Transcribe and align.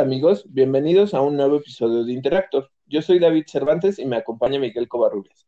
Amigos, 0.00 0.46
bienvenidos 0.48 1.12
a 1.12 1.20
un 1.20 1.36
nuevo 1.36 1.56
episodio 1.56 2.04
de 2.04 2.12
Interactor. 2.14 2.70
Yo 2.86 3.02
soy 3.02 3.18
David 3.18 3.44
Cervantes 3.46 3.98
y 3.98 4.06
me 4.06 4.16
acompaña 4.16 4.58
Miguel 4.58 4.88
Covarrubias. 4.88 5.46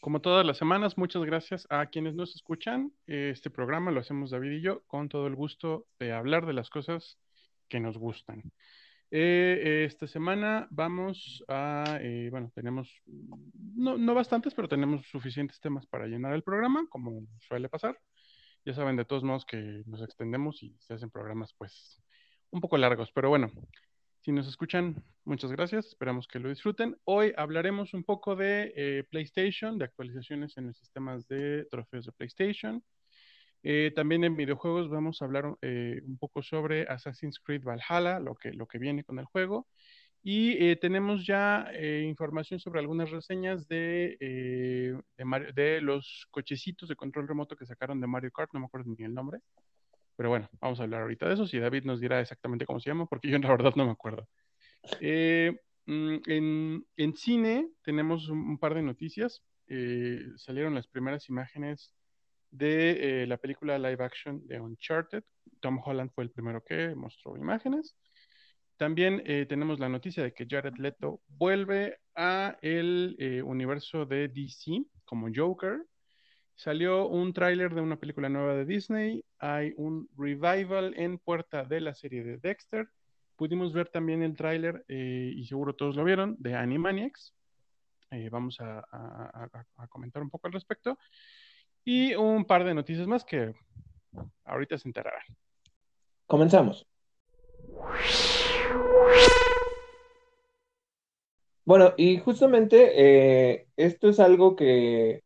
Como 0.00 0.20
todas 0.20 0.46
las 0.46 0.56
semanas, 0.56 0.96
muchas 0.96 1.24
gracias 1.24 1.66
a 1.68 1.86
quienes 1.86 2.14
nos 2.14 2.36
escuchan. 2.36 2.92
Este 3.08 3.50
programa 3.50 3.90
lo 3.90 3.98
hacemos 3.98 4.30
David 4.30 4.52
y 4.52 4.60
yo 4.60 4.82
con 4.86 5.08
todo 5.08 5.26
el 5.26 5.34
gusto 5.34 5.88
de 5.98 6.12
hablar 6.12 6.46
de 6.46 6.52
las 6.52 6.70
cosas 6.70 7.18
que 7.68 7.80
nos 7.80 7.98
gustan. 7.98 8.52
Eh, 9.10 9.84
esta 9.84 10.06
semana 10.06 10.68
vamos 10.70 11.42
a, 11.48 11.98
eh, 12.00 12.28
bueno, 12.30 12.52
tenemos, 12.54 13.02
no, 13.74 13.98
no 13.98 14.14
bastantes, 14.14 14.54
pero 14.54 14.68
tenemos 14.68 15.04
suficientes 15.08 15.58
temas 15.58 15.86
para 15.86 16.06
llenar 16.06 16.34
el 16.34 16.44
programa, 16.44 16.86
como 16.88 17.26
suele 17.40 17.68
pasar. 17.68 17.98
Ya 18.64 18.74
saben 18.74 18.94
de 18.94 19.04
todos 19.04 19.24
modos 19.24 19.44
que 19.44 19.82
nos 19.86 20.02
extendemos 20.02 20.62
y 20.62 20.76
se 20.78 20.94
hacen 20.94 21.10
programas 21.10 21.52
pues 21.58 22.00
un 22.50 22.60
poco 22.60 22.76
largos, 22.76 23.10
pero 23.12 23.28
bueno, 23.28 23.50
si 24.26 24.32
nos 24.32 24.48
escuchan, 24.48 25.04
muchas 25.24 25.52
gracias, 25.52 25.86
esperamos 25.86 26.26
que 26.26 26.40
lo 26.40 26.48
disfruten. 26.48 26.96
Hoy 27.04 27.32
hablaremos 27.36 27.94
un 27.94 28.02
poco 28.02 28.34
de 28.34 28.72
eh, 28.74 29.04
PlayStation, 29.08 29.78
de 29.78 29.84
actualizaciones 29.84 30.56
en 30.56 30.66
los 30.66 30.76
sistemas 30.76 31.28
de 31.28 31.64
trofeos 31.70 32.06
de 32.06 32.10
PlayStation. 32.12 32.82
Eh, 33.62 33.92
también 33.94 34.24
en 34.24 34.34
videojuegos 34.34 34.90
vamos 34.90 35.22
a 35.22 35.26
hablar 35.26 35.56
eh, 35.62 36.02
un 36.04 36.18
poco 36.18 36.42
sobre 36.42 36.88
Assassin's 36.88 37.38
Creed 37.38 37.62
Valhalla, 37.62 38.18
lo 38.18 38.34
que, 38.34 38.52
lo 38.52 38.66
que 38.66 38.78
viene 38.78 39.04
con 39.04 39.20
el 39.20 39.26
juego. 39.26 39.68
Y 40.24 40.74
tenemos 40.80 41.24
ya 41.24 41.70
información 42.02 42.58
sobre 42.58 42.80
algunas 42.80 43.12
reseñas 43.12 43.68
de, 43.68 44.16
de, 44.18 45.52
de, 45.54 45.80
los 45.80 46.26
cochecitos 46.32 46.88
de 46.88 46.96
control 46.96 47.28
remoto 47.28 47.54
que 47.54 47.64
sacaron 47.64 48.00
de 48.00 48.08
Mario 48.08 48.32
Kart, 48.32 48.52
no 48.52 48.58
me 48.58 48.66
acuerdo 48.66 48.92
ni 48.98 49.04
el 49.04 49.14
nombre. 49.14 49.38
Pero 50.16 50.30
bueno, 50.30 50.48
vamos 50.60 50.80
a 50.80 50.84
hablar 50.84 51.02
ahorita 51.02 51.28
de 51.28 51.34
eso. 51.34 51.46
Si 51.46 51.58
David 51.58 51.84
nos 51.84 52.00
dirá 52.00 52.20
exactamente 52.20 52.66
cómo 52.66 52.80
se 52.80 52.90
llama, 52.90 53.06
porque 53.06 53.28
yo 53.28 53.36
en 53.36 53.42
la 53.42 53.50
verdad 53.50 53.74
no 53.76 53.84
me 53.84 53.92
acuerdo. 53.92 54.26
Eh, 55.00 55.58
mm, 55.86 56.16
en, 56.96 57.16
cine 57.16 57.68
tenemos 57.82 58.28
un, 58.28 58.58
par 58.58 58.74
de 58.74 58.82
noticias. 58.82 59.42
Eh, 59.68 60.20
salieron 60.36 60.74
las 60.74 60.86
primeras 60.86 61.28
imágenes 61.28 61.92
de 62.50 63.22
eh, 63.22 63.26
la 63.26 63.36
película 63.36 63.78
live 63.78 64.02
action 64.02 64.46
de 64.46 64.60
Uncharted. 64.60 65.24
Tom 65.60 65.80
Holland 65.84 66.10
fue 66.14 66.24
el 66.24 66.30
primero 66.30 66.62
que 66.64 66.94
mostró 66.94 67.36
imágenes. 67.36 67.96
También 68.78 69.24
tenemos 69.48 69.80
la 69.80 69.88
noticia 69.88 70.22
de 70.22 70.34
que 70.34 70.46
Jared 70.46 70.74
Leto 70.76 71.22
vuelve 71.28 71.98
a 72.14 72.58
el 72.60 73.42
universo 73.42 74.04
de 74.04 74.28
DC 74.28 74.84
como 75.06 75.28
Joker. 75.34 75.82
Salió 76.56 77.06
un 77.06 77.34
tráiler 77.34 77.74
de 77.74 77.82
una 77.82 77.96
película 77.96 78.30
nueva 78.30 78.54
de 78.54 78.64
Disney, 78.64 79.22
hay 79.38 79.74
un 79.76 80.08
revival 80.16 80.94
en 80.96 81.18
puerta 81.18 81.64
de 81.64 81.82
la 81.82 81.92
serie 81.92 82.24
de 82.24 82.38
Dexter. 82.38 82.88
Pudimos 83.36 83.74
ver 83.74 83.90
también 83.90 84.22
el 84.22 84.34
tráiler, 84.34 84.82
eh, 84.88 85.34
y 85.36 85.44
seguro 85.44 85.74
todos 85.74 85.96
lo 85.96 86.02
vieron, 86.02 86.34
de 86.38 86.54
Animaniacs. 86.54 87.34
Eh, 88.10 88.30
vamos 88.30 88.58
a, 88.60 88.82
comentar 89.90 90.22
un 90.22 90.30
poco 90.30 90.46
al 90.46 90.54
respecto. 90.54 90.98
Y 91.84 92.14
un 92.14 92.46
par 92.46 92.64
de 92.64 92.72
noticias 92.72 93.06
más 93.06 93.22
que 93.22 93.52
ahorita 94.46 94.78
se 94.78 94.88
enterarán. 94.88 95.22
Comenzamos. 96.26 96.86
Bueno, 101.66 101.92
y 101.98 102.16
justamente 102.16 102.92
eh, 102.94 103.68
esto 103.76 104.08
es 104.08 104.20
algo 104.20 104.56
que 104.56 105.22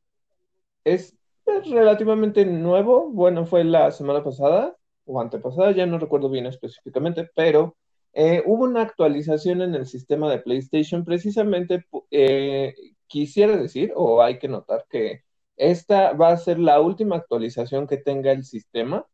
es 0.83 1.20
relativamente 1.65 2.45
nuevo. 2.47 3.11
Bueno, 3.11 3.47
fue 3.47 3.65
la 3.65 3.91
semana 3.91 4.23
pasada 4.25 4.77
o 5.05 5.21
antepasada, 5.21 5.73
ya 5.73 5.87
no 5.87 5.99
recuerdo 5.99 6.31
bien 6.31 6.47
específicamente, 6.47 7.29
pero 7.35 7.77
eh, 8.13 8.43
hubo 8.47 8.65
una 8.65 8.83
actualización 8.83 9.63
en 9.63 9.75
el 9.75 9.87
sistema 9.87 10.31
de 10.31 10.39
PlayStation. 10.39 11.05
Precisamente 11.05 11.87
eh, 12.11 12.75
quisiera 13.07 13.57
decir, 13.57 13.93
o 13.97 14.23
hay 14.23 14.39
que 14.39 14.49
notar, 14.49 14.87
que 14.91 15.25
esta 15.57 16.13
va 16.13 16.31
a 16.31 16.37
ser 16.37 16.59
la 16.59 16.81
última 16.81 17.17
actualización 17.17 17.87
que 17.87 17.99
tenga 17.99 18.33
el 18.33 18.45
sistema. 18.45 19.07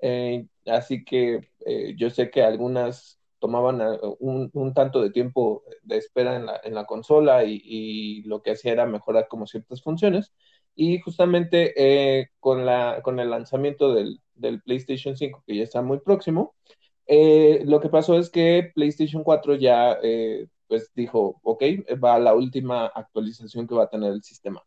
Eh, 0.00 0.46
así 0.66 1.04
que 1.04 1.48
yo 1.96 2.10
sé 2.10 2.30
que 2.30 2.42
algunas 2.42 3.20
tomaban 3.38 3.80
un, 4.20 4.74
tanto 4.74 5.02
de 5.02 5.10
tiempo 5.10 5.64
de 5.82 5.98
espera 5.98 6.36
en 6.36 6.46
la, 6.46 6.60
en 6.64 6.74
la 6.74 6.86
consola 6.86 7.44
y, 7.44 7.60
y, 7.64 8.22
lo 8.24 8.42
que 8.42 8.52
hacía 8.52 8.72
era 8.72 8.86
mejorar 8.86 9.28
como 9.28 9.46
ciertas 9.46 9.82
funciones. 9.82 10.32
Y 10.74 11.00
justamente 11.00 11.74
eh, 11.76 12.30
con, 12.40 12.64
la, 12.64 13.00
con 13.02 13.20
el 13.20 13.30
lanzamiento 13.30 13.94
del, 13.94 14.20
PlayStation 14.64 15.16
5, 15.16 15.44
que 15.46 15.56
ya 15.56 15.62
está 15.64 15.82
muy 15.82 16.00
próximo, 16.00 16.54
eh, 17.06 17.62
lo 17.64 17.80
que 17.80 17.88
pasó 17.88 18.18
es 18.18 18.30
que 18.30 18.72
PlayStation 18.74 19.22
4 19.22 19.56
ya 19.56 19.98
eh, 20.02 20.48
pues 20.66 20.90
dijo, 20.94 21.40
ok, 21.42 21.62
va 22.02 22.14
a 22.14 22.18
la 22.18 22.34
última 22.34 22.86
actualización 22.86 23.66
que 23.66 23.74
va 23.74 23.84
a 23.84 23.90
tener 23.90 24.12
el 24.12 24.22
sistema. 24.22 24.62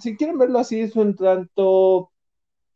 si 0.00 0.16
quieren 0.16 0.38
verlo 0.38 0.58
así, 0.58 0.80
es 0.80 0.94
un 0.96 1.16
tanto 1.16 2.12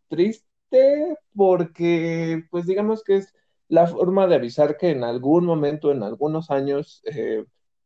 triste 0.08 1.16
porque 1.34 2.44
pues 2.50 2.66
digamos 2.66 3.04
que 3.04 3.16
es 3.18 3.34
la 3.68 3.86
forma 3.86 4.26
de 4.26 4.36
avisar 4.36 4.76
que 4.76 4.90
en 4.90 5.04
algún 5.04 5.44
momento, 5.44 5.92
en 5.92 6.02
algunos 6.02 6.50
años, 6.50 7.02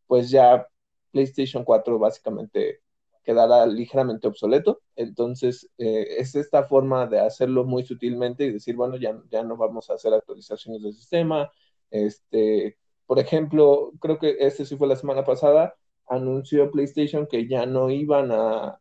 pues 0.06 0.30
ya 0.30 0.66
PlayStation 1.10 1.64
4 1.64 1.98
básicamente 1.98 2.83
quedará 3.24 3.66
ligeramente 3.66 4.28
obsoleto. 4.28 4.82
Entonces, 4.96 5.70
eh, 5.78 6.06
es 6.18 6.34
esta 6.34 6.64
forma 6.64 7.06
de 7.06 7.20
hacerlo 7.20 7.64
muy 7.64 7.84
sutilmente 7.84 8.44
y 8.44 8.52
decir, 8.52 8.76
bueno, 8.76 8.96
ya, 8.96 9.20
ya 9.30 9.42
no 9.42 9.56
vamos 9.56 9.90
a 9.90 9.94
hacer 9.94 10.14
actualizaciones 10.14 10.82
del 10.82 10.94
sistema. 10.94 11.50
Este, 11.90 12.76
por 13.06 13.18
ejemplo, 13.18 13.92
creo 14.00 14.18
que 14.18 14.36
este 14.40 14.64
sí 14.66 14.76
fue 14.76 14.88
la 14.88 14.96
semana 14.96 15.24
pasada, 15.24 15.74
anunció 16.06 16.70
PlayStation 16.70 17.26
que 17.26 17.48
ya 17.48 17.66
no 17.66 17.90
iban 17.90 18.30
a, 18.32 18.78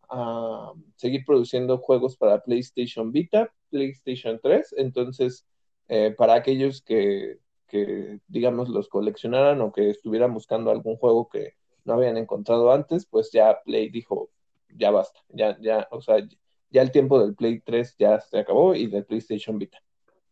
seguir 0.97 1.23
produciendo 1.25 1.77
juegos 1.79 2.17
para 2.17 2.41
PlayStation 2.43 3.11
Vita, 3.11 3.51
PlayStation 3.69 4.39
3. 4.41 4.75
Entonces, 4.77 5.45
eh, 5.87 6.13
para 6.17 6.35
aquellos 6.35 6.81
que, 6.81 7.39
que, 7.67 8.19
digamos, 8.27 8.69
los 8.69 8.89
coleccionaran 8.89 9.61
o 9.61 9.71
que 9.71 9.89
estuvieran 9.89 10.33
buscando 10.33 10.71
algún 10.71 10.97
juego 10.97 11.29
que 11.29 11.55
no 11.85 11.93
habían 11.93 12.17
encontrado 12.17 12.71
antes, 12.71 13.05
pues 13.05 13.31
ya 13.31 13.61
Play 13.63 13.89
dijo, 13.89 14.29
ya 14.69 14.91
basta, 14.91 15.19
ya, 15.29 15.57
ya, 15.61 15.87
o 15.91 16.01
sea, 16.01 16.17
ya 16.69 16.81
el 16.81 16.91
tiempo 16.91 17.19
del 17.19 17.35
Play 17.35 17.59
3 17.59 17.95
ya 17.99 18.19
se 18.19 18.39
acabó 18.39 18.75
y 18.75 18.87
del 18.87 19.05
PlayStation 19.05 19.57
Vita. 19.59 19.79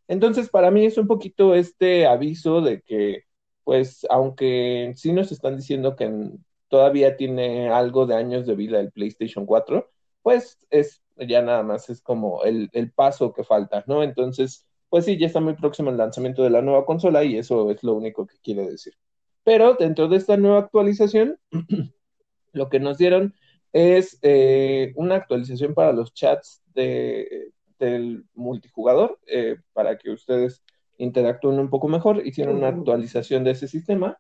Entonces, 0.07 0.49
para 0.49 0.71
mí 0.71 0.85
es 0.85 0.97
un 0.97 1.07
poquito 1.07 1.55
este 1.55 2.05
aviso 2.07 2.61
de 2.61 2.81
que, 2.81 3.23
pues, 3.63 4.05
aunque 4.09 4.93
sí 4.95 5.13
nos 5.13 5.31
están 5.31 5.57
diciendo 5.57 5.95
que 5.95 6.31
todavía 6.67 7.17
tiene 7.17 7.69
algo 7.69 8.05
de 8.05 8.15
años 8.15 8.45
de 8.47 8.55
vida 8.55 8.79
el 8.79 8.91
PlayStation 8.91 9.45
4, 9.45 9.89
pues 10.21 10.59
es 10.69 11.01
ya 11.17 11.41
nada 11.41 11.63
más 11.63 11.89
es 11.89 12.01
como 12.01 12.43
el, 12.43 12.69
el 12.73 12.91
paso 12.91 13.33
que 13.33 13.43
falta, 13.43 13.83
¿no? 13.87 14.03
Entonces, 14.03 14.65
pues 14.89 15.05
sí, 15.05 15.17
ya 15.17 15.27
está 15.27 15.39
muy 15.39 15.53
próximo 15.53 15.89
el 15.89 15.97
lanzamiento 15.97 16.43
de 16.43 16.49
la 16.49 16.61
nueva 16.61 16.85
consola 16.85 17.23
y 17.23 17.37
eso 17.37 17.69
es 17.71 17.83
lo 17.83 17.93
único 17.93 18.25
que 18.25 18.37
quiere 18.39 18.67
decir. 18.69 18.93
Pero 19.43 19.75
dentro 19.75 20.07
de 20.07 20.17
esta 20.17 20.37
nueva 20.37 20.59
actualización, 20.59 21.39
lo 22.53 22.69
que 22.69 22.79
nos 22.79 22.97
dieron 22.97 23.33
es 23.73 24.19
eh, 24.21 24.91
una 24.95 25.15
actualización 25.15 25.73
para 25.73 25.93
los 25.93 26.13
chats 26.13 26.61
de, 26.73 27.51
del 27.79 28.25
multijugador, 28.33 29.19
eh, 29.27 29.57
para 29.73 29.97
que 29.97 30.11
ustedes 30.11 30.63
interactúen 30.97 31.59
un 31.59 31.69
poco 31.69 31.87
mejor. 31.87 32.25
Hicieron 32.25 32.57
una 32.57 32.67
actualización 32.67 33.43
de 33.43 33.51
ese 33.51 33.67
sistema. 33.67 34.17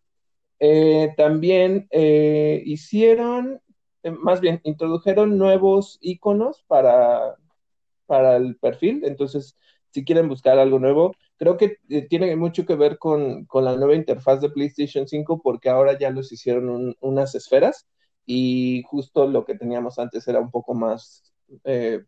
Eh, 0.59 1.13
también 1.17 1.87
hicieron, 1.91 3.61
más 4.03 4.41
bien, 4.41 4.61
introdujeron 4.63 5.37
nuevos 5.37 5.97
iconos 6.01 6.63
para, 6.67 7.35
para 8.05 8.37
el 8.37 8.55
perfil. 8.57 9.03
Entonces, 9.05 9.57
si 9.91 10.05
quieren 10.05 10.27
buscar 10.27 10.57
algo 10.57 10.79
nuevo, 10.79 11.15
creo 11.37 11.57
que 11.57 11.77
tiene 12.09 12.35
mucho 12.35 12.65
que 12.65 12.75
ver 12.75 12.97
con, 12.97 13.47
la 13.53 13.75
nueva 13.75 13.95
interfaz 13.95 14.41
de 14.41 14.49
PlayStation 14.49 15.07
5 15.07 15.41
porque 15.41 15.69
ahora 15.69 15.97
ya 15.97 16.09
los 16.09 16.31
hicieron 16.31 16.95
unas 16.99 17.35
esferas 17.35 17.87
y 18.25 18.83
justo 18.87 19.27
lo 19.27 19.45
que 19.45 19.55
teníamos 19.55 19.99
antes 19.99 20.27
era 20.27 20.39
un 20.39 20.51
poco 20.51 20.73
más, 20.73 21.33
eh, 21.63 22.03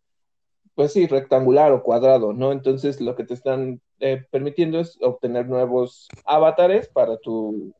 pues 0.74 0.92
sí, 0.92 1.06
rectangular 1.06 1.72
o 1.72 1.82
cuadrado, 1.82 2.32
¿no? 2.32 2.52
Entonces 2.52 3.00
lo 3.00 3.14
que 3.16 3.24
te 3.24 3.34
están 3.34 3.80
eh, 4.00 4.24
permitiendo 4.30 4.80
es 4.80 4.98
obtener 5.02 5.48
nuevos 5.48 6.08
avatares 6.24 6.88
para 6.88 7.16
tu, 7.18 7.74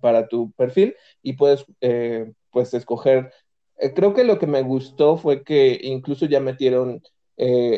para 0.00 0.28
tu 0.28 0.52
perfil 0.52 0.94
y 1.22 1.34
puedes, 1.34 1.64
eh, 1.80 2.32
pues, 2.50 2.74
escoger. 2.74 3.32
creo 3.94 4.14
que 4.14 4.24
lo 4.24 4.38
que 4.38 4.46
me 4.46 4.62
gustó 4.62 5.16
fue 5.16 5.42
que 5.42 5.78
incluso 5.82 6.26
ya 6.26 6.40
metieron 6.40 7.02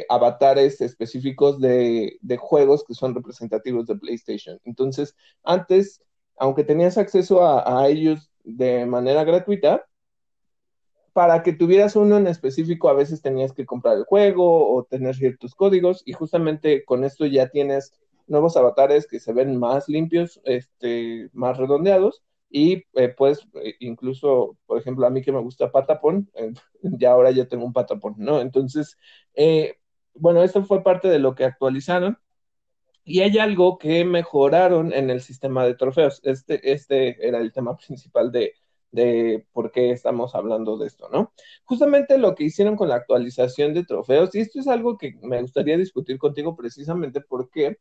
avatares 0.09 0.81
específicos 0.81 1.61
de, 1.61 2.19
de, 2.23 2.37
juegos 2.37 2.85
que 2.85 2.95
son 2.95 3.15
representativos 3.15 3.87
de 3.87 3.97
PlayStation. 3.97 4.59
Entonces, 4.65 5.15
antes, 5.43 6.03
aunque 6.39 6.65
tenías 6.65 6.97
acceso 6.97 7.43
a, 7.43 7.83
a 7.83 7.89
ellos 7.89 8.31
de 8.43 8.87
manera 8.87 9.25
gratuita, 9.25 9.85
para 11.13 11.43
que 11.43 11.53
tuvieras 11.53 11.97
uno 11.97 12.17
en 12.17 12.27
específico, 12.27 12.89
a 12.89 12.95
veces 12.95 13.21
tenías 13.21 13.53
que 13.53 13.67
comprar 13.67 13.97
el 13.97 14.05
juego 14.05 14.75
o 14.75 14.85
tener 14.85 15.15
ciertos 15.17 15.55
códigos, 15.55 16.03
y 16.07 16.13
justamente 16.13 16.85
con 16.85 17.05
esto 17.05 17.27
ya 17.27 17.49
tienes 17.49 17.93
nuevos 18.27 18.57
avatares 18.57 19.07
que 19.07 19.21
se 19.21 19.33
ven 19.33 19.59
más 19.59 19.89
limpios, 19.89 20.41
este, 20.45 21.29
más 21.33 21.59
redondeados, 21.59 22.23
y 22.51 22.85
eh, 22.95 23.09
pues 23.17 23.47
incluso, 23.79 24.59
por 24.67 24.79
ejemplo, 24.79 25.07
a 25.07 25.11
mí 25.11 25.23
que 25.23 25.33
me 25.33 25.41
gusta 25.41 25.71
Patapon, 25.71 26.29
eh, 26.35 26.53
ya 26.83 27.13
ahora 27.13 27.31
ya 27.31 27.47
tengo 27.47 27.65
un 27.65 27.73
Patapon, 27.73 28.17
¿no? 28.19 28.41
Entonces, 28.41 28.99
eh, 29.35 29.77
bueno, 30.15 30.43
esto 30.43 30.65
fue 30.65 30.83
parte 30.83 31.09
de 31.09 31.21
lo 31.21 31.35
que 31.35 31.45
actualizaron. 31.45 32.19
Y 33.05 33.21
hay 33.21 33.39
algo 33.39 33.79
que 33.79 34.05
mejoraron 34.05 34.93
en 34.93 35.11
el 35.11 35.21
sistema 35.23 35.65
de 35.65 35.75
trofeos. 35.75 36.21
Este, 36.25 36.73
este 36.73 37.27
era 37.27 37.39
el 37.39 37.53
tema 37.53 37.77
principal 37.87 38.33
de, 38.33 38.55
de 38.91 39.47
por 39.53 39.71
qué 39.73 39.91
estamos 39.93 40.35
hablando 40.35 40.77
de 40.77 40.87
esto, 40.89 41.09
¿no? 41.11 41.33
Justamente 41.65 42.19
lo 42.19 42.35
que 42.35 42.45
hicieron 42.45 42.77
con 42.77 42.89
la 42.89 42.97
actualización 42.97 43.75
de 43.75 43.85
trofeos, 43.85 44.35
y 44.35 44.41
esto 44.41 44.61
es 44.61 44.69
algo 44.69 44.99
que 44.99 45.15
me 45.23 45.41
gustaría 45.41 45.77
discutir 45.79 46.19
contigo 46.19 46.57
precisamente 46.57 47.21
porque 47.21 47.79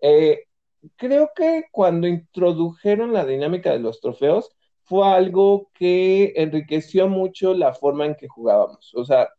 eh, 0.00 0.44
creo 0.96 1.30
que 1.34 1.64
cuando 1.70 2.06
introdujeron 2.06 3.12
la 3.12 3.24
dinámica 3.24 3.72
de 3.72 3.78
los 3.78 4.00
trofeos 4.00 4.50
fue 4.84 5.06
algo 5.06 5.70
que 5.74 6.32
enriqueció 6.36 7.08
mucho 7.08 7.54
la 7.54 7.72
forma 7.74 8.06
en 8.06 8.14
que 8.14 8.28
jugábamos. 8.28 8.92
O 8.94 9.04
sea, 9.04 9.30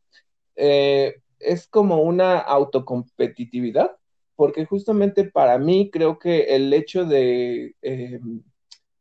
eh, 0.55 1.15
es 1.39 1.67
como 1.67 2.01
una 2.01 2.39
autocompetitividad, 2.39 3.91
porque 4.35 4.65
justamente 4.65 5.25
para 5.25 5.57
mí 5.57 5.89
creo 5.91 6.17
que 6.19 6.55
el 6.55 6.73
hecho 6.73 7.05
de 7.05 7.75
eh, 7.81 8.19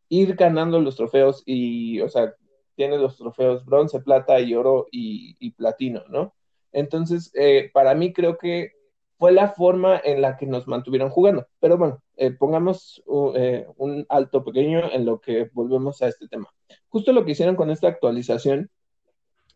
ir 0.08 0.34
ganando 0.36 0.80
los 0.80 0.96
trofeos 0.96 1.42
y, 1.46 2.00
o 2.00 2.08
sea, 2.08 2.34
tiene 2.74 2.98
los 2.98 3.16
trofeos 3.16 3.64
bronce, 3.64 4.00
plata 4.00 4.40
y 4.40 4.54
oro 4.54 4.88
y, 4.90 5.50
platino, 5.52 6.02
¿no? 6.08 6.34
Entonces, 6.72 7.30
eh, 7.34 7.70
para 7.72 7.94
mí 7.94 8.12
creo 8.12 8.38
que 8.38 8.72
fue 9.18 9.32
la 9.32 9.48
forma 9.48 10.00
en 10.02 10.20
la 10.20 10.36
que 10.36 10.46
nos 10.46 10.66
mantuvieron 10.66 11.10
jugando. 11.10 11.46
Pero 11.60 11.78
bueno, 11.78 12.02
eh, 12.22 12.30
pongamos 12.30 13.02
uh, 13.06 13.32
un 13.78 14.06
alto 14.08 14.44
pequeño 14.44 14.92
en 14.92 15.04
lo 15.04 15.20
que 15.20 15.50
volvemos 15.52 16.02
a 16.02 16.06
este 16.06 16.28
tema. 16.28 16.48
Justo 16.88 17.12
lo 17.12 17.24
que 17.24 17.32
hicieron 17.32 17.56
con 17.56 17.68
esta 17.68 17.88
actualización 17.88 18.70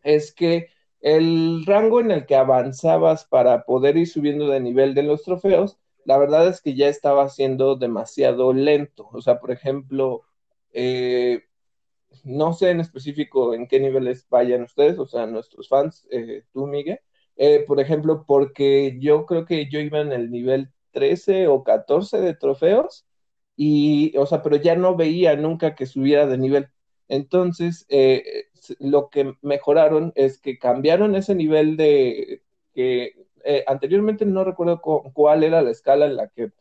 es 0.02 0.34
que 0.34 0.66
el 1.00 1.64
rango 1.64 2.00
en 2.00 2.10
el 2.10 2.26
que 2.26 2.34
avanzabas 2.34 3.24
para 3.24 3.64
poder 3.64 3.96
ir 3.96 4.08
subiendo 4.08 4.48
de 4.48 4.58
nivel 4.58 4.94
de 4.94 5.04
los 5.04 5.22
trofeos, 5.22 5.78
la 6.04 6.18
verdad 6.18 6.48
es 6.48 6.60
que 6.60 6.74
ya 6.74 6.88
estaba 6.88 7.28
siendo 7.28 7.76
demasiado 7.76 8.52
lento. 8.52 9.08
O 9.12 9.22
sea, 9.22 9.38
por 9.38 9.52
ejemplo, 9.52 10.22
eh, 10.72 11.44
no 12.24 12.52
sé 12.52 12.70
en 12.70 12.80
específico 12.80 13.54
en 13.54 13.68
qué 13.68 13.78
niveles 13.78 14.26
vayan 14.28 14.62
ustedes, 14.62 14.98
o 14.98 15.06
sea, 15.06 15.26
nuestros 15.26 15.68
fans, 15.68 16.08
eh, 16.10 16.42
tú, 16.52 16.66
Miguel. 16.66 16.98
Eh, 17.36 17.64
por 17.64 17.78
ejemplo, 17.78 18.24
porque 18.26 18.98
yo 19.00 19.24
creo 19.24 19.44
que 19.44 19.68
yo 19.70 19.78
iba 19.78 20.00
en 20.00 20.10
el 20.10 20.32
nivel 20.32 20.72
13 20.96 21.46
o 21.48 21.62
14 21.62 22.22
de 22.22 22.32
trofeos 22.34 23.04
y, 23.54 24.16
o 24.16 24.24
sea, 24.24 24.42
pero 24.42 24.56
ya 24.56 24.76
no 24.76 24.96
veía 24.96 25.36
nunca 25.36 25.74
que 25.74 25.84
subiera 25.84 26.26
de 26.26 26.38
nivel. 26.38 26.68
Entonces, 27.08 27.84
eh, 27.90 28.46
lo 28.78 29.10
que 29.10 29.34
mejoraron 29.42 30.12
es 30.16 30.38
que 30.38 30.58
cambiaron 30.58 31.14
ese 31.14 31.34
nivel 31.34 31.76
de 31.76 32.42
que 32.74 33.14
eh, 33.44 33.62
anteriormente 33.66 34.24
no 34.24 34.42
recuerdo 34.42 34.80
cuál 34.80 35.44
era 35.44 35.60
la 35.60 35.70
escala 35.70 36.06
en 36.06 36.16
la 36.16 36.28
que 36.28 36.52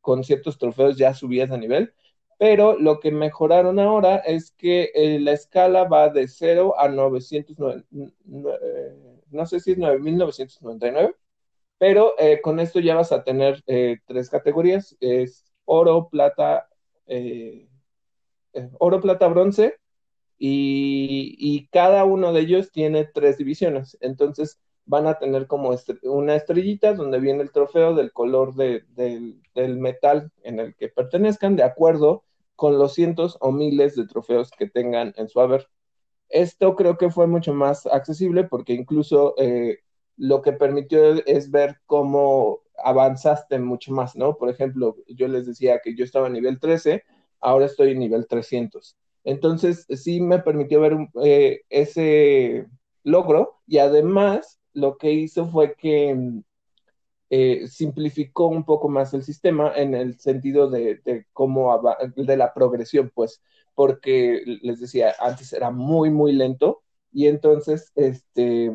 con 0.00 0.24
ciertos 0.24 0.56
trofeos 0.56 0.96
ya 0.96 1.12
subías 1.12 1.50
de 1.50 1.58
nivel, 1.58 1.92
pero 2.38 2.78
lo 2.78 3.00
que 3.00 3.10
mejoraron 3.10 3.78
ahora 3.78 4.16
es 4.16 4.50
que 4.52 4.92
eh, 4.94 5.20
la 5.20 5.32
escala 5.32 5.84
va 5.84 6.08
de 6.08 6.26
0 6.26 6.74
a 6.78 6.88
909, 6.88 7.84
no 9.30 9.46
sé 9.46 9.60
si 9.60 9.72
es 9.72 9.78
9999, 9.78 11.14
pero 11.78 12.14
con 12.42 12.60
esto 12.60 12.80
ya 12.80 12.94
vas 12.94 13.12
a 13.12 13.24
tener 13.24 13.62
tres 14.06 14.30
categorías, 14.30 14.96
es 15.00 15.52
oro, 15.64 16.08
plata, 16.08 16.68
oro, 18.78 19.00
plata, 19.00 19.28
bronce 19.28 19.76
y, 20.38 21.68
cada 21.70 22.04
uno 22.04 22.32
de 22.32 22.40
ellos 22.40 22.70
tiene 22.72 23.04
tres 23.04 23.38
divisiones. 23.38 23.96
Entonces 24.00 24.60
van 24.86 25.06
a 25.06 25.18
tener 25.18 25.46
como 25.46 25.74
una 26.02 26.34
estrellita 26.36 26.94
donde 26.94 27.20
viene 27.20 27.42
el 27.42 27.52
trofeo 27.52 27.94
del 27.94 28.12
color 28.12 28.54
del, 28.54 29.40
metal 29.78 30.30
en 30.42 30.60
el 30.60 30.74
que 30.74 30.88
pertenezcan, 30.88 31.56
de 31.56 31.62
acuerdo 31.62 32.24
con 32.56 32.78
los 32.78 32.94
cientos 32.94 33.36
o 33.40 33.52
miles 33.52 33.96
de 33.96 34.06
trofeos 34.06 34.50
que 34.50 34.68
tengan 34.68 35.14
en 35.16 35.28
su 35.28 35.40
haber. 35.40 35.68
Esto 36.28 36.74
creo 36.76 36.98
que 36.98 37.10
fue 37.10 37.26
mucho 37.26 37.54
más 37.54 37.86
accesible 37.86 38.44
porque 38.44 38.74
incluso 38.74 39.34
eh, 39.38 39.78
lo 40.16 40.42
que 40.42 40.52
permitió 40.52 41.14
es 41.26 41.50
ver 41.50 41.78
cómo 41.86 42.60
avanzaste 42.82 43.58
mucho 43.58 43.92
más, 43.92 44.16
¿no? 44.16 44.36
Por 44.36 44.48
ejemplo, 44.50 44.96
yo 45.08 45.28
les 45.28 45.46
decía 45.46 45.80
que 45.82 45.94
yo 45.94 46.04
estaba 46.04 46.26
a 46.26 46.30
nivel 46.30 46.60
13, 46.60 47.04
ahora 47.40 47.66
estoy 47.66 47.92
en 47.92 48.00
nivel 48.00 48.26
300. 48.26 48.96
Entonces, 49.24 49.86
sí 49.88 50.20
me 50.20 50.38
permitió 50.40 50.80
ver 50.80 50.96
eh, 51.22 51.62
ese 51.70 52.66
logro 53.02 53.60
y 53.66 53.78
además 53.78 54.60
lo 54.72 54.98
que 54.98 55.12
hizo 55.12 55.46
fue 55.48 55.74
que 55.76 56.42
eh, 57.30 57.66
simplificó 57.68 58.48
un 58.48 58.64
poco 58.64 58.88
más 58.88 59.14
el 59.14 59.22
sistema 59.22 59.72
en 59.74 59.94
el 59.94 60.18
sentido 60.20 60.68
de, 60.68 61.26
cómo, 61.32 61.80
de 62.16 62.36
la 62.36 62.52
progresión, 62.54 63.10
pues, 63.14 63.42
porque 63.74 64.42
les 64.62 64.80
decía, 64.80 65.14
antes 65.18 65.52
era 65.52 65.70
muy, 65.70 66.10
muy 66.10 66.32
lento 66.32 66.82
y 67.12 67.28
entonces, 67.28 67.92
este, 67.94 68.72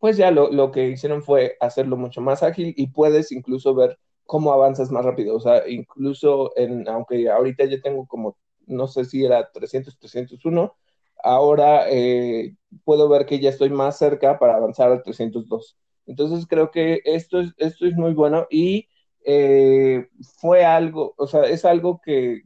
pues 0.00 0.16
ya 0.16 0.30
lo, 0.30 0.50
lo 0.50 0.72
que 0.72 0.88
hicieron 0.88 1.22
fue 1.22 1.56
hacerlo 1.60 1.96
mucho 1.96 2.20
más 2.20 2.42
ágil 2.42 2.74
y 2.76 2.88
puedes 2.88 3.32
incluso 3.32 3.74
ver 3.74 3.98
cómo 4.24 4.52
avanzas 4.52 4.90
más 4.90 5.04
rápido. 5.04 5.36
O 5.36 5.40
sea, 5.40 5.68
incluso 5.68 6.52
en, 6.56 6.88
aunque 6.88 7.30
ahorita 7.30 7.64
ya 7.66 7.80
tengo 7.80 8.06
como 8.06 8.36
no 8.66 8.86
sé 8.88 9.04
si 9.04 9.24
era 9.24 9.50
300, 9.52 9.98
301, 9.98 10.76
ahora 11.22 11.88
eh, 11.90 12.54
puedo 12.84 13.08
ver 13.08 13.26
que 13.26 13.40
ya 13.40 13.50
estoy 13.50 13.70
más 13.70 13.98
cerca 13.98 14.38
para 14.38 14.56
avanzar 14.56 14.92
al 14.92 15.02
302. 15.02 15.78
Entonces 16.06 16.46
creo 16.48 16.70
que 16.70 17.00
esto 17.04 17.40
es, 17.40 17.52
esto 17.58 17.86
es 17.86 17.94
muy 17.94 18.14
bueno 18.14 18.46
y 18.50 18.88
eh, 19.24 20.08
fue 20.40 20.64
algo, 20.64 21.14
o 21.16 21.26
sea, 21.26 21.44
es 21.44 21.64
algo 21.64 22.00
que, 22.02 22.42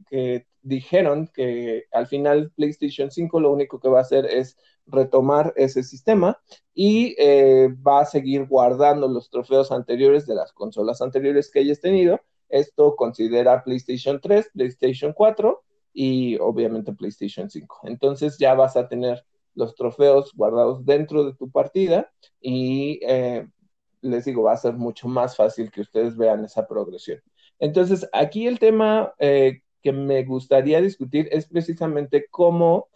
dijeron 0.63 1.27
que 1.33 1.85
al 1.91 2.05
final 2.07 2.51
PlayStation 2.55 3.09
5 3.09 3.39
lo 3.39 3.51
único 3.51 3.79
que 3.79 3.89
va 3.89 3.99
a 3.99 4.01
hacer 4.03 4.25
es 4.25 4.57
retomar 4.91 5.53
ese 5.55 5.83
sistema 5.83 6.39
y 6.73 7.15
eh, 7.17 7.69
va 7.85 8.01
a 8.01 8.05
seguir 8.05 8.45
guardando 8.47 9.07
los 9.07 9.29
trofeos 9.29 9.71
anteriores 9.71 10.25
de 10.27 10.35
las 10.35 10.53
consolas 10.53 11.01
anteriores 11.01 11.49
que 11.49 11.59
hayas 11.59 11.79
tenido. 11.79 12.19
Esto 12.49 12.95
considera 12.95 13.63
PlayStation 13.63 14.19
3, 14.21 14.51
PlayStation 14.53 15.13
4 15.13 15.63
y 15.93 16.37
obviamente 16.39 16.93
PlayStation 16.93 17.49
5. 17.49 17.81
Entonces 17.83 18.37
ya 18.37 18.53
vas 18.53 18.75
a 18.75 18.87
tener 18.87 19.25
los 19.55 19.75
trofeos 19.75 20.33
guardados 20.33 20.85
dentro 20.85 21.25
de 21.25 21.33
tu 21.33 21.49
partida 21.49 22.11
y 22.39 22.99
eh, 23.03 23.47
les 24.01 24.25
digo, 24.25 24.43
va 24.43 24.53
a 24.53 24.57
ser 24.57 24.73
mucho 24.73 25.07
más 25.07 25.35
fácil 25.35 25.71
que 25.71 25.81
ustedes 25.81 26.17
vean 26.17 26.43
esa 26.45 26.67
progresión. 26.67 27.21
Entonces, 27.59 28.07
aquí 28.13 28.47
el 28.47 28.59
tema 28.59 29.13
eh, 29.19 29.61
que 29.81 29.91
me 29.91 30.23
gustaría 30.23 30.81
discutir 30.81 31.29
es 31.31 31.47
precisamente 31.47 32.25
cómo 32.29 32.87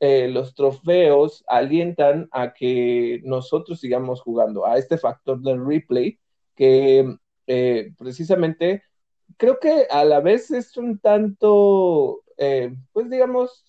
eh, 0.00 0.28
los 0.28 0.54
trofeos 0.54 1.44
alientan 1.48 2.28
a 2.32 2.52
que 2.54 3.20
nosotros 3.24 3.80
sigamos 3.80 4.20
jugando, 4.20 4.66
a 4.66 4.78
este 4.78 4.98
factor 4.98 5.40
del 5.40 5.64
replay 5.64 6.18
que 6.54 7.16
precisamente 7.96 8.82
creo 9.38 9.58
que 9.58 9.86
a 9.90 10.04
la 10.04 10.20
vez 10.20 10.50
es 10.50 10.76
un 10.76 10.98
tanto 10.98 12.22
eh, 12.38 12.72
pues 12.92 13.10
digamos, 13.10 13.66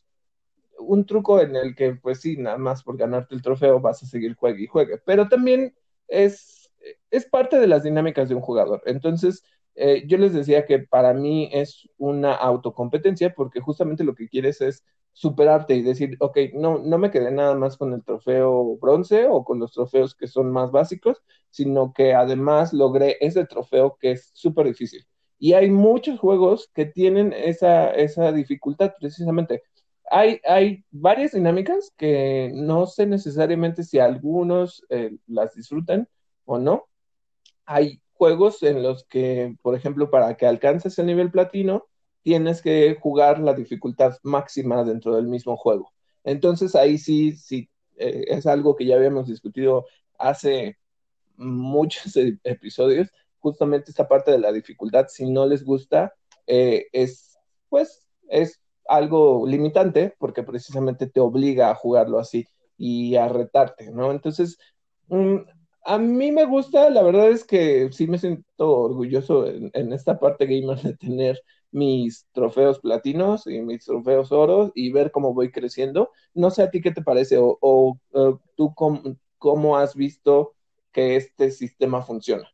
un 0.79 1.05
truco 1.05 1.41
en 1.41 1.55
el 1.55 1.75
que, 1.75 1.95
pues 1.95 2.21
sí, 2.21 2.37
nada 2.37 2.57
más 2.57 2.83
por 2.83 2.97
ganarte 2.97 3.35
el 3.35 3.41
trofeo 3.41 3.81
vas 3.81 4.03
a 4.03 4.05
seguir 4.05 4.35
juegue 4.35 4.63
y 4.63 4.67
juegue, 4.67 4.99
pero 5.05 5.27
también 5.27 5.75
es, 6.07 6.71
es 7.11 7.25
parte 7.25 7.59
de 7.59 7.67
las 7.67 7.83
dinámicas 7.83 8.29
de 8.29 8.35
un 8.35 8.41
jugador. 8.41 8.81
Entonces, 8.85 9.43
eh, 9.75 10.03
yo 10.07 10.17
les 10.17 10.33
decía 10.33 10.65
que 10.65 10.79
para 10.79 11.13
mí 11.13 11.49
es 11.51 11.89
una 11.97 12.33
autocompetencia 12.35 13.33
porque 13.33 13.59
justamente 13.59 14.03
lo 14.03 14.15
que 14.15 14.29
quieres 14.29 14.61
es 14.61 14.85
superarte 15.19 15.75
y 15.75 15.81
decir, 15.81 16.15
ok, 16.21 16.37
no, 16.53 16.79
no 16.79 16.97
me 16.97 17.11
quedé 17.11 17.29
nada 17.29 17.53
más 17.53 17.75
con 17.75 17.91
el 17.91 18.01
trofeo 18.05 18.77
bronce 18.77 19.27
o 19.27 19.43
con 19.43 19.59
los 19.59 19.73
trofeos 19.73 20.15
que 20.15 20.27
son 20.27 20.49
más 20.49 20.71
básicos, 20.71 21.21
sino 21.49 21.91
que 21.91 22.13
además 22.13 22.71
logré 22.71 23.17
ese 23.19 23.45
trofeo 23.45 23.97
que 23.99 24.11
es 24.11 24.31
súper 24.33 24.67
difícil. 24.67 25.05
Y 25.37 25.51
hay 25.53 25.69
muchos 25.71 26.21
juegos 26.21 26.71
que 26.73 26.85
tienen 26.85 27.33
esa, 27.33 27.91
esa 27.91 28.31
dificultad 28.31 28.93
precisamente. 28.97 29.61
Hay, 30.09 30.39
hay, 30.45 30.85
varias 30.89 31.33
dinámicas 31.33 31.91
que 31.97 32.49
no 32.53 32.85
sé 32.85 33.05
necesariamente 33.05 33.83
si 33.83 33.99
algunos 33.99 34.85
eh, 34.87 35.17
las 35.27 35.53
disfrutan 35.53 36.07
o 36.45 36.59
no. 36.59 36.85
Hay 37.65 38.01
juegos 38.13 38.63
en 38.63 38.83
los 38.83 39.03
que, 39.03 39.57
por 39.61 39.75
ejemplo, 39.75 40.09
para 40.09 40.37
que 40.37 40.45
alcances 40.45 40.97
el 40.97 41.07
nivel 41.07 41.29
platino, 41.29 41.88
tienes 42.23 42.61
que 42.61 42.97
jugar 42.99 43.39
la 43.39 43.53
dificultad 43.53 44.17
máxima 44.23 44.83
dentro 44.83 45.15
del 45.15 45.27
mismo 45.27 45.57
juego. 45.57 45.91
Entonces 46.23 46.75
ahí 46.75 46.97
sí, 46.97 47.33
sí, 47.33 47.69
eh, 47.97 48.25
es 48.27 48.45
algo 48.45 48.75
que 48.75 48.85
ya 48.85 48.95
habíamos 48.95 49.27
discutido 49.27 49.85
hace 50.17 50.77
muchos 51.37 52.13
episodios, 52.43 53.09
justamente 53.39 53.91
esta 53.91 54.07
parte 54.07 54.31
de 54.31 54.39
la 54.39 54.51
dificultad, 54.51 55.07
si 55.07 55.29
no 55.29 55.45
les 55.45 55.63
gusta, 55.63 56.13
eh, 56.47 56.87
es, 56.91 57.37
pues, 57.69 58.07
es 58.27 58.59
algo 58.87 59.45
limitante 59.47 60.15
porque 60.17 60.43
precisamente 60.43 61.07
te 61.07 61.19
obliga 61.19 61.69
a 61.69 61.75
jugarlo 61.75 62.19
así 62.19 62.47
y 62.77 63.15
a 63.15 63.27
retarte, 63.27 63.91
¿no? 63.91 64.11
Entonces, 64.11 64.57
mm, 65.07 65.37
a 65.85 65.97
mí 65.97 66.31
me 66.31 66.45
gusta, 66.45 66.89
la 66.89 67.03
verdad 67.03 67.29
es 67.29 67.43
que 67.43 67.89
sí 67.91 68.07
me 68.07 68.17
siento 68.17 68.71
orgulloso 68.71 69.47
en, 69.47 69.93
esta 69.93 70.19
parte 70.19 70.45
gamer 70.45 70.81
de 70.81 70.95
tener 70.95 71.41
mis 71.71 72.27
trofeos 72.31 72.79
platinos 72.79 73.45
y 73.47 73.61
mis 73.61 73.85
trofeos 73.85 74.31
oros 74.31 74.71
y 74.75 74.91
ver 74.91 75.11
cómo 75.11 75.33
voy 75.33 75.51
creciendo. 75.51 76.11
No 76.33 76.49
sé 76.49 76.63
a 76.63 76.71
ti 76.71 76.81
qué 76.81 76.91
te 76.91 77.01
parece 77.01 77.37
o, 77.39 77.99
tú 78.55 78.73
cómo, 79.37 79.77
has 79.77 79.95
visto 79.95 80.55
que 80.91 81.15
este 81.15 81.51
sistema 81.51 82.01
funciona. 82.01 82.49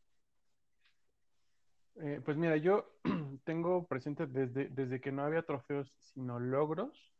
Eh, 1.98 2.20
pues 2.24 2.36
mira, 2.36 2.56
yo 2.56 2.92
tengo 3.44 3.86
presente 3.86 4.26
desde, 4.26 4.68
desde 4.68 5.00
que 5.00 5.12
no 5.12 5.22
había 5.22 5.42
trofeos 5.42 5.94
sino 5.98 6.38
logros, 6.38 7.12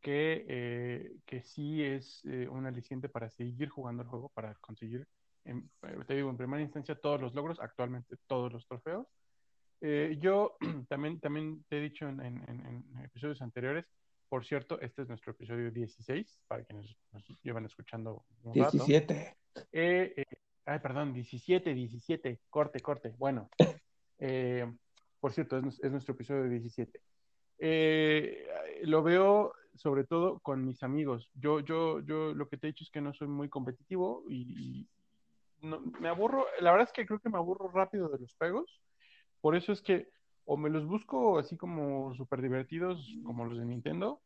que, 0.00 0.44
eh, 0.48 1.16
que 1.24 1.42
sí 1.42 1.82
es 1.82 2.24
eh, 2.24 2.48
un 2.48 2.66
aliciente 2.66 3.08
para 3.08 3.30
seguir 3.30 3.68
jugando 3.68 4.02
el 4.02 4.08
juego, 4.08 4.30
para 4.30 4.54
conseguir 4.56 5.06
te 6.06 6.14
digo, 6.14 6.30
en 6.30 6.36
primera 6.36 6.62
instancia 6.62 6.94
todos 6.96 7.20
los 7.20 7.34
logros, 7.34 7.60
actualmente 7.60 8.16
todos 8.26 8.52
los 8.52 8.66
trofeos. 8.66 9.06
Eh, 9.80 10.16
yo 10.20 10.56
también, 10.88 11.20
también 11.20 11.64
te 11.68 11.78
he 11.78 11.80
dicho 11.80 12.08
en, 12.08 12.84
episodios 13.04 13.40
anteriores, 13.42 13.86
por 14.28 14.44
cierto, 14.44 14.80
este 14.80 15.02
es 15.02 15.08
nuestro 15.08 15.32
episodio 15.32 15.70
16, 15.70 16.40
para 16.48 16.64
quienes 16.64 16.96
nos 17.12 17.24
llevan 17.42 17.64
escuchando 17.64 18.24
un 18.42 18.52
17. 18.52 19.36
Eh, 19.72 20.14
eh, 20.16 20.24
ay, 20.64 20.78
perdón, 20.80 21.12
17, 21.12 21.72
17, 21.72 22.40
corte, 22.50 22.80
corte. 22.80 23.14
Bueno, 23.18 23.48
por 25.20 25.32
cierto, 25.32 25.58
es, 25.58 25.78
es, 25.82 25.92
nuestro 25.92 26.14
episodio 26.14 26.48
17. 26.48 27.00
lo 28.82 29.02
veo 29.02 29.52
sobre 29.76 30.04
todo 30.04 30.40
con 30.40 30.64
mis 30.64 30.82
amigos. 30.82 31.30
Yo, 31.34 31.60
yo, 31.60 32.00
yo 32.00 32.34
lo 32.34 32.48
que 32.48 32.56
te 32.56 32.66
he 32.66 32.70
dicho 32.72 32.84
es 32.84 32.90
que 32.90 33.00
no 33.00 33.14
soy 33.14 33.28
muy 33.28 33.48
competitivo 33.48 34.24
y, 34.28 34.88
me 35.62 36.08
aburro, 36.08 36.46
la 36.60 36.70
verdad 36.70 36.86
es 36.86 36.92
que 36.92 37.06
creo 37.06 37.18
que 37.18 37.30
me 37.30 37.38
aburro 37.38 37.70
rápido 37.72 38.08
de 38.08 38.18
los 38.18 38.34
juegos, 38.34 38.80
por 39.46 39.54
eso 39.54 39.70
es 39.70 39.80
que 39.80 40.08
o 40.44 40.56
me 40.56 40.68
los 40.68 40.84
busco 40.84 41.38
así 41.38 41.56
como 41.56 42.12
súper 42.16 42.42
divertidos 42.42 43.16
como 43.24 43.44
los 43.44 43.56
de 43.56 43.64
Nintendo, 43.64 44.20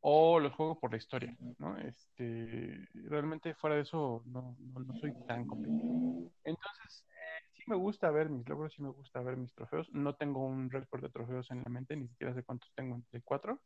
o 0.00 0.40
los 0.40 0.54
juego 0.54 0.80
por 0.80 0.90
la 0.90 0.96
historia, 0.96 1.36
¿no? 1.58 1.76
Este, 1.76 2.88
realmente 2.94 3.52
fuera 3.56 3.76
de 3.76 3.82
eso 3.82 4.22
no, 4.24 4.56
no, 4.58 4.94
soy 4.94 5.12
tan 5.26 5.46
competitivo. 5.46 6.32
Entonces, 6.44 7.04
eh, 7.10 7.44
sí 7.52 7.62
me 7.66 7.76
gusta 7.76 8.10
ver 8.10 8.30
mis 8.30 8.48
logros, 8.48 8.72
sí 8.72 8.80
me 8.80 8.88
gusta 8.88 9.20
ver 9.20 9.36
mis 9.36 9.52
trofeos. 9.52 9.92
No 9.92 10.14
tengo 10.14 10.42
un 10.42 10.70
récord 10.70 11.02
de 11.02 11.10
trofeos 11.10 11.50
en 11.50 11.58
la 11.62 11.68
mente, 11.68 11.94
ni 11.94 12.08
siquiera 12.08 12.32
sé 12.32 12.42
cuántos 12.42 12.72
tengo 12.74 12.94
entre 12.94 13.20
cuatro. 13.20 13.60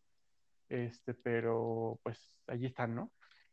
Este, 0.69 1.14
pero 1.14 2.00
pues 2.02 2.19
allí 2.49 2.67
están, 2.67 2.97
¿no? 2.97 3.12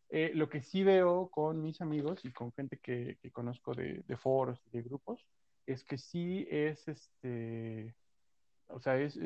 Eh, 0.10 0.32
lo 0.34 0.50
que 0.50 0.64
sí 0.64 0.84
veo 0.84 1.30
con 1.30 1.62
mis 1.62 1.80
amigos 1.80 2.26
y 2.26 2.32
con 2.32 2.52
gente 2.54 2.80
que, 2.80 3.20
conozco 3.32 3.76
de, 3.76 4.04
foros 4.18 4.60
y 4.66 4.78
de 4.78 4.82
grupos 4.82 5.24
es 5.66 5.84
que 5.84 5.98
sí 5.98 6.48
es 6.50 6.88
este, 6.88 7.96
o 8.68 8.80
sea, 8.80 8.98
es, 8.98 9.18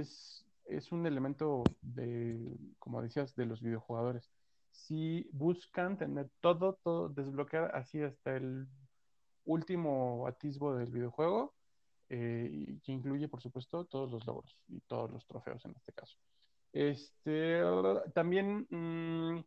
es, 0.66 0.92
un 0.92 1.06
elemento 1.06 1.64
de, 1.82 2.58
como 2.80 3.02
decías, 3.02 3.36
de 3.36 3.46
los 3.46 3.62
videojugadores. 3.62 4.30
Si 4.72 5.28
buscan 5.34 5.98
tener 5.98 6.30
todo, 6.42 6.80
todo, 6.84 7.10
desbloquear 7.10 7.76
así 7.76 8.02
hasta 8.02 8.36
el 8.36 8.68
último 9.46 10.28
atisbo 10.28 10.76
del 10.76 10.92
videojuego, 10.92 11.54
eh, 12.10 12.80
que 12.84 12.92
incluye, 12.92 13.28
por 13.28 13.42
supuesto, 13.42 13.86
todos 13.86 14.12
los 14.12 14.26
logros 14.26 14.58
y 14.68 14.80
todos 14.82 15.12
los 15.12 15.26
trofeos 15.28 15.64
en 15.66 15.76
este 15.76 15.94
caso. 15.94 16.18
Este, 16.72 17.62
también 18.14 18.68
mm, 18.70 19.44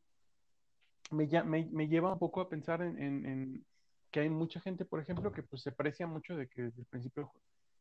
me, 1.13 1.89
lleva 1.89 2.13
un 2.13 2.19
poco 2.19 2.41
a 2.41 2.49
pensar 2.49 2.83
en, 2.83 3.65
que 4.13 4.21
hay 4.21 4.29
mucha 4.29 4.61
gente, 4.61 4.85
por 4.85 5.01
ejemplo, 5.01 5.33
que 5.33 5.43
pues 5.43 5.63
se 5.63 5.71
aprecia 5.71 6.07
mucho 6.07 6.37
de 6.37 6.47
que 6.47 6.65
desde 6.65 6.83
el 6.83 6.87
principio, 6.87 7.33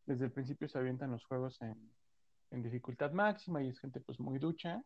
desde 0.06 0.26
el 0.26 0.32
principio 0.32 0.68
se 0.70 0.80
avientan 0.80 1.12
los 1.12 1.24
juegos 1.26 1.62
en, 1.62 1.92
dificultad 2.64 3.12
máxima 3.12 3.64
y 3.64 3.70
es 3.70 3.80
gente 3.80 4.02
pues 4.02 4.20
muy 4.20 4.38
ducha, 4.38 4.84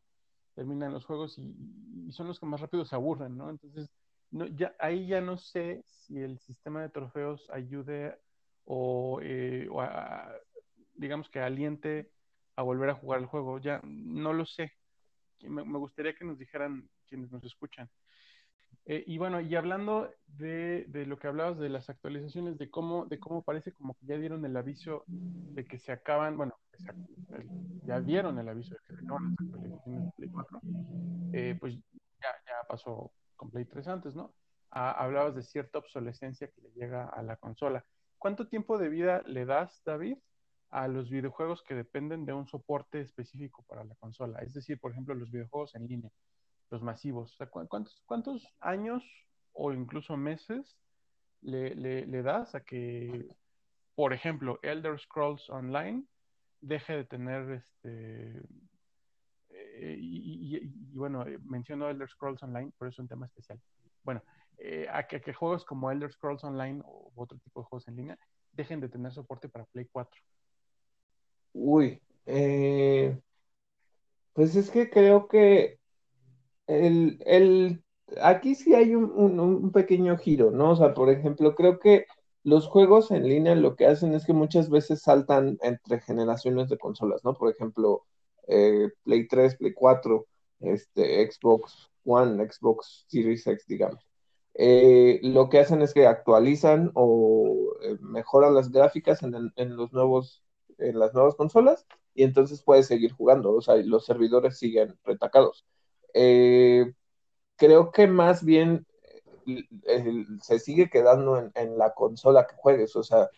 terminan 0.53 0.93
los 0.93 1.05
juegos 1.05 1.37
y, 1.37 2.11
son 2.11 2.27
los 2.27 2.39
que 2.39 2.45
más 2.45 2.61
rápido 2.61 2.85
se 2.85 2.95
aburren, 2.95 3.35
¿no? 3.37 3.49
Entonces, 3.49 3.89
no, 4.29 4.45
ya, 4.47 4.75
ahí 4.79 5.07
ya 5.07 5.21
no 5.21 5.37
sé 5.37 5.83
si 5.85 6.19
el 6.19 6.37
sistema 6.39 6.81
de 6.81 6.89
trofeos 6.89 7.49
ayude 7.49 8.19
o, 8.65 9.19
eh, 9.23 9.67
digamos 10.93 11.29
que 11.29 11.39
aliente 11.39 12.11
a 12.55 12.61
volver 12.61 12.89
a 12.89 12.95
jugar 12.95 13.19
el 13.19 13.25
juego, 13.27 13.59
ya 13.59 13.81
no 13.83 14.33
lo 14.33 14.45
sé. 14.45 14.73
me 15.41 15.77
gustaría 15.79 16.15
que 16.15 16.25
nos 16.25 16.37
dijeran 16.37 16.87
quienes 17.07 17.31
nos 17.31 17.43
escuchan. 17.43 17.89
Eh, 18.87 19.03
y 19.07 19.17
bueno, 19.17 19.41
y 19.41 19.55
hablando 19.55 20.11
de, 20.27 20.85
lo 21.07 21.17
que 21.17 21.27
hablabas 21.27 21.57
de 21.57 21.69
las 21.69 21.89
actualizaciones, 21.89 22.57
de 22.59 22.69
cómo, 22.69 23.05
de 23.05 23.19
cómo 23.19 23.41
parece 23.41 23.71
como 23.71 23.95
que 23.95 24.05
ya 24.05 24.17
dieron 24.17 24.45
el 24.45 24.55
aviso 24.55 25.03
de 25.07 25.65
que 25.65 25.79
se 25.79 25.91
acaban, 25.91 26.37
bueno, 26.37 26.53
ya 27.83 27.99
dieron 27.99 28.37
el 28.37 28.47
aviso 28.47 28.75
de 28.75 28.79
que 28.87 28.95
se 28.95 29.03
acaban 29.03 29.31
las 29.31 29.39
actualizaciones 29.39 30.05
de 30.05 30.11
Play 30.11 30.29
4, 30.29 30.61
eh, 31.33 31.57
pues 31.59 31.75
ya, 31.75 32.31
pasó 32.69 33.11
con 33.35 33.49
Play 33.49 33.65
3 33.65 33.87
antes, 33.87 34.15
¿no? 34.15 34.35
Ah, 34.69 34.91
hablabas 34.91 35.35
de 35.35 35.41
cierta 35.41 35.79
obsolescencia 35.79 36.47
que 36.49 36.61
le 36.61 36.69
llega 36.71 37.09
a 37.09 37.23
la 37.23 37.37
consola. 37.37 37.83
¿Cuánto 38.19 38.47
tiempo 38.47 38.77
de 38.77 38.89
vida 38.89 39.23
le 39.25 39.45
das, 39.45 39.81
David, 39.83 40.17
a 40.69 40.87
los 40.87 41.09
videojuegos 41.09 41.63
que 41.63 41.73
dependen 41.73 42.25
de 42.25 42.33
un 42.33 42.47
soporte 42.47 43.01
específico 43.01 43.63
para 43.67 43.83
la 43.83 43.95
consola? 43.95 44.39
Es 44.39 44.53
decir, 44.53 44.79
por 44.79 44.91
ejemplo, 44.91 45.15
los 45.15 45.31
videojuegos 45.31 45.73
en 45.75 45.87
línea 45.87 46.11
los 46.69 46.81
masivos. 46.81 47.37
¿cuántos, 47.49 48.01
¿Cuántos 48.05 48.47
años 48.59 49.03
o 49.53 49.71
incluso 49.71 50.17
meses 50.17 50.77
le, 51.41 52.21
das 52.23 52.55
a 52.55 52.61
que, 52.61 53.27
por 53.95 54.13
ejemplo, 54.13 54.59
Elder 54.63 54.99
Scrolls 54.99 55.49
Online 55.49 56.05
deje 56.61 56.93
de 56.93 57.05
tener 57.05 57.51
este... 57.51 58.41
Eh, 59.49 59.97
y, 59.99 60.97
bueno, 60.97 61.25
eh, 61.25 61.39
menciono 61.43 61.89
Elder 61.89 62.09
Scrolls 62.09 62.43
Online, 62.43 62.71
pero 62.77 62.89
es 62.89 62.99
un 62.99 63.07
tema 63.07 63.25
especial. 63.25 63.59
Bueno, 64.03 64.21
eh, 64.57 64.87
a 64.91 65.07
que, 65.07 65.33
juegos 65.33 65.65
como 65.65 65.91
Elder 65.91 66.11
Scrolls 66.11 66.43
Online 66.43 66.81
o 66.85 67.11
otro 67.15 67.37
tipo 67.39 67.61
de 67.61 67.67
juegos 67.67 67.87
en 67.87 67.95
línea 67.95 68.19
dejen 68.51 68.79
de 68.79 68.89
tener 68.89 69.11
soporte 69.13 69.49
para 69.49 69.65
Play 69.65 69.87
4. 69.91 70.21
Uy, 71.53 72.01
pues 74.33 74.55
es 74.55 74.69
que 74.69 74.89
creo 74.89 75.27
que 75.27 75.79
el, 76.67 77.19
el, 77.25 77.83
aquí 78.21 78.55
sí 78.55 78.73
hay 78.73 78.95
un, 78.95 79.71
pequeño 79.71 80.17
giro, 80.17 80.51
¿no? 80.51 80.71
O 80.71 80.75
sea, 80.75 80.93
por 80.93 81.09
ejemplo, 81.09 81.55
creo 81.55 81.79
que 81.79 82.05
los 82.43 82.67
juegos 82.67 83.11
en 83.11 83.27
línea 83.27 83.55
lo 83.55 83.75
que 83.75 83.87
hacen 83.87 84.13
es 84.13 84.25
que 84.25 84.33
muchas 84.33 84.69
veces 84.69 85.01
saltan 85.01 85.57
entre 85.61 85.99
generaciones 86.01 86.69
de 86.69 86.77
consolas, 86.77 87.23
¿no? 87.23 87.33
Por 87.33 87.51
ejemplo, 87.51 88.03
eh, 88.47 88.89
Play 89.03 89.27
3, 89.27 89.55
Play 89.57 89.73
4, 89.73 90.25
este, 90.61 91.31
Xbox 91.31 91.89
One, 92.05 92.47
Xbox 92.49 93.05
Series 93.07 93.45
X, 93.47 93.65
digamos. 93.67 94.05
Eh, 94.53 95.19
lo 95.23 95.49
que 95.49 95.59
hacen 95.59 95.81
es 95.81 95.93
que 95.93 96.07
actualizan 96.07 96.91
o 96.93 97.73
eh, 97.81 97.97
mejoran 97.99 98.55
las 98.55 98.71
gráficas 98.71 99.21
en, 99.23 99.51
en, 99.55 99.75
los 99.75 99.91
nuevos, 99.91 100.43
en 100.77 100.97
las 100.99 101.13
nuevas 101.13 101.35
consolas 101.35 101.85
y 102.13 102.23
entonces 102.23 102.63
puedes 102.63 102.87
seguir 102.87 103.11
jugando, 103.11 103.53
o 103.53 103.61
sea, 103.61 103.75
los 103.75 104.05
servidores 104.05 104.57
siguen 104.57 104.97
retacados. 105.03 105.65
Eh, 106.17 106.93
creo 107.57 107.91
que 107.91 108.07
más 108.07 108.43
bien 108.45 108.87
eh, 109.45 110.25
se 110.41 110.59
sigue 110.59 110.89
quedando 110.89 111.51
en, 111.53 111.77
la 111.77 111.93
consola 111.93 112.47
que 112.47 112.55
juegues, 112.55 112.95
o 112.95 113.03
sea, 113.03 113.29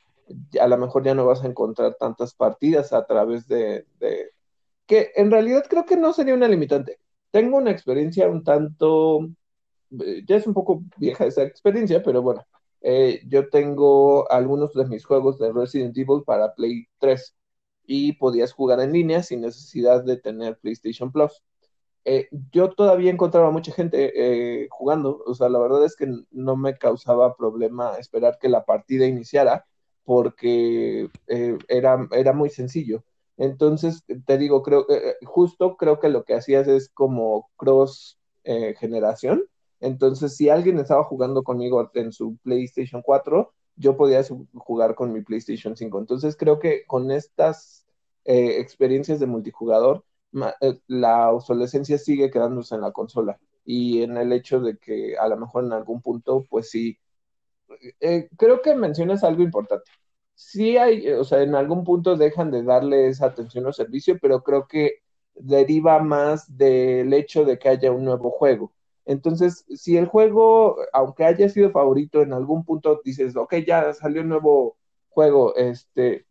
a 0.61 0.67
lo 0.67 0.77
mejor 0.77 1.03
ya 1.03 1.15
no 1.15 1.25
vas 1.25 1.43
a 1.43 1.47
encontrar 1.47 1.95
tantas 1.95 2.35
partidas 2.35 2.93
a 2.93 3.05
través 3.07 3.47
de, 3.47 3.87
que 4.85 5.11
en 5.15 5.31
realidad 5.31 5.65
creo 5.67 5.85
que 5.85 5.97
no 5.97 6.13
sería 6.13 6.35
una 6.35 6.47
limitante. 6.47 6.99
Tengo 7.31 7.57
una 7.57 7.71
experiencia 7.71 8.29
un 8.29 8.43
tanto, 8.43 9.27
eh, 9.99 10.23
ya 10.27 10.35
es 10.35 10.45
un 10.45 10.53
poco 10.53 10.83
vieja 10.97 11.25
esa 11.25 11.43
experiencia, 11.43 12.03
pero 12.03 12.21
bueno, 12.21 12.45
yo 13.25 13.49
tengo 13.49 14.31
algunos 14.31 14.73
de 14.73 14.85
mis 14.85 15.03
juegos 15.03 15.39
de 15.39 15.51
Resident 15.51 15.97
Evil 15.97 16.23
para 16.25 16.53
Play 16.53 16.87
3 16.99 17.35
y 17.87 18.13
podías 18.13 18.53
jugar 18.53 18.79
en 18.81 18.93
línea 18.93 19.23
sin 19.23 19.41
necesidad 19.41 20.03
de 20.03 20.17
tener 20.17 20.57
PlayStation 20.59 21.11
Plus. 21.11 21.43
Eh, 22.09 22.29
yo 22.53 22.69
todavía 22.69 23.11
encontraba 23.11 23.51
mucha 23.51 23.73
gente 23.73 24.13
eh, 24.15 24.69
jugando, 24.71 25.21
o 25.25 25.35
sea, 25.35 25.49
la 25.49 25.59
verdad 25.59 25.83
es 25.83 25.97
que 25.97 26.07
no 26.31 26.55
me 26.55 26.77
causaba 26.77 27.35
problema 27.35 27.97
esperar 27.97 28.37
que 28.39 28.47
la 28.47 28.63
partida 28.63 29.05
iniciara 29.05 29.65
porque 30.05 31.09
eh, 31.27 31.57
era, 31.67 32.07
era 32.11 32.31
muy 32.31 32.49
sencillo. 32.49 33.03
Entonces, 33.35 34.05
te 34.25 34.37
digo, 34.37 34.63
creo 34.63 34.87
justo 35.25 35.75
creo 35.75 35.99
que 35.99 36.07
lo 36.07 36.23
que 36.23 36.35
hacías 36.35 36.69
es 36.69 36.89
como 36.89 37.49
cross 37.57 38.17
generación. 38.79 39.43
Entonces, 39.81 40.37
si 40.37 40.49
alguien 40.49 40.79
estaba 40.79 41.03
jugando 41.03 41.43
conmigo 41.43 41.91
en 41.93 42.13
su 42.13 42.37
PlayStation 42.37 43.01
4, 43.01 43.53
yo 43.75 43.97
podía 43.97 44.23
jugar 44.55 44.95
con 44.95 45.11
mi 45.11 45.21
PlayStation 45.21 45.75
5. 45.75 45.99
Entonces 45.99 46.37
creo 46.37 46.59
que 46.59 46.85
con 46.87 47.11
estas 47.11 47.85
experiencias 48.23 49.19
de 49.19 49.25
multijugador, 49.27 50.05
la 50.87 51.31
obsolescencia 51.31 51.97
sigue 51.97 52.29
quedándose 52.31 52.75
en 52.75 52.81
la 52.81 52.91
consola 52.91 53.39
y 53.65 54.01
en 54.03 54.17
el 54.17 54.31
hecho 54.33 54.59
de 54.61 54.77
que 54.77 55.17
a 55.17 55.27
lo 55.27 55.37
mejor 55.37 55.65
en 55.65 55.73
algún 55.73 56.01
punto, 56.01 56.45
pues 56.49 56.69
sí, 56.69 56.97
eh, 57.99 58.29
creo 58.37 58.61
que 58.61 58.75
mencionas 58.75 59.23
algo 59.23 59.43
importante. 59.43 59.89
Sí 60.35 60.77
hay, 60.77 61.09
o 61.11 61.23
sea, 61.23 61.41
en 61.41 61.55
algún 61.55 61.83
punto 61.83 62.15
dejan 62.15 62.51
de 62.51 62.63
darle 62.63 63.07
esa 63.07 63.27
atención 63.27 63.65
al 63.65 63.73
servicio, 63.73 64.17
pero 64.21 64.43
creo 64.43 64.67
que 64.67 64.99
deriva 65.35 65.99
más 65.99 66.57
del 66.57 67.13
hecho 67.13 67.45
de 67.45 67.57
que 67.59 67.69
haya 67.69 67.91
un 67.91 68.05
nuevo 68.05 68.31
juego. 68.31 68.73
Entonces, 69.05 69.65
si 69.69 69.97
el 69.97 70.05
juego, 70.07 70.77
aunque 70.93 71.23
haya 71.25 71.49
sido 71.49 71.71
favorito, 71.71 72.21
en 72.21 72.33
algún 72.33 72.65
punto 72.65 73.01
dices, 73.03 73.35
ok, 73.35 73.55
ya 73.65 73.93
salió 73.93 74.21
un 74.21 74.29
nuevo 74.29 74.77
juego, 75.09 75.55
este, 75.55 76.25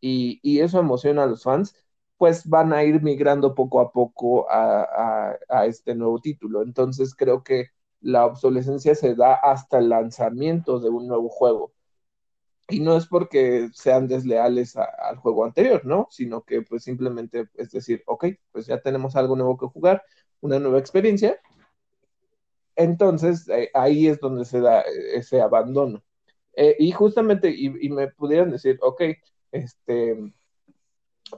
y, 0.00 0.40
y 0.42 0.60
eso 0.60 0.78
emociona 0.80 1.24
a 1.24 1.26
los 1.26 1.42
fans, 1.44 1.74
pues 2.18 2.48
van 2.48 2.72
a 2.72 2.84
ir 2.84 3.02
migrando 3.02 3.54
poco 3.54 3.80
a 3.80 3.92
poco 3.92 4.46
a, 4.50 5.36
este 5.66 5.94
nuevo 5.94 6.20
título. 6.20 6.62
Entonces, 6.62 7.14
creo 7.14 7.42
que 7.42 7.68
la 8.00 8.26
obsolescencia 8.26 8.94
se 8.94 9.14
da 9.14 9.34
hasta 9.34 9.78
el 9.78 9.88
lanzamiento 9.88 10.80
de 10.80 10.90
un 10.90 11.06
nuevo 11.08 11.28
juego. 11.28 11.72
Y 12.68 12.80
no 12.80 12.96
es 12.96 13.06
porque 13.06 13.68
sean 13.74 14.08
desleales 14.08 14.76
al 14.76 15.16
juego 15.18 15.44
anterior, 15.44 15.84
¿no? 15.84 16.08
Sino 16.10 16.42
que 16.44 16.62
pues 16.62 16.82
simplemente 16.84 17.48
es 17.54 17.70
decir, 17.70 18.02
ok, 18.06 18.26
pues 18.52 18.66
ya 18.66 18.80
tenemos 18.80 19.16
algo 19.16 19.36
nuevo 19.36 19.58
que 19.58 19.66
jugar, 19.66 20.02
una 20.40 20.58
nueva 20.58 20.78
experiencia, 20.78 21.40
entonces, 22.76 23.48
eh, 23.48 23.70
ahí 23.74 24.08
es 24.08 24.20
donde 24.20 24.44
se 24.44 24.60
da 24.60 24.80
eh, 24.82 25.16
ese 25.16 25.40
abandono. 25.40 26.02
Eh, 26.54 26.76
y 26.78 26.92
justamente, 26.92 27.50
y, 27.50 27.70
me 27.90 28.08
pudieran 28.08 28.50
decir, 28.50 28.78
ok, 28.82 29.02
este, 29.52 30.16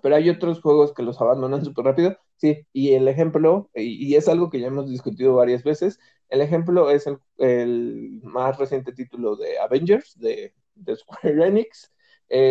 pero 0.02 0.16
hay 0.16 0.30
otros 0.30 0.60
juegos 0.60 0.92
que 0.94 1.02
los 1.02 1.20
abandonan 1.20 1.64
súper 1.64 1.84
rápido. 1.86 2.16
Sí, 2.36 2.66
y 2.72 2.92
el 2.94 3.08
ejemplo, 3.08 3.70
y, 3.74 4.14
es 4.14 4.28
algo 4.28 4.50
que 4.50 4.60
ya 4.60 4.68
hemos 4.68 4.88
discutido 4.90 5.34
varias 5.34 5.62
veces, 5.64 5.98
el 6.28 6.40
ejemplo 6.40 6.90
es 6.90 7.06
el, 7.38 8.20
más 8.22 8.58
reciente 8.58 8.92
título 8.92 9.36
de 9.36 9.58
Avengers, 9.58 10.18
de, 10.18 10.54
de 10.74 10.96
Square 10.96 11.46
Enix. 11.46 11.92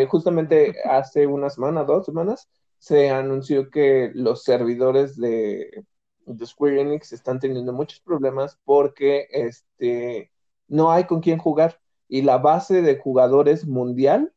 justamente 0.09 0.75
hace 0.85 1.27
una 1.27 1.49
semana, 1.49 1.83
dos 1.83 2.05
semanas, 2.05 2.49
se 2.79 3.09
anunció 3.09 3.69
que 3.69 4.11
los 4.13 4.43
servidores 4.43 5.17
de 5.17 5.85
de 6.25 6.45
Square 6.45 6.81
Enix 6.81 7.13
están 7.13 7.39
teniendo 7.39 7.73
muchos 7.73 7.99
problemas 8.01 8.59
porque 8.65 9.27
este, 9.31 10.31
no 10.67 10.91
hay 10.91 11.05
con 11.05 11.21
quién 11.21 11.37
jugar 11.37 11.79
y 12.07 12.21
la 12.21 12.37
base 12.37 12.81
de 12.81 12.97
jugadores 12.97 13.65
mundial 13.65 14.33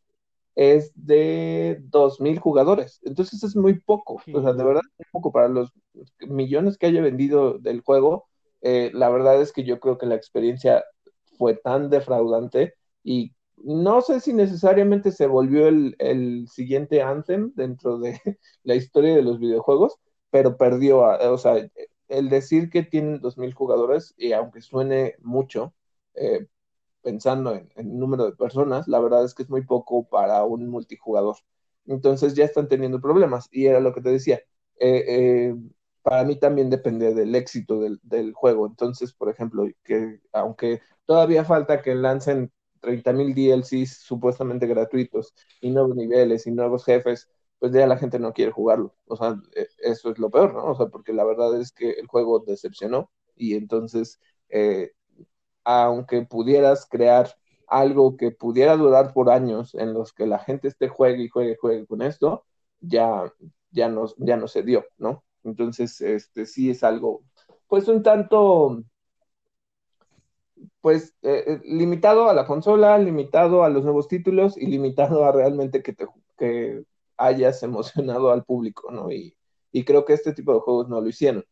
es 0.59 0.91
de 0.97 1.79
2.000 1.85 2.41
jugadores. 2.41 3.01
Entonces 3.05 3.45
es 3.45 3.55
muy 3.55 3.79
poco, 3.79 4.21
o 4.35 4.43
sea, 4.43 4.53
de 4.53 4.65
verdad 4.65 4.83
es 4.99 5.07
poco 5.13 5.31
para 5.31 5.49
los 5.49 5.73
millones 6.21 6.77
que 6.77 6.87
haya 6.87 7.01
vendido 7.01 7.59
del 7.61 7.81
juego. 7.81 8.27
Eh, 8.63 8.91
la 8.93 9.09
verdad 9.09 9.41
es 9.41 9.53
que 9.53 9.63
yo 9.63 9.79
creo 9.79 9.99
que 9.99 10.07
la 10.07 10.17
experiencia 10.17 10.85
fue 11.39 11.55
tan 11.55 11.91
defraudante 11.91 12.75
y 13.05 13.33
no 13.59 14.01
sé 14.01 14.19
si 14.19 14.33
necesariamente 14.33 15.13
se 15.13 15.29
volvió 15.29 15.69
el, 15.69 15.95
el 16.01 16.49
siguiente 16.49 17.03
Anthem 17.03 17.53
dentro 17.55 18.01
de 18.01 18.21
la 18.65 18.75
historia 18.75 19.15
de 19.15 19.23
los 19.23 19.39
videojuegos, 19.39 19.97
pero 20.31 20.57
perdió, 20.57 21.03
o 21.03 21.39
sea, 21.39 21.69
el 22.09 22.29
decir 22.31 22.69
que 22.69 22.83
tienen 22.83 23.21
2.000 23.21 23.55
jugadores, 23.55 24.13
y 24.19 24.33
aunque 24.33 24.61
suene 24.61 25.15
mucho, 25.21 25.73
eh, 26.15 26.49
pensando 27.09 27.55
en, 27.55 27.71
el 27.77 27.99
número 27.99 28.27
de 28.27 28.37
personas, 28.37 28.87
la 28.87 29.01
verdad 29.01 29.25
es 29.25 29.35
que 29.35 29.43
es 29.43 29.49
muy 29.51 29.63
poco 29.65 30.07
para 30.09 30.45
un 30.45 30.69
multijugador. 30.69 31.37
Entonces 31.87 32.35
ya 32.35 32.45
están 32.45 32.69
teniendo 32.69 33.01
problemas, 33.01 33.49
y 33.51 33.67
era 33.67 33.81
lo 33.81 33.95
que 33.95 34.03
te 34.03 34.11
decía. 34.11 34.43
Eh, 34.79 35.05
eh, 35.09 35.55
para 36.03 36.25
mí 36.25 36.37
también 36.37 36.69
depende 36.71 37.15
del 37.15 37.35
éxito 37.35 37.81
del, 37.81 37.99
del, 38.03 38.35
juego. 38.35 38.67
Entonces, 38.67 39.15
por 39.15 39.31
ejemplo, 39.31 39.67
que 39.85 40.21
aunque 40.33 40.83
todavía 41.07 41.45
falta 41.45 41.81
que 41.83 41.95
lancen 41.95 42.53
30.000 42.83 43.35
DLCs 43.35 43.99
supuestamente 44.03 44.67
gratuitos 44.67 45.35
y 45.63 45.71
nuevos 45.71 45.97
niveles 45.97 46.47
y 46.47 46.53
nuevos 46.53 46.85
jefes, 46.85 47.29
pues 47.59 47.73
ya 47.73 47.87
la 47.87 47.97
gente 47.99 48.19
no 48.19 48.33
quiere 48.35 48.53
jugarlo. 48.53 48.95
O 49.07 49.17
sea, 49.17 49.41
e, 49.55 49.67
eso 49.79 50.11
es 50.11 50.19
lo 50.19 50.31
peor, 50.31 50.55
¿no? 50.55 50.65
O 50.67 50.77
sea, 50.77 50.89
porque 50.89 51.13
la 51.15 51.25
verdad 51.25 51.59
es 51.61 51.73
que 51.73 51.91
el 51.93 52.07
juego 52.07 52.41
decepcionó 52.41 53.11
y 53.37 53.55
entonces, 53.55 54.21
eh, 54.51 54.93
aunque 55.69 56.23
pudieras 56.23 56.87
crear 56.87 57.35
algo 57.67 58.17
que 58.17 58.31
pudiera 58.31 58.77
durar 58.77 59.13
por 59.13 59.31
años 59.31 59.75
en 59.75 59.93
los 59.93 60.15
que 60.15 60.27
la 60.27 60.39
gente 60.39 60.69
esté 60.69 60.89
juegue 60.89 61.25
y 61.25 61.29
juegue 61.29 61.53
y 61.53 61.57
juegue 61.61 61.87
con 61.87 62.01
esto, 62.01 62.47
ya, 62.81 63.31
ya, 63.71 63.89
no, 63.91 64.07
ya 64.17 64.39
no 64.39 64.49
se 64.49 64.63
dio, 64.63 64.87
¿no? 64.97 65.25
Entonces, 65.45 66.01
este 66.01 66.47
sí 66.47 66.71
es 66.71 66.83
algo, 66.83 67.23
pues 67.67 67.87
un 67.89 68.03
tanto, 68.03 68.83
pues 70.81 71.15
eh, 71.23 71.45
eh, 71.47 71.61
limitado 71.65 72.31
a 72.31 72.35
la 72.35 72.47
consola, 72.47 72.99
limitado 72.99 73.63
a 73.63 73.69
los 73.69 73.85
nuevos 73.85 74.09
títulos 74.09 74.57
y 74.57 74.67
limitado 74.67 75.25
a 75.27 75.33
realmente 75.33 75.83
que 75.83 75.93
te 75.93 76.07
que 76.39 76.85
hayas 77.19 77.63
emocionado 77.63 78.31
al 78.33 78.45
público, 78.45 78.91
¿no? 78.91 79.13
Y, 79.13 79.35
creo 79.87 80.05
que 80.05 80.15
este 80.15 80.33
tipo 80.33 80.53
de 80.55 80.61
juegos 80.61 80.89
no 80.89 81.01
lo 81.01 81.09
hicieron. 81.09 81.45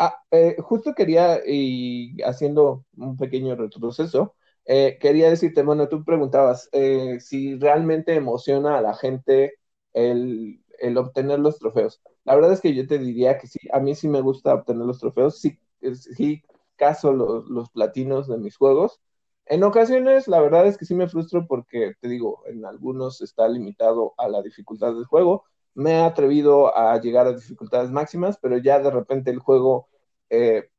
Ah, 0.00 0.14
eh, 0.30 0.56
justo 0.60 0.94
quería, 0.94 1.40
y 1.44 2.22
haciendo 2.22 2.84
un 2.96 3.16
pequeño 3.16 3.56
retroceso, 3.56 4.36
eh, 4.64 4.96
quería 5.00 5.28
decirte, 5.28 5.62
bueno, 5.62 5.88
tú 5.88 6.04
preguntabas 6.04 6.68
eh, 6.72 7.18
si 7.20 7.56
realmente 7.58 8.14
emociona 8.14 8.78
a 8.78 8.80
la 8.82 8.94
gente 8.94 9.54
el, 9.92 10.60
obtener 10.96 11.40
los 11.40 11.58
trofeos. 11.58 12.00
La 12.24 12.36
verdad 12.36 12.52
es 12.52 12.60
que 12.60 12.74
yo 12.74 12.86
te 12.86 12.98
diría 12.98 13.38
que 13.38 13.48
sí, 13.48 13.58
a 13.72 13.80
mí 13.80 13.94
sí 13.96 14.06
me 14.08 14.20
gusta 14.20 14.54
obtener 14.54 14.86
los 14.86 15.00
trofeos, 15.00 15.40
sí, 15.40 15.58
sí 15.94 16.42
caso 16.76 17.12
los, 17.12 17.48
los 17.48 17.68
platinos 17.70 18.28
de 18.28 18.38
mis 18.38 18.56
juegos, 18.56 19.00
en 19.46 19.64
ocasiones, 19.64 20.28
la 20.28 20.40
verdad 20.40 20.66
es 20.66 20.76
que 20.78 20.84
sí 20.84 20.94
me 20.94 21.08
frustro 21.08 21.46
porque, 21.46 21.94
te 22.00 22.08
digo, 22.08 22.42
en 22.46 22.64
algunos 22.66 23.20
está 23.22 23.48
limitado 23.48 24.14
a 24.18 24.28
la 24.28 24.42
dificultad 24.42 24.94
del 24.94 25.06
juego. 25.06 25.44
Me 25.78 25.92
he 25.92 26.00
atrevido 26.02 26.76
a 26.76 27.00
llegar 27.00 27.26
a 27.28 27.32
dificultades 27.34 27.90
máximas, 27.90 28.38
pero 28.42 28.58
ya 28.58 28.80
de 28.80 28.90
repente 28.90 29.30
el 29.30 29.38
juego 29.40 29.88
eh, 30.30 30.70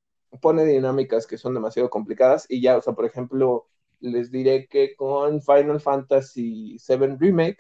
pone 0.42 0.66
dinámicas 0.66 1.28
que 1.28 1.38
son 1.38 1.54
demasiado 1.56 1.90
complicadas 1.90 2.46
y 2.50 2.62
ya, 2.62 2.78
o 2.78 2.82
sea, 2.82 2.94
por 2.94 3.06
ejemplo, 3.06 3.68
les 4.02 4.32
diré 4.32 4.68
que 4.68 4.96
con 4.98 5.42
Final 5.42 5.80
Fantasy 5.82 6.78
VII 6.80 7.18
Remake 7.20 7.60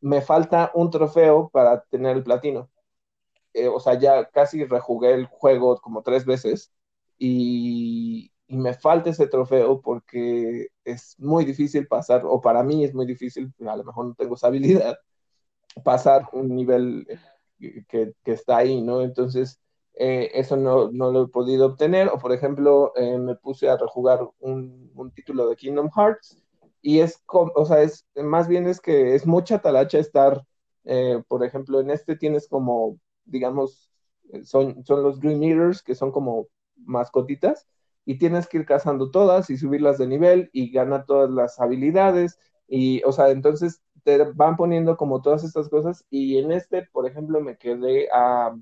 me 0.00 0.22
falta 0.22 0.70
un 0.74 0.90
trofeo 0.90 1.50
para 1.50 1.82
tener 1.86 2.16
el 2.18 2.24
platino. 2.24 2.70
Eh, 3.54 3.68
o 3.68 3.80
sea, 3.80 3.98
ya 3.98 4.24
casi 4.30 4.64
rejugué 4.64 5.12
el 5.14 5.26
juego 5.26 5.78
como 5.80 6.02
tres 6.02 6.24
veces 6.24 6.72
y, 7.18 8.32
y 8.46 8.56
me 8.56 8.74
falta 8.74 9.10
ese 9.10 9.26
trofeo 9.28 9.80
porque 9.82 10.68
es 10.84 11.16
muy 11.18 11.44
difícil 11.44 11.86
pasar, 11.86 12.22
o 12.24 12.40
para 12.40 12.62
mí 12.62 12.84
es 12.84 12.94
muy 12.94 13.06
difícil, 13.06 13.52
a 13.66 13.76
lo 13.76 13.84
mejor 13.84 14.06
no 14.06 14.14
tengo 14.14 14.34
esa 14.36 14.46
habilidad, 14.48 14.96
pasar 15.84 16.28
un 16.32 16.54
nivel 16.54 17.06
que, 17.88 18.14
que 18.24 18.32
está 18.32 18.58
ahí, 18.58 18.80
¿no? 18.80 19.02
Entonces, 19.02 19.60
eh, 19.94 20.30
eso 20.34 20.56
no, 20.56 20.90
no, 20.90 21.10
lo 21.12 21.24
he 21.24 21.28
podido 21.28 21.66
obtener, 21.66 22.08
o 22.08 22.18
por 22.18 22.32
ejemplo, 22.32 22.92
eh, 22.96 23.18
me 23.18 23.36
puse 23.36 23.68
a 23.68 23.76
rejugar 23.76 24.20
un, 24.40 24.90
un, 24.94 25.10
título 25.12 25.48
de 25.48 25.56
Kingdom 25.56 25.90
Hearts, 25.94 26.42
y 26.80 27.00
es, 27.00 27.22
o 27.26 27.64
sea, 27.64 27.82
es, 27.82 28.06
más 28.16 28.48
bien 28.48 28.66
es 28.66 28.80
que 28.80 29.14
es 29.14 29.26
mucha 29.26 29.60
talacha 29.60 29.98
estar, 29.98 30.42
eh, 30.84 31.22
por 31.28 31.44
ejemplo, 31.44 31.80
en 31.80 31.90
este 31.90 32.16
tienes 32.16 32.48
como, 32.48 32.98
digamos, 33.24 33.92
son, 34.44 34.84
son 34.84 35.02
los 35.02 35.20
Dream 35.20 35.42
Eaters, 35.42 35.82
que 35.82 35.94
son 35.94 36.10
como 36.10 36.48
mascotitas, 36.76 37.68
y 38.04 38.18
tienes 38.18 38.48
que 38.48 38.58
ir 38.58 38.66
cazando 38.66 39.10
todas 39.10 39.50
y 39.50 39.56
subirlas 39.56 39.98
de 39.98 40.06
nivel 40.06 40.50
y 40.52 40.70
ganar 40.72 41.06
todas 41.06 41.30
las 41.30 41.60
habilidades 41.60 42.38
y, 42.66 43.02
o 43.04 43.12
sea, 43.12 43.30
entonces 43.30 43.82
te 44.04 44.18
van 44.34 44.56
poniendo 44.56 44.96
como 44.96 45.22
todas 45.22 45.44
estas 45.44 45.68
cosas 45.68 46.04
y 46.10 46.38
en 46.38 46.52
este, 46.52 46.82
por 46.92 47.06
ejemplo, 47.06 47.40
me 47.40 47.56
quedé 47.56 48.08
a 48.12 48.56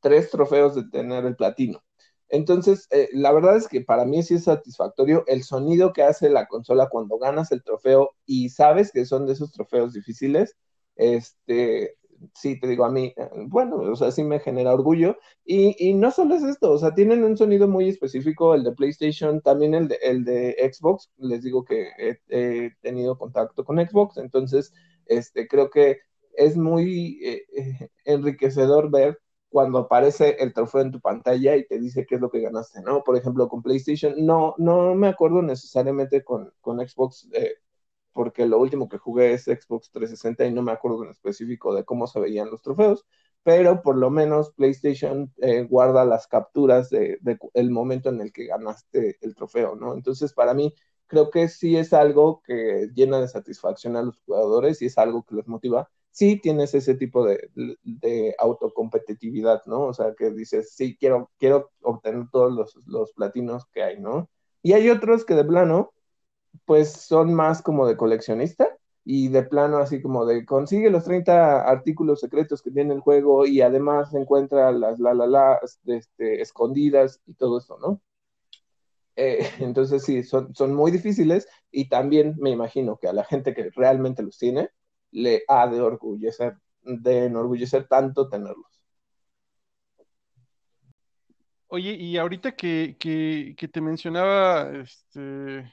tres 0.00 0.30
trofeos 0.30 0.74
de 0.74 0.84
tener 0.88 1.24
el 1.26 1.36
platino. 1.36 1.82
Entonces, 2.28 2.88
eh, 2.90 3.08
la 3.12 3.32
verdad 3.32 3.56
es 3.56 3.68
que 3.68 3.82
para 3.82 4.04
mí 4.04 4.22
sí 4.22 4.34
es 4.34 4.44
satisfactorio 4.44 5.24
el 5.26 5.44
sonido 5.44 5.92
que 5.92 6.02
hace 6.02 6.28
la 6.28 6.46
consola 6.46 6.88
cuando 6.88 7.18
ganas 7.18 7.52
el 7.52 7.62
trofeo 7.62 8.10
y 8.24 8.48
sabes 8.50 8.92
que 8.92 9.06
son 9.06 9.26
de 9.26 9.34
esos 9.34 9.52
trofeos 9.52 9.92
difíciles. 9.92 10.56
Este, 10.96 11.96
sí, 12.34 12.58
te 12.60 12.66
digo, 12.66 12.84
a 12.84 12.90
mí, 12.90 13.12
eh, 13.16 13.28
bueno, 13.48 13.76
o 13.76 13.96
sea, 13.96 14.10
sí 14.10 14.22
me 14.24 14.40
genera 14.40 14.74
orgullo. 14.74 15.16
Y, 15.44 15.94
no 15.94 16.10
solo 16.10 16.34
es 16.34 16.42
esto, 16.42 16.72
o 16.72 16.78
sea, 16.78 16.94
tienen 16.94 17.24
un 17.24 17.36
sonido 17.36 17.68
muy 17.68 17.88
específico, 17.88 18.54
el 18.54 18.64
de 18.64 18.72
PlayStation, 18.72 19.40
también 19.40 19.74
el 19.74 19.88
de, 19.88 19.98
el 20.02 20.24
de 20.24 20.72
Xbox. 20.72 21.10
Les 21.18 21.42
digo 21.42 21.64
que 21.64 21.88
he, 22.28 22.70
tenido 22.82 23.18
contacto 23.18 23.64
con 23.64 23.78
Xbox, 23.78 24.18
entonces, 24.18 24.72
este, 25.06 25.48
creo 25.48 25.70
que 25.70 25.98
es 26.32 26.56
muy 26.56 27.18
eh, 27.24 27.44
eh, 27.56 27.88
enriquecedor 28.04 28.90
ver 28.90 29.18
cuando 29.48 29.78
aparece 29.78 30.36
el 30.40 30.52
trofeo 30.52 30.82
en 30.82 30.92
tu 30.92 31.00
pantalla 31.00 31.56
y 31.56 31.66
te 31.66 31.78
dice 31.78 32.04
qué 32.06 32.16
es 32.16 32.20
lo 32.20 32.30
que 32.30 32.40
ganaste, 32.40 32.82
¿no? 32.82 33.02
Por 33.04 33.16
ejemplo, 33.16 33.48
con 33.48 33.62
PlayStation, 33.62 34.14
no, 34.18 34.54
no 34.58 34.94
me 34.94 35.08
acuerdo 35.08 35.40
necesariamente 35.42 36.24
con, 36.24 36.52
con 36.60 36.78
Xbox, 36.86 37.28
porque 38.16 38.46
lo 38.46 38.58
último 38.58 38.88
que 38.88 38.96
jugué 38.96 39.34
es 39.34 39.44
Xbox 39.44 39.90
360 39.90 40.46
y 40.46 40.52
no 40.52 40.62
me 40.62 40.72
acuerdo 40.72 41.04
en 41.04 41.10
específico 41.10 41.74
de 41.74 41.84
cómo 41.84 42.06
se 42.06 42.18
veían 42.18 42.50
los 42.50 42.62
trofeos, 42.62 43.04
pero 43.42 43.82
por 43.82 43.98
lo 43.98 44.08
menos 44.10 44.52
PlayStation 44.52 45.30
eh, 45.36 45.64
guarda 45.64 46.06
las 46.06 46.26
capturas 46.26 46.88
del 46.88 47.18
de, 47.20 47.38
el 47.52 47.70
momento 47.70 48.08
en 48.08 48.22
el 48.22 48.32
que 48.32 48.46
ganaste 48.46 49.18
el 49.20 49.34
trofeo, 49.34 49.76
¿no? 49.76 49.92
Entonces, 49.92 50.32
para 50.32 50.54
mí, 50.54 50.74
creo 51.06 51.30
que 51.30 51.48
sí 51.48 51.76
es 51.76 51.92
algo 51.92 52.40
que 52.42 52.88
llena 52.94 53.20
de 53.20 53.28
satisfacción 53.28 53.96
a 53.96 54.02
los 54.02 54.18
jugadores 54.24 54.80
y 54.80 54.86
es 54.86 54.96
algo 54.96 55.22
que 55.22 55.34
los 55.34 55.46
motiva. 55.46 55.90
Sí 56.10 56.40
tienes 56.40 56.74
ese 56.74 56.94
tipo 56.94 57.26
de, 57.26 57.50
de 57.84 58.34
autocompetitividad, 58.38 59.60
¿no? 59.66 59.82
O 59.88 59.92
sea, 59.92 60.14
que 60.16 60.30
dices, 60.30 60.72
sí, 60.74 60.96
quiero, 60.96 61.30
quiero 61.38 61.70
obtener 61.82 62.24
todos 62.32 62.50
los, 62.50 62.74
los 62.86 63.12
platinos 63.12 63.66
que 63.66 63.82
hay, 63.82 64.00
¿no? 64.00 64.30
Y 64.62 64.72
hay 64.72 64.88
otros 64.88 65.26
que 65.26 65.34
de 65.34 65.44
plano, 65.44 65.92
pues 66.64 66.92
son 66.92 67.34
más 67.34 67.62
como 67.62 67.86
de 67.86 67.96
coleccionista 67.96 68.68
y 69.04 69.28
de 69.28 69.44
plano 69.44 69.78
así 69.78 70.02
como 70.02 70.26
de 70.26 70.44
consigue 70.44 70.90
los 70.90 71.04
30 71.04 71.62
artículos 71.62 72.20
secretos 72.20 72.60
que 72.62 72.72
tiene 72.72 72.94
el 72.94 73.00
juego 73.00 73.46
y 73.46 73.60
además 73.60 74.12
encuentra 74.14 74.72
las 74.72 74.98
la 74.98 75.14
la 75.14 75.26
la 75.26 75.60
este, 75.86 76.42
escondidas 76.42 77.20
y 77.26 77.34
todo 77.34 77.58
esto, 77.58 77.78
¿no? 77.78 78.00
Eh, 79.16 79.38
entonces 79.60 80.04
sí, 80.04 80.22
son, 80.22 80.54
son 80.54 80.74
muy 80.74 80.90
difíciles 80.90 81.48
y 81.70 81.88
también 81.88 82.34
me 82.38 82.50
imagino 82.50 82.98
que 82.98 83.08
a 83.08 83.12
la 83.12 83.24
gente 83.24 83.54
que 83.54 83.70
realmente 83.70 84.22
los 84.22 84.38
tiene 84.38 84.70
le 85.10 85.44
ha 85.48 85.66
de 85.68 85.80
orgullecer, 85.80 86.56
de 86.82 87.26
enorgullecer 87.26 87.88
tanto 87.88 88.28
tenerlos. 88.28 88.76
Oye, 91.68 91.94
y 91.94 92.16
ahorita 92.16 92.52
que, 92.52 92.96
que, 92.98 93.54
que 93.56 93.68
te 93.68 93.80
mencionaba, 93.80 94.70
este, 94.76 95.72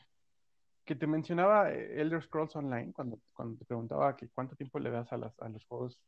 que 0.93 0.99
te 0.99 1.07
mencionaba 1.07 1.71
Elder 1.71 2.21
Scrolls 2.21 2.55
Online, 2.55 2.93
cuando, 2.93 3.19
cuando 3.33 3.57
te 3.57 3.65
preguntaba 3.65 4.15
que 4.15 4.29
cuánto 4.29 4.55
tiempo 4.55 4.77
le 4.77 4.91
das 4.91 5.11
a, 5.11 5.17
las, 5.17 5.39
a 5.39 5.49
los 5.49 5.65
juegos 5.65 5.99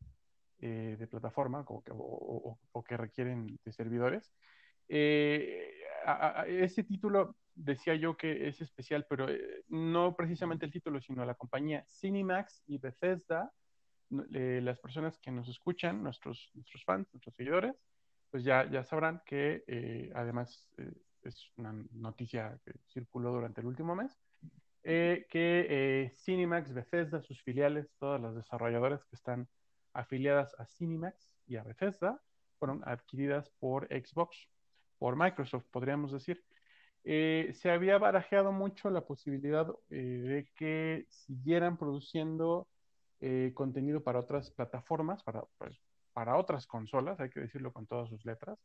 eh, 0.60 0.96
de 1.00 1.08
plataforma 1.08 1.66
o 1.68 1.84
que, 1.84 1.92
o, 1.92 2.60
o, 2.72 2.84
que 2.84 2.96
requieren 2.96 3.60
de 3.66 3.72
servidores, 3.72 4.32
eh, 4.88 5.74
a, 6.06 6.42
a, 6.42 6.48
ese 6.48 6.84
título 6.84 7.36
decía 7.56 7.96
yo 7.96 8.16
que 8.16 8.48
es 8.48 8.62
especial, 8.62 9.08
pero 9.10 9.28
eh, 9.28 9.64
no 9.70 10.16
precisamente 10.16 10.68
el 10.68 10.72
título, 10.72 11.02
sino 11.02 11.26
la 11.26 11.34
compañía 11.34 11.84
Cinemax 11.88 12.62
y 12.68 12.78
Bethesda, 12.78 13.52
eh, 14.36 14.60
las 14.62 14.78
personas 14.78 15.18
que 15.18 15.32
nos 15.32 15.50
escuchan, 15.50 16.04
nuestros, 16.04 16.52
nuestros 16.54 16.84
fans, 16.84 17.08
nuestros 17.12 17.34
seguidores, 17.34 17.74
pues 18.30 18.44
ya, 18.44 18.70
ya 18.70 18.84
sabrán 18.84 19.24
que 19.26 19.64
eh, 19.66 20.12
además 20.14 20.70
eh, 20.78 20.94
es 21.26 21.52
una 21.58 21.74
noticia 21.92 22.60
que 22.64 22.74
circuló 22.94 23.32
durante 23.32 23.62
el 23.62 23.68
último 23.68 23.96
mes, 23.96 24.16
eh, 24.86 25.26
que 25.30 26.12
Cinemax, 26.16 26.74
Bethesda, 26.74 27.22
sus 27.22 27.42
filiales, 27.44 27.92
todas 28.00 28.22
las 28.22 28.36
desarrolladoras 28.36 29.04
que 29.06 29.16
están 29.16 29.50
afiliadas 29.94 30.56
a 30.60 30.66
Cinemax 30.66 31.34
y 31.48 31.58
a 31.58 31.64
Bethesda, 31.64 32.22
fueron 32.60 32.82
adquiridas 32.86 33.50
por 33.60 33.88
Xbox 33.88 34.48
por 34.98 35.16
Microsoft, 35.16 35.66
podríamos 35.72 36.12
decir. 36.12 36.44
Eh, 37.04 37.52
se 37.54 37.70
había 37.70 37.98
barajeado 38.00 38.52
mucho 38.52 38.90
la 38.90 39.06
posibilidad 39.06 39.68
eh, 39.90 39.96
de 39.96 40.50
que 40.56 41.06
siguieran 41.10 41.78
produciendo 41.78 42.68
eh, 43.20 43.52
contenido 43.54 44.04
para 44.04 44.20
otras 44.20 44.50
plataformas, 44.52 45.24
pues, 45.58 45.80
para 46.14 46.38
otras 46.38 46.66
consolas, 46.66 47.20
hay 47.20 47.30
que 47.30 47.42
decirlo 47.42 47.72
con 47.72 47.86
todas 47.86 48.10
sus 48.10 48.26
letras. 48.26 48.58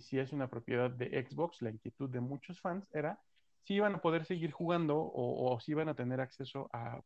si 0.00 0.18
es 0.18 0.32
una 0.32 0.48
propiedad 0.48 0.90
de 0.90 1.06
Xbox, 1.24 1.62
la 1.62 1.70
inquietud 1.70 2.10
de 2.10 2.20
muchos 2.20 2.60
fans 2.60 2.88
era 2.92 3.20
si 3.64 3.74
iban 3.74 3.94
a 3.94 4.00
poder 4.00 4.24
seguir 4.24 4.52
jugando 4.52 4.96
o, 4.98 5.58
si 5.60 5.72
iban 5.72 5.88
a 5.88 5.94
tener 5.94 6.20
acceso 6.20 6.68
a, 6.72 7.00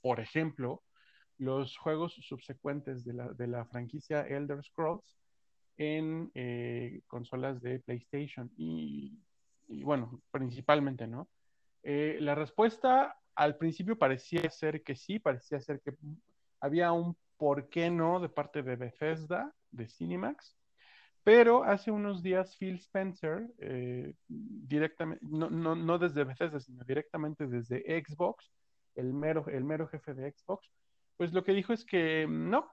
por 0.00 0.20
ejemplo, 0.20 0.82
los 1.38 1.76
juegos 1.76 2.14
subsecuentes 2.14 3.04
de 3.04 3.14
la, 3.14 3.28
de 3.32 3.46
la 3.46 3.64
franquicia 3.64 4.20
Elder 4.22 4.62
Scrolls 4.62 5.18
en 5.78 6.30
eh, 6.34 7.00
consolas 7.06 7.60
de 7.62 7.80
PlayStation 7.80 8.50
y, 8.56 9.18
y, 9.68 9.82
bueno, 9.82 10.22
principalmente, 10.30 11.06
¿no? 11.06 11.28
Eh, 11.82 12.18
la 12.20 12.34
respuesta 12.34 13.16
al 13.34 13.56
principio 13.56 13.98
parecía 13.98 14.48
ser 14.50 14.82
que 14.82 14.94
sí, 14.94 15.18
parecía 15.18 15.60
ser 15.60 15.80
que 15.80 15.94
había 16.60 16.92
un 16.92 17.16
por 17.38 17.70
qué 17.70 17.90
no 17.90 18.20
de 18.20 18.28
parte 18.28 18.62
de 18.62 18.76
Bethesda, 18.76 19.52
de 19.70 19.88
Cinemax, 19.88 20.54
pero 21.24 21.64
hace 21.64 21.90
unos 21.90 22.22
días 22.22 22.56
Phil 22.56 22.76
Spencer, 22.76 23.48
eh, 23.58 24.14
directamente, 24.28 25.24
no, 25.28 25.50
no, 25.50 25.74
no, 25.74 25.98
desde 25.98 26.24
Bethesda, 26.24 26.60
sino 26.60 26.84
directamente 26.84 27.46
desde 27.46 28.02
Xbox, 28.04 28.50
el 28.94 29.12
mero, 29.12 29.46
el 29.48 29.64
mero 29.64 29.88
jefe 29.88 30.14
de 30.14 30.32
Xbox, 30.32 30.68
pues 31.16 31.32
lo 31.32 31.44
que 31.44 31.52
dijo 31.52 31.72
es 31.72 31.84
que 31.84 32.26
no, 32.28 32.68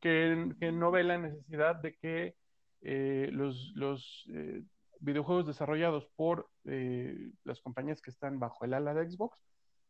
que, 0.00 0.52
no 0.72 0.90
ve 0.90 1.04
la 1.04 1.18
necesidad 1.18 1.76
de 1.76 1.96
que 1.96 2.36
eh, 2.82 3.30
los, 3.32 3.72
los 3.74 4.24
eh, 4.34 4.62
videojuegos 5.00 5.46
desarrollados 5.46 6.06
por 6.14 6.50
eh, 6.66 7.30
las 7.44 7.60
compañías 7.62 8.02
que 8.02 8.10
están 8.10 8.38
bajo 8.38 8.64
el 8.64 8.74
ala 8.74 8.92
de 8.92 9.10
Xbox 9.10 9.40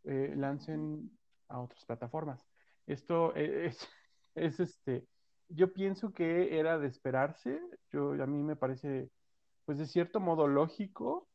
lancen 0.04 1.10
a 1.48 1.60
otras 1.60 1.84
plataformas. 1.86 2.46
Esto 2.86 3.34
es, 3.34 3.88
es, 4.34 4.60
este, 4.60 5.06
yo 5.48 5.72
pienso 5.72 6.12
que 6.12 6.58
era 6.58 6.78
de 6.78 6.88
esperarse, 6.88 7.60
yo, 7.92 8.12
a 8.12 8.26
mí 8.26 8.42
me 8.42 8.56
parece, 8.56 9.10
pues 9.64 9.78
de 9.78 9.86
cierto 9.86 10.20
modo 10.20 10.46
lógico, 10.46 11.28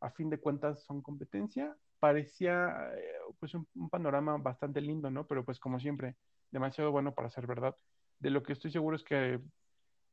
a 0.00 0.10
fin 0.10 0.30
de 0.30 0.38
cuentas 0.38 0.84
son 0.84 1.02
competencia, 1.02 1.76
parecía 1.98 2.92
pues 3.40 3.54
un, 3.54 3.66
un 3.74 3.88
panorama 3.88 4.36
bastante 4.38 4.80
lindo, 4.80 5.10
¿no? 5.10 5.26
Pero 5.26 5.44
pues 5.44 5.58
como 5.58 5.80
siempre, 5.80 6.16
demasiado 6.50 6.92
bueno 6.92 7.14
para 7.14 7.30
ser 7.30 7.46
verdad. 7.46 7.74
De 8.18 8.30
lo 8.30 8.42
que 8.42 8.52
estoy 8.52 8.70
seguro 8.70 8.96
es 8.96 9.04
que 9.04 9.40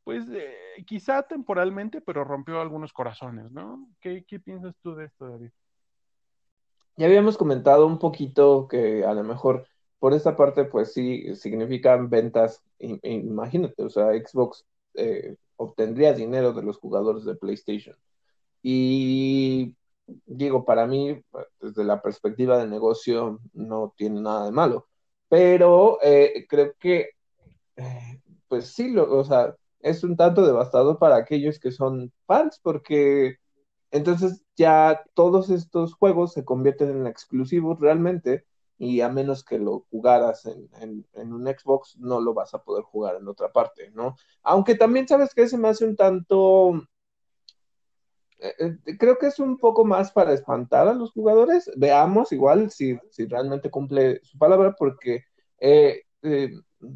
pues 0.04 0.26
eh, 0.30 0.84
quizá 0.86 1.24
temporalmente, 1.24 2.02
pero 2.02 2.24
rompió 2.24 2.60
algunos 2.60 2.92
corazones, 2.92 3.52
¿no? 3.52 3.88
¿Qué, 4.02 4.26
¿Qué, 4.28 4.40
piensas 4.40 4.76
tú 4.82 4.96
de 4.96 5.06
esto, 5.06 5.30
David? 5.30 5.52
Ya 6.98 7.08
habíamos 7.08 7.38
comentado 7.38 7.88
un 7.88 7.98
poquito 7.98 8.68
que 8.68 9.06
a 9.06 9.14
lo 9.14 9.24
mejor 9.24 9.68
por 10.04 10.14
esta 10.14 10.36
parte, 10.36 10.66
pues 10.66 10.92
sí, 10.92 11.34
significan 11.38 12.10
ventas, 12.10 12.62
imagínate, 12.78 13.84
o 13.84 13.90
sea, 13.90 14.08
Xbox 14.08 14.66
eh, 14.96 15.38
obtendría 15.56 16.12
dinero 16.12 16.52
de 16.52 16.62
los 16.62 16.78
jugadores 16.78 17.24
de 17.24 17.36
PlayStation. 17.36 17.96
Y 18.62 19.74
digo, 20.26 20.66
para 20.66 20.88
mí, 20.88 21.24
desde 21.62 21.86
la 21.86 22.02
perspectiva 22.02 22.58
de 22.58 22.68
negocio, 22.68 23.40
no 23.54 23.94
tiene 23.96 24.20
nada 24.20 24.44
de 24.44 24.52
malo, 24.52 24.90
pero 25.30 26.00
eh, 26.04 26.48
creo 26.50 26.74
que, 26.78 27.12
eh, 27.78 28.22
pues 28.50 28.74
sí, 28.74 28.90
lo, 28.90 29.10
o 29.10 29.24
sea, 29.24 29.56
es 29.80 30.04
un 30.04 30.18
tanto 30.18 30.46
devastador 30.46 31.00
para 31.00 31.16
aquellos 31.16 31.60
que 31.60 31.72
son 31.72 32.12
fans, 32.28 32.60
porque 32.62 33.38
entonces 33.90 34.44
ya 34.58 35.02
todos 35.14 35.50
estos 35.50 35.94
juegos 35.94 36.34
se 36.34 36.44
convierten 36.44 36.90
en 36.90 37.08
exclusivos 37.08 37.80
realmente, 37.80 38.44
y 38.84 39.02
a 39.02 39.10
menos 39.10 39.44
que 39.44 39.58
lo 39.60 39.86
jugaras 39.90 40.46
en, 40.46 40.70
en, 40.82 41.06
en, 41.14 41.34
un 41.34 41.46
Xbox, 41.46 41.98
no 41.98 42.20
lo 42.20 42.34
vas 42.34 42.54
a 42.54 42.64
poder 42.64 42.84
jugar 42.84 43.16
en 43.16 43.28
otra 43.28 43.52
parte, 43.52 43.92
¿no? 43.92 44.16
Aunque 44.44 44.76
también 44.76 45.08
sabes 45.08 45.34
que 45.34 45.48
se 45.48 45.58
me 45.58 45.70
hace 45.70 45.86
un 45.86 45.96
tanto... 45.96 46.82
Eh, 48.40 48.78
creo 49.00 49.18
que 49.18 49.28
es 49.28 49.40
un 49.40 49.58
poco 49.58 49.86
más 49.86 50.12
para 50.12 50.34
espantar 50.34 50.88
a 50.88 50.94
los 50.94 51.12
jugadores. 51.12 51.72
Veamos 51.78 52.34
igual 52.34 52.70
si, 52.72 53.00
si 53.10 53.26
realmente 53.26 53.72
cumple 53.72 54.20
su 54.24 54.38
palabra, 54.38 54.76
porque 54.78 55.24
eh, 55.60 56.02
eh, 56.24 56.52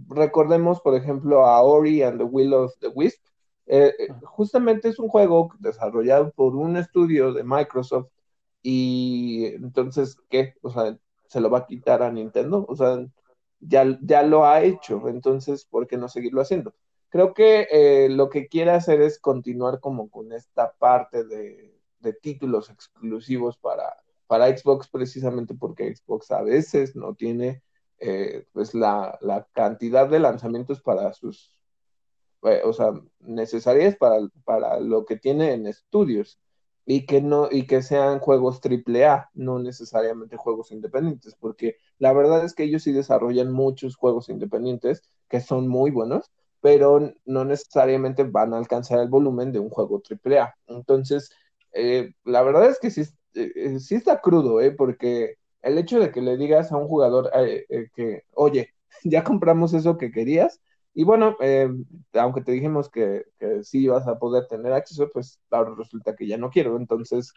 recordemos, 0.09 0.81
por 0.81 0.95
ejemplo, 0.95 1.45
a 1.45 1.61
Ori 1.61 2.03
and 2.03 2.17
the 2.17 2.25
Will 2.25 2.53
of 2.53 2.73
the 2.79 2.89
Wisp. 2.89 3.21
Eh, 3.67 3.93
justamente 4.23 4.89
es 4.89 4.99
un 4.99 5.09
juego 5.09 5.49
desarrollado 5.59 6.31
por 6.31 6.55
un 6.55 6.77
estudio 6.77 7.33
de 7.33 7.43
Microsoft 7.43 8.07
y 8.61 9.45
entonces, 9.55 10.17
¿qué? 10.29 10.55
O 10.61 10.69
sea, 10.69 10.97
se 11.27 11.41
lo 11.41 11.49
va 11.49 11.59
a 11.59 11.65
quitar 11.67 12.03
a 12.03 12.11
Nintendo. 12.11 12.65
O 12.67 12.75
sea, 12.75 13.05
ya, 13.59 13.97
ya 14.01 14.23
lo 14.23 14.45
ha 14.45 14.63
hecho, 14.63 15.07
entonces, 15.09 15.65
¿por 15.65 15.87
qué 15.87 15.97
no 15.97 16.09
seguirlo 16.09 16.41
haciendo? 16.41 16.73
Creo 17.09 17.33
que 17.33 17.67
eh, 17.71 18.09
lo 18.09 18.29
que 18.29 18.47
quiere 18.47 18.71
hacer 18.71 19.01
es 19.01 19.19
continuar 19.19 19.79
como 19.79 20.09
con 20.09 20.33
esta 20.33 20.73
parte 20.73 21.23
de, 21.23 21.77
de 21.99 22.13
títulos 22.13 22.69
exclusivos 22.69 23.57
para, 23.57 23.97
para 24.27 24.55
Xbox, 24.55 24.89
precisamente 24.89 25.53
porque 25.55 25.95
Xbox 25.95 26.31
a 26.31 26.43
veces 26.43 26.95
no 26.95 27.15
tiene 27.15 27.63
eh, 27.99 28.45
pues 28.53 28.73
la, 28.75 29.17
la, 29.21 29.47
cantidad 29.53 30.07
de 30.07 30.19
lanzamientos 30.19 30.81
para 30.81 31.13
sus, 31.13 31.57
eh, 32.43 32.61
o 32.63 32.73
sea, 32.73 32.91
necesarias 33.19 33.95
para, 33.95 34.19
para 34.43 34.79
lo 34.79 35.05
que 35.05 35.17
tiene 35.17 35.53
en 35.53 35.65
estudios 35.65 36.39
y 36.89 37.05
que 37.05 37.21
no 37.21 37.49
y 37.51 37.67
que 37.67 37.81
sean 37.83 38.19
juegos 38.19 38.61
triple 38.61 39.05
A, 39.05 39.29
no 39.33 39.59
necesariamente 39.59 40.37
juegos 40.37 40.71
independientes, 40.71 41.35
porque 41.35 41.75
la 41.99 42.13
verdad 42.13 42.45
es 42.45 42.55
que 42.55 42.63
ellos 42.63 42.83
sí 42.83 42.93
desarrollan 42.93 43.51
muchos 43.51 43.97
juegos 43.97 44.29
independientes 44.29 45.03
que 45.29 45.41
son 45.41 45.67
muy 45.67 45.91
buenos, 45.91 46.31
pero 46.61 47.13
no 47.25 47.43
necesariamente 47.43 48.23
van 48.23 48.53
a 48.53 48.57
alcanzar 48.57 48.99
el 49.01 49.09
volumen 49.09 49.51
de 49.51 49.59
un 49.59 49.69
juego 49.69 50.01
AAA. 50.01 50.55
Entonces, 50.67 51.29
eh, 51.73 52.13
la 52.23 52.41
verdad 52.41 52.69
es 52.69 52.79
que 52.79 52.89
sí, 52.89 53.03
eh, 53.33 53.79
sí 53.79 53.95
está 53.95 54.21
crudo, 54.21 54.61
¿eh? 54.61 54.71
porque 54.71 55.35
el 55.61 55.77
hecho 55.77 55.99
de 55.99 56.11
que 56.11 56.21
le 56.21 56.37
digas 56.37 56.71
a 56.71 56.77
un 56.77 56.87
jugador 56.87 57.29
que, 57.93 58.23
oye, 58.33 58.73
ya 59.03 59.25
compramos 59.25 59.73
eso 59.73 59.97
que 59.97 60.11
querías, 60.11 60.61
y 60.97 61.03
bueno, 61.03 61.37
aunque 62.13 62.41
te 62.41 62.53
dijimos 62.53 62.89
que, 62.89 63.25
que 63.37 63.63
sí 63.63 63.83
ibas 63.83 64.07
a 64.07 64.17
poder 64.17 64.47
tener 64.47 64.73
acceso, 64.73 65.07
pues 65.13 65.39
ahora 65.51 65.75
resulta 65.77 66.15
que 66.15 66.25
ya 66.25 66.37
no 66.37 66.49
quiero. 66.49 66.75
Entonces, 66.75 67.35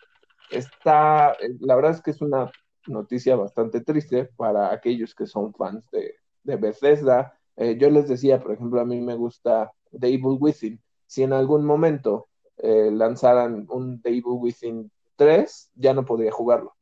está, 0.51 1.37
la 1.59 1.77
verdad 1.77 1.91
es 1.91 2.01
que 2.01 2.13
es 2.13 2.23
una 2.23 2.51
noticia 2.87 3.37
bastante 3.37 3.83
triste 3.83 4.31
para 4.35 4.73
aquellos 4.73 5.15
que 5.15 5.27
son 5.27 5.53
fans 5.53 5.85
de, 5.91 6.15
de 6.43 6.57
Bethesda. 6.57 7.39
Eh, 7.55 7.77
yo 7.77 7.91
les 7.91 8.09
decía, 8.09 8.41
por 8.41 8.53
ejemplo, 8.53 8.81
a 8.81 8.87
mí 8.87 8.99
me 8.99 9.15
gusta 9.15 9.71
The 9.91 10.07
Evil 10.09 10.39
Within. 10.41 10.81
Si 11.07 11.23
en 11.23 11.35
algún 11.35 11.67
momento 11.67 12.29
eh, 12.57 12.91
lanzaran 12.91 13.67
un 13.69 14.01
The 14.01 14.09
Evil 14.09 14.39
Within 14.41 14.91
3, 15.17 15.73
ya 15.75 15.93
no 15.93 16.07
podría 16.07 16.33
jugarlo. 16.33 16.75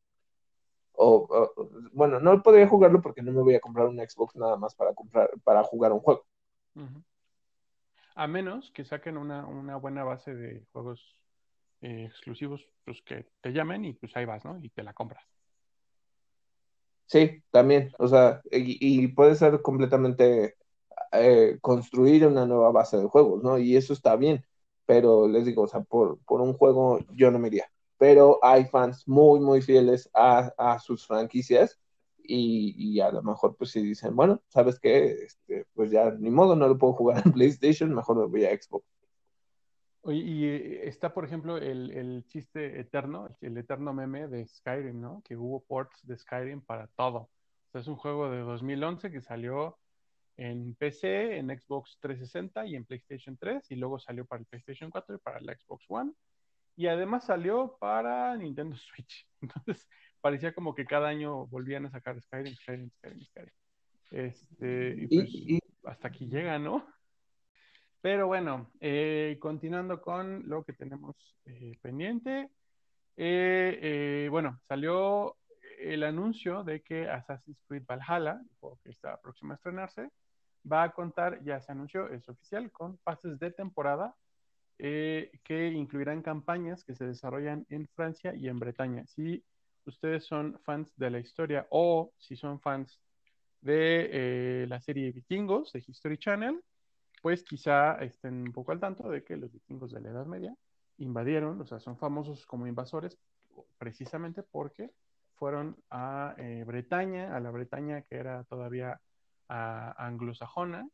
O, 0.93 1.27
bueno, 1.93 2.21
no 2.21 2.41
podría 2.41 2.69
jugarlo 2.69 3.03
porque 3.03 3.23
no 3.23 3.33
me 3.33 3.43
voy 3.43 3.57
a 3.57 3.61
comprar 3.61 3.89
un 3.89 3.99
Xbox 3.99 4.37
nada 4.37 4.57
más 4.57 4.77
para 4.77 4.95
comprar 4.95 5.29
para 5.43 5.65
jugar 5.65 5.93
un 5.93 5.99
juego. 5.99 6.25
A 8.15 8.27
menos 8.27 8.71
que 8.73 8.85
saquen 8.85 9.17
una, 9.17 9.45
buena 9.77 10.05
base 10.05 10.35
de 10.35 10.65
juegos 10.73 11.17
eh, 11.81 12.07
exclusivos, 12.07 12.67
pues 12.85 13.01
que 13.03 13.27
te 13.41 13.53
llamen 13.53 13.85
y 13.85 13.93
pues 13.93 14.17
ahí 14.17 14.25
vas, 14.25 14.45
¿no? 14.45 14.59
Y 14.63 14.69
te 14.71 14.83
la 14.83 14.93
compras. 14.93 15.25
Sí, 17.07 17.43
también, 17.51 17.93
o 17.99 18.07
sea, 18.07 18.43
y, 18.51 19.07
puede 19.09 19.35
ser 19.35 19.63
completamente 19.63 20.57
eh, 21.13 21.59
construir 21.63 22.27
una 22.27 22.45
nueva 22.45 22.71
base 22.71 22.99
de 22.99 23.07
juegos, 23.07 23.43
¿no? 23.43 23.59
Y 23.59 23.77
eso 23.77 23.95
está 23.95 24.15
bien, 24.17 24.45
pero 24.85 25.27
les 25.27 25.47
digo, 25.47 25.63
o 25.63 25.69
sea, 25.69 25.81
por 25.81 26.19
un 26.29 26.53
juego 26.55 26.99
yo 27.15 27.31
no 27.31 27.39
me 27.39 27.49
iría. 27.49 27.71
Pero 27.99 28.39
hay 28.43 28.65
fans 28.67 29.07
muy, 29.07 29.41
muy 29.41 29.61
fieles 29.61 30.09
a, 30.15 30.79
sus 30.79 31.07
franquicias 31.07 31.79
y, 32.29 32.75
y, 32.77 33.01
a 33.01 33.11
lo 33.11 33.23
mejor 33.23 33.57
pues 33.57 33.71
si 33.71 33.83
dicen, 33.83 34.15
bueno, 34.15 34.43
¿sabes 34.49 34.79
qué? 34.79 35.07
Este, 35.25 35.67
pues 35.75 35.91
ya 35.91 36.11
ni 36.11 36.31
modo, 36.31 36.55
no 36.55 36.69
lo 36.69 36.79
puedo 36.79 36.93
jugar 36.93 37.23
en 37.25 37.33
PlayStation, 37.33 37.95
mejor 37.95 38.19
me 38.19 38.27
voy 38.27 38.45
a 38.45 38.51
Xbox 38.51 38.85
y 40.13 40.47
eh, 40.47 40.89
está, 40.89 41.13
por 41.13 41.25
ejemplo, 41.25 41.57
el, 41.59 42.25
chiste 42.27 42.81
eterno, 42.81 43.37
el 43.41 43.57
eterno 43.59 43.93
meme 43.93 44.29
de 44.29 44.47
Skyrim, 44.47 45.01
¿no? 45.01 45.23
Que 45.25 45.37
hubo 45.37 45.63
ports 45.65 46.07
de 46.07 46.17
Skyrim 46.17 46.63
para 46.63 46.87
todo. 46.89 47.31
es 47.75 47.87
un 47.87 47.97
juego 47.97 48.31
de 48.31 48.41
2011 48.41 49.11
que 49.11 49.21
salió 49.21 49.79
en 50.37 50.75
PC, 50.77 51.39
en 51.39 51.49
Xbox 51.49 51.99
360 52.01 52.67
y 52.67 52.77
en 52.77 52.85
PlayStation 52.85 53.37
3, 53.37 53.71
y 53.71 53.77
luego 53.77 53.99
salió 53.99 54.25
para 54.25 54.41
el 54.41 54.47
PlayStation 54.47 54.91
4 54.91 55.17
y 55.17 55.19
para 55.19 55.39
el 55.39 55.59
Xbox 55.59 55.85
One, 55.89 56.13
y 56.77 56.87
además 56.87 57.27
salió 57.27 57.77
para 57.79 58.37
Nintendo 58.37 58.77
Switch. 58.77 59.27
Entonces, 59.41 59.89
parecía 60.29 60.53
como 60.53 60.75
que 60.75 60.85
cada 60.85 61.09
año 61.09 61.47
volvían 61.47 61.87
a 61.87 61.91
sacar 61.91 62.21
Skyrim, 62.21 62.55
Skyrim, 62.55 62.91
Skyrim, 62.91 63.23
Skyrim. 63.23 63.53
Este, 64.11 64.95
y 65.09 65.59
pues 65.59 65.59
hasta 65.85 66.09
aquí 66.09 66.27
llega, 66.27 66.59
¿no? 66.59 66.87
Pero 68.03 68.27
bueno, 68.27 68.71
eh, 68.79 69.39
continuando 69.41 70.03
con 70.03 70.47
lo 70.47 70.65
que 70.65 70.75
tenemos 70.75 71.17
eh, 71.47 71.79
pendiente. 71.81 72.51
Eh, 73.17 74.29
bueno, 74.31 74.61
salió 74.69 75.35
el 75.79 76.03
anuncio 76.03 76.63
de 76.63 76.83
que 76.83 77.09
Assassin's 77.09 77.63
Creed 77.67 77.85
Valhalla, 77.89 78.39
que 78.83 78.91
está 78.91 79.19
próximo 79.23 79.53
a 79.53 79.57
estrenarse, 79.57 80.11
va 80.71 80.83
a 80.83 80.93
contar, 80.93 81.43
ya 81.43 81.59
se 81.63 81.73
anunció, 81.73 82.07
es 82.11 82.29
oficial, 82.29 82.71
con 82.71 82.99
pases 82.99 83.39
de 83.39 83.51
temporada 83.51 84.15
que 84.77 85.73
incluirán 85.75 86.21
campañas 86.21 86.85
que 86.85 86.95
se 86.95 87.07
desarrollan 87.07 87.65
en 87.71 87.89
Francia 87.97 88.35
y 88.35 88.49
en 88.49 88.59
Bretaña. 88.59 89.07
Si 89.07 89.43
ustedes 89.87 90.25
son 90.25 90.59
fans 90.61 90.91
de 90.97 91.11
la 91.11 91.19
historia 91.19 91.67
o 91.71 92.13
si 92.19 92.37
son 92.37 92.61
fans 92.61 93.01
de 93.61 94.67
la 94.69 94.81
serie 94.81 95.13
Vikingos 95.13 95.73
de 95.73 95.85
History 95.87 96.19
Channel, 96.19 96.61
pues 97.23 97.43
quizá 97.43 97.99
estén 97.99 98.43
un 98.43 98.53
poco 98.53 98.73
al 98.73 98.81
tanto 98.81 99.09
de 99.09 99.25
que 99.25 99.37
los 99.37 99.53
vikingos 99.53 99.91
de 99.93 100.01
la 100.01 100.11
Edad 100.11 100.27
Media 100.27 100.55
invadieron, 100.99 101.61
o 101.61 101.67
sea, 101.67 101.81
son 101.81 101.97
famosos 101.97 102.47
como 102.47 102.67
invasores 102.67 103.19
precisamente 103.79 104.43
porque 104.43 104.91
fueron 105.35 105.77
a 105.91 106.35
eh, 106.39 106.65
Bretaña, 106.67 107.35
a 107.35 107.41
la 107.41 107.51
Bretaña 107.51 108.03
que 108.03 108.17
era 108.17 108.45
todavía 108.45 109.01
anglosajona, 109.49 110.87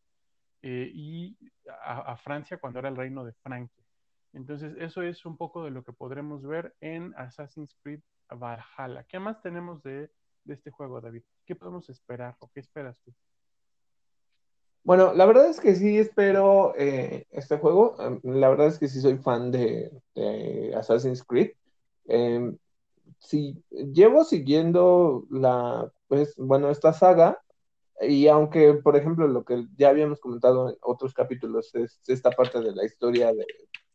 eh, 0.62 0.90
y 0.94 1.36
a, 1.82 2.16
Francia 2.16 2.56
cuando 2.56 2.78
era 2.78 2.88
el 2.88 2.96
reino 2.96 3.24
de 3.24 3.34
Francia. 3.34 3.84
Entonces, 4.32 4.74
eso 4.78 5.02
es 5.02 5.26
un 5.26 5.36
poco 5.36 5.62
de 5.62 5.70
lo 5.70 5.84
que 5.84 5.92
podremos 5.92 6.42
ver 6.42 6.74
en 6.80 7.12
Assassin's 7.16 7.76
Creed 7.82 8.00
¿Qué 9.08 9.18
más 9.18 9.40
tenemos 9.42 9.82
de, 9.82 10.10
de 10.44 10.54
este 10.54 10.70
juego, 10.70 11.00
David? 11.00 11.22
¿Qué 11.46 11.54
podemos 11.54 11.88
esperar 11.88 12.36
o 12.40 12.50
qué 12.52 12.60
esperas 12.60 13.00
tú? 13.04 13.12
Bueno, 14.84 15.14
la 15.14 15.24
verdad 15.24 15.48
es 15.48 15.60
que 15.60 15.74
sí 15.74 15.98
espero 15.98 16.74
eh, 16.76 17.26
este 17.30 17.58
juego. 17.58 17.96
Em, 18.00 18.20
la 18.22 18.50
verdad 18.50 18.66
es 18.66 18.78
que 18.78 18.88
sí 18.88 19.00
soy 19.00 19.16
fan 19.16 19.50
de, 19.50 19.90
Assassin's 20.76 21.24
Creed. 21.24 21.52
Em, 22.06 22.58
sí, 23.18 23.62
llevo 23.70 24.24
siguiendo 24.24 25.26
la, 25.30 25.90
pues, 26.08 26.34
bueno, 26.36 26.70
esta 26.70 26.92
saga. 26.92 27.40
Y 28.00 28.28
aunque, 28.28 28.74
por 28.74 28.96
ejemplo, 28.96 29.26
lo 29.28 29.44
que 29.44 29.66
ya 29.76 29.88
habíamos 29.90 30.20
comentado 30.20 30.70
en 30.70 30.76
otros 30.82 31.14
capítulos 31.14 31.74
es 31.74 32.00
esta 32.08 32.30
parte 32.30 32.60
de 32.60 32.72
la 32.74 32.84
historia 32.84 33.32
de, 33.32 33.46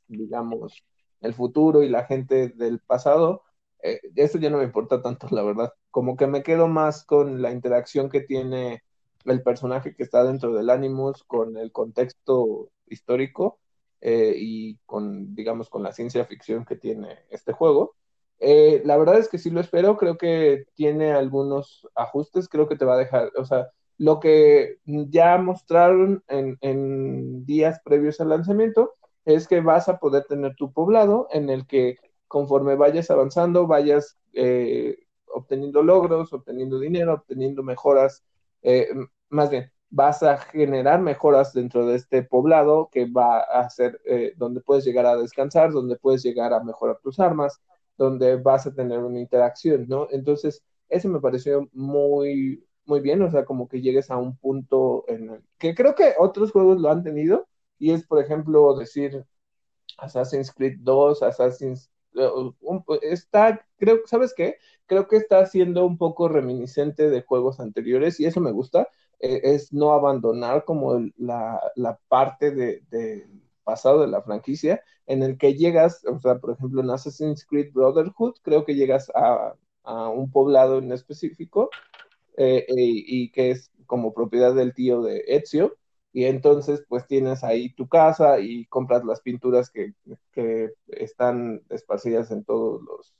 digamos, 0.07 0.83
el 1.21 1.33
futuro 1.33 1.83
y 1.83 1.89
la 1.89 2.05
gente 2.05 2.49
del 2.49 2.79
pasado, 2.79 3.43
eh, 3.81 3.99
eso 4.15 4.37
ya 4.37 4.49
no 4.49 4.57
me 4.57 4.63
importa 4.63 5.01
tanto, 5.01 5.27
la 5.31 5.43
verdad. 5.43 5.73
Como 5.91 6.15
que 6.15 6.27
me 6.27 6.43
quedo 6.43 6.67
más 6.67 7.03
con 7.05 7.41
la 7.41 7.51
interacción 7.51 8.09
que 8.09 8.21
tiene 8.21 8.83
el 9.25 9.43
personaje 9.43 9.95
que 9.95 10.03
está 10.03 10.23
dentro 10.23 10.53
del 10.53 10.69
Animus 10.69 11.23
con 11.23 11.57
el 11.57 11.71
contexto 11.71 12.69
histórico 12.87 13.59
eh, 14.01 14.33
y 14.37 14.77
con, 14.85 15.35
digamos, 15.35 15.69
con 15.69 15.83
la 15.83 15.91
ciencia 15.91 16.25
ficción 16.25 16.65
que 16.65 16.75
tiene 16.75 17.19
este 17.29 17.53
juego. 17.53 17.95
Eh, 18.39 18.81
la 18.85 18.97
verdad 18.97 19.19
es 19.19 19.27
que 19.27 19.37
sí 19.37 19.49
lo 19.49 19.59
espero, 19.59 19.97
creo 19.97 20.17
que 20.17 20.65
tiene 20.73 21.11
algunos 21.11 21.87
ajustes, 21.95 22.47
creo 22.47 22.67
que 22.69 22.77
te 22.77 22.85
va 22.85 22.93
a 22.93 22.97
dejar, 22.97 23.31
o 23.35 23.43
sea, 23.43 23.67
lo 23.97 24.21
que 24.21 24.77
ya 24.85 25.37
mostraron 25.37 26.23
en, 26.29 27.45
días 27.45 27.81
previos 27.83 28.21
al 28.21 28.29
lanzamiento 28.29 28.95
es 29.25 29.45
que 29.45 29.59
vas 29.59 29.89
a 29.89 29.99
poder 29.99 30.23
tener 30.23 30.55
tu 30.55 30.71
poblado 30.71 31.27
en 31.31 31.49
el 31.49 31.67
que 31.67 31.97
conforme 32.29 32.75
vayas 32.75 33.11
avanzando, 33.11 33.67
vayas 33.67 34.17
eh, 34.33 34.97
obteniendo 35.27 35.83
logros, 35.83 36.31
obteniendo 36.31 36.79
dinero, 36.79 37.15
obteniendo 37.15 37.63
mejoras 37.63 38.23
eh, 38.61 38.89
más 39.29 39.49
bien, 39.49 39.71
vas 39.89 40.23
a 40.23 40.37
generar 40.37 41.01
mejoras 41.01 41.53
dentro 41.53 41.85
de 41.85 41.95
este 41.95 42.23
poblado 42.23 42.89
que 42.91 43.05
va 43.05 43.39
a 43.39 43.69
ser 43.69 44.01
eh, 44.05 44.33
donde 44.37 44.61
puedes 44.61 44.85
llegar 44.85 45.05
a 45.05 45.15
descansar, 45.15 45.71
donde 45.71 45.97
puedes 45.97 46.23
llegar 46.23 46.53
a 46.53 46.63
mejorar 46.63 46.99
tus 47.01 47.19
armas, 47.19 47.61
donde 47.97 48.35
vas 48.37 48.67
a 48.67 48.73
tener 48.73 48.99
una 48.99 49.19
interacción, 49.19 49.87
¿no? 49.87 50.07
Entonces, 50.11 50.63
eso 50.89 51.09
me 51.09 51.19
pareció 51.19 51.69
muy, 51.73 52.65
muy 52.85 53.01
bien, 53.01 53.21
o 53.21 53.31
sea, 53.31 53.45
como 53.45 53.67
que 53.67 53.81
llegues 53.81 54.09
a 54.11 54.17
un 54.17 54.37
punto 54.37 55.05
en 55.07 55.29
el 55.31 55.41
que 55.57 55.75
creo 55.75 55.95
que 55.95 56.13
otros 56.17 56.51
juegos 56.51 56.79
lo 56.79 56.89
han 56.89 57.03
tenido, 57.03 57.47
y 57.77 57.91
es, 57.91 58.05
por 58.05 58.21
ejemplo, 58.21 58.75
decir 58.77 59.25
Assassin's 59.97 60.51
Creed 60.53 60.77
2, 60.81 61.23
Assassin's 61.23 61.89
está, 63.01 63.65
creo, 63.77 63.99
¿sabes 64.05 64.33
qué? 64.35 64.57
Creo 64.85 65.07
que 65.07 65.17
está 65.17 65.45
siendo 65.45 65.85
un 65.85 65.97
poco 65.97 66.27
reminiscente 66.27 67.09
de 67.09 67.21
juegos 67.21 67.59
anteriores 67.59 68.19
y 68.19 68.25
eso 68.25 68.41
me 68.41 68.51
gusta, 68.51 68.89
eh, 69.19 69.41
es 69.43 69.73
no 69.73 69.93
abandonar 69.93 70.65
como 70.65 70.99
la, 71.17 71.61
parte 72.07 72.51
del 72.51 72.83
de 72.89 73.27
pasado 73.63 74.01
de 74.01 74.07
la 74.07 74.21
franquicia 74.23 74.83
en 75.05 75.23
el 75.23 75.37
que 75.37 75.53
llegas, 75.55 76.03
o 76.05 76.19
sea, 76.19 76.39
por 76.39 76.51
ejemplo, 76.51 76.81
en 76.81 76.89
Assassin's 76.89 77.45
Creed 77.45 77.71
Brotherhood, 77.73 78.35
creo 78.41 78.65
que 78.65 78.75
llegas 78.75 79.11
a, 79.15 79.53
un 80.13 80.31
poblado 80.31 80.77
en 80.77 80.91
específico 80.91 81.71
eh, 82.37 82.65
eh, 82.67 82.75
y 82.77 83.31
que 83.31 83.51
es 83.51 83.71
como 83.87 84.13
propiedad 84.13 84.53
del 84.53 84.75
tío 84.75 85.01
de 85.01 85.23
Ezio 85.27 85.78
y 86.11 86.25
entonces 86.25 86.83
pues 86.87 87.05
tienes 87.07 87.43
ahí 87.43 87.73
tu 87.73 87.87
casa 87.87 88.39
y 88.39 88.65
compras 88.65 89.05
las 89.05 89.21
pinturas 89.21 89.69
que, 89.69 89.93
están 90.87 91.61
esparcidas 91.69 92.31
en 92.31 92.43
todos 92.45 92.81
los 92.81 93.13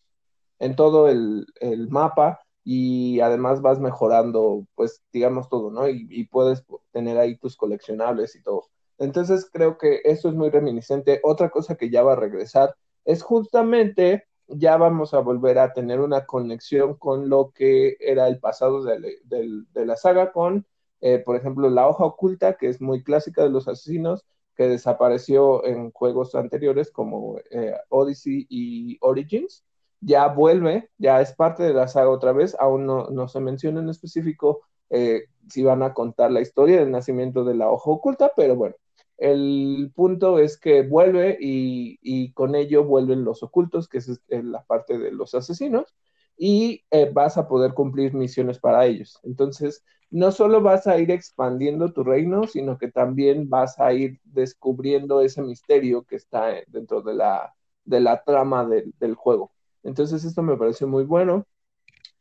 en 0.60 0.76
todo 0.76 1.10
el, 1.10 1.46
mapa 1.90 2.40
y 2.64 3.20
además 3.20 3.62
vas 3.62 3.80
mejorando 3.80 4.66
pues 4.76 5.02
digamos 5.14 5.50
todo, 5.50 5.72
¿no? 5.72 5.88
Y, 5.90 6.26
puedes 6.28 6.64
tener 6.92 7.18
ahí 7.18 7.38
tus 7.38 7.56
coleccionables 7.56 8.36
y 8.36 8.44
todo. 8.44 8.70
Entonces 8.98 9.50
creo 9.52 9.78
que 9.78 10.02
eso 10.04 10.30
es 10.30 10.36
muy 10.36 10.50
reminiscente. 10.50 11.20
Otra 11.24 11.50
cosa 11.50 11.76
que 11.76 11.90
ya 11.90 12.04
va 12.04 12.14
a 12.14 12.16
regresar 12.18 12.76
es 13.06 13.24
justamente 13.24 14.26
ya 14.48 14.78
vamos 14.78 15.14
a 15.14 15.20
volver 15.20 15.60
a 15.60 15.74
tener 15.74 16.00
una 16.00 16.26
conexión 16.26 16.96
con 16.96 17.30
lo 17.30 17.52
que 17.52 17.98
era 18.00 18.28
el 18.28 18.40
pasado 18.40 18.84
de, 18.84 19.20
de 19.24 19.86
la 19.86 19.96
saga 19.96 20.32
con 20.32 20.66
eh, 21.02 21.20
por 21.20 21.36
ejemplo, 21.36 21.70
la 21.70 21.88
hoja 21.88 22.06
oculta, 22.06 22.56
que 22.56 22.68
es 22.68 22.82
muy 22.82 23.04
clásica 23.04 23.44
de 23.44 23.50
los 23.50 23.68
asesinos, 23.68 24.26
que 24.56 24.68
desapareció 24.68 25.66
en 25.66 25.92
juegos 25.92 26.36
anteriores 26.36 26.92
como 26.92 27.38
eh, 27.52 27.74
Odyssey 27.90 28.46
y 28.50 28.98
Origins, 29.02 29.64
ya 30.02 30.28
vuelve, 30.28 30.90
ya 30.98 31.22
es 31.22 31.34
parte 31.34 31.64
de 31.64 31.74
la 31.74 31.88
saga 31.88 32.10
otra 32.10 32.34
vez, 32.34 32.56
aún 32.60 32.86
no, 32.86 33.28
se 33.28 33.40
menciona 33.40 33.80
en 33.82 33.90
específico 33.90 34.62
eh, 34.90 35.26
si 35.48 35.64
van 35.64 35.84
a 35.84 35.94
contar 35.94 36.32
la 36.32 36.42
historia 36.42 36.80
del 36.80 36.92
nacimiento 36.92 37.44
de 37.44 37.56
la 37.56 37.70
hoja 37.70 37.90
oculta, 37.92 38.32
pero 38.36 38.56
bueno, 38.56 38.76
el 39.18 39.92
punto 39.96 40.40
es 40.40 40.58
que 40.58 40.84
vuelve 40.84 41.38
y, 41.40 42.32
con 42.34 42.56
ello 42.56 42.84
vuelven 42.84 43.24
los 43.24 43.44
ocultos, 43.44 43.88
que 43.88 43.98
es 44.00 44.22
la 44.28 44.64
parte 44.64 44.98
de 44.98 45.12
los 45.12 45.36
asesinos, 45.36 45.94
y 46.40 46.86
eh, 46.92 47.12
vas 47.14 47.38
a 47.38 47.48
poder 47.48 47.74
cumplir 47.76 48.14
misiones 48.16 48.60
para 48.60 48.86
ellos. 48.88 49.20
Entonces, 49.24 49.84
no 50.10 50.32
solo 50.32 50.62
vas 50.62 50.88
a 50.88 50.98
ir 51.00 51.12
expandiendo 51.12 51.94
tu 51.94 52.04
reino, 52.04 52.48
sino 52.48 52.78
que 52.80 52.90
también 52.92 53.50
vas 53.50 53.80
a 53.80 53.94
ir 53.94 54.20
descubriendo 54.24 55.22
ese 55.22 55.42
misterio 55.44 56.04
que 56.06 56.16
está 56.16 56.48
dentro 56.68 57.02
de 57.02 57.14
la, 57.16 57.56
de 57.86 58.00
la 58.00 58.24
trama 58.24 58.68
del 58.68 59.16
juego. 59.16 59.52
Entonces, 59.84 60.24
esto 60.26 60.42
me 60.44 60.58
pareció 60.58 60.88
muy 60.88 61.04
bueno. 61.04 61.46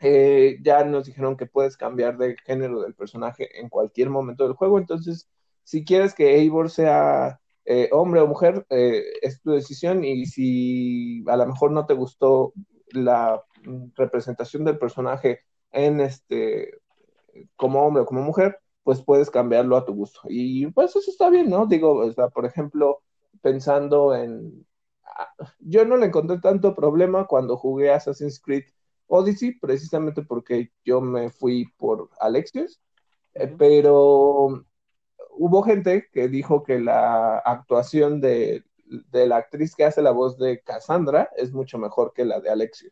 Eh, 0.01 0.59
ya 0.63 0.85
nos 0.85 1.07
dijeron 1.07 1.37
que 1.37 1.47
puedes 1.47 1.77
cambiar 1.77 2.19
de 2.19 2.37
género 2.45 2.81
del 2.83 2.95
personaje 2.95 3.61
en 3.61 3.69
cualquier 3.69 4.11
momento 4.11 4.45
del 4.45 4.53
juego, 4.55 4.79
entonces 4.79 5.29
si 5.65 5.85
quieres 5.85 6.15
que 6.15 6.37
Eivor 6.37 6.71
sea 6.71 7.41
eh, 7.65 7.89
hombre 7.93 8.21
o 8.21 8.27
mujer, 8.29 8.65
eh, 8.71 9.03
es 9.23 9.43
tu 9.43 9.53
decisión 9.53 10.05
y 10.05 10.27
si 10.27 11.25
a 11.29 11.37
lo 11.37 11.47
mejor 11.47 11.73
no 11.73 11.85
te 11.87 11.95
gustó 11.95 12.55
la 12.93 13.43
representación 13.97 14.65
del 14.65 14.79
personaje 14.79 15.41
en 15.71 16.01
este 16.01 16.81
como 17.57 17.87
hombre 17.87 18.03
o 18.03 18.07
como 18.07 18.23
mujer, 18.23 18.59
pues 18.83 19.03
puedes 19.03 19.31
cambiarlo 19.31 19.77
a 19.77 19.85
tu 19.85 19.95
gusto. 19.95 20.21
Y 20.29 20.67
pues 20.69 20.97
eso 20.97 21.11
está 21.11 21.31
bien, 21.31 21.51
¿no? 21.51 21.67
Digo, 21.67 21.95
o 21.95 22.13
sea, 22.13 22.29
por 22.29 22.47
ejemplo, 22.47 23.03
pensando 23.43 24.15
en... 24.15 24.67
Ah, 25.05 25.29
yo 25.61 25.85
no 25.85 25.97
le 25.97 26.07
encontré 26.07 26.39
tanto 26.41 26.75
problema 26.75 27.27
cuando 27.27 27.57
jugué 27.57 27.91
Assassin's 27.91 28.41
Creed 28.41 28.65
Odyssey, 29.09 29.59
precisamente 29.59 30.23
porque 30.23 30.71
yo 30.85 31.01
me 31.01 31.31
fui 31.31 31.67
por 31.77 32.11
Alexios, 32.21 32.81
eh, 33.35 33.53
pero 33.59 34.65
hubo 35.33 35.63
gente 35.63 36.09
que 36.13 36.29
dijo 36.29 36.63
que 36.63 36.79
la 36.79 37.39
actuación 37.39 38.21
de, 38.21 38.65
la 39.13 39.37
actriz 39.37 39.75
que 39.75 39.85
hace 39.85 40.03
la 40.03 40.11
voz 40.11 40.39
de 40.39 40.61
Cassandra 40.63 41.31
es 41.37 41.53
mucho 41.53 41.79
mejor 41.79 42.13
que 42.15 42.25
la 42.25 42.41
de 42.41 42.51
Alexio. 42.51 42.91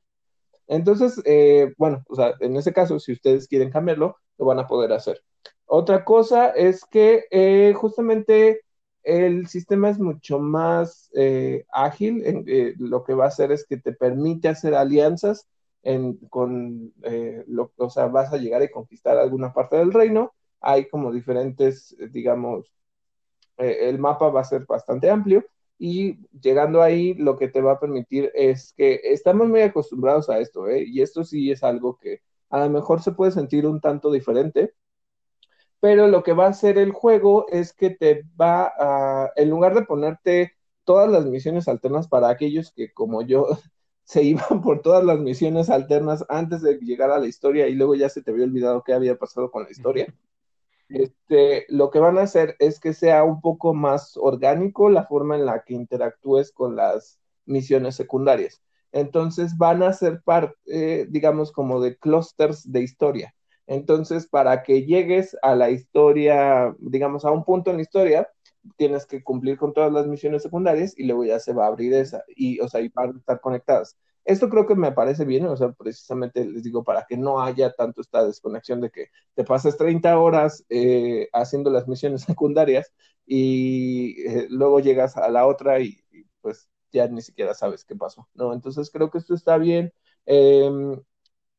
Entonces, 0.68 1.20
eh, 1.24 1.72
bueno, 1.78 2.04
o 2.08 2.16
sea, 2.16 2.34
en 2.40 2.56
ese 2.56 2.72
caso, 2.72 2.98
si 2.98 3.12
ustedes 3.12 3.48
quieren 3.48 3.70
cambiarlo, 3.70 4.16
lo 4.38 4.46
van 4.46 4.58
a 4.58 4.66
poder 4.66 4.92
hacer. 4.92 5.22
Otra 5.66 6.04
cosa 6.04 6.50
es 6.50 6.84
que 6.84 7.24
eh, 7.30 7.74
justamente 7.76 8.62
el 9.02 9.46
sistema 9.48 9.90
es 9.90 9.98
mucho 9.98 10.38
más 10.38 11.10
eh, 11.14 11.64
ágil. 11.72 12.44
lo 12.78 13.04
que 13.04 13.14
va 13.14 13.24
a 13.24 13.28
hacer 13.28 13.52
es 13.52 13.66
que 13.66 13.76
te 13.76 13.92
permite 13.92 14.48
hacer 14.48 14.74
alianzas 14.74 15.46
con, 16.30 16.92
lo, 17.46 17.72
o 17.76 17.90
sea, 17.90 18.06
vas 18.06 18.32
a 18.32 18.38
llegar 18.38 18.62
y 18.62 18.70
conquistar 18.70 19.18
alguna 19.18 19.52
parte 19.52 19.76
del 19.76 19.92
reino 19.92 20.32
hay 20.60 20.88
como 20.88 21.12
diferentes, 21.12 21.96
digamos, 22.10 22.66
el 23.56 23.98
mapa 24.00 24.28
va 24.30 24.40
a 24.40 24.44
ser 24.44 24.66
bastante 24.66 25.08
amplio 25.10 25.44
y 25.78 26.18
llegando 26.40 26.82
ahí 26.82 27.14
lo 27.14 27.36
que 27.36 27.48
te 27.48 27.60
va 27.60 27.72
a 27.72 27.80
permitir 27.80 28.30
es 28.34 28.72
que 28.76 29.00
estamos 29.04 29.48
muy 29.48 29.60
acostumbrados 29.62 30.30
a 30.30 30.38
esto, 30.38 30.68
¿eh? 30.68 30.84
y 30.86 31.02
esto 31.02 31.24
sí 31.24 31.50
es 31.50 31.62
algo 31.62 31.98
que 31.98 32.22
a 32.50 32.60
lo 32.60 32.70
mejor 32.70 33.02
se 33.02 33.12
puede 33.12 33.32
sentir 33.32 33.66
un 33.66 33.80
tanto 33.80 34.10
diferente, 34.10 34.74
pero 35.80 36.08
lo 36.08 36.22
que 36.22 36.32
va 36.32 36.46
a 36.46 36.50
hacer 36.50 36.78
el 36.78 36.92
juego 36.92 37.46
es 37.50 37.72
que 37.72 37.90
te 37.90 38.24
va 38.40 38.72
a, 38.78 39.30
en 39.36 39.50
lugar 39.50 39.74
de 39.74 39.82
ponerte 39.82 40.52
todas 40.84 41.10
las 41.10 41.26
misiones 41.26 41.68
alternas 41.68 42.08
para 42.08 42.28
aquellos 42.30 42.72
que 42.72 42.92
como 42.92 43.22
yo 43.22 43.46
se 44.04 44.22
iban 44.22 44.62
por 44.62 44.82
todas 44.82 45.04
las 45.04 45.18
misiones 45.18 45.70
alternas 45.70 46.24
antes 46.28 46.62
de 46.62 46.78
llegar 46.78 47.10
a 47.10 47.18
la 47.18 47.26
historia 47.26 47.68
y 47.68 47.74
luego 47.74 47.94
ya 47.96 48.08
se 48.08 48.22
te 48.22 48.30
había 48.30 48.44
olvidado 48.44 48.82
qué 48.84 48.94
había 48.94 49.16
pasado 49.18 49.50
con 49.50 49.64
la 49.64 49.70
historia 49.70 50.14
este, 50.88 51.66
lo 51.68 51.90
que 51.90 51.98
van 51.98 52.18
a 52.18 52.22
hacer 52.22 52.56
es 52.58 52.80
que 52.80 52.92
sea 52.94 53.24
un 53.24 53.40
poco 53.40 53.74
más 53.74 54.16
orgánico 54.16 54.90
la 54.90 55.04
forma 55.04 55.36
en 55.36 55.46
la 55.46 55.62
que 55.64 55.74
interactúes 55.74 56.52
con 56.52 56.76
las 56.76 57.20
misiones 57.44 57.96
secundarias. 57.96 58.62
Entonces 58.92 59.56
van 59.58 59.82
a 59.82 59.92
ser 59.92 60.22
parte, 60.22 61.06
digamos, 61.10 61.52
como 61.52 61.80
de 61.80 61.96
clusters 61.98 62.70
de 62.70 62.82
historia. 62.82 63.34
Entonces, 63.66 64.26
para 64.28 64.62
que 64.62 64.84
llegues 64.84 65.36
a 65.42 65.54
la 65.56 65.70
historia, 65.70 66.74
digamos, 66.78 67.24
a 67.24 67.30
un 67.32 67.44
punto 67.44 67.70
en 67.70 67.76
la 67.76 67.82
historia, 67.82 68.28
tienes 68.76 69.06
que 69.06 69.22
cumplir 69.22 69.58
con 69.58 69.72
todas 69.72 69.92
las 69.92 70.06
misiones 70.06 70.42
secundarias 70.42 70.94
y 70.96 71.04
luego 71.04 71.24
ya 71.24 71.38
se 71.40 71.52
va 71.52 71.64
a 71.64 71.68
abrir 71.68 71.92
esa, 71.94 72.24
y, 72.28 72.60
o 72.60 72.68
sea, 72.68 72.80
y 72.80 72.88
van 72.88 73.14
a 73.14 73.18
estar 73.18 73.40
conectadas. 73.40 73.96
Esto 74.26 74.50
creo 74.50 74.66
que 74.66 74.74
me 74.74 74.90
parece 74.92 75.24
bien, 75.24 75.46
o 75.46 75.56
sea, 75.56 75.70
precisamente 75.72 76.44
les 76.44 76.64
digo, 76.64 76.82
para 76.82 77.06
que 77.06 77.16
no 77.16 77.40
haya 77.40 77.72
tanto 77.72 78.00
esta 78.00 78.26
desconexión 78.26 78.80
de 78.80 78.90
que 78.90 79.10
te 79.34 79.44
pasas 79.44 79.76
30 79.76 80.18
horas 80.18 80.64
eh, 80.68 81.28
haciendo 81.32 81.70
las 81.70 81.86
misiones 81.86 82.22
secundarias 82.26 82.92
y 83.24 84.20
eh, 84.28 84.48
luego 84.50 84.80
llegas 84.80 85.16
a 85.16 85.28
la 85.28 85.46
otra 85.46 85.78
y, 85.80 85.98
pues 86.40 86.68
ya 86.92 87.06
ni 87.08 87.22
siquiera 87.22 87.54
sabes 87.54 87.84
qué 87.84 87.94
pasó, 87.94 88.28
¿no? 88.34 88.52
Entonces 88.52 88.90
creo 88.90 89.10
que 89.10 89.18
esto 89.18 89.34
está 89.34 89.58
bien. 89.58 89.92
Em, 90.26 91.00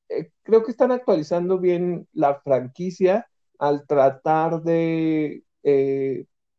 eh, 0.09 0.31
creo 0.43 0.63
que 0.63 0.71
están 0.71 0.91
actualizando 0.91 1.59
bien 1.59 2.07
la 2.13 2.41
franquicia 2.41 3.29
al 3.59 3.87
tratar 3.87 4.61
de 4.63 5.43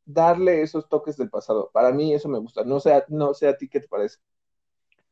darle 0.05 0.63
esos 0.63 0.89
toques 0.89 1.17
del 1.17 1.31
pasado. 1.31 1.71
Para 1.73 1.93
mí 1.93 2.15
eso 2.15 2.29
me 2.29 2.39
gusta. 2.39 2.65
No 2.65 2.81
sé, 2.81 3.05
no 3.09 3.35
sé 3.35 3.49
a 3.49 3.57
ti 3.57 3.69
qué 3.69 3.81
te 3.81 3.89
parece 3.89 4.19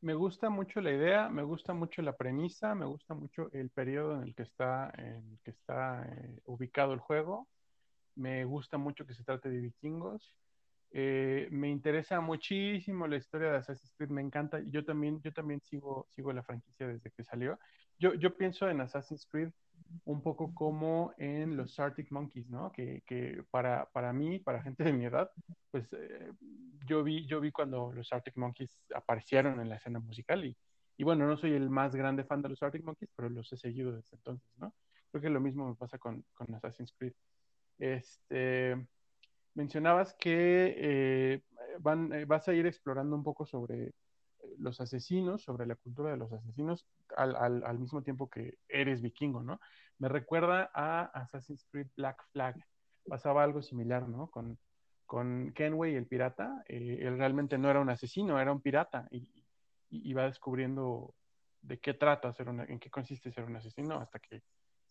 me 0.06 0.14
gusta 0.14 0.50
mucho 0.50 0.80
la 0.80 0.92
idea, 0.92 1.28
me 1.28 1.42
gusta 1.42 1.74
mucho 1.74 2.00
la 2.00 2.16
premisa, 2.16 2.76
me 2.76 2.86
gusta 2.86 3.12
mucho 3.12 3.50
el 3.52 3.70
periodo 3.70 4.14
en 4.14 4.22
el 4.22 4.36
que 4.36 4.44
está, 4.44 4.92
en 4.96 5.32
el 5.32 5.38
que 5.42 5.50
está 5.50 6.04
eh, 6.08 6.40
ubicado 6.44 6.92
el 6.92 7.00
juego. 7.00 7.48
Me 8.14 8.44
gusta 8.44 8.78
mucho 8.78 9.04
que 9.04 9.14
se 9.14 9.24
trate 9.24 9.48
de 9.48 9.58
vikingos. 9.58 10.36
Eh, 10.92 11.48
me 11.50 11.68
interesa 11.70 12.20
muchísimo 12.20 13.08
la 13.08 13.16
historia 13.16 13.50
de 13.50 13.56
Assassin's 13.56 13.92
Creed, 13.96 14.10
me 14.10 14.22
encanta. 14.22 14.60
Yo 14.66 14.84
también, 14.84 15.20
yo 15.22 15.32
también 15.32 15.60
sigo, 15.60 16.06
sigo 16.10 16.32
la 16.32 16.44
franquicia 16.44 16.86
desde 16.86 17.10
que 17.10 17.24
salió. 17.24 17.58
Yo, 17.98 18.14
yo 18.14 18.36
pienso 18.36 18.68
en 18.68 18.80
Assassin's 18.82 19.26
Creed 19.26 19.50
un 20.04 20.22
poco 20.22 20.54
como 20.54 21.12
en 21.18 21.56
los 21.56 21.78
Arctic 21.78 22.10
Monkeys, 22.10 22.48
¿no? 22.48 22.72
Que, 22.72 23.02
que 23.06 23.42
para, 23.50 23.90
para, 23.92 24.12
mí, 24.12 24.38
para 24.38 24.62
gente 24.62 24.84
de 24.84 24.92
mi 24.92 25.04
edad, 25.04 25.30
pues 25.70 25.92
eh, 25.92 26.32
yo, 26.86 27.02
vi, 27.02 27.26
yo 27.26 27.40
vi 27.40 27.50
cuando 27.50 27.92
los 27.92 28.12
Arctic 28.12 28.36
Monkeys 28.36 28.78
aparecieron 28.94 29.60
en 29.60 29.68
la 29.68 29.76
escena 29.76 29.98
musical 29.98 30.44
y, 30.44 30.56
y, 30.96 31.04
bueno, 31.04 31.26
no 31.26 31.36
soy 31.36 31.52
el 31.52 31.70
más 31.70 31.94
grande 31.94 32.24
fan 32.24 32.42
de 32.42 32.50
los 32.50 32.62
Arctic 32.62 32.84
Monkeys, 32.84 33.10
pero 33.16 33.28
los 33.28 33.52
he 33.52 33.56
seguido 33.56 33.92
desde 33.92 34.16
entonces, 34.16 34.50
¿no? 34.58 34.74
Creo 35.10 35.22
que 35.22 35.30
lo 35.30 35.40
mismo 35.40 35.68
me 35.68 35.74
pasa 35.74 35.98
con, 35.98 36.24
con 36.34 36.54
Assassin's 36.54 36.92
Creed. 36.92 37.12
Este, 37.78 38.86
mencionabas 39.54 40.14
que 40.14 40.74
eh, 40.78 41.42
van, 41.80 42.12
eh, 42.12 42.24
vas 42.24 42.48
a 42.48 42.54
ir 42.54 42.66
explorando 42.66 43.16
un 43.16 43.24
poco 43.24 43.46
sobre 43.46 43.92
los 44.58 44.80
asesinos, 44.80 45.42
sobre 45.42 45.66
la 45.66 45.74
cultura 45.74 46.10
de 46.10 46.16
los 46.16 46.32
asesinos, 46.32 46.86
al, 47.16 47.36
al, 47.36 47.64
al, 47.64 47.78
mismo 47.78 48.02
tiempo 48.02 48.28
que 48.28 48.58
eres 48.68 49.02
vikingo, 49.02 49.42
¿no? 49.42 49.60
Me 49.98 50.08
recuerda 50.08 50.70
a 50.74 51.04
Assassin's 51.04 51.64
Creed 51.70 51.88
Black 51.96 52.22
Flag. 52.32 52.56
Pasaba 53.06 53.42
algo 53.42 53.62
similar, 53.62 54.08
¿no? 54.08 54.28
Con, 54.28 54.58
con 55.06 55.52
Kenway, 55.52 55.94
el 55.94 56.06
pirata. 56.06 56.64
Eh, 56.68 56.98
él 57.02 57.18
realmente 57.18 57.58
no 57.58 57.70
era 57.70 57.80
un 57.80 57.90
asesino, 57.90 58.40
era 58.40 58.52
un 58.52 58.60
pirata 58.60 59.08
y, 59.10 59.44
y, 59.88 60.12
va 60.12 60.24
descubriendo 60.24 61.14
de 61.62 61.78
qué 61.78 61.94
trata 61.94 62.32
ser 62.32 62.48
una, 62.48 62.64
en 62.64 62.78
qué 62.78 62.90
consiste 62.90 63.30
ser 63.30 63.44
un 63.44 63.56
asesino 63.56 64.00
hasta 64.00 64.18
que 64.18 64.42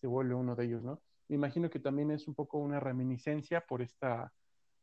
se 0.02 0.08
vuelve 0.08 0.34
uno 0.34 0.56
de 0.56 0.66
ellos, 0.66 0.84
¿no? 0.84 1.02
Me 1.28 1.36
imagino 1.36 1.70
que 1.70 1.80
también 1.80 2.12
es 2.12 2.28
un 2.28 2.36
poco 2.36 2.58
una 2.58 2.80
reminiscencia 2.80 3.62
por 3.62 3.82
esta 3.82 4.32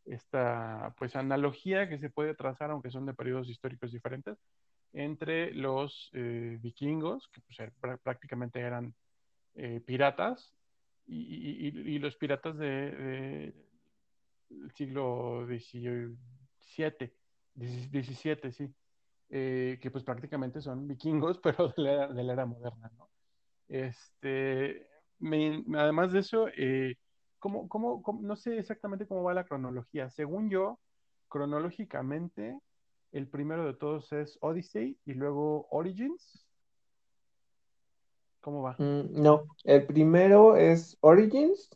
esta 0.04 0.94
pues 0.98 1.14
analogía 1.16 1.88
que 1.88 1.98
se 1.98 2.10
puede 2.10 2.34
trazar, 2.34 2.70
aunque 2.70 2.90
son 2.90 3.06
de 3.06 3.14
periodos 3.14 3.48
históricos 3.48 3.92
diferentes, 3.92 4.38
entre 4.92 5.52
los 5.52 6.10
eh, 6.12 6.58
vikingos, 6.60 7.28
que 7.28 7.40
pues, 7.40 7.58
er, 7.60 7.72
prácticamente 8.02 8.60
eran 8.60 8.94
eh, 9.54 9.80
piratas, 9.84 10.52
y, 11.06 11.98
los 11.98 12.16
piratas 12.16 12.56
del 12.56 13.54
siglo 14.74 15.44
XVII, 15.46 17.12
XVII, 17.56 18.52
sí, 18.52 18.72
eh, 19.28 19.78
que 19.82 19.90
pues 19.90 20.04
prácticamente 20.04 20.60
son 20.60 20.86
vikingos, 20.86 21.38
pero 21.42 21.68
de 21.68 21.82
la, 22.22 22.32
era 22.32 22.46
moderna. 22.46 22.90
Este, 23.68 24.86
además 25.74 26.12
de 26.12 26.20
eso, 26.20 26.46
¿Cómo, 27.42 27.68
cómo, 27.68 28.20
no 28.22 28.36
sé 28.36 28.56
exactamente 28.56 29.04
cómo 29.04 29.24
va 29.24 29.34
la 29.34 29.42
cronología. 29.42 30.08
Según 30.10 30.48
yo, 30.48 30.78
cronológicamente, 31.26 32.56
el 33.12 33.28
primero 33.28 33.64
de 33.66 33.74
todos 33.74 34.12
es 34.12 34.38
Odyssey 34.40 34.98
y 35.04 35.14
luego 35.14 35.68
Origins. 35.70 36.46
¿Cómo 38.40 38.62
va? 38.62 38.76
Mm, 38.78 39.22
no, 39.22 39.44
el 39.64 39.86
primero 39.86 40.56
es 40.56 40.96
Origins 41.00 41.70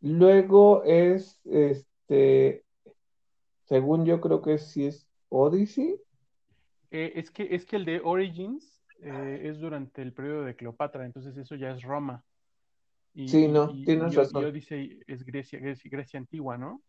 Luego 0.00 0.84
es, 0.84 1.40
este, 1.44 2.64
según 3.64 4.04
yo 4.04 4.20
creo 4.20 4.42
que 4.42 4.58
sí 4.58 4.86
es 4.86 5.08
Odyssey. 5.28 5.96
Eh, 6.90 7.12
es 7.16 7.30
que, 7.30 7.48
es 7.54 7.66
que 7.66 7.76
el 7.76 7.84
de 7.84 8.00
Origins 8.02 8.80
eh, 9.02 9.40
es 9.44 9.58
durante 9.58 10.02
el 10.02 10.12
periodo 10.12 10.44
de 10.44 10.54
Cleopatra, 10.54 11.04
entonces 11.04 11.36
eso 11.36 11.56
ya 11.56 11.70
es 11.72 11.82
Roma. 11.82 12.24
Y, 13.14 13.28
Sí, 13.28 13.48
no, 13.48 13.70
y, 13.72 13.84
tienes 13.84 14.12
y, 14.12 14.14
y 14.14 14.16
razón. 14.16 14.44
Odyssey 14.44 15.00
es 15.06 15.24
Grecia, 15.24 15.58
Grecia, 15.58 15.90
Grecia 15.90 16.20
antigua, 16.20 16.56
¿no? 16.56 16.80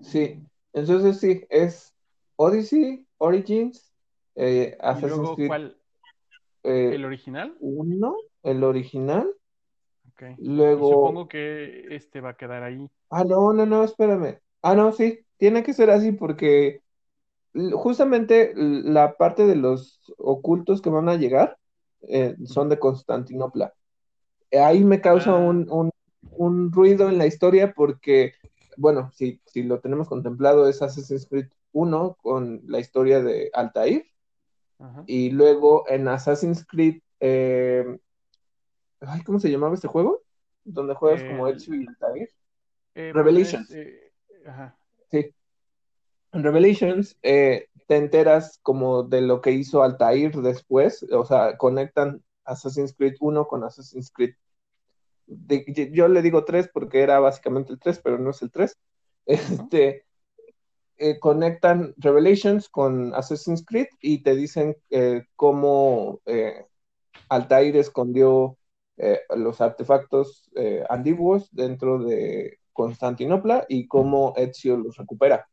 Sí, 0.00 0.40
entonces 0.72 1.20
sí, 1.20 1.44
es 1.50 1.94
Odyssey, 2.36 3.06
Origins, 3.18 3.92
eh, 4.36 4.76
Assassin's 4.80 5.18
luego, 5.18 5.34
Creed 5.34 5.48
¿cuál? 5.48 5.80
eh, 6.64 6.96
¿El 6.96 7.04
original? 7.04 7.56
1, 7.60 8.16
el 8.42 8.64
original. 8.64 9.28
Ok. 10.08 10.22
Y 10.76 10.84
Luego, 10.84 10.84
supongo 10.84 11.28
que 11.28 11.94
este 11.94 12.20
va 12.20 12.30
a 12.30 12.36
quedar 12.36 12.62
ahí. 12.62 12.88
ah, 13.10 13.24
no, 13.24 13.52
no, 13.52 13.66
no, 13.66 13.84
espérame. 13.84 14.38
Ah, 14.62 14.74
no, 14.74 14.92
sí, 14.92 15.20
tiene 15.38 15.62
que 15.62 15.72
ser 15.74 15.90
así 15.90 16.12
porque 16.12 16.82
justamente 17.74 18.52
la 18.56 19.16
parte 19.16 19.46
de 19.46 19.56
los 19.56 20.00
ocultos 20.18 20.82
que 20.82 20.90
van 20.90 21.08
a 21.08 21.16
llegar 21.16 21.58
eh, 22.08 22.36
son 22.46 22.68
de 22.68 22.78
Constantinopla. 22.78 23.74
Eh, 24.50 24.60
Ahí 24.60 24.84
me 24.84 25.00
causa 25.00 25.34
Ah, 25.34 25.36
un, 25.36 25.68
un- 25.70 25.90
un 26.32 26.72
ruido 26.72 27.08
en 27.10 27.18
la 27.18 27.26
historia 27.26 27.72
porque, 27.74 28.34
bueno, 28.76 29.10
si, 29.14 29.40
si 29.46 29.62
lo 29.64 29.80
tenemos 29.80 30.08
contemplado 30.08 30.68
es 30.68 30.82
Assassin's 30.82 31.26
Creed 31.28 31.48
1 31.76 32.16
con 32.22 32.62
la 32.66 32.78
historia 32.80 33.22
de 33.22 33.50
Altair 33.52 34.06
ajá. 34.78 35.04
y 35.06 35.30
luego 35.30 35.84
en 35.88 36.08
Assassin's 36.08 36.64
Creed, 36.66 37.00
eh, 37.20 37.84
ay, 39.00 39.22
¿cómo 39.24 39.38
se 39.38 39.50
llamaba 39.50 39.74
este 39.74 39.88
juego? 39.88 40.22
Donde 40.64 40.94
juegas 40.94 41.22
como 41.22 41.46
El, 41.48 41.56
Ezio 41.56 41.74
y 41.74 41.86
Altair. 41.86 42.30
eh, 42.94 42.94
bueno, 42.94 43.08
es, 43.08 43.14
Revelations, 43.14 43.70
eh, 43.72 44.12
ajá. 44.46 44.78
sí. 45.10 45.34
En 46.32 46.42
Revelations 46.42 47.16
eh, 47.22 47.68
te 47.86 47.96
enteras 47.96 48.58
como 48.62 49.02
de 49.02 49.20
lo 49.20 49.40
que 49.40 49.52
hizo 49.52 49.82
Altair 49.82 50.32
después, 50.36 51.04
o 51.12 51.24
sea, 51.26 51.56
conectan 51.58 52.22
Assassin's 52.44 52.94
Creed 52.94 53.16
1 53.20 53.46
con 53.46 53.64
Assassin's 53.64 54.10
Creed. 54.10 54.34
de- 55.26 55.90
yo 55.92 56.08
le 56.08 56.22
digo 56.22 56.44
3 56.44 56.68
porque 56.72 57.02
era 57.02 57.18
básicamente 57.20 57.72
el 57.72 57.78
3, 57.80 58.00
pero 58.02 58.16
no 58.18 58.30
es 58.30 58.40
el 58.42 58.50
3. 58.50 58.76
Ajá. 59.28 59.66
Este, 59.66 60.04
eh, 60.98 61.18
conectan 61.18 61.94
Revelations 61.98 62.68
con 62.68 63.14
Assassin's 63.14 63.64
Creed 63.64 63.88
y 64.00 64.22
te 64.22 64.34
dicen 64.34 64.76
eh, 64.90 65.24
cómo 65.36 66.20
eh, 66.26 66.64
Altair 67.28 67.76
escondió 67.76 68.56
los 69.36 69.60
artefactos 69.60 70.50
antiguos 70.88 71.50
dentro 71.52 72.02
de 72.02 72.60
Constantinopla 72.72 73.66
y 73.68 73.86
cómo 73.88 74.32
Ezio 74.36 74.78
los 74.78 74.96
recupera. 74.96 75.46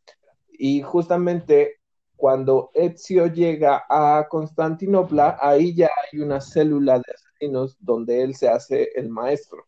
Y 0.50 0.82
justamente 0.82 1.82
cuando 2.16 2.72
Ezio 2.74 3.28
llega 3.28 3.84
a 3.90 4.28
Constantinopla, 4.30 5.40
ahí 5.42 5.76
ya 5.76 5.90
hay 6.14 6.22
una 6.22 6.40
célula 6.40 7.00
de 7.00 7.14
asesinos 7.14 7.76
donde 7.82 8.22
él 8.22 8.34
se 8.34 8.48
hace 8.48 8.92
el 8.96 9.10
maestro. 9.10 9.68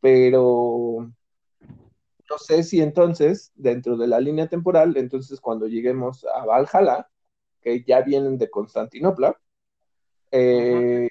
Pero 0.00 1.10
no 2.28 2.38
sé 2.38 2.62
si 2.62 2.80
entonces, 2.80 3.52
dentro 3.54 3.96
de 3.96 4.06
la 4.06 4.20
línea 4.20 4.48
temporal, 4.48 4.96
entonces 4.96 5.40
cuando 5.40 5.66
lleguemos 5.66 6.24
a 6.24 6.44
Valhalla, 6.44 7.08
que 7.60 7.82
ya 7.84 8.02
vienen 8.02 8.38
de 8.38 8.50
Constantinopla, 8.50 9.38
eh, 10.30 11.08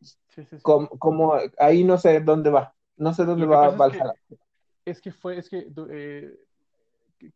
Sí, 0.00 0.44
sí, 0.44 0.56
sí. 0.56 0.62
como, 0.62 0.88
como, 0.88 1.34
ahí 1.58 1.82
no 1.84 1.98
sé 1.98 2.20
dónde 2.20 2.50
va, 2.50 2.74
no 2.96 3.12
sé 3.12 3.24
dónde 3.24 3.46
va 3.46 3.68
es 3.68 3.76
Valhalla. 3.76 4.14
que 4.28 4.38
es 4.84 5.00
que 5.00 5.12
fue, 5.12 5.38
es 5.38 5.48
que 5.50 5.66
eh, 5.90 6.34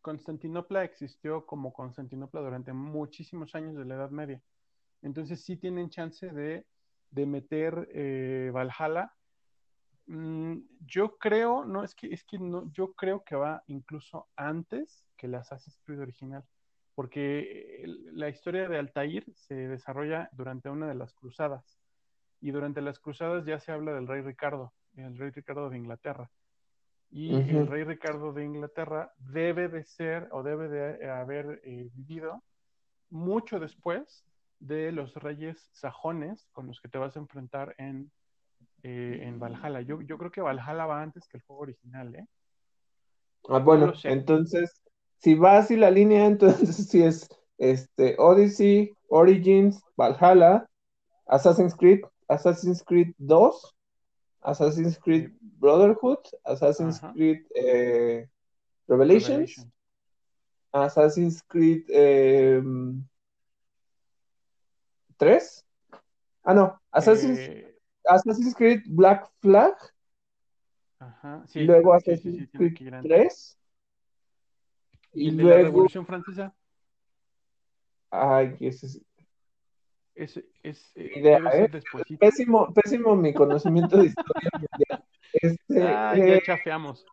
Constantinopla 0.01 0.83
existió 0.83 1.45
como 1.45 1.73
Constantinopla 1.73 2.41
durante 2.41 2.73
muchísimos 2.73 3.53
años 3.53 3.75
de 3.75 3.85
la 3.85 3.95
Edad 3.95 4.09
Media. 4.09 4.41
Entonces 5.01 5.43
sí 5.43 5.57
tienen 5.57 5.89
chance 5.89 6.27
de, 6.27 6.65
de 7.11 7.25
meter 7.25 7.87
eh, 7.91 8.49
Valhalla. 8.53 9.13
Mm, 10.07 10.57
yo 10.85 11.17
creo, 11.17 11.65
no, 11.65 11.83
es 11.83 11.95
que, 11.95 12.07
es 12.13 12.23
que 12.23 12.37
no, 12.37 12.71
yo 12.71 12.93
creo 12.93 13.23
que 13.23 13.35
va 13.35 13.63
incluso 13.67 14.27
antes 14.35 15.07
que 15.17 15.27
el 15.27 15.35
Assassin's 15.35 15.79
Creed 15.83 16.01
original, 16.01 16.43
porque 16.93 17.81
el- 17.83 18.17
la 18.17 18.29
historia 18.29 18.67
de 18.69 18.77
Altair 18.77 19.25
se 19.33 19.55
desarrolla 19.55 20.29
durante 20.31 20.69
una 20.69 20.87
de 20.87 20.95
las 20.95 21.13
cruzadas, 21.13 21.79
y 22.39 22.51
durante 22.51 22.81
las 22.81 22.99
cruzadas 22.99 23.45
ya 23.45 23.59
se 23.59 23.71
habla 23.71 23.93
del 23.93 24.07
rey 24.07 24.21
Ricardo, 24.21 24.73
el 24.95 25.17
rey 25.17 25.31
Ricardo 25.31 25.69
de 25.69 25.77
Inglaterra. 25.77 26.29
Y 27.11 27.33
el 27.49 27.67
rey 27.67 27.83
Ricardo 27.83 28.33
de 28.33 28.43
Inglaterra 28.43 29.13
debe 29.17 29.69
de 29.69 29.83
ser 29.85 30.27
o 30.31 30.43
debe 30.43 30.67
de 30.67 31.09
haber 31.09 31.61
eh, 31.63 31.89
vivido 31.93 32.43
mucho 33.09 33.59
después 33.59 34.25
de 34.59 34.91
los 34.91 35.13
reyes 35.15 35.69
sajones 35.71 36.47
con 36.51 36.67
los 36.67 36.81
que 36.81 36.89
te 36.89 36.97
vas 36.97 37.15
a 37.15 37.19
enfrentar 37.19 37.73
en, 37.77 38.11
eh, 38.87 39.19
en 39.23 39.39
Valhalla. 39.39 39.81
Yo, 39.81 39.99
yo 40.01 40.15
creo 40.19 40.29
que 40.29 40.41
Valhalla 40.41 40.85
va 40.85 41.01
antes 41.01 41.27
que 41.27 41.37
el 41.37 41.43
juego 41.43 41.63
original, 41.63 42.13
¿eh? 42.13 42.27
Ah, 43.49 43.57
bueno, 43.57 43.93
entonces, 44.03 44.79
si 45.17 45.33
va 45.33 45.57
así 45.57 45.75
la 45.75 45.89
línea, 45.89 46.25
entonces 46.27 46.87
sí 46.87 47.01
es 47.01 47.27
este, 47.57 48.15
Odyssey, 48.19 48.91
Origins, 49.09 49.81
Valhalla, 49.97 50.69
Assassin's 51.25 51.73
Creed, 51.73 52.01
Assassin's 52.27 52.83
Creed 52.83 53.15
2, 53.17 53.75
Assassin's 54.41 54.99
Creed 54.99 55.31
Brotherhood, 55.41 56.19
Assassin's 56.43 57.03
ajá, 57.03 57.11
Creed 57.13 57.43
eh, 57.55 58.29
Revelations, 58.87 59.57
Revelation. 59.57 59.73
Assassin's 60.71 61.41
Creed 61.47 61.85
eh, 61.89 62.61
3. 65.17 65.65
Ah, 66.43 66.53
no, 66.53 66.79
Assassin's, 66.91 67.39
Eh, 67.39 67.74
Assassin's 68.07 68.55
Creed 68.55 68.81
Black 68.87 69.29
Flag, 69.41 69.73
ajá, 70.99 71.43
sí, 71.47 71.61
luego 71.61 71.97
sí, 71.99 72.03
sí, 72.05 72.11
Assassin's 72.11 72.37
sí, 72.39 72.47
tiene 72.47 72.57
Creed 72.57 72.77
que 72.77 72.83
ir 72.85 72.95
antes. 72.95 73.17
3, 73.17 73.59
¿Y 75.13 75.31
de 75.31 75.43
la 75.43 75.43
luego, 75.43 75.63
Revolución 75.67 76.05
Francesa? 76.05 76.55
ay, 78.11 78.55
ese 78.59 78.87
es 78.87 79.01
Es, 80.15 80.37
es. 80.63 80.93
Pésimo, 82.19 82.73
pésimo 82.73 83.15
mi 83.15 83.33
conocimiento 83.33 83.97
de 83.97 84.05
historia 84.05 84.49
mundial. 84.53 85.03
Ah, 85.83 86.15
ya 86.17 86.25
eh, 86.25 86.41
chafeamos. 86.41 87.05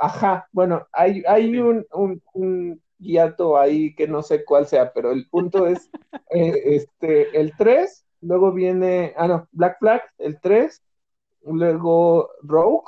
ajá, 0.00 0.48
bueno, 0.52 0.86
hay, 0.92 1.22
hay 1.28 1.52
Sí. 1.52 1.58
un, 1.58 1.86
un, 1.92 2.22
un 2.32 2.82
hiato 2.98 3.56
ahí 3.56 3.94
que 3.94 4.08
no 4.08 4.22
sé 4.22 4.44
cuál 4.44 4.66
sea, 4.66 4.92
pero 4.92 5.12
el 5.12 5.28
punto 5.28 5.66
es, 5.66 5.88
eh, 6.30 6.74
este, 6.76 7.38
el 7.38 7.52
3, 7.56 8.01
luego 8.22 8.52
viene, 8.52 9.14
ah, 9.16 9.28
no, 9.28 9.48
Black 9.52 9.78
Flag, 9.80 10.02
el 10.18 10.40
3, 10.40 10.82
luego 11.44 12.30
Rogue, 12.42 12.84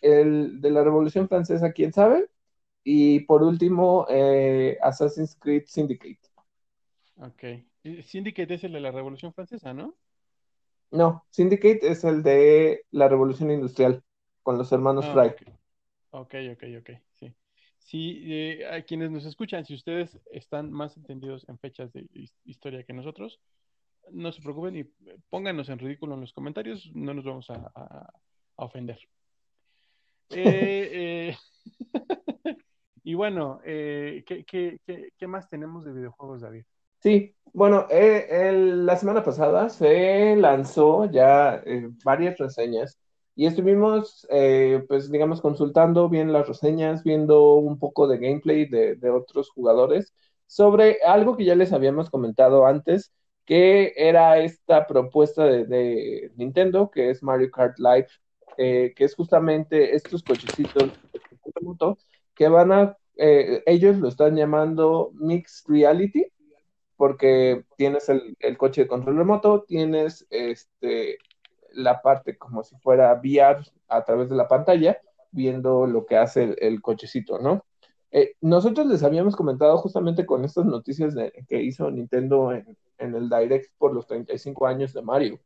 el 0.00 0.60
de 0.60 0.70
la 0.70 0.82
Revolución 0.84 1.28
Francesa, 1.28 1.72
quién 1.72 1.92
sabe, 1.92 2.28
y 2.84 3.20
por 3.20 3.42
último, 3.42 4.06
eh, 4.10 4.78
Assassin's 4.82 5.36
Creed 5.36 5.64
Syndicate. 5.66 6.20
Ok. 7.16 7.44
Syndicate 8.04 8.54
es 8.54 8.64
el 8.64 8.72
de 8.72 8.80
la 8.80 8.90
Revolución 8.90 9.32
Francesa, 9.32 9.72
¿no? 9.72 9.94
No, 10.92 11.24
Syndicate 11.30 11.80
es 11.90 12.04
el 12.04 12.22
de 12.22 12.84
la 12.90 13.08
Revolución 13.08 13.50
Industrial, 13.50 14.02
con 14.42 14.58
los 14.58 14.70
hermanos 14.72 15.04
Ah, 15.04 15.12
Fry. 15.12 15.32
ok. 16.12 16.34
Ok, 16.52 16.62
ok. 16.78 16.90
Sí. 17.14 17.34
Sí, 17.78 18.22
eh, 18.32 18.66
a 18.70 18.82
quienes 18.82 19.10
nos 19.10 19.24
escuchan, 19.24 19.64
si 19.64 19.74
ustedes 19.74 20.18
están 20.32 20.70
más 20.72 20.96
entendidos 20.96 21.46
en 21.48 21.58
fechas 21.58 21.92
de 21.92 22.06
his- 22.12 22.36
historia 22.44 22.84
que 22.84 22.92
nosotros, 22.92 23.40
no 24.12 24.32
se 24.32 24.42
preocupen 24.42 24.76
y 24.76 24.84
pónganos 25.28 25.68
en 25.68 25.78
ridículo 25.78 26.14
en 26.14 26.22
los 26.22 26.32
comentarios, 26.32 26.90
no 26.94 27.14
nos 27.14 27.24
vamos 27.24 27.50
a, 27.50 27.70
a- 27.74 28.12
a 28.56 28.64
ofender. 28.64 28.98
Eh, 30.30 31.32
eh, 31.32 31.36
y 33.04 33.14
bueno, 33.14 33.60
eh, 33.64 34.22
¿qué, 34.26 34.44
qué- 34.44 34.78
qué- 34.86 35.10
qué 35.18 35.26
más 35.26 35.48
tenemos 35.48 35.84
de 35.84 35.92
videojuegos, 35.92 36.42
David? 36.42 36.64
Sí, 37.02 37.34
bueno, 37.52 37.86
eh, 37.90 38.26
el- 38.30 38.84
la 38.86 38.96
semana 38.96 39.22
pasada 39.24 39.68
se 39.70 40.36
lanzó 40.36 41.06
ya 41.10 41.62
varias 42.04 42.36
reseñas 42.38 42.98
y 43.34 43.46
estuvimos, 43.46 44.26
eh, 44.30 44.84
pues 44.88 45.10
digamos, 45.10 45.40
consultando 45.40 46.08
bien 46.10 46.32
las 46.32 46.46
reseñas, 46.46 47.02
viendo 47.02 47.54
un 47.54 47.78
poco 47.78 48.06
de 48.06 48.18
gameplay 48.18 48.66
de, 48.66 48.96
de 48.96 49.10
otros 49.10 49.50
jugadores 49.50 50.12
sobre 50.46 50.98
algo 51.04 51.36
que 51.36 51.44
ya 51.46 51.54
les 51.54 51.72
habíamos 51.72 52.10
comentado 52.10 52.66
antes, 52.66 53.12
que 53.50 53.94
era 53.96 54.38
esta 54.38 54.86
propuesta 54.86 55.44
de, 55.44 55.64
de 55.64 56.30
Nintendo, 56.36 56.88
que 56.88 57.10
es 57.10 57.20
Mario 57.20 57.50
Kart 57.50 57.80
Live, 57.80 58.06
eh, 58.56 58.92
que 58.94 59.02
es 59.02 59.16
justamente 59.16 59.96
estos 59.96 60.22
cochecitos 60.22 60.92
que 62.32 62.46
van 62.46 62.70
a, 62.70 62.96
eh, 63.16 63.60
ellos 63.66 63.96
lo 63.96 64.06
están 64.06 64.36
llamando 64.36 65.10
Mixed 65.14 65.68
Reality 65.68 66.26
porque 66.94 67.64
tienes 67.76 68.08
el, 68.08 68.36
el 68.38 68.56
coche 68.56 68.82
de 68.82 68.86
control 68.86 69.16
remoto, 69.16 69.64
tienes 69.64 70.28
este, 70.30 71.18
la 71.72 72.02
parte 72.02 72.38
como 72.38 72.62
si 72.62 72.76
fuera 72.76 73.12
VR 73.14 73.64
a 73.88 74.04
través 74.04 74.30
de 74.30 74.36
la 74.36 74.46
pantalla 74.46 75.00
viendo 75.32 75.88
lo 75.88 76.06
que 76.06 76.16
hace 76.16 76.54
el, 76.60 76.80
cochecito, 76.80 77.40
¿no? 77.40 77.64
Eh, 78.12 78.34
nosotros 78.40 78.86
les 78.86 79.02
habíamos 79.02 79.36
comentado 79.36 79.76
justamente 79.78 80.26
con 80.26 80.44
estas 80.44 80.66
noticias 80.66 81.14
de, 81.14 81.32
que 81.48 81.62
hizo 81.62 81.90
Nintendo 81.90 82.52
en, 82.52 82.76
en, 82.98 83.14
el 83.14 83.28
Direct 83.28 83.70
por 83.78 83.94
los 83.94 84.06
35 84.06 84.66
años 84.66 84.92
de 84.92 85.02
Mario, 85.02 85.40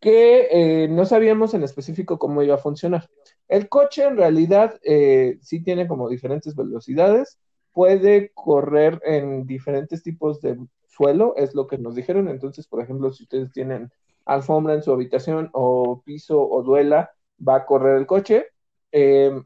que 0.00 0.48
eh, 0.50 0.88
no 0.88 1.04
sabíamos 1.04 1.54
en 1.54 1.62
específico 1.62 2.18
cómo 2.18 2.42
iba 2.42 2.54
a 2.54 2.58
funcionar. 2.58 3.08
El 3.48 3.68
coche 3.68 4.04
en 4.04 4.16
realidad 4.16 4.78
eh, 4.82 5.38
sí 5.42 5.62
tiene 5.62 5.86
como 5.88 6.08
diferentes 6.08 6.54
velocidades, 6.56 7.38
puede 7.72 8.30
correr 8.34 9.00
en 9.04 9.46
diferentes 9.46 10.02
tipos 10.02 10.40
de 10.40 10.58
suelo, 10.88 11.34
es 11.36 11.54
lo 11.54 11.66
que 11.66 11.78
nos 11.78 11.94
dijeron. 11.94 12.28
Entonces, 12.28 12.66
por 12.66 12.82
ejemplo, 12.82 13.12
si 13.12 13.24
ustedes 13.24 13.52
tienen 13.52 13.90
alfombra 14.24 14.74
en 14.74 14.82
su 14.82 14.92
habitación 14.92 15.50
o 15.52 16.02
piso 16.04 16.40
o 16.48 16.62
duela, 16.62 17.10
va 17.46 17.56
a 17.56 17.66
correr 17.66 17.96
el 17.96 18.06
coche. 18.06 18.46
Em, 18.92 19.44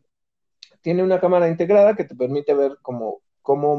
tiene 0.85 1.03
una 1.03 1.19
cámara 1.19 1.49
integrada 1.49 1.97
que 1.97 2.05
te 2.05 2.15
permite 2.15 2.53
ver 2.53 2.77
cómo, 2.83 3.23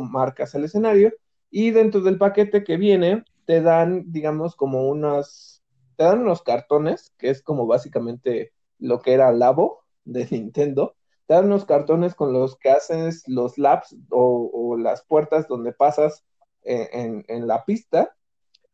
marcas 0.10 0.56
el 0.56 0.64
escenario 0.64 1.14
y 1.52 1.70
dentro 1.70 2.02
del 2.02 2.18
paquete 2.18 2.64
que 2.64 2.78
viene 2.78 3.24
te 3.46 3.62
dan, 3.62 4.12
digamos, 4.12 4.56
como 4.56 4.90
unas, 4.90 5.64
te 5.98 6.04
dan 6.04 6.22
unos 6.22 6.42
cartones, 6.42 7.14
que 7.20 7.30
es 7.30 7.44
como 7.44 7.68
básicamente 7.68 8.54
lo 8.80 9.02
que 9.02 9.14
era 9.14 9.32
Labo 9.32 9.84
de 10.04 10.26
Nintendo, 10.32 10.96
te 11.28 11.36
dan 11.36 11.46
unos 11.46 11.66
cartones 11.66 12.16
con 12.16 12.34
los 12.34 12.58
que 12.58 12.72
haces 12.72 13.24
los 13.28 13.60
laps 13.60 13.96
o, 14.10 14.76
las 14.76 15.04
puertas 15.06 15.48
donde 15.48 15.74
pasas 15.74 16.26
eh, 16.64 16.90
en, 17.28 17.48
la 17.48 17.66
pista 17.66 18.16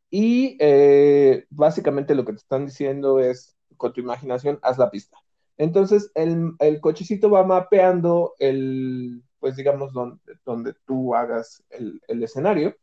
y 0.09 0.55
eh, 0.61 1.47
básicamente 1.49 2.15
lo 2.15 2.23
que 2.23 2.31
te 2.31 2.37
están 2.37 2.65
diciendo 2.65 3.19
es, 3.19 3.57
con 3.75 3.91
tu 3.91 3.99
imaginación, 3.99 4.57
haz 4.61 4.77
la 4.77 4.89
pista. 4.89 5.20
Entonces, 5.61 6.11
el, 6.15 6.81
cochecito 6.81 7.29
va 7.29 7.43
mapeando 7.43 8.33
el, 8.39 9.21
pues 9.39 9.55
digamos, 9.55 9.93
donde, 9.93 10.73
tú 10.87 11.13
hagas 11.13 11.63
el, 11.69 12.01
escenario 12.23 12.75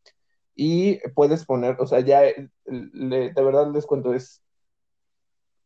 y 0.54 0.98
puedes 1.10 1.44
poner, 1.44 1.74
o 1.80 1.88
sea, 1.88 1.98
ya 1.98 2.20
de 2.20 3.32
verdad 3.34 3.72
les 3.72 3.84
cuento, 3.84 4.14
es 4.14 4.44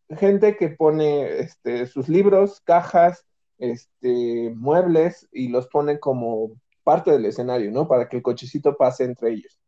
gente 0.08 0.56
que 0.56 0.70
pone 0.70 1.40
este, 1.40 1.86
sus 1.86 2.08
libros, 2.08 2.62
cajas, 2.62 3.26
este, 3.58 4.50
muebles 4.56 5.28
y 5.32 5.48
los 5.48 5.68
pone 5.68 6.00
como 6.00 6.52
parte 6.82 7.10
del 7.10 7.26
escenario, 7.26 7.70
¿no? 7.72 7.88
Para 7.88 8.08
que 8.08 8.16
el 8.16 8.22
cochecito 8.22 8.74
pase 8.74 9.04
entre 9.04 9.32
ellos. 9.32 9.60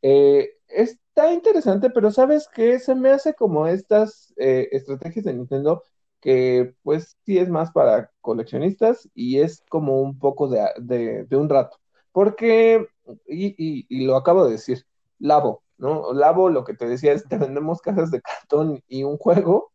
Eh, 0.00 0.48
está 0.66 1.30
interesante, 1.30 1.90
pero 1.90 2.10
¿sabes 2.10 2.48
qué? 2.54 2.78
Se 2.78 2.94
me 2.94 3.10
hace 3.10 3.34
como 3.34 3.66
estas 3.66 4.32
eh, 4.38 4.70
estrategias 4.72 5.26
de 5.26 5.34
Nintendo 5.34 5.82
que 6.26 6.74
pues 6.82 7.16
sí 7.24 7.38
es 7.38 7.48
más 7.48 7.70
para 7.70 8.10
coleccionistas 8.20 9.08
y 9.14 9.38
es 9.38 9.62
como 9.68 10.00
un 10.00 10.18
poco 10.18 10.48
de, 10.48 11.24
un 11.30 11.48
rato. 11.48 11.78
Porque, 12.10 12.88
y, 13.28 13.86
y, 13.88 14.06
lo 14.06 14.16
acabo 14.16 14.44
de 14.44 14.50
decir, 14.50 14.84
Labo, 15.20 15.62
¿no? 15.78 16.12
Labo 16.12 16.50
lo 16.50 16.64
que 16.64 16.74
te 16.74 16.88
decía 16.88 17.12
es, 17.12 17.28
te 17.28 17.38
vendemos 17.38 17.80
cajas 17.80 18.10
de 18.10 18.20
cartón 18.22 18.82
y 18.88 19.04
un 19.04 19.18
juego 19.18 19.70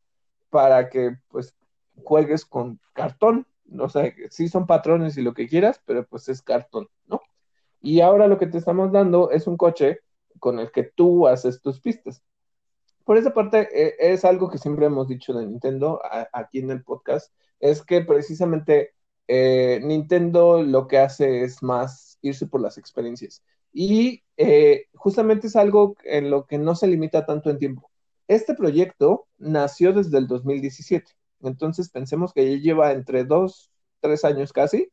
para 0.49 0.89
que 0.89 1.15
pues 1.29 1.55
juegues 2.03 2.43
con 2.43 2.81
cartón. 2.91 3.47
O 3.79 3.87
sea, 3.87 4.13
sí 4.29 4.49
son 4.49 4.67
patrones 4.67 5.17
y 5.17 5.21
lo 5.21 5.33
que 5.33 5.47
quieras, 5.47 5.79
pero 5.85 6.05
pues 6.05 6.27
es 6.27 6.41
cartón, 6.41 6.89
¿no? 7.07 7.21
Y 7.79 8.01
ahora 8.01 8.27
lo 8.27 8.37
que 8.37 8.47
te 8.47 8.57
estamos 8.57 8.91
dando 8.91 9.31
es 9.31 9.47
un 9.47 9.55
coche 9.55 10.01
con 10.39 10.59
el 10.59 10.69
que 10.73 10.83
tú 10.83 11.29
haces 11.29 11.61
tus 11.61 11.79
pistas 11.79 12.21
por 13.05 13.17
esa 13.17 13.33
parte 13.33 13.67
eh, 13.73 13.95
es 13.99 14.25
algo 14.25 14.49
que 14.49 14.57
siempre 14.57 14.85
hemos 14.85 15.07
dicho 15.07 15.33
de 15.33 15.45
Nintendo 15.45 16.01
aquí 16.33 16.59
en 16.59 16.71
el 16.71 16.83
podcast, 16.83 17.33
es 17.59 17.83
que 17.83 18.01
precisamente 18.01 18.93
eh, 19.27 19.79
Nintendo 19.83 20.61
lo 20.63 20.87
que 20.87 20.97
hace 20.97 21.43
es 21.43 21.61
más 21.63 22.17
irse 22.21 22.47
por 22.47 22.61
las 22.61 22.77
experiencias. 22.77 23.43
Y 23.73 24.23
eh, 24.37 24.87
justamente 24.93 25.47
es 25.47 25.55
algo 25.55 25.95
en 26.03 26.29
lo 26.29 26.45
que 26.45 26.57
no 26.57 26.75
se 26.75 26.87
limita 26.87 27.25
tanto 27.25 27.49
en 27.49 27.57
tiempo. 27.59 27.89
Este 28.27 28.53
proyecto 28.55 29.27
nació 29.37 29.93
desde 29.93 30.17
el 30.17 30.27
2017, 30.27 31.11
entonces 31.41 31.89
pensemos 31.89 32.33
que 32.33 32.59
lleva 32.59 32.91
entre 32.91 33.23
dos, 33.23 33.71
tres 33.99 34.25
años 34.25 34.53
casi 34.53 34.89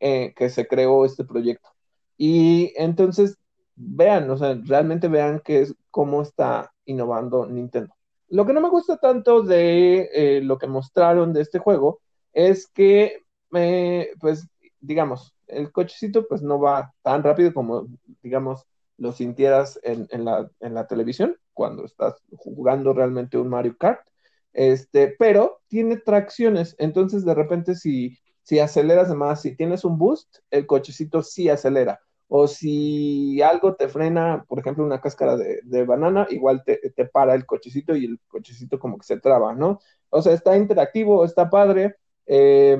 que 0.00 0.48
se 0.48 0.66
creó 0.66 1.04
este 1.04 1.24
proyecto. 1.24 1.68
Y 2.16 2.72
entonces 2.76 3.36
vean, 3.80 4.30
o 4.30 4.36
sea, 4.36 4.58
realmente 4.64 5.08
vean 5.08 5.40
que 5.40 5.62
es, 5.62 5.74
cómo 5.90 6.22
está 6.22 6.72
innovando 6.90 7.46
Nintendo. 7.46 7.94
Lo 8.28 8.46
que 8.46 8.52
no 8.52 8.60
me 8.60 8.68
gusta 8.68 8.96
tanto 8.96 9.42
de 9.42 10.10
eh, 10.12 10.40
lo 10.42 10.58
que 10.58 10.66
mostraron 10.66 11.32
de 11.32 11.42
este 11.42 11.58
juego 11.58 12.00
es 12.32 12.68
que, 12.68 13.24
eh, 13.54 14.10
pues, 14.20 14.48
digamos, 14.80 15.34
el 15.46 15.72
cochecito 15.72 16.26
pues 16.28 16.42
no 16.42 16.60
va 16.60 16.94
tan 17.02 17.22
rápido 17.22 17.52
como, 17.52 17.86
digamos, 18.22 18.66
lo 18.98 19.12
sintieras 19.12 19.80
en, 19.82 20.06
la, 20.24 20.86
televisión 20.86 21.36
cuando 21.54 21.84
estás 21.84 22.22
jugando 22.36 22.92
realmente 22.92 23.38
un 23.38 23.48
Mario 23.48 23.76
Kart. 23.78 24.06
Este, 24.52 25.14
pero 25.18 25.60
tiene 25.68 25.96
tracciones, 25.96 26.74
entonces 26.78 27.24
de 27.24 27.34
repente 27.34 27.74
si, 27.74 28.18
si 28.42 28.58
aceleras 28.58 29.08
más, 29.14 29.42
si 29.42 29.56
tienes 29.56 29.84
un 29.84 29.96
boost, 29.96 30.38
el 30.50 30.66
cochecito 30.66 31.22
sí 31.22 31.48
acelera 31.48 32.00
o 32.32 32.46
si 32.46 33.42
algo 33.42 33.74
te 33.74 33.88
frena, 33.88 34.44
por 34.48 34.60
ejemplo, 34.60 34.84
una 34.84 35.00
cáscara 35.00 35.36
de, 35.36 35.84
banana, 35.84 36.28
igual 36.30 36.62
te, 36.64 36.78
para 37.06 37.34
el 37.34 37.44
cochecito 37.44 37.96
y 37.96 38.04
el 38.04 38.20
cochecito 38.28 38.78
como 38.78 38.98
que 38.98 39.04
se 39.04 39.18
traba, 39.18 39.52
¿no? 39.52 39.80
O 40.10 40.22
sea, 40.22 40.32
está 40.32 40.56
interactivo, 40.56 41.24
está 41.24 41.50
padre. 41.50 41.96
Eh, 42.26 42.78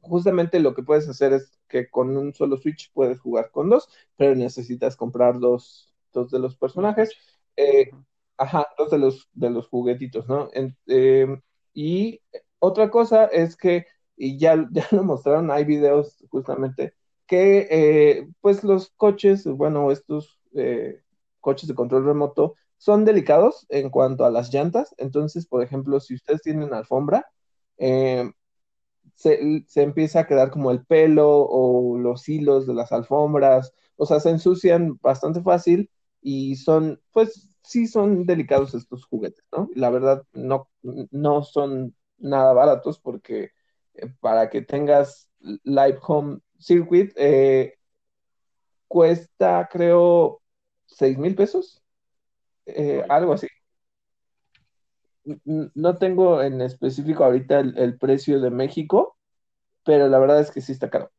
justamente 0.00 0.58
lo 0.58 0.74
que 0.74 0.82
puedes 0.82 1.06
hacer 1.06 1.34
es 1.34 1.58
que 1.68 1.90
con 1.90 2.16
un 2.16 2.32
solo 2.32 2.56
Switch 2.56 2.90
puedes 2.94 3.20
jugar 3.20 3.50
con 3.50 3.68
dos, 3.68 3.90
pero 4.16 4.34
necesitas 4.34 4.96
comprar 4.96 5.38
dos, 5.38 5.94
dos 6.12 6.30
de 6.30 6.38
los 6.38 6.56
personajes. 6.56 7.12
Eh, 7.56 7.90
ajá, 8.38 8.66
dos 8.78 8.90
de 8.90 8.98
los, 8.98 9.28
de 9.34 9.50
los 9.50 9.68
juguetitos, 9.68 10.26
¿no? 10.28 10.48
Eh, 10.86 11.26
y 11.74 12.22
otra 12.58 12.90
cosa 12.90 13.26
es 13.26 13.54
que, 13.56 13.86
y 14.16 14.38
ya, 14.38 14.66
ya 14.72 14.86
lo 14.92 15.04
mostraron, 15.04 15.50
hay 15.50 15.64
videos 15.66 16.24
justamente 16.30 16.94
que 17.30 17.68
eh, 17.70 18.28
pues 18.40 18.64
los 18.64 18.90
coches, 18.96 19.44
bueno, 19.44 19.92
estos 19.92 20.40
eh, 20.52 21.00
coches 21.38 21.68
de 21.68 21.76
control 21.76 22.04
remoto 22.04 22.56
son 22.76 23.04
delicados 23.04 23.66
en 23.68 23.88
cuanto 23.88 24.24
a 24.24 24.32
las 24.32 24.52
llantas. 24.52 24.92
Entonces, 24.98 25.46
por 25.46 25.62
ejemplo, 25.62 26.00
si 26.00 26.14
ustedes 26.16 26.42
tienen 26.42 26.74
alfombra, 26.74 27.24
eh, 27.78 28.28
se, 29.14 29.64
empieza 29.76 30.20
a 30.20 30.26
quedar 30.26 30.50
como 30.50 30.72
el 30.72 30.84
pelo 30.84 31.28
o 31.30 31.96
los 31.98 32.28
hilos 32.28 32.66
de 32.66 32.74
las 32.74 32.90
alfombras, 32.90 33.72
o 33.94 34.06
sea, 34.06 34.18
se 34.18 34.30
ensucian 34.30 34.98
bastante 35.00 35.40
fácil 35.40 35.88
y 36.20 36.56
son, 36.56 37.00
pues 37.12 37.48
sí 37.62 37.86
son 37.86 38.26
delicados 38.26 38.74
estos 38.74 39.04
juguetes, 39.04 39.44
¿no? 39.52 39.70
La 39.76 39.90
verdad, 39.90 40.24
no, 40.32 40.68
no 40.82 41.44
son 41.44 41.94
nada 42.18 42.52
baratos 42.54 42.98
porque 42.98 43.52
para 44.18 44.50
que 44.50 44.62
tengas 44.62 45.30
Live 45.38 46.00
Home 46.08 46.40
Circuit 46.60 47.12
eh, 47.16 47.74
cuesta, 48.86 49.68
creo, 49.70 50.42
seis 50.86 51.16
mil 51.18 51.34
pesos, 51.34 51.82
eh, 52.66 53.04
algo 53.08 53.32
así. 53.32 53.46
No 55.44 55.96
tengo 55.96 56.42
en 56.42 56.60
específico 56.60 57.24
ahorita 57.24 57.60
el, 57.60 57.98
precio 57.98 58.40
de 58.40 58.50
México, 58.50 59.16
pero 59.84 60.08
la 60.08 60.18
verdad 60.18 60.40
es 60.40 60.50
que 60.50 60.60
sí 60.60 60.72
está 60.72 60.90
caro. 60.90 61.10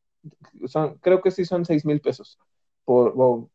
Son, 0.65 0.97
creo 0.99 1.21
que 1.21 1.31
sí 1.31 1.45
son 1.45 1.65
seis 1.65 1.85
mil 1.85 2.01
pesos, 2.01 2.39
por, 2.85 3.49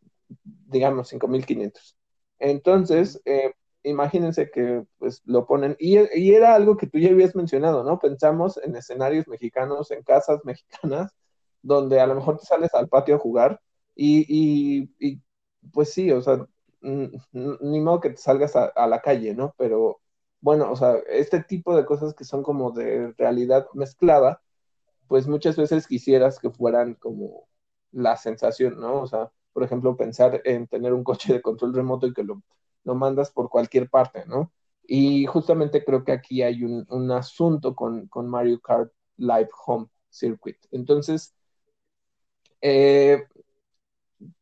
digamos, 0.44 1.08
cinco 1.08 1.28
mil 1.28 1.44
quinientos. 1.44 1.96
Entonces, 2.38 3.20
eh, 3.24 3.52
imagínense 3.82 4.50
que 4.50 4.84
pues 4.98 5.22
lo 5.24 5.46
ponen, 5.46 5.76
y, 5.78 5.98
y, 6.18 6.34
era 6.34 6.54
algo 6.54 6.76
que 6.76 6.86
tú 6.86 6.98
ya 6.98 7.10
habías 7.10 7.36
mencionado, 7.36 7.84
¿no? 7.84 7.98
Pensamos 7.98 8.58
en 8.62 8.76
escenarios 8.76 9.28
mexicanos, 9.28 9.90
en 9.90 10.02
casas 10.02 10.40
mexicanas, 10.44 11.14
donde 11.66 12.00
a 12.00 12.06
lo 12.06 12.14
mejor 12.14 12.38
te 12.38 12.46
sales 12.46 12.72
al 12.74 12.88
patio 12.88 13.16
a 13.16 13.18
jugar 13.18 13.60
y, 13.94 14.86
pues 15.72 15.92
sí, 15.92 16.10
o 16.12 16.22
sea, 16.22 16.46
ni 16.80 17.80
modo 17.80 18.00
que 18.00 18.10
te 18.10 18.18
salgas 18.18 18.54
a, 18.56 18.86
la 18.86 19.00
calle, 19.02 19.34
¿no? 19.34 19.54
Pero 19.58 20.00
bueno, 20.40 20.70
o 20.70 20.76
sea, 20.76 20.96
este 21.08 21.42
tipo 21.42 21.76
de 21.76 21.84
cosas 21.84 22.14
que 22.14 22.24
son 22.24 22.42
como 22.42 22.70
de 22.72 23.12
realidad 23.18 23.66
mezclada, 23.74 24.42
pues 25.08 25.26
muchas 25.26 25.56
veces 25.56 25.86
quisieras 25.86 26.38
que 26.38 26.50
fueran 26.50 26.94
como 26.94 27.48
la 27.92 28.16
sensación, 28.16 28.80
¿no? 28.80 29.02
O 29.02 29.06
sea, 29.06 29.32
por 29.52 29.64
ejemplo, 29.64 29.96
pensar 29.96 30.42
en 30.44 30.66
tener 30.68 30.92
un 30.92 31.04
coche 31.04 31.32
de 31.32 31.42
control 31.42 31.74
remoto 31.74 32.06
y 32.06 32.14
que 32.14 32.24
lo, 32.24 32.42
lo 32.84 32.94
mandas 32.94 33.30
por 33.32 33.48
cualquier 33.50 33.90
parte, 33.90 34.24
¿no? 34.26 34.52
Y 34.86 35.26
justamente 35.26 35.84
creo 35.84 36.04
que 36.04 36.12
aquí 36.12 36.42
hay 36.42 36.62
un, 36.64 36.86
un 36.90 37.10
asunto 37.10 37.74
con, 37.74 38.06
con 38.08 38.28
Mario 38.28 38.60
Kart 38.60 38.92
Live 39.16 39.50
Home 39.66 39.88
Circuit. 40.10 40.58
Entonces, 40.70 41.34
eh, 42.60 43.24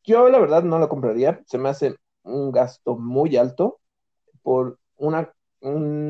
yo 0.05 0.29
la 0.29 0.39
verdad 0.39 0.62
no 0.62 0.79
lo 0.79 0.89
compraría, 0.89 1.43
se 1.47 1.59
me 1.59 1.69
hace 1.69 1.97
un 2.23 2.53
gasto 2.53 2.97
muy 2.97 3.37
alto 3.37 3.81
por 4.43 4.79
una, 4.97 5.33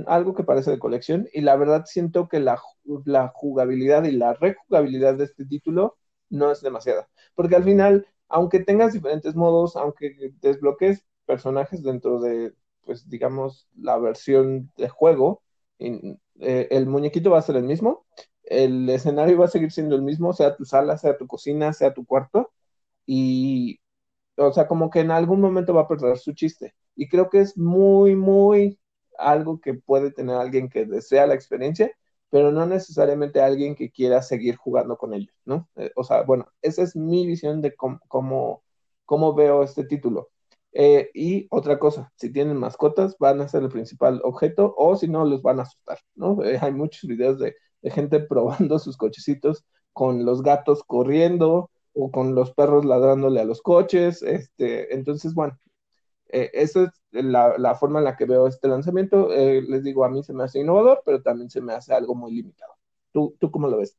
algo 0.06 0.34
que 0.34 0.44
parece 0.44 0.70
de 0.70 0.78
colección. 0.78 1.28
Y 1.32 1.42
la 1.42 1.56
verdad 1.56 1.84
siento 1.86 2.28
que 2.28 2.40
la, 2.40 2.58
jugabilidad 3.34 4.04
y 4.04 4.12
la 4.12 4.34
rejugabilidad 4.34 5.14
de 5.16 5.24
este 5.24 5.46
título 5.46 5.96
no 6.30 6.50
es 6.50 6.62
demasiada, 6.62 7.08
porque 7.34 7.56
al 7.56 7.64
final, 7.64 8.06
aunque 8.28 8.60
tengas 8.60 8.92
diferentes 8.92 9.36
modos, 9.36 9.76
aunque 9.76 10.32
desbloques 10.40 11.04
personajes 11.26 11.82
dentro 11.82 12.20
de, 12.20 12.52
pues 12.84 13.08
digamos, 13.08 13.68
la 13.76 13.98
versión 13.98 14.72
de 14.76 14.88
juego, 14.88 15.42
eh, 15.78 16.18
el 16.70 16.86
muñequito 16.86 17.30
va 17.30 17.38
a 17.38 17.42
ser 17.42 17.56
el 17.56 17.64
mismo, 17.64 18.06
el 18.46 18.88
escenario 18.90 19.38
va 19.38 19.46
a 19.46 19.48
seguir 19.48 19.72
siendo 19.72 19.96
el 19.96 20.02
mismo, 20.02 20.32
sea 20.32 20.56
tu 20.56 20.64
sala, 20.64 20.98
sea 20.98 21.16
tu 21.16 21.26
cocina, 21.26 21.72
sea 21.72 21.94
tu 21.94 22.04
cuarto, 22.06 22.52
y, 23.06 23.80
o 24.36 24.52
sea, 24.52 24.66
como 24.68 24.90
que 24.90 25.00
en 25.00 25.10
algún 25.10 25.40
momento 25.40 25.74
va 25.74 25.82
a 25.82 25.88
perder 25.88 26.18
su 26.18 26.32
chiste. 26.34 26.74
Y 26.96 27.08
creo 27.08 27.30
que 27.30 27.40
es 27.40 27.56
muy, 27.58 28.16
muy 28.16 28.78
algo 29.18 29.60
que 29.60 29.74
puede 29.74 30.10
tener 30.12 30.36
alguien 30.36 30.68
que 30.68 30.86
desea 30.86 31.26
la 31.26 31.34
experiencia, 31.34 31.92
pero 32.30 32.50
no 32.50 32.66
necesariamente 32.66 33.40
alguien 33.40 33.74
que 33.76 33.90
quiera 33.90 34.22
seguir 34.22 34.56
jugando 34.56 34.96
con 34.96 35.14
ellos, 35.14 35.34
¿no? 35.44 35.68
Eh, 35.76 35.92
o 35.96 36.04
sea, 36.04 36.22
bueno, 36.22 36.48
esa 36.62 36.82
es 36.82 36.96
mi 36.96 37.26
visión 37.26 37.60
de 37.62 37.74
cómo, 37.76 38.00
cómo, 39.06 39.34
veo 39.34 39.62
este 39.62 39.84
título. 39.84 40.30
Eh, 40.72 41.10
y 41.14 41.46
otra 41.50 41.78
cosa, 41.78 42.12
si 42.16 42.32
tienen 42.32 42.56
mascotas, 42.56 43.16
van 43.18 43.40
a 43.40 43.48
ser 43.48 43.62
el 43.62 43.68
principal 43.68 44.20
objeto 44.24 44.74
o 44.76 44.96
si 44.96 45.06
no, 45.08 45.24
los 45.24 45.42
van 45.42 45.60
a 45.60 45.62
asustar, 45.62 45.98
¿no? 46.16 46.42
Eh, 46.44 46.58
hay 46.60 46.72
muchos 46.72 47.08
videos 47.08 47.38
de, 47.38 47.54
de, 47.84 47.90
gente 47.90 48.20
probando 48.28 48.78
sus 48.78 48.96
cochecitos 48.96 49.64
con 49.92 50.24
los 50.24 50.42
gatos 50.42 50.82
corriendo 50.84 51.70
o 51.92 52.10
con 52.10 52.34
los 52.34 52.52
perros 52.52 52.84
ladrándole 52.84 53.40
a 53.40 53.44
los 53.44 53.62
coches, 53.62 54.22
este, 54.22 54.92
entonces, 54.94 55.34
bueno, 55.34 55.56
eh, 56.28 56.50
esa 56.52 56.92
es 57.12 57.24
la, 57.24 57.74
forma 57.76 58.00
en 58.00 58.06
la 58.06 58.16
que 58.16 58.24
veo 58.24 58.48
este 58.48 58.66
lanzamiento. 58.66 59.32
Eh, 59.32 59.62
les 59.62 59.84
digo, 59.84 60.04
a 60.04 60.08
mí 60.08 60.24
se 60.24 60.32
me 60.32 60.42
hace 60.42 60.58
innovador, 60.58 61.02
pero 61.04 61.22
también 61.22 61.48
se 61.48 61.60
me 61.60 61.72
hace 61.72 61.94
algo 61.94 62.16
muy 62.16 62.34
limitado. 62.34 62.74
¿Tú, 63.12 63.36
tú 63.38 63.52
cómo 63.52 63.68
lo 63.68 63.78
ves? 63.78 63.96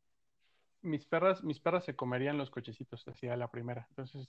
Mis 0.82 1.06
perras, 1.06 1.42
mis 1.42 1.60
perras 1.60 1.84
se 1.84 1.96
comerían 1.96 2.36
los 2.36 2.50
cochecitos, 2.50 3.04
decía 3.06 3.36
la 3.36 3.50
primera. 3.50 3.86
Entonces, 3.88 4.28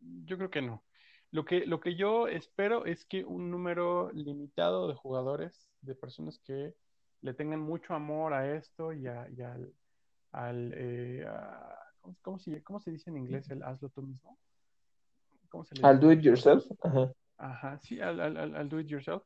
yo 0.00 0.36
creo 0.36 0.50
que 0.50 0.62
no. 0.62 0.84
Lo 1.32 1.44
que, 1.44 1.66
lo 1.66 1.80
que 1.80 1.96
yo 1.96 2.28
espero 2.28 2.86
es 2.86 3.04
que 3.04 3.24
un 3.24 3.50
número 3.50 4.12
limitado 4.12 4.86
de 4.86 4.94
jugadores, 4.94 5.68
de 5.80 5.96
personas 5.96 6.38
que 6.38 6.74
le 7.24 7.32
tengan 7.32 7.60
mucho 7.60 7.94
amor 7.94 8.34
a 8.34 8.54
esto 8.54 8.92
y, 8.92 9.06
al, 9.06 9.72
eh, 10.76 11.26
¿cómo, 12.20 12.38
se, 12.38 12.62
¿cómo, 12.62 12.80
se, 12.80 12.90
dice 12.90 13.08
en 13.08 13.16
inglés 13.16 13.50
el 13.50 13.62
hazlo 13.62 13.88
tú 13.88 14.02
mismo? 14.02 14.38
al 15.82 16.00
do 16.00 16.12
it 16.12 16.20
yourself. 16.20 16.66
Ajá, 17.38 17.78
sí, 17.78 17.98
al, 18.00 18.20
al, 18.20 18.68
do 18.68 18.78
it 18.78 18.88
yourself. 18.88 19.22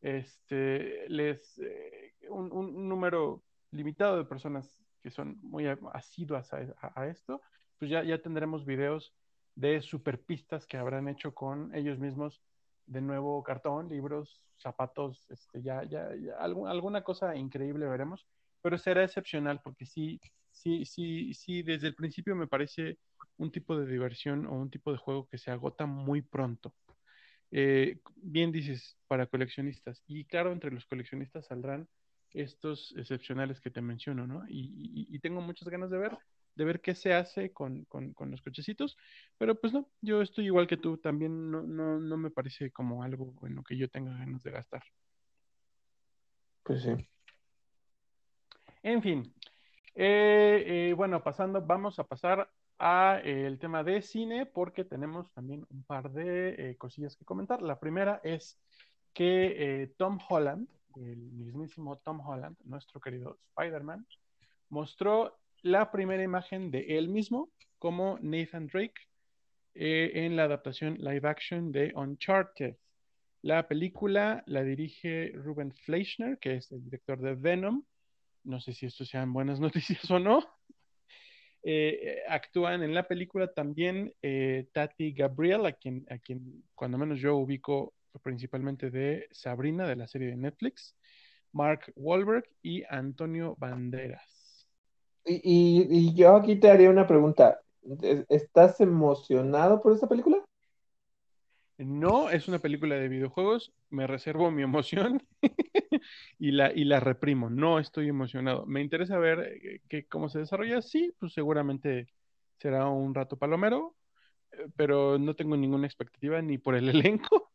Este, 0.00 1.08
les, 1.08 1.58
eh, 1.58 2.14
un, 2.30 2.88
número 2.88 3.44
limitado 3.70 4.16
de 4.16 4.24
personas 4.24 4.84
que 5.00 5.10
son 5.10 5.38
muy 5.40 5.66
asiduas 5.92 6.52
a, 6.52 7.06
esto, 7.06 7.40
pues 7.78 7.92
ya, 7.92 8.02
ya 8.02 8.20
tendremos 8.20 8.66
videos 8.66 9.14
de 9.54 9.80
superpistas 9.82 10.66
que 10.66 10.78
habrán 10.78 11.06
hecho 11.06 11.32
con 11.32 11.72
ellos 11.76 12.00
mismos 12.00 12.42
de 12.86 13.00
nuevo 13.00 13.42
cartón, 13.42 13.88
libros, 13.88 14.50
zapatos, 14.56 15.26
este, 15.30 15.62
ya, 15.62 15.84
ya, 15.84 16.08
alguna 16.38 17.02
cosa 17.02 17.36
increíble 17.36 17.86
veremos, 17.86 18.26
pero 18.62 18.78
será 18.78 19.04
excepcional 19.04 19.60
porque 19.62 19.86
sí, 19.86 20.20
sí, 20.50 20.84
sí, 20.84 21.34
sí, 21.34 21.62
desde 21.62 21.88
el 21.88 21.94
principio 21.94 22.34
me 22.34 22.46
parece 22.46 22.98
un 23.36 23.50
tipo 23.50 23.76
de 23.76 23.86
diversión 23.86 24.46
o 24.46 24.54
un 24.54 24.70
tipo 24.70 24.92
de 24.92 24.98
juego 24.98 25.28
que 25.28 25.38
se 25.38 25.50
agota 25.50 25.86
muy 25.86 26.22
pronto. 26.22 26.74
Eh, 27.50 28.00
bien 28.16 28.50
dices, 28.52 28.98
para 29.06 29.26
coleccionistas. 29.26 30.02
Y 30.06 30.24
claro, 30.24 30.52
entre 30.52 30.70
los 30.70 30.86
coleccionistas 30.86 31.46
saldrán 31.46 31.88
estos 32.30 32.94
excepcionales 32.96 33.60
que 33.60 33.70
te 33.70 33.80
menciono, 33.80 34.26
¿no? 34.26 34.44
Y, 34.48 35.18
tengo 35.20 35.40
muchas 35.40 35.68
ganas 35.68 35.90
de 35.90 35.98
ver, 35.98 36.16
de 36.56 36.64
ver 36.64 36.80
qué 36.80 36.94
se 36.94 37.12
hace 37.12 37.52
con, 37.52 37.86
los 38.18 38.42
cochecitos, 38.42 38.96
pero 39.38 39.60
pues 39.60 39.72
no, 39.72 39.88
yo 40.00 40.22
estoy 40.22 40.46
igual 40.46 40.66
que 40.66 40.78
tú, 40.78 40.96
también 40.96 41.50
no, 41.50 41.62
no, 41.62 42.16
me 42.16 42.30
parece 42.30 42.72
como 42.72 43.02
algo 43.02 43.34
en 43.42 43.54
lo 43.54 43.62
que 43.62 43.76
yo 43.76 43.88
tenga 43.88 44.16
ganas 44.16 44.42
de 44.42 44.50
gastar. 44.50 44.82
Pues 46.62 46.82
sí. 46.82 47.08
En 48.82 49.02
fin, 49.02 49.34
eh, 49.94 50.64
eh, 50.66 50.94
bueno, 50.94 51.22
pasando, 51.22 51.60
vamos 51.60 51.98
a 51.98 52.04
pasar 52.04 52.50
a 52.78 53.20
eh, 53.22 53.46
el 53.46 53.58
tema 53.58 53.84
de 53.84 54.00
cine 54.00 54.46
porque 54.46 54.84
tenemos 54.84 55.30
también 55.32 55.66
un 55.70 55.84
par 55.84 56.10
de 56.10 56.74
cosillas 56.78 57.16
que 57.16 57.24
comentar. 57.24 57.62
La 57.62 57.78
primera 57.78 58.20
es 58.24 58.58
que 59.12 59.94
Tom 59.98 60.18
Holland, 60.28 60.68
el 60.96 61.18
mismísimo 61.32 61.96
Tom 61.96 62.20
Holland, 62.20 62.56
nuestro 62.64 63.00
querido 63.00 63.38
Spider-Man, 63.50 64.06
mostró 64.68 65.38
la 65.62 65.90
primera 65.90 66.22
imagen 66.22 66.70
de 66.70 66.98
él 66.98 67.08
mismo 67.08 67.50
como 67.78 68.18
Nathan 68.20 68.66
Drake 68.66 68.94
en 69.74 70.36
la 70.36 70.44
adaptación 70.44 70.96
live 70.98 71.28
action 71.28 71.70
de 71.70 71.92
Uncharted. 71.94 72.76
La 73.42 73.68
película 73.68 74.42
la 74.46 74.62
dirige 74.62 75.32
Ruben 75.34 75.72
Fleischner, 75.72 76.38
que 76.38 76.56
es 76.56 76.72
el 76.72 76.82
director 76.82 77.20
de 77.20 77.34
Venom. 77.34 77.84
No 78.44 78.58
sé 78.60 78.72
si 78.72 78.86
esto 78.86 79.04
sean 79.04 79.32
buenas 79.32 79.60
noticias 79.60 80.10
o 80.10 80.18
no, 80.18 80.42
eh, 81.68 82.22
actúan 82.28 82.84
en 82.84 82.94
la 82.94 83.08
película 83.08 83.52
también 83.52 84.14
eh, 84.22 84.68
Tati 84.72 85.10
Gabriel, 85.12 85.66
a 85.66 85.72
quien, 85.72 86.06
a 86.10 86.18
quien 86.18 86.62
cuando 86.76 86.96
menos 86.96 87.18
yo 87.18 87.34
ubico 87.36 87.92
principalmente 88.22 88.88
de 88.88 89.26
Sabrina, 89.32 89.84
de 89.88 89.96
la 89.96 90.06
serie 90.06 90.28
de 90.28 90.36
Netflix, 90.36 90.96
Mark 91.50 91.92
Wahlberg 91.96 92.48
y 92.62 92.84
Antonio 92.88 93.56
Banderas. 93.58 94.35
Y, 95.26 96.14
yo 96.14 96.36
aquí 96.36 96.56
te 96.56 96.70
haría 96.70 96.90
una 96.90 97.06
pregunta. 97.06 97.60
¿Estás 98.28 98.80
emocionado 98.80 99.80
por 99.82 99.92
esta 99.92 100.08
película? 100.08 100.42
No, 101.78 102.30
es 102.30 102.48
una 102.48 102.58
película 102.58 102.94
de 102.94 103.08
videojuegos, 103.08 103.74
me 103.90 104.06
reservo 104.06 104.50
mi 104.50 104.62
emoción 104.62 105.22
y, 106.38 106.52
la, 106.52 106.72
y 106.72 106.84
la 106.84 107.00
reprimo. 107.00 107.50
No 107.50 107.78
estoy 107.78 108.08
emocionado. 108.08 108.64
Me 108.64 108.80
interesa 108.80 109.18
ver 109.18 109.60
eh, 109.90 110.06
cómo 110.08 110.30
se 110.30 110.38
desarrolla. 110.38 110.80
Sí, 110.80 111.12
pues 111.18 111.34
seguramente 111.34 112.08
será 112.58 112.88
un 112.88 113.14
rato 113.14 113.36
palomero, 113.36 113.94
eh, 114.52 114.68
pero 114.74 115.18
no 115.18 115.34
tengo 115.36 115.56
ninguna 115.56 115.86
expectativa 115.86 116.40
ni 116.40 116.56
por 116.56 116.76
el 116.76 116.88
elenco, 116.88 117.45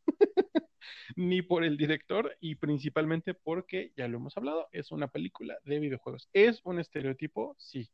ni 1.16 1.42
por 1.42 1.64
el 1.64 1.78
director, 1.78 2.36
y 2.40 2.56
principalmente 2.56 3.34
porque, 3.34 3.92
ya 3.96 4.08
lo 4.08 4.18
hemos 4.18 4.38
hablado, 4.38 4.68
es 4.72 4.92
una 4.92 5.08
película 5.08 5.58
de 5.66 5.80
videojuegos. 5.80 6.30
¿Es 6.34 6.62
un 6.64 6.80
estereotipo? 6.80 7.56
Sí. 7.58 7.90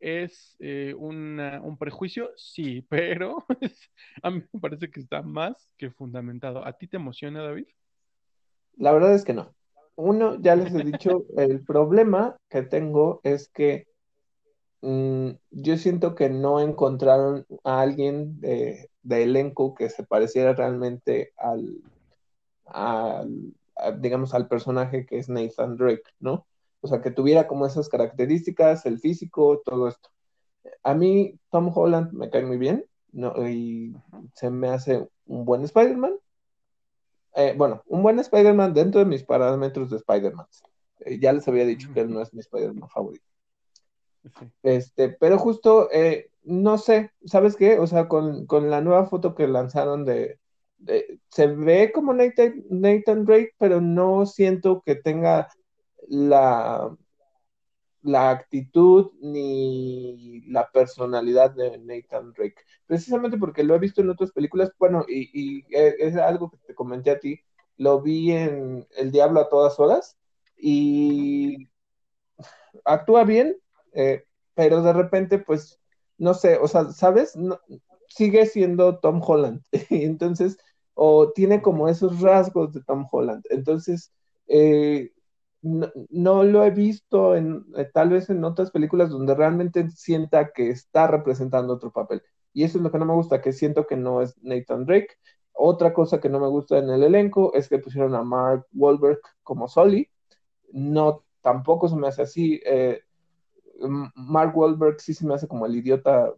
¿Es 0.00 0.56
eh, 0.58 0.94
un 0.98 1.76
prejuicio? 1.78 2.30
Sí, 2.36 2.82
pero 2.88 3.44
a 4.22 4.30
mí 4.30 4.42
me 4.52 4.60
parece 4.60 4.90
que 4.90 5.00
está 5.00 5.22
más 5.22 5.70
que 5.76 5.90
fundamentado. 5.90 6.66
¿A 6.66 6.72
ti 6.72 6.86
te 6.86 6.96
emociona, 6.96 7.42
David? 7.42 7.66
La 8.76 8.92
verdad 8.92 9.14
es 9.14 9.24
que 9.24 9.34
no. 9.34 9.54
Uno, 9.96 10.40
ya 10.40 10.56
les 10.56 10.74
he 10.74 10.82
dicho, 10.82 11.24
el 11.36 11.64
problema 11.64 12.36
que 12.50 12.62
tengo 12.62 13.20
es 13.22 13.48
que 13.48 13.86
mm, 14.82 15.30
yo 15.50 15.76
siento 15.76 16.14
que 16.16 16.28
no 16.30 16.60
encontraron 16.60 17.46
a 17.62 17.80
alguien 17.80 18.40
de, 18.40 18.90
elenco 19.08 19.74
que 19.74 19.88
se 19.90 20.02
pareciera 20.02 20.52
realmente 20.54 21.32
al, 21.36 21.80
digamos, 23.98 24.34
al 24.34 24.48
personaje 24.48 25.06
que 25.06 25.18
es 25.18 25.28
Nathan 25.28 25.76
Drake, 25.76 26.04
¿no? 26.20 26.46
O 26.80 26.88
sea, 26.88 27.00
que 27.00 27.10
tuviera 27.10 27.46
como 27.46 27.66
esas 27.66 27.88
características, 27.88 28.86
el 28.86 28.98
físico, 28.98 29.62
todo 29.64 29.88
esto. 29.88 30.10
A 30.82 30.94
mí 30.94 31.38
Tom 31.50 31.70
Holland 31.74 32.12
me 32.12 32.30
cae 32.30 32.44
muy 32.44 32.58
bien, 32.58 32.84
¿no? 33.12 33.32
Y 33.48 33.96
se 34.34 34.50
me 34.50 34.68
hace 34.68 35.08
un 35.26 35.44
buen 35.44 35.62
Spider-Man, 35.62 36.18
eh, 37.34 37.54
bueno, 37.56 37.82
un 37.86 38.02
buen 38.02 38.18
Spider-Man 38.18 38.74
dentro 38.74 39.00
de 39.00 39.06
mis 39.06 39.24
parámetros 39.24 39.90
de 39.90 39.96
Spider-Man. 39.96 40.46
Eh, 41.00 41.18
ya 41.18 41.32
les 41.32 41.46
había 41.48 41.64
dicho 41.64 41.92
que 41.92 42.00
él 42.00 42.12
no 42.12 42.20
es 42.20 42.32
mi 42.32 42.40
Spider-Man 42.40 42.88
favorito. 42.88 43.24
Este, 44.62 45.10
pero 45.10 45.38
justo, 45.38 45.88
eh, 45.92 46.30
no 46.44 46.78
sé, 46.78 47.10
¿sabes 47.26 47.56
qué? 47.56 47.78
O 47.78 47.86
sea, 47.86 48.08
con, 48.08 48.46
la 48.70 48.80
nueva 48.80 49.06
foto 49.06 49.34
que 49.34 49.48
lanzaron 49.48 50.04
de, 50.04 50.38
se 51.28 51.46
ve 51.46 51.92
como 51.92 52.12
Nathan, 52.14 52.64
Nathan, 52.70 53.24
Drake, 53.24 53.54
pero 53.58 53.80
no 53.80 54.26
siento 54.26 54.82
que 54.84 54.96
tenga 54.96 55.48
la, 56.08 56.96
la 58.02 58.30
actitud 58.30 59.12
ni 59.20 60.42
la 60.48 60.70
personalidad 60.70 61.52
de 61.52 61.78
Nathan 61.78 62.32
Drake. 62.32 62.56
Precisamente 62.86 63.38
porque 63.38 63.64
lo 63.64 63.74
he 63.74 63.78
visto 63.78 64.02
en 64.02 64.10
otras 64.10 64.30
películas, 64.32 64.72
bueno, 64.78 65.04
y, 65.08 65.64
es 65.70 66.16
algo 66.16 66.50
que 66.50 66.58
te 66.66 66.74
comenté 66.74 67.10
a 67.10 67.20
ti, 67.20 67.40
lo 67.76 68.02
vi 68.02 68.32
en 68.32 68.86
El 68.96 69.10
Diablo 69.10 69.40
a 69.40 69.48
todas 69.48 69.80
horas 69.80 70.16
y 70.56 71.68
actúa 72.84 73.24
bien, 73.24 73.56
eh, 73.92 74.24
pero 74.54 74.82
de 74.82 74.92
repente, 74.92 75.38
pues, 75.38 75.80
no 76.18 76.34
sé, 76.34 76.58
o 76.58 76.68
sea, 76.68 76.84
¿sabes? 76.92 77.36
sigue 78.08 78.46
siendo 78.46 78.98
Tom 78.98 79.20
Holland, 79.24 79.62
entonces, 79.90 80.58
o 80.94 81.32
tiene 81.32 81.62
como 81.62 81.88
esos 81.88 82.20
rasgos 82.20 82.72
de 82.72 82.82
Tom 82.82 83.06
Holland, 83.10 83.44
entonces 83.50 84.12
eh, 84.48 85.12
no, 85.64 86.44
lo 86.44 86.64
he 86.64 86.70
visto 86.70 87.34
en, 87.34 87.64
eh, 87.76 87.88
tal 87.92 88.10
vez 88.10 88.28
en 88.28 88.44
otras 88.44 88.70
películas 88.70 89.10
donde 89.10 89.34
realmente 89.34 89.90
sienta 89.90 90.52
que 90.52 90.68
está 90.70 91.06
representando 91.06 91.74
otro 91.74 91.90
papel. 91.90 92.22
Y 92.52 92.64
eso 92.64 92.78
es 92.78 92.84
lo 92.84 92.92
que 92.92 92.98
no 92.98 93.06
me 93.06 93.14
gusta, 93.14 93.40
que 93.40 93.52
siento 93.52 93.86
que 93.86 93.96
no 93.96 94.20
es 94.20 94.36
Nathan 94.42 94.84
Drake. 94.84 95.08
Otra 95.52 95.94
cosa 95.94 96.20
que 96.20 96.28
no 96.28 96.38
me 96.38 96.48
gusta 96.48 96.78
en 96.78 96.90
el 96.90 97.02
elenco 97.02 97.54
es 97.54 97.68
que 97.68 97.78
pusieron 97.78 98.14
a 98.14 98.22
Mark 98.22 98.66
Wahlberg 98.74 99.20
como 99.42 99.68
Sully. 99.68 100.10
No, 100.72 101.24
tampoco 101.40 101.88
se 101.88 101.96
me 101.96 102.08
hace 102.08 102.22
así. 102.22 102.60
Eh, 102.66 103.00
Mark 104.14 104.56
Wahlberg 104.56 105.00
sí 105.00 105.14
se 105.14 105.26
me 105.26 105.34
hace 105.34 105.48
como 105.48 105.66
el 105.66 105.76
idiota 105.76 106.32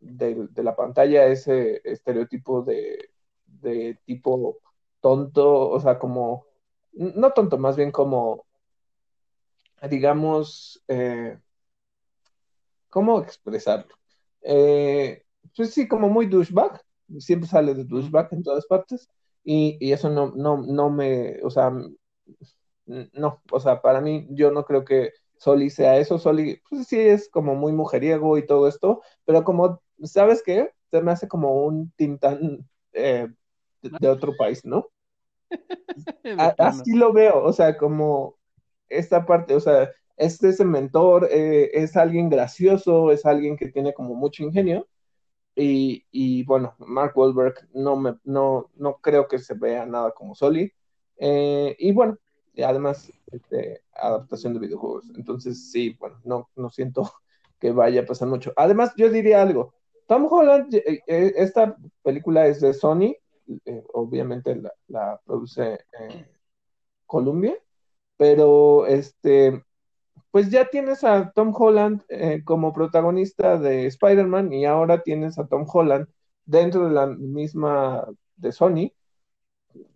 de, 0.00 0.48
la 0.56 0.76
pantalla, 0.76 1.26
ese 1.26 1.80
estereotipo 1.84 2.62
de, 2.62 3.10
de 3.62 3.98
tipo 4.04 4.58
tonto, 5.00 5.70
o 5.70 5.80
sea, 5.80 5.98
como 5.98 6.46
no 6.92 7.32
tonto, 7.32 7.58
más 7.58 7.76
bien 7.76 7.90
como, 7.90 8.44
digamos, 9.88 10.82
eh, 10.88 11.38
¿cómo 12.88 13.20
expresarlo? 13.20 13.94
Eh, 14.42 15.24
pues 15.56 15.72
sí, 15.72 15.88
como 15.88 16.08
muy 16.08 16.26
douchebag, 16.26 16.80
siempre 17.18 17.48
sale 17.48 17.74
de 17.74 17.84
douchebag 17.84 18.28
en 18.32 18.42
todas 18.42 18.66
partes, 18.66 19.08
y, 19.44 19.92
eso 19.92 20.08
no, 20.08 20.32
no, 20.36 20.58
no 20.58 20.90
me, 20.90 21.40
o 21.42 21.50
sea, 21.50 21.72
no, 22.86 23.42
o 23.50 23.60
sea, 23.60 23.80
para 23.82 24.00
mí 24.00 24.26
yo 24.30 24.50
no 24.50 24.64
creo 24.64 24.84
que 24.84 25.12
Soli 25.36 25.70
sea 25.70 25.98
eso, 25.98 26.18
Soli, 26.18 26.60
pues 26.68 26.86
sí 26.86 27.00
es 27.00 27.28
como 27.28 27.54
muy 27.54 27.72
mujeriego 27.72 28.38
y 28.38 28.46
todo 28.46 28.68
esto, 28.68 29.02
pero 29.24 29.42
como, 29.44 29.82
¿sabes 30.04 30.42
qué? 30.44 30.70
Se 30.90 31.02
me 31.02 31.10
hace 31.12 31.26
como 31.26 31.64
un 31.64 31.90
tintán 31.96 32.68
eh, 32.92 33.28
de 33.82 34.08
otro 34.08 34.34
país, 34.36 34.64
¿no? 34.64 34.88
así 36.58 36.94
lo 36.94 37.12
veo, 37.12 37.42
o 37.42 37.52
sea, 37.52 37.76
como 37.76 38.36
esta 38.88 39.26
parte, 39.26 39.54
o 39.54 39.60
sea, 39.60 39.90
este 40.16 40.48
es 40.48 40.54
ese 40.54 40.64
mentor, 40.64 41.28
eh, 41.30 41.70
es 41.74 41.96
alguien 41.96 42.28
gracioso, 42.28 43.10
es 43.10 43.26
alguien 43.26 43.56
que 43.56 43.68
tiene 43.68 43.92
como 43.92 44.14
mucho 44.14 44.42
ingenio. 44.42 44.86
Y, 45.54 46.44
bueno, 46.44 46.74
Mark 46.78 47.12
Wahlberg 47.14 47.68
no, 47.74 47.96
me, 47.96 48.16
no, 48.24 48.70
no 48.74 48.98
creo 48.98 49.28
que 49.28 49.38
se 49.38 49.54
vea 49.54 49.84
nada 49.84 50.12
como 50.12 50.34
Soli. 50.34 50.72
Eh, 51.18 51.76
y 51.78 51.92
bueno, 51.92 52.18
además, 52.64 53.12
este, 53.30 53.82
adaptación 53.94 54.54
de 54.54 54.60
videojuegos. 54.60 55.10
Entonces, 55.16 55.70
sí, 55.70 55.96
bueno, 55.98 56.20
no, 56.24 56.48
no 56.56 56.70
siento 56.70 57.10
que 57.60 57.72
vaya 57.72 58.02
a 58.02 58.06
pasar 58.06 58.28
mucho. 58.28 58.52
Además, 58.56 58.92
yo 58.96 59.10
diría 59.10 59.42
algo. 59.42 59.74
Tom 60.06 60.26
Holland, 60.30 60.74
eh, 60.74 61.02
esta 61.06 61.76
película 62.02 62.46
es 62.46 62.60
de 62.60 62.74
Sony, 62.74 63.14
eh, 63.64 63.84
obviamente 63.92 64.60
la, 64.88 65.20
produce 65.24 65.84
eh, 65.98 66.26
Columbia, 67.06 67.56
pero 68.16 68.86
este, 68.86 69.64
pues 70.30 70.50
ya 70.50 70.66
tienes 70.70 71.04
a 71.04 71.32
Tom 71.32 71.52
Holland 71.56 72.02
eh, 72.08 72.42
como 72.44 72.72
protagonista 72.72 73.58
de 73.58 73.86
Spider-Man 73.86 74.52
y 74.52 74.66
ahora 74.66 75.02
tienes 75.02 75.38
a 75.38 75.46
Tom 75.46 75.66
Holland 75.72 76.08
dentro 76.44 76.86
de 76.86 76.92
la 76.94 77.06
misma 77.06 78.06
de 78.36 78.52
Sony 78.52 78.92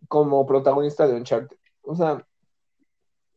como 0.08 0.46
protagonista 0.46 1.06
de 1.06 1.14
Uncharted. 1.16 1.56
O 1.82 1.94
sea, 1.96 2.26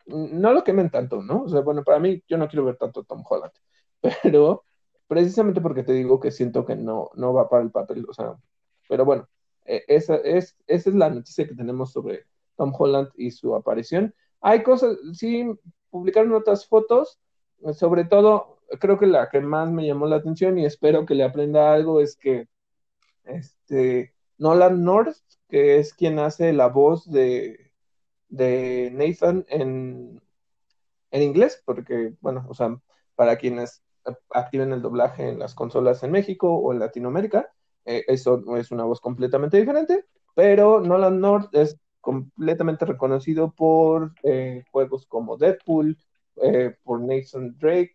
no 0.08 0.54
lo 0.54 0.64
quemen 0.64 0.90
tanto, 0.90 1.22
¿no? 1.22 1.44
O 1.44 1.50
sea, 1.50 1.62
bueno, 1.62 1.84
para 1.84 2.00
mí 2.00 2.24
yo 2.28 2.38
no 2.38 2.48
quiero 2.48 2.66
ver 2.66 2.78
tanto 2.78 3.02
a 3.02 3.04
Tom 3.04 3.24
Holland, 3.28 3.54
pero 4.24 4.64
precisamente 5.08 5.62
porque 5.62 5.84
te 5.84 5.94
digo 5.94 6.20
que 6.20 6.32
siento 6.32 6.66
que 6.66 6.76
no, 6.76 7.10
no 7.16 7.34
va 7.34 7.50
para 7.50 7.64
el 7.64 7.72
papel, 7.72 8.06
o 8.10 8.14
sea, 8.14 8.36
pero 8.88 9.06
bueno, 9.06 9.28
esa, 9.88 10.16
es, 10.16 10.58
esa 10.68 10.90
es 10.90 10.96
la 10.96 11.10
noticia 11.10 11.48
que 11.48 11.56
tenemos 11.56 11.92
sobre 11.92 12.26
Tom 12.56 12.74
Holland 12.78 13.10
y 13.16 13.32
su 13.32 13.56
aparición. 13.56 14.14
Hay 14.42 14.64
cosas, 14.64 14.98
sí, 15.14 15.46
publicaron 15.90 16.34
otras 16.34 16.68
fotos, 16.68 17.20
sobre 17.74 18.06
todo, 18.06 18.60
creo 18.80 18.98
que 18.98 19.08
la 19.08 19.30
que 19.30 19.42
más 19.42 19.70
me 19.70 19.86
llamó 19.86 20.08
la 20.08 20.18
atención 20.18 20.58
y 20.58 20.66
espero 20.66 21.06
que 21.06 21.16
le 21.16 21.24
aprenda 21.24 21.74
algo 21.74 22.02
es 22.02 22.16
que 22.16 22.48
este, 23.26 24.14
Nolan 24.38 24.84
North, 24.84 25.18
que 25.50 25.80
es 25.80 25.94
quien 25.94 26.20
hace 26.20 26.54
la 26.54 26.68
voz 26.68 27.10
de, 27.12 27.72
de 28.30 28.92
Nathan 28.94 29.46
en, 29.50 30.22
en 31.12 31.22
inglés, 31.22 31.62
porque, 31.66 32.14
bueno, 32.22 32.46
o 32.50 32.54
sea, 32.54 32.80
para 33.16 33.38
quienes 33.38 33.84
activen 34.30 34.72
el 34.72 34.82
doblaje 34.82 35.30
en 35.30 35.40
las 35.40 35.54
consolas 35.54 36.04
en 36.04 36.12
México 36.12 36.56
o 36.56 36.72
en 36.72 36.80
Latinoamérica, 36.80 37.52
eh, 37.86 38.04
eso 38.08 38.44
es 38.58 38.72
una 38.72 38.84
voz 38.84 39.00
completamente 39.00 39.58
diferente, 39.58 40.06
pero 40.36 40.80
Nolan 40.80 41.20
North 41.20 41.54
es 41.56 41.78
completamente 42.02 42.86
reconocido 42.86 43.52
por 43.52 44.14
eh, 44.24 44.64
juegos 44.72 45.06
como 45.06 45.38
Deadpool, 45.38 45.98
eh, 46.38 46.76
por 46.84 47.02
Nathan 47.02 47.58
Drake, 47.58 47.94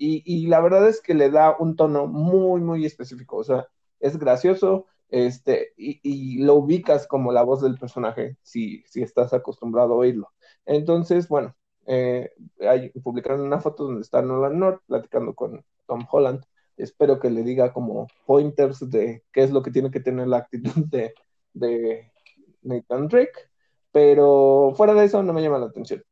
y, 0.00 0.46
la 0.46 0.60
verdad 0.60 0.88
es 0.88 1.00
que 1.00 1.12
le 1.12 1.28
da 1.28 1.56
un 1.58 1.74
tono 1.74 2.06
muy, 2.06 2.60
muy 2.60 2.86
específico, 2.86 3.38
o 3.38 3.44
sea, 3.44 3.66
es 3.98 4.16
gracioso, 4.16 4.86
este, 5.08 5.72
y, 5.76 6.38
lo 6.44 6.54
ubicas 6.54 7.08
como 7.08 7.32
la 7.32 7.42
voz 7.42 7.62
del 7.62 7.78
personaje 7.78 8.36
si, 8.42 8.84
si 8.86 9.02
estás 9.02 9.32
acostumbrado 9.32 9.94
a 9.94 9.96
oírlo. 9.96 10.30
Entonces, 10.66 11.26
bueno, 11.28 11.56
hay, 11.86 12.90
publicaron 13.02 13.40
una 13.40 13.60
foto 13.60 13.84
donde 13.84 14.02
está 14.02 14.22
Nolan 14.22 14.58
North 14.58 14.82
platicando 14.86 15.34
con 15.34 15.64
Tom 15.86 16.06
Holland 16.08 16.44
espero 16.78 17.18
que 17.20 17.30
le 17.30 17.42
diga 17.42 17.72
como 17.72 18.06
pointers 18.26 18.88
de 18.88 19.24
qué 19.32 19.42
es 19.42 19.50
lo 19.50 19.62
que 19.62 19.70
tiene 19.70 19.90
que 19.90 20.00
tener 20.00 20.28
la 20.28 20.38
actitud 20.38 20.72
de, 20.90 21.14
de 21.52 22.12
Nathan 22.62 23.08
Drake, 23.08 23.50
pero 23.92 24.72
fuera 24.76 24.94
de 24.94 25.04
eso 25.04 25.22
no 25.22 25.32
me 25.32 25.42
llama 25.42 25.58
la 25.58 25.66
atención. 25.66 26.02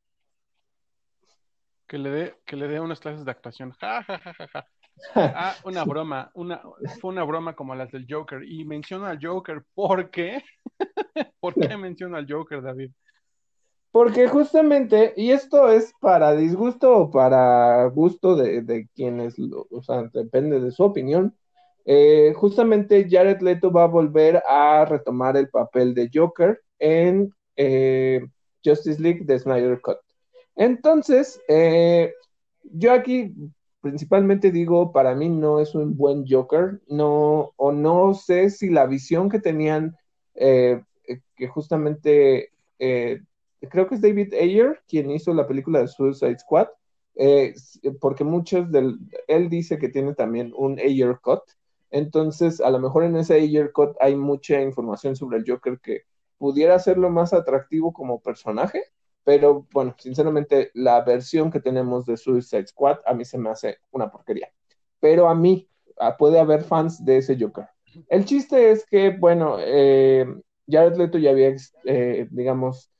Que 1.86 1.98
le 1.98 2.10
dé, 2.10 2.34
que 2.44 2.56
le 2.56 2.66
dé 2.66 2.80
unas 2.80 2.98
clases 2.98 3.24
de 3.24 3.30
actuación. 3.30 3.70
Ja, 3.72 4.02
ja, 4.02 4.18
ja, 4.18 4.34
ja, 4.34 4.66
Ah, 5.14 5.54
una 5.64 5.84
broma, 5.84 6.30
una, 6.34 6.60
fue 7.00 7.10
una 7.10 7.22
broma 7.22 7.54
como 7.54 7.74
las 7.74 7.90
del 7.92 8.06
Joker. 8.08 8.42
Y 8.42 8.64
menciona 8.64 9.10
al 9.10 9.18
Joker, 9.22 9.62
¿por 9.74 10.10
qué? 10.10 10.42
¿Por 11.40 11.54
qué 11.54 11.76
menciona 11.76 12.18
al 12.18 12.26
Joker, 12.28 12.62
David? 12.62 12.90
Porque 13.96 14.28
justamente, 14.28 15.14
y 15.16 15.30
esto 15.30 15.70
es 15.70 15.94
para 16.00 16.36
disgusto 16.36 16.98
o 16.98 17.10
para 17.10 17.86
gusto 17.86 18.36
de, 18.36 18.86
quienes, 18.94 19.36
o 19.38 19.82
sea, 19.82 20.02
depende 20.12 20.60
de 20.60 20.70
su 20.70 20.82
opinión, 20.82 21.34
eh, 21.86 22.34
justamente 22.36 23.08
Jared 23.08 23.40
Leto 23.40 23.72
va 23.72 23.84
a 23.84 23.86
volver 23.86 24.42
a 24.46 24.84
retomar 24.84 25.38
el 25.38 25.48
papel 25.48 25.94
de 25.94 26.10
Joker 26.12 26.60
en 26.78 27.32
eh, 27.56 28.20
Justice 28.62 29.00
League 29.00 29.24
de 29.24 29.38
Snyder 29.38 29.80
Cut. 29.80 29.96
Entonces, 30.56 31.40
eh, 31.48 32.12
yo 32.64 32.92
aquí 32.92 33.34
principalmente 33.80 34.50
digo, 34.50 34.92
para 34.92 35.14
mí 35.14 35.30
no 35.30 35.58
es 35.58 35.74
un 35.74 35.96
buen 35.96 36.26
Joker, 36.28 36.82
no, 36.86 37.54
o 37.56 37.72
no 37.72 38.12
sé 38.12 38.50
si 38.50 38.68
la 38.68 38.84
visión 38.84 39.30
que 39.30 39.40
tenían, 39.40 39.96
que 40.34 41.48
justamente 41.48 42.50
creo 43.70 43.88
que 43.88 43.96
es 43.96 44.00
David 44.00 44.34
Ayer 44.34 44.80
quien 44.88 45.10
hizo 45.10 45.32
la 45.34 45.46
película 45.46 45.80
de 45.80 45.88
Suicide 45.88 46.38
Squad, 46.38 46.68
eh, 47.16 47.54
porque 48.00 48.24
muchos 48.24 48.70
del, 48.70 48.98
él 49.26 49.48
dice 49.48 49.78
que 49.78 49.88
tiene 49.88 50.14
también 50.14 50.52
un 50.56 50.78
Ayer 50.78 51.18
cut, 51.22 51.42
entonces 51.90 52.60
a 52.60 52.70
lo 52.70 52.78
mejor 52.78 53.04
en 53.04 53.16
ese 53.16 53.34
Ayer 53.34 53.72
cut 53.72 53.96
hay 54.00 54.16
mucha 54.16 54.60
información 54.60 55.16
sobre 55.16 55.38
el 55.38 55.44
Joker 55.46 55.78
que 55.80 56.02
pudiera 56.38 56.74
hacerlo 56.74 57.10
más 57.10 57.32
atractivo 57.32 57.92
como 57.92 58.20
personaje, 58.20 58.82
pero 59.24 59.66
bueno, 59.72 59.94
sinceramente 59.98 60.70
la 60.74 61.02
versión 61.02 61.50
que 61.50 61.60
tenemos 61.60 62.06
de 62.06 62.16
Suicide 62.16 62.66
Squad 62.66 62.98
a 63.06 63.14
mí 63.14 63.24
se 63.24 63.38
me 63.38 63.50
hace 63.50 63.78
una 63.90 64.10
porquería, 64.10 64.52
pero 65.00 65.28
a 65.28 65.34
mí 65.34 65.68
puede 66.18 66.38
haber 66.38 66.62
fans 66.62 67.04
de 67.04 67.18
ese 67.18 67.36
Joker. 67.38 67.66
El 68.08 68.24
chiste 68.24 68.70
es 68.70 68.84
que, 68.86 69.10
bueno, 69.10 69.56
eh, 69.58 70.26
Jared 70.68 70.96
Leto 70.96 71.18
ya 71.18 71.30
había, 71.30 71.54
eh, 71.84 72.28
digamos, 72.30 72.90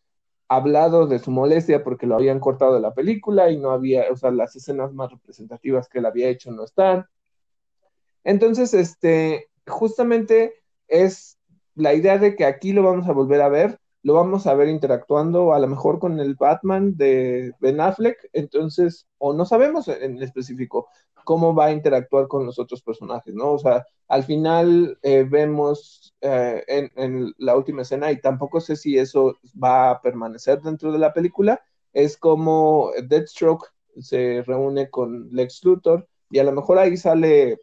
hablado 0.48 1.06
de 1.06 1.18
su 1.18 1.30
molestia 1.30 1.82
porque 1.82 2.06
lo 2.06 2.14
habían 2.14 2.40
cortado 2.40 2.74
de 2.74 2.80
la 2.80 2.94
película 2.94 3.50
y 3.50 3.58
no 3.58 3.70
había, 3.70 4.10
o 4.10 4.16
sea, 4.16 4.30
las 4.30 4.54
escenas 4.56 4.92
más 4.92 5.10
representativas 5.10 5.88
que 5.88 5.98
él 5.98 6.06
había 6.06 6.28
hecho 6.28 6.50
no 6.52 6.64
están. 6.64 7.06
Entonces, 8.24 8.74
este, 8.74 9.48
justamente 9.66 10.54
es 10.88 11.38
la 11.74 11.94
idea 11.94 12.18
de 12.18 12.36
que 12.36 12.44
aquí 12.44 12.72
lo 12.72 12.82
vamos 12.82 13.08
a 13.08 13.12
volver 13.12 13.40
a 13.40 13.48
ver, 13.48 13.78
lo 14.06 14.14
vamos 14.14 14.46
a 14.46 14.54
ver 14.54 14.68
interactuando 14.68 15.52
a 15.52 15.58
lo 15.58 15.66
mejor 15.66 15.98
con 15.98 16.20
el 16.20 16.36
Batman 16.36 16.96
de 16.96 17.52
Ben 17.58 17.80
Affleck, 17.80 18.16
entonces, 18.32 19.08
o 19.18 19.32
no 19.32 19.44
sabemos 19.44 19.88
en 19.88 20.22
específico, 20.22 20.86
cómo 21.24 21.56
va 21.56 21.66
a 21.66 21.72
interactuar 21.72 22.28
con 22.28 22.46
los 22.46 22.60
otros 22.60 22.82
personajes, 22.82 23.34
¿no? 23.34 23.50
O 23.54 23.58
sea, 23.58 23.84
al 24.06 24.22
final 24.22 24.96
eh, 25.02 25.26
vemos 25.28 26.14
eh, 26.20 26.62
en, 26.68 27.34
la 27.38 27.56
última 27.56 27.82
escena, 27.82 28.12
y 28.12 28.20
tampoco 28.20 28.60
sé 28.60 28.76
si 28.76 28.96
eso 28.96 29.38
va 29.60 29.90
a 29.90 30.00
permanecer 30.00 30.62
dentro 30.62 30.92
de 30.92 31.00
la 31.00 31.12
película, 31.12 31.60
es 31.92 32.16
como 32.16 32.92
Deathstroke 33.08 33.66
se 33.98 34.44
reúne 34.46 34.88
con 34.88 35.30
Lex 35.32 35.64
Luthor 35.64 36.06
y 36.30 36.38
a 36.38 36.44
lo 36.44 36.52
mejor 36.52 36.78
ahí 36.78 36.96
sale 36.96 37.58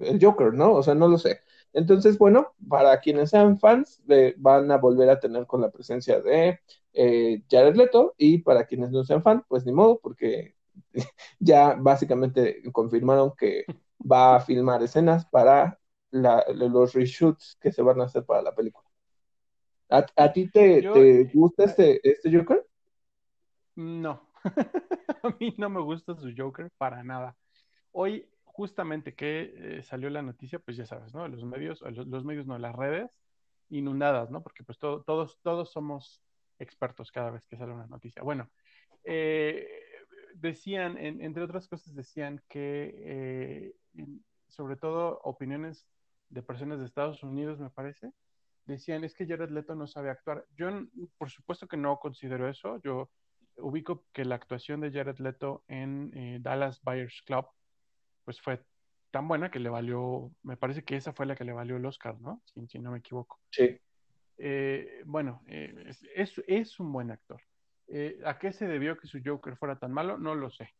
el 0.00 0.24
Joker, 0.24 0.54
¿no? 0.54 0.74
O 0.74 0.82
sea, 0.84 0.94
no 0.94 1.08
lo 1.08 1.18
sé. 1.18 1.40
Entonces, 1.72 2.18
bueno, 2.18 2.54
para 2.68 2.98
quienes 3.00 3.30
sean 3.30 3.58
fans, 3.58 4.02
van 4.36 4.70
a 4.70 4.78
volver 4.78 5.08
a 5.10 5.20
tener 5.20 5.46
con 5.46 5.60
la 5.60 5.70
presencia 5.70 6.20
de 6.20 6.60
eh, 6.92 7.42
Jared 7.50 7.76
Leto 7.76 8.14
y 8.18 8.38
para 8.38 8.64
quienes 8.64 8.90
no 8.90 9.04
sean 9.04 9.22
fan, 9.22 9.44
pues 9.48 9.64
ni 9.64 9.72
modo, 9.72 10.00
porque 10.00 10.56
ya 11.38 11.76
básicamente 11.78 12.62
confirmaron 12.72 13.32
que 13.36 13.64
va 14.00 14.36
a 14.36 14.40
filmar 14.40 14.82
escenas 14.82 15.26
para 15.26 15.78
los 16.10 16.92
reshoots 16.92 17.56
que 17.60 17.70
se 17.70 17.82
van 17.82 18.00
a 18.00 18.04
hacer 18.04 18.24
para 18.24 18.42
la 18.42 18.54
película. 18.54 18.88
¿A, 19.88 20.32
ti 20.32 20.48
te, 20.48 21.28
gusta 21.34 21.64
este, 21.64 22.00
este 22.08 22.36
Joker? 22.36 22.64
No, 23.74 24.28
a 25.22 25.36
mí 25.40 25.54
no 25.58 25.68
me 25.68 25.80
gusta 25.80 26.14
su 26.14 26.32
Joker 26.36 26.70
para 26.78 27.02
nada. 27.02 27.36
Hoy, 27.92 28.28
justamente 28.52 29.14
que 29.14 29.54
eh, 29.56 29.82
salió 29.82 30.10
la 30.10 30.22
noticia, 30.22 30.58
pues 30.58 30.76
ya 30.76 30.86
sabes, 30.86 31.14
¿no? 31.14 31.26
Los 31.28 31.44
medios, 31.44 31.82
los, 31.82 32.24
medios 32.24 32.46
no, 32.46 32.58
las 32.58 32.74
redes 32.74 33.18
inundadas, 33.68 34.30
¿no? 34.30 34.42
Porque 34.42 34.64
pues 34.64 34.78
todos, 34.78 35.38
todos 35.42 35.72
somos 35.72 36.22
expertos 36.58 37.10
cada 37.10 37.30
vez 37.30 37.46
que 37.46 37.56
sale 37.56 37.72
una 37.72 37.86
noticia. 37.86 38.22
Bueno, 38.22 38.50
eh, 39.04 39.66
decían, 40.34 40.96
entre 40.98 41.42
otras 41.42 41.68
cosas, 41.68 41.94
decían 41.94 42.42
que, 42.48 42.94
eh, 42.96 43.74
sobre 44.48 44.76
todo 44.76 45.20
opiniones 45.24 45.86
de 46.28 46.42
personas 46.42 46.80
de 46.80 46.86
Estados 46.86 47.22
Unidos, 47.22 47.58
me 47.58 47.70
parece, 47.70 48.12
decían 48.66 49.04
es 49.04 49.14
que 49.14 49.26
Jared 49.26 49.50
Leto 49.50 49.74
no 49.74 49.86
sabe 49.86 50.10
actuar. 50.10 50.44
Yo, 50.56 50.68
por 51.18 51.30
supuesto 51.30 51.66
que 51.66 51.76
no 51.76 51.98
considero 51.98 52.48
eso. 52.48 52.80
Yo 52.82 53.10
ubico 53.56 54.04
que 54.12 54.24
la 54.24 54.36
actuación 54.36 54.80
de 54.80 54.90
Jared 54.90 55.18
Leto 55.18 55.64
en 55.68 56.12
eh, 56.14 56.38
Dallas 56.40 56.80
Buyers 56.82 57.22
Club, 57.22 57.46
pues 58.24 58.40
fue 58.40 58.64
tan 59.10 59.26
buena 59.26 59.50
que 59.50 59.58
le 59.58 59.68
valió, 59.68 60.30
me 60.42 60.56
parece 60.56 60.84
que 60.84 60.96
esa 60.96 61.12
fue 61.12 61.26
la 61.26 61.34
que 61.34 61.44
le 61.44 61.52
valió 61.52 61.76
el 61.76 61.86
Oscar, 61.86 62.20
¿no? 62.20 62.42
Si, 62.68 62.78
no 62.78 62.92
me 62.92 62.98
equivoco. 62.98 63.40
Sí. 63.50 63.78
Eh, 64.38 65.02
bueno, 65.04 65.42
eh, 65.46 65.92
es, 66.14 66.40
es, 66.46 66.80
un 66.80 66.92
buen 66.92 67.10
actor. 67.10 67.40
¿A 68.24 68.38
qué 68.38 68.52
se 68.52 68.68
debió 68.68 68.96
que 68.96 69.08
su 69.08 69.20
Joker 69.24 69.56
fuera 69.56 69.78
tan 69.78 69.92
malo? 69.92 70.16
No 70.16 70.34
lo 70.36 70.50
sé. 70.50 70.70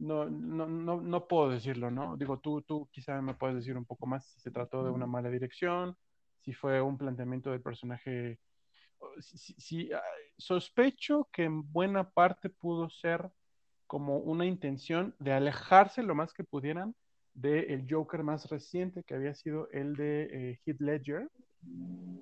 No, 0.00 0.28
no, 0.30 0.66
no, 0.66 1.00
no 1.00 1.28
puedo 1.28 1.50
decirlo, 1.50 1.90
¿no? 1.90 2.16
Digo, 2.16 2.38
tú, 2.38 2.62
tú 2.62 2.88
quizá 2.90 3.20
me 3.20 3.34
puedes 3.34 3.56
decir 3.56 3.76
un 3.76 3.84
poco 3.84 4.06
más 4.06 4.26
si 4.26 4.40
se 4.40 4.50
trató 4.50 4.82
de 4.82 4.90
una 4.90 5.06
mala 5.06 5.28
dirección, 5.28 5.94
si 6.40 6.54
fue 6.54 6.80
un 6.80 6.96
planteamiento 6.96 7.50
del 7.50 7.60
personaje. 7.60 8.38
Si, 9.20 9.92
ah, 9.92 10.02
sospecho 10.38 11.28
que 11.30 11.44
en 11.44 11.70
buena 11.70 12.10
parte 12.10 12.48
pudo 12.48 12.88
ser 12.88 13.30
como 13.90 14.18
una 14.18 14.46
intención 14.46 15.16
de 15.18 15.32
alejarse 15.32 16.04
lo 16.04 16.14
más 16.14 16.32
que 16.32 16.44
pudieran 16.44 16.94
del 17.34 17.88
Joker 17.90 18.22
más 18.22 18.48
reciente, 18.48 19.02
que 19.02 19.14
había 19.16 19.34
sido 19.34 19.68
el 19.72 19.96
de 19.96 20.28
eh, 20.30 20.60
Heath 20.64 20.80
Ledger, 20.80 21.28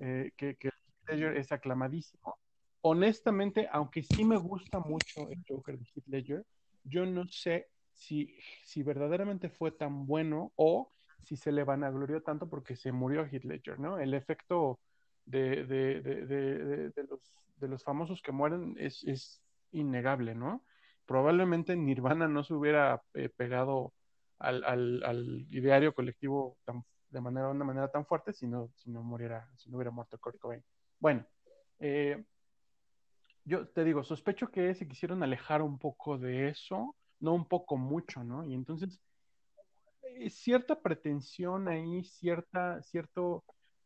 eh, 0.00 0.30
que, 0.34 0.56
que 0.56 0.68
Heath 0.68 1.08
Ledger 1.10 1.36
es 1.36 1.52
aclamadísimo. 1.52 2.38
Honestamente, 2.80 3.68
aunque 3.70 4.02
sí 4.02 4.24
me 4.24 4.38
gusta 4.38 4.80
mucho 4.80 5.28
el 5.28 5.44
Joker 5.46 5.78
de 5.78 5.84
Heath 5.84 6.06
Ledger, 6.06 6.46
yo 6.84 7.04
no 7.04 7.28
sé 7.28 7.68
si, 7.92 8.34
si 8.64 8.82
verdaderamente 8.82 9.50
fue 9.50 9.70
tan 9.70 10.06
bueno 10.06 10.52
o 10.56 10.90
si 11.22 11.36
se 11.36 11.52
le 11.52 11.64
vanaglorió 11.64 12.22
tanto 12.22 12.48
porque 12.48 12.76
se 12.76 12.92
murió 12.92 13.26
Heath 13.26 13.44
Ledger, 13.44 13.78
¿no? 13.78 13.98
El 13.98 14.14
efecto 14.14 14.80
de, 15.26 15.66
de, 15.66 16.00
de, 16.00 16.26
de 16.88 17.04
los, 17.10 17.20
los, 17.60 17.84
famosos 17.84 18.22
que 18.22 18.32
mueren 18.32 18.74
es, 18.78 19.04
es, 19.04 19.42
innegable, 19.70 20.34
¿no? 20.34 20.62
Probablemente 21.08 21.74
Nirvana 21.74 22.28
no 22.28 22.44
se 22.44 22.52
hubiera 22.52 23.02
eh, 23.14 23.30
pegado 23.30 23.94
al, 24.38 24.62
al, 24.64 25.02
al, 25.04 25.46
ideario 25.48 25.94
colectivo 25.94 26.58
de 27.08 27.20
manera, 27.22 27.48
una 27.48 27.64
manera 27.64 27.90
tan 27.90 28.04
fuerte 28.04 28.34
si 28.34 28.46
no, 28.46 28.70
si 28.76 28.90
muriera, 28.90 29.48
si 29.56 29.70
no 29.70 29.78
hubiera 29.78 29.90
muerto 29.90 30.18
Kurt 30.18 30.38
Cobain. 30.38 30.62
Bueno, 30.98 31.24
eh, 31.78 32.22
yo 33.42 33.66
te 33.68 33.84
digo, 33.84 34.04
sospecho 34.04 34.50
que 34.50 34.74
se 34.74 34.86
quisieron 34.86 35.22
alejar 35.22 35.62
un 35.62 35.78
poco 35.78 36.18
de 36.18 36.50
eso, 36.50 36.94
no 37.20 37.32
un 37.32 37.48
poco 37.48 37.78
mucho, 37.78 38.22
¿no? 38.22 38.44
Y 38.44 38.52
entonces 38.52 39.00
eh, 40.02 40.28
cierta 40.28 40.78
pretensión 40.78 41.68
ahí, 41.68 42.04
cierta, 42.04 42.82
cierto, 42.82 43.44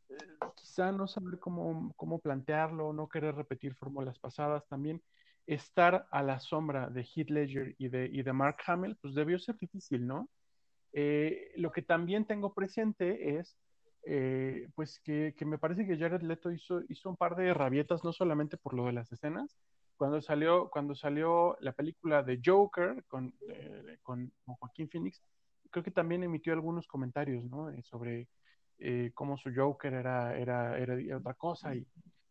eh, 0.08 0.16
quizá 0.56 0.90
no 0.90 1.06
saber 1.06 1.38
cómo, 1.38 1.92
cómo 1.94 2.18
plantearlo, 2.18 2.92
no 2.92 3.08
querer 3.08 3.36
repetir 3.36 3.76
fórmulas 3.76 4.18
pasadas, 4.18 4.66
también 4.66 5.00
estar 5.46 6.06
a 6.10 6.22
la 6.22 6.38
sombra 6.40 6.88
de 6.88 7.02
Heath 7.02 7.30
Ledger 7.30 7.74
y 7.78 7.88
de, 7.88 8.08
y 8.12 8.22
de 8.22 8.32
Mark 8.32 8.58
Hamill, 8.66 8.96
pues 8.96 9.14
debió 9.14 9.38
ser 9.38 9.56
difícil, 9.58 10.06
¿no? 10.06 10.28
Eh, 10.92 11.52
lo 11.56 11.72
que 11.72 11.82
también 11.82 12.26
tengo 12.26 12.54
presente 12.54 13.38
es, 13.38 13.56
pues 14.74 15.00
que, 15.00 15.34
que, 15.36 15.44
me 15.44 15.58
parece 15.58 15.86
que 15.86 15.96
Jared 15.96 16.22
Leto 16.22 16.50
hizo, 16.50 16.82
hizo 16.88 17.08
un 17.08 17.16
par 17.16 17.36
de 17.36 17.54
rabietas, 17.54 18.02
no 18.02 18.12
solamente 18.12 18.56
por 18.56 18.74
lo 18.74 18.86
de 18.86 18.92
las 18.92 19.10
escenas, 19.12 19.56
cuando 19.96 20.20
salió, 20.20 20.68
cuando 20.70 20.94
salió 20.94 21.56
la 21.60 21.72
película 21.72 22.22
de 22.22 22.40
Joker 22.44 23.04
con, 23.06 23.32
con 24.02 24.32
Joaquín 24.44 24.88
Phoenix, 24.88 25.22
creo 25.72 25.82
que 25.82 25.90
también 25.90 26.22
emitió 26.22 26.52
algunos 26.52 26.86
comentarios, 26.86 27.44
¿no? 27.44 27.70
Eh, 27.70 27.82
sobre 27.82 28.28
eh, 28.78 29.10
cómo 29.14 29.36
su 29.36 29.50
Joker 29.54 29.94
era, 29.94 30.38
era, 30.38 30.78
era 30.78 31.16
otra 31.16 31.34
cosa 31.34 31.74
y, 31.74 31.84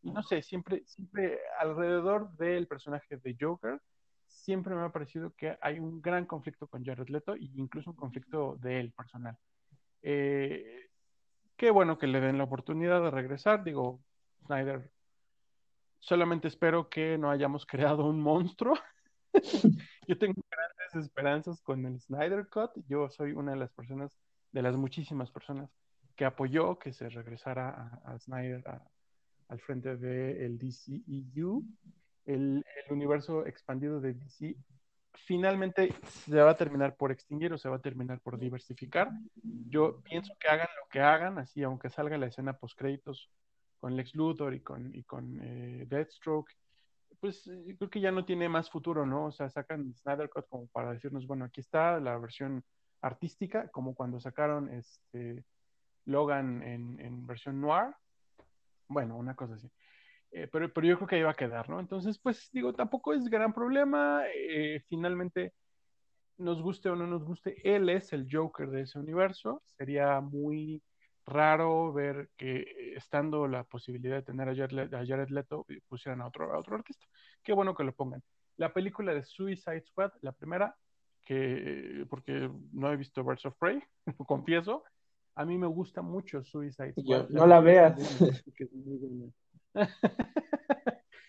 no 0.03 0.23
sé, 0.23 0.41
siempre, 0.41 0.83
siempre 0.85 1.39
alrededor 1.59 2.35
del 2.37 2.67
personaje 2.67 3.17
de 3.17 3.37
Joker, 3.39 3.81
siempre 4.25 4.73
me 4.75 4.81
ha 4.81 4.91
parecido 4.91 5.33
que 5.35 5.57
hay 5.61 5.79
un 5.79 6.01
gran 6.01 6.25
conflicto 6.25 6.67
con 6.67 6.83
Jared 6.83 7.09
Leto 7.09 7.35
e 7.35 7.49
incluso 7.55 7.91
un 7.91 7.95
conflicto 7.95 8.57
de 8.61 8.79
él 8.79 8.93
personal. 8.93 9.37
Eh, 10.01 10.89
qué 11.55 11.71
bueno 11.71 11.97
que 11.97 12.07
le 12.07 12.21
den 12.21 12.37
la 12.37 12.45
oportunidad 12.45 13.01
de 13.01 13.11
regresar, 13.11 13.63
digo, 13.63 14.01
Snyder, 14.45 14.91
solamente 15.99 16.47
espero 16.47 16.89
que 16.89 17.17
no 17.17 17.29
hayamos 17.29 17.65
creado 17.67 18.05
un 18.05 18.19
monstruo. 18.21 18.75
Yo 20.07 20.17
tengo 20.17 20.41
esperanzas 20.99 21.61
con 21.61 21.85
el 21.85 21.99
Snyder 21.99 22.47
Cut. 22.49 22.71
Yo 22.87 23.09
soy 23.09 23.31
una 23.31 23.51
de 23.51 23.57
las 23.57 23.71
personas, 23.71 24.17
de 24.51 24.61
las 24.61 24.75
muchísimas 24.75 25.31
personas 25.31 25.71
que 26.15 26.25
apoyó 26.25 26.77
que 26.77 26.93
se 26.93 27.09
regresara 27.09 28.01
a, 28.03 28.19
Snyder 28.19 28.63
al 29.51 29.59
frente 29.59 29.97
del 29.97 30.57
de 30.57 30.67
DCEU. 30.67 31.63
El, 32.25 32.63
el 32.85 32.93
universo 32.93 33.45
expandido 33.45 33.99
de 33.99 34.13
DC 34.13 34.55
finalmente 35.13 35.93
se 36.07 36.41
va 36.41 36.51
a 36.51 36.57
terminar 36.57 36.95
por 36.95 37.11
extinguir 37.11 37.51
o 37.53 37.57
se 37.57 37.69
va 37.69 37.75
a 37.75 37.81
terminar 37.81 38.19
por 38.21 38.39
diversificar. 38.39 39.11
Yo 39.43 40.01
pienso 40.01 40.33
que 40.39 40.47
hagan 40.47 40.67
lo 40.81 40.87
que 40.89 41.01
hagan, 41.01 41.37
así 41.37 41.63
aunque 41.63 41.89
salga 41.89 42.17
la 42.17 42.27
escena 42.27 42.53
post 42.53 42.77
créditos 42.77 43.29
con 43.79 43.95
Lex 43.95 44.15
Luthor 44.15 44.53
y 44.53 44.61
con, 44.61 44.95
y 44.95 45.03
con 45.03 45.39
eh, 45.41 45.85
Deathstroke 45.87 46.51
pues 47.21 47.47
eh, 47.47 47.75
creo 47.77 47.89
que 47.89 48.01
ya 48.01 48.11
no 48.11 48.25
tiene 48.25 48.49
más 48.49 48.69
futuro, 48.69 49.05
¿no? 49.05 49.27
O 49.27 49.31
sea, 49.31 49.49
sacan 49.49 49.93
Snyder 49.95 50.29
Cut 50.29 50.47
como 50.49 50.67
para 50.67 50.91
decirnos, 50.91 51.27
bueno, 51.27 51.45
aquí 51.45 51.61
está 51.61 51.99
la 51.99 52.17
versión 52.17 52.63
artística, 53.01 53.69
como 53.69 53.95
cuando 53.95 54.19
sacaron 54.19 54.69
este 54.73 55.45
Logan 56.05 56.63
en, 56.63 57.27
versión 57.27 57.61
noir. 57.61 57.93
Bueno, 58.91 59.15
una 59.17 59.35
cosa 59.35 59.55
así. 59.55 59.71
Eh, 60.31 60.47
pero, 60.51 60.71
pero 60.73 60.87
yo 60.87 60.97
creo 60.97 61.07
que 61.07 61.15
ahí 61.15 61.23
va 61.23 61.31
a 61.31 61.35
quedar, 61.35 61.69
¿no? 61.69 61.79
Entonces, 61.79 62.19
pues 62.19 62.49
digo, 62.51 62.73
tampoco 62.73 63.13
es 63.13 63.29
gran 63.29 63.53
problema. 63.53 64.23
Eh, 64.35 64.81
finalmente, 64.89 65.53
nos 66.37 66.61
guste 66.61 66.89
o 66.89 66.95
no 66.95 67.07
nos 67.07 67.23
guste, 67.23 67.55
él 67.63 67.89
es 67.89 68.13
el 68.13 68.27
Joker 68.31 68.69
de 68.69 68.81
ese 68.81 68.99
universo. 68.99 69.63
Sería 69.77 70.19
muy 70.21 70.83
raro 71.25 71.93
ver 71.93 72.29
que 72.37 72.93
estando 72.97 73.47
la 73.47 73.63
posibilidad 73.63 74.17
de 74.17 74.23
tener 74.23 74.49
a 74.49 74.55
Jared, 74.55 75.29
Leto, 75.29 75.65
eh, 75.69 75.79
pusieran 75.87 76.21
a 76.21 76.27
otro, 76.27 76.57
otro 76.57 76.75
artista. 76.75 77.05
Qué 77.43 77.53
bueno 77.53 77.75
que 77.75 77.83
lo 77.85 77.93
pongan. 77.93 78.21
La 78.57 78.73
película 78.73 79.13
de 79.13 79.23
Suicide 79.23 79.83
Squad, 79.85 80.11
la 80.21 80.33
primera, 80.33 80.75
que 81.23 82.05
porque 82.09 82.51
no 82.73 82.91
he 82.91 82.97
visto 82.97 83.23
Birds 83.23 83.45
of 83.45 83.55
Prey, 83.57 83.81
confieso, 84.27 84.83
a 85.35 85.45
mí 85.45 85.57
me 85.57 85.67
gusta 85.67 86.01
mucho 86.01 86.43
Suicide 86.43 86.93
Squad. 86.93 87.29
no 87.29 87.47
la 87.47 87.59
veas. 87.59 87.95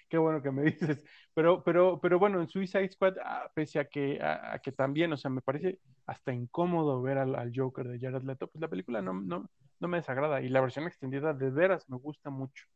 Qué 0.09 0.19
bueno 0.19 0.43
que 0.43 0.51
me 0.51 0.65
dices. 0.65 1.05
Pero, 1.33 1.63
pero, 1.65 1.99
pero 2.01 2.19
bueno, 2.19 2.41
en 2.41 2.49
Suicide 2.49 2.91
Squad, 2.91 3.15
ah, 3.25 3.51
pese 3.55 3.79
a 3.79 3.87
que, 3.87 4.21
a, 4.23 4.59
que 4.63 4.73
también, 4.73 5.13
o 5.13 5.17
sea, 5.17 5.31
me 5.31 5.41
parece 5.41 5.79
hasta 6.07 6.33
incómodo 6.33 7.01
ver 7.01 7.17
al, 7.17 7.35
al, 7.35 7.51
Joker 7.55 7.89
de 7.89 7.99
Jared 7.99 8.23
Leto, 8.23 8.49
pues 8.49 8.61
la 8.61 8.69
película 8.69 9.01
no, 9.01 9.15
no, 9.15 9.49
no 9.81 9.89
me 9.89 9.97
desagrada. 9.99 10.43
Y 10.43 10.49
la 10.49 10.61
versión 10.61 10.87
extendida 10.87 11.33
de 11.33 11.51
veras 11.51 11.89
me 11.89 11.97
gusta 11.97 12.29
mucho. 12.29 12.67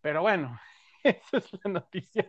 Pero 0.00 0.22
bueno, 0.22 0.60
esa 1.02 1.38
es 1.38 1.50
la 1.64 1.70
noticia 1.72 2.28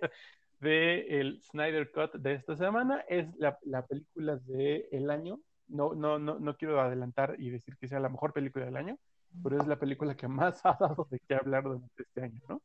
del 0.60 1.42
Snyder 1.42 1.92
Cut 1.92 2.16
de 2.16 2.34
esta 2.34 2.56
semana. 2.56 3.04
Es 3.08 3.28
la, 3.38 3.58
película 3.86 4.38
del 4.38 5.10
año. 5.10 5.40
No, 5.68 5.94
no, 5.96 6.20
no, 6.20 6.40
no 6.40 6.58
quiero 6.58 6.80
adelantar 6.80 7.36
y 7.40 7.50
decir 7.50 7.76
que 7.78 7.88
sea 7.88 8.00
la 8.00 8.10
mejor 8.10 8.34
película 8.34 8.66
del 8.66 8.78
año, 8.78 8.98
pero 9.44 9.60
es 9.60 9.68
la 9.68 9.80
película 9.80 10.16
que 10.16 10.28
más 10.28 10.62
ha 10.66 10.78
dado 10.80 11.08
de 11.10 11.20
qué 11.28 11.36
hablar 11.36 11.64
durante 11.64 12.04
este 12.04 12.22
año, 12.22 12.42
¿no? 12.48 12.62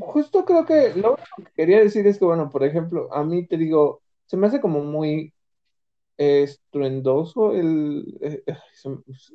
Justo 0.00 0.44
creo 0.44 0.64
que 0.64 0.94
lo 0.94 1.16
que 1.16 1.44
quería 1.56 1.80
decir 1.80 2.06
es 2.06 2.18
que, 2.18 2.24
bueno, 2.24 2.48
por 2.48 2.62
ejemplo, 2.62 3.12
a 3.12 3.24
mí 3.24 3.46
te 3.46 3.56
digo, 3.56 4.02
se 4.26 4.36
me 4.36 4.46
hace 4.46 4.60
como 4.60 4.80
muy 4.80 5.34
estruendoso, 6.16 7.52
el, 7.52 8.16
eh, 8.20 8.42
eh, 8.46 8.56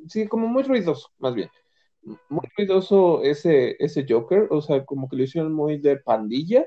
sí, 0.08 0.26
como 0.26 0.46
muy 0.48 0.62
ruidoso, 0.62 1.10
más 1.18 1.34
bien. 1.34 1.50
muy 2.30 2.48
ruidoso 2.56 3.22
ese, 3.22 3.76
ese 3.78 4.06
Joker, 4.08 4.48
o 4.50 4.62
sea, 4.62 4.84
como 4.86 5.08
que 5.08 5.16
lo 5.16 5.24
hicieron 5.24 5.52
muy 5.52 5.78
de 5.78 5.98
pandilla 5.98 6.66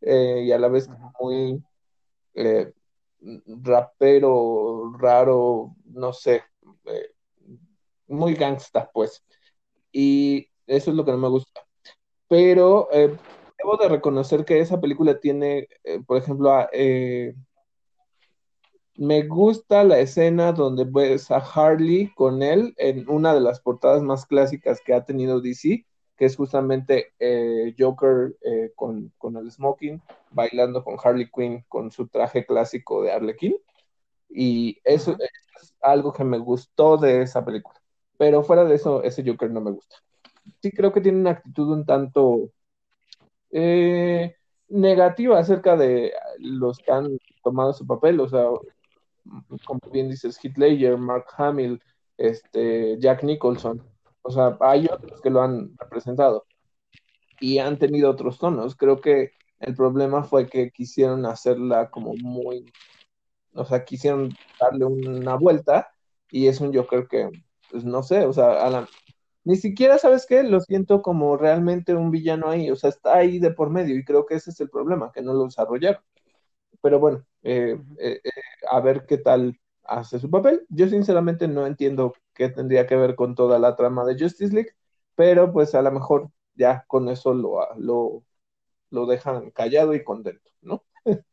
eh, 0.00 0.44
y 0.46 0.52
a 0.52 0.58
la 0.58 0.68
vez 0.68 0.88
muy 1.20 1.62
eh, 2.34 2.72
rapero, 3.46 4.92
raro, 4.98 5.74
no 5.84 6.12
sé, 6.12 6.42
eh, 6.86 7.10
muy 8.08 8.34
gangsta, 8.34 8.90
pues. 8.92 9.24
Y 9.92 10.48
eso 10.66 10.90
es 10.90 10.96
lo 10.96 11.04
que 11.04 11.12
no 11.12 11.18
me 11.18 11.28
gusta. 11.28 11.60
Pero 12.28 12.88
debo 12.92 13.76
de 13.76 13.88
reconocer 13.88 14.44
que 14.44 14.60
esa 14.60 14.80
película 14.80 15.20
tiene, 15.20 15.68
por 16.06 16.16
ejemplo, 16.16 16.52
a, 16.52 16.68
me 18.96 19.22
gusta 19.22 19.84
la 19.84 19.98
escena 20.00 20.52
donde 20.52 20.84
ves 20.84 21.30
a 21.30 21.38
Harley 21.38 22.12
con 22.14 22.42
él 22.42 22.74
en 22.76 23.08
una 23.08 23.34
de 23.34 23.40
las 23.40 23.60
portadas 23.60 24.02
más 24.02 24.26
clásicas 24.26 24.80
que 24.84 24.94
ha 24.94 25.04
tenido 25.04 25.40
DC, 25.40 25.86
que 26.16 26.26
es 26.26 26.36
justamente 26.36 27.12
eh, 27.18 27.74
Joker 27.78 28.36
eh, 28.42 28.72
con, 28.76 29.12
el 29.36 29.50
smoking, 29.50 30.02
bailando 30.30 30.84
con 30.84 30.96
Harley 31.02 31.30
Quinn 31.30 31.64
con 31.68 31.90
su 31.90 32.08
traje 32.08 32.44
clásico 32.46 33.02
de 33.02 33.12
Arlequín. 33.12 33.56
Y 34.28 34.78
eso 34.84 35.16
es 35.18 35.74
algo 35.80 36.12
que 36.12 36.24
me 36.24 36.38
gustó 36.38 36.96
de 36.96 37.22
esa 37.22 37.44
película. 37.44 37.80
Pero 38.18 38.42
fuera 38.42 38.64
de 38.64 38.74
eso, 38.74 39.02
ese 39.02 39.24
Joker 39.26 39.50
no 39.50 39.60
me 39.60 39.72
gusta. 39.72 39.96
Sí 40.62 40.70
creo 40.72 40.92
que 40.92 41.00
tiene 41.00 41.20
una 41.20 41.30
actitud 41.32 41.68
un 41.72 41.84
tanto 41.86 42.50
eh, 43.50 44.36
negativa 44.68 45.38
acerca 45.38 45.76
de 45.76 46.12
los 46.38 46.78
que 46.78 46.92
han 46.92 47.18
tomado 47.42 47.72
su 47.72 47.86
papel. 47.86 48.20
O 48.20 48.28
sea, 48.28 48.46
como 49.64 49.80
bien 49.90 50.08
dices, 50.08 50.38
Heath 50.42 50.56
Ledger, 50.56 50.96
Mark 50.96 51.26
Hamill, 51.36 51.82
este, 52.16 52.98
Jack 52.98 53.22
Nicholson. 53.24 53.82
O 54.22 54.30
sea, 54.30 54.56
hay 54.60 54.86
otros 54.86 55.20
que 55.20 55.30
lo 55.30 55.42
han 55.42 55.76
representado 55.78 56.46
y 57.40 57.58
han 57.58 57.78
tenido 57.78 58.10
otros 58.10 58.38
tonos. 58.38 58.76
Creo 58.76 59.00
que 59.00 59.32
el 59.60 59.74
problema 59.74 60.24
fue 60.24 60.48
que 60.48 60.70
quisieron 60.70 61.26
hacerla 61.26 61.90
como 61.90 62.14
muy, 62.14 62.72
o 63.54 63.64
sea, 63.64 63.84
quisieron 63.84 64.30
darle 64.60 64.86
una 64.86 65.36
vuelta 65.36 65.90
y 66.30 66.48
es 66.48 66.60
un 66.60 66.74
Joker 66.74 67.06
que, 67.08 67.30
pues 67.70 67.84
no 67.84 68.02
sé, 68.02 68.26
o 68.26 68.32
sea, 68.32 68.64
Alan, 68.64 68.86
ni 69.44 69.56
siquiera, 69.56 69.98
¿sabes 69.98 70.26
qué? 70.26 70.42
Lo 70.44 70.60
siento 70.60 71.02
como 71.02 71.36
realmente 71.36 71.94
un 71.94 72.10
villano 72.10 72.48
ahí, 72.48 72.70
o 72.70 72.76
sea, 72.76 72.90
está 72.90 73.16
ahí 73.16 73.38
de 73.38 73.50
por 73.52 73.70
medio 73.70 73.96
y 73.96 74.04
creo 74.04 74.26
que 74.26 74.36
ese 74.36 74.50
es 74.50 74.60
el 74.60 74.70
problema, 74.70 75.12
que 75.12 75.22
no 75.22 75.34
lo 75.34 75.44
desarrollaron. 75.44 76.02
Pero 76.82 77.00
bueno, 77.00 77.24
eh, 77.42 77.78
eh, 77.98 78.20
eh, 78.24 78.30
a 78.70 78.80
ver 78.80 79.06
qué 79.06 79.18
tal 79.18 79.58
hace 79.84 80.18
su 80.18 80.30
papel. 80.30 80.66
Yo 80.68 80.88
sinceramente 80.88 81.48
no 81.48 81.66
entiendo 81.66 82.14
qué 82.34 82.48
tendría 82.48 82.86
que 82.86 82.96
ver 82.96 83.14
con 83.14 83.34
toda 83.34 83.58
la 83.58 83.76
trama 83.76 84.04
de 84.04 84.18
Justice 84.18 84.54
League, 84.54 84.74
pero 85.14 85.52
pues 85.52 85.74
a 85.74 85.82
lo 85.82 85.90
mejor 85.90 86.30
ya 86.54 86.84
con 86.86 87.08
eso 87.08 87.34
lo, 87.34 87.60
lo, 87.76 88.24
lo 88.90 89.06
dejan 89.06 89.50
callado 89.50 89.94
y 89.94 90.04
contento, 90.04 90.50
¿no? 90.60 90.84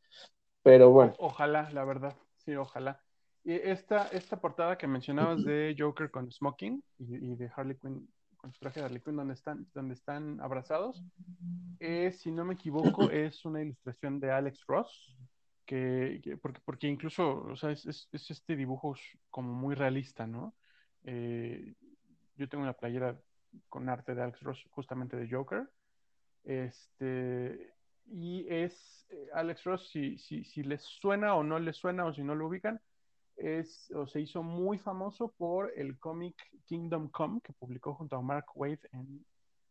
pero 0.64 0.92
bueno. 0.92 1.14
ojalá, 1.20 1.70
la 1.72 1.84
verdad, 1.86 2.16
sí, 2.38 2.56
ojalá. 2.56 3.02
Y 3.44 3.54
esta, 3.54 4.08
esta 4.10 4.40
portada 4.40 4.78
que 4.78 4.88
mencionabas 4.88 5.44
de 5.44 5.76
Joker 5.78 6.12
con 6.12 6.32
Smoking 6.32 6.84
y, 6.98 7.36
de 7.36 7.50
Harley 7.56 7.78
Quinn 7.78 8.08
con 8.36 8.54
su 8.54 8.60
traje 8.60 8.80
de 8.80 8.86
Harley 8.86 9.02
Quinn 9.02 9.18
donde 9.18 9.34
están, 9.34 9.68
donde 9.74 9.94
están 9.94 10.40
abrazados, 10.42 11.04
si 11.80 12.32
no 12.32 12.46
me 12.46 12.54
equivoco, 12.54 13.10
es 13.12 13.46
una 13.46 13.62
ilustración 13.62 14.20
de 14.20 14.32
Alex 14.32 14.66
Ross, 14.68 15.18
que, 15.66 16.38
porque, 16.42 16.62
porque, 16.66 16.88
incluso, 16.88 17.44
o 17.44 17.56
sea, 17.56 17.72
es, 17.72 17.86
es, 17.86 18.32
este 18.32 18.56
dibujo 18.56 18.96
como 19.30 19.54
muy 19.54 19.76
realista, 19.76 20.26
¿no? 20.26 20.56
Eh, 21.04 21.76
yo 22.36 22.50
tengo 22.50 22.64
una 22.64 22.74
playera 22.74 23.20
con 23.68 23.90
arte 23.90 24.16
de 24.16 24.22
Alex 24.22 24.42
Ross, 24.42 24.64
justamente 24.72 25.18
de 25.18 25.30
Joker. 25.30 25.70
Este, 26.44 27.74
y 28.06 28.46
es 28.50 29.08
eh, 29.10 29.30
Alex 29.34 29.64
Ross, 29.64 29.90
si, 29.90 30.18
si, 30.18 30.44
si 30.44 30.64
les 30.64 30.82
suena 30.82 31.36
o 31.36 31.44
no 31.44 31.60
les 31.60 31.76
suena 31.76 32.06
o 32.06 32.14
si 32.14 32.24
no 32.24 32.36
lo 32.36 32.48
ubican, 32.48 32.82
es, 33.36 33.92
o 33.92 34.06
se 34.08 34.22
hizo 34.22 34.44
muy 34.44 34.78
famoso 34.78 35.34
por 35.38 35.72
el 35.76 35.98
cómic 36.00 36.36
Kingdom 36.66 37.10
Come 37.10 37.42
que 37.42 37.54
publicó 37.54 37.96
junto 37.96 38.16
a 38.16 38.22
Mark 38.22 38.46
Waid 38.56 38.80
en, 38.92 39.26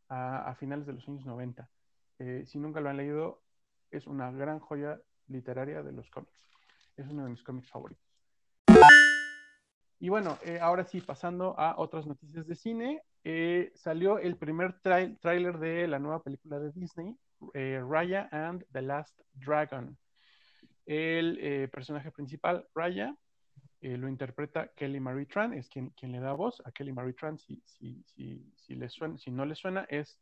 a, 0.08 0.54
finales 0.58 0.86
de 0.86 0.94
los 0.94 1.06
años 1.08 1.24
90. 1.24 1.68
Eh, 2.18 2.44
si 2.46 2.58
nunca 2.58 2.80
lo 2.80 2.88
han 2.88 2.96
leído, 2.96 3.42
es 3.90 4.06
una 4.06 4.30
gran 4.30 4.58
joya 4.58 5.00
literaria 5.28 5.82
de 5.82 5.92
los 5.92 6.08
cómics. 6.10 6.32
Es 6.96 7.06
uno 7.06 7.24
de 7.24 7.30
mis 7.30 7.42
cómics 7.42 7.70
favoritos. 7.70 8.07
Y 10.00 10.10
bueno, 10.10 10.38
eh, 10.44 10.60
ahora 10.60 10.84
sí, 10.84 11.00
pasando 11.00 11.58
a 11.58 11.74
otras 11.76 12.06
noticias 12.06 12.46
de 12.46 12.54
cine, 12.54 13.02
eh, 13.24 13.72
salió 13.74 14.18
el 14.18 14.36
primer 14.36 14.78
tráiler 14.80 15.58
de 15.58 15.88
la 15.88 15.98
nueva 15.98 16.22
película 16.22 16.60
de 16.60 16.70
Disney, 16.70 17.16
eh, 17.54 17.82
Raya 17.84 18.28
and 18.30 18.64
the 18.72 18.82
Last 18.82 19.18
Dragon. 19.34 19.96
El 20.86 21.68
personaje 21.70 22.10
principal, 22.10 22.66
Raya, 22.74 23.14
lo 23.80 24.08
interpreta 24.08 24.68
Kelly 24.68 25.00
Marie 25.00 25.26
Tran, 25.26 25.52
es 25.52 25.68
quien, 25.68 25.90
quien, 25.90 26.12
le 26.12 26.20
da 26.20 26.32
voz 26.32 26.62
a 26.64 26.72
Kelly 26.72 26.92
Marie 26.92 27.12
Tran. 27.12 27.36
Si, 27.36 27.60
si, 27.66 28.02
si, 28.06 28.50
si, 28.56 28.78
si 29.18 29.30
no 29.30 29.44
le 29.44 29.54
suena, 29.54 29.84
es 29.90 30.18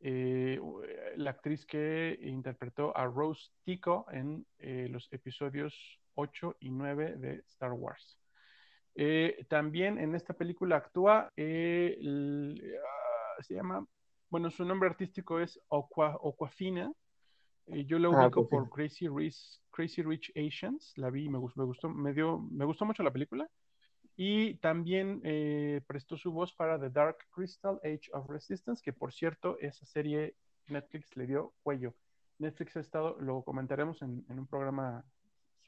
la 0.00 1.30
actriz 1.30 1.66
que 1.66 2.18
interpretó 2.22 2.96
a 2.96 3.04
Rose 3.04 3.50
Tico 3.64 4.06
en 4.10 4.46
los 4.90 5.12
episodios 5.12 6.00
8 6.14 6.56
y 6.60 6.70
9 6.70 7.16
de 7.16 7.42
Star 7.48 7.72
Wars. 7.72 8.18
Eh, 9.00 9.46
también 9.48 9.96
en 9.98 10.16
esta 10.16 10.34
película 10.34 10.76
actúa, 10.76 11.28
ah, 11.28 11.30
se 13.40 13.54
llama, 13.54 13.86
bueno, 14.28 14.50
su 14.50 14.64
nombre 14.64 14.88
artístico 14.88 15.38
es 15.38 15.60
Oquafina. 15.68 16.92
yo 17.66 17.98
la 18.00 18.08
ah, 18.08 18.26
ubico 18.26 18.48
por 18.48 18.68
Crazy 18.68 19.06
Rich, 19.06 19.60
Crazy 19.70 20.02
Rich 20.02 20.32
Asians, 20.36 20.92
la 20.96 21.10
vi 21.10 21.26
y 21.26 21.28
me, 21.28 21.38
me 21.38 21.64
gustó, 21.64 21.88
me, 21.88 22.12
dio, 22.12 22.40
me 22.50 22.64
gustó 22.64 22.84
mucho 22.84 23.04
la 23.04 23.12
película. 23.12 23.48
Y 24.16 24.54
también 24.54 25.20
eh, 25.22 25.80
prestó 25.86 26.16
su 26.16 26.32
voz 26.32 26.52
para 26.52 26.76
The 26.80 26.90
Dark 26.90 27.18
Crystal 27.30 27.78
Age 27.84 28.10
of 28.12 28.28
Resistance, 28.28 28.82
que 28.84 28.92
por 28.92 29.12
cierto, 29.12 29.56
esa 29.60 29.86
serie 29.86 30.34
Netflix 30.66 31.16
le 31.16 31.28
dio 31.28 31.54
cuello. 31.62 31.94
Netflix 32.38 32.76
ha 32.76 32.80
estado, 32.80 33.16
lo 33.20 33.44
comentaremos 33.44 34.02
en, 34.02 34.24
un 34.28 34.46
programa 34.48 35.04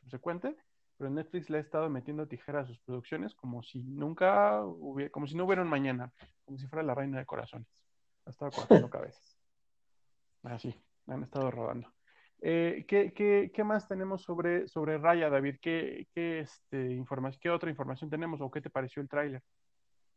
subsecuente, 0.01 0.57
pero 1.01 1.09
Netflix 1.09 1.49
le 1.49 1.57
ha 1.57 1.61
estado 1.63 1.89
metiendo 1.89 2.29
tijera 2.29 2.61
a 2.61 2.67
sus 2.67 2.79
producciones 2.81 3.35
como 3.35 3.63
si 3.63 3.83
nunca 3.83 4.63
hubiera, 4.63 5.11
como 5.11 5.27
si 5.27 5.35
no 5.35 5.47
hubiera 5.47 5.63
un 5.63 5.69
mañana, 5.69 6.13
como 6.45 6.59
si 6.59 6.67
fuera 6.67 6.83
la 6.83 6.95
reina 6.95 7.19
de 7.19 7.25
corazones. 7.25 7.67
Ha 8.27 8.31
estado 8.31 8.51
cortando 8.51 8.91
cabezas. 8.91 9.39
Así, 10.43 10.75
han 11.07 11.23
estado 11.23 11.51
rodando. 11.51 11.89
Eh, 12.43 12.85
¿qué, 12.87 13.65
más 13.65 13.89
tenemos 13.89 14.21
sobre, 14.21 14.69
sobre 14.69 14.99
Raya, 14.99 15.31
David? 15.31 15.57
¿Qué, 15.63 16.07
qué, 16.15 16.41
este, 16.41 16.93
información, 16.93 17.41
¿Qué 17.41 17.49
otra 17.49 17.71
información 17.71 18.11
tenemos 18.11 18.43
o 18.43 18.51
qué 18.51 18.61
te 18.61 18.69
pareció 18.69 19.01
el 19.01 19.09
tráiler? 19.09 19.43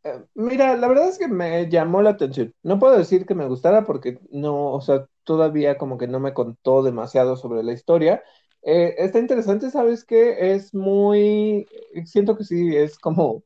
Eh, 0.03 0.21
mira, 0.33 0.75
la 0.75 0.89
verdad 0.89 1.07
es 1.07 1.17
que 1.17 1.29
me 1.29 1.69
llamó 1.69 2.01
la 2.01 2.09
atención. 2.09 2.53
No 2.61 2.77
puedo 2.77 2.97
decir 2.97 3.25
que 3.25 3.35
me 3.35 3.47
gustara 3.47 3.85
porque 3.85 4.19
no, 4.31 4.73
o 4.73 4.81
sea, 4.81 5.07
todavía 5.23 5.77
como 5.77 5.97
que 5.97 6.09
no 6.09 6.19
me 6.19 6.33
contó 6.33 6.83
demasiado 6.83 7.37
sobre 7.37 7.63
la 7.63 7.71
historia. 7.71 8.21
Eh, 8.65 8.95
está 8.97 9.19
interesante, 9.19 9.69
¿sabes 9.71 10.05
qué? 10.05 10.53
Es 10.53 10.73
muy, 10.73 11.67
siento 12.05 12.37
que 12.37 12.43
sí, 12.45 12.75
es 12.75 12.97
como 12.97 13.43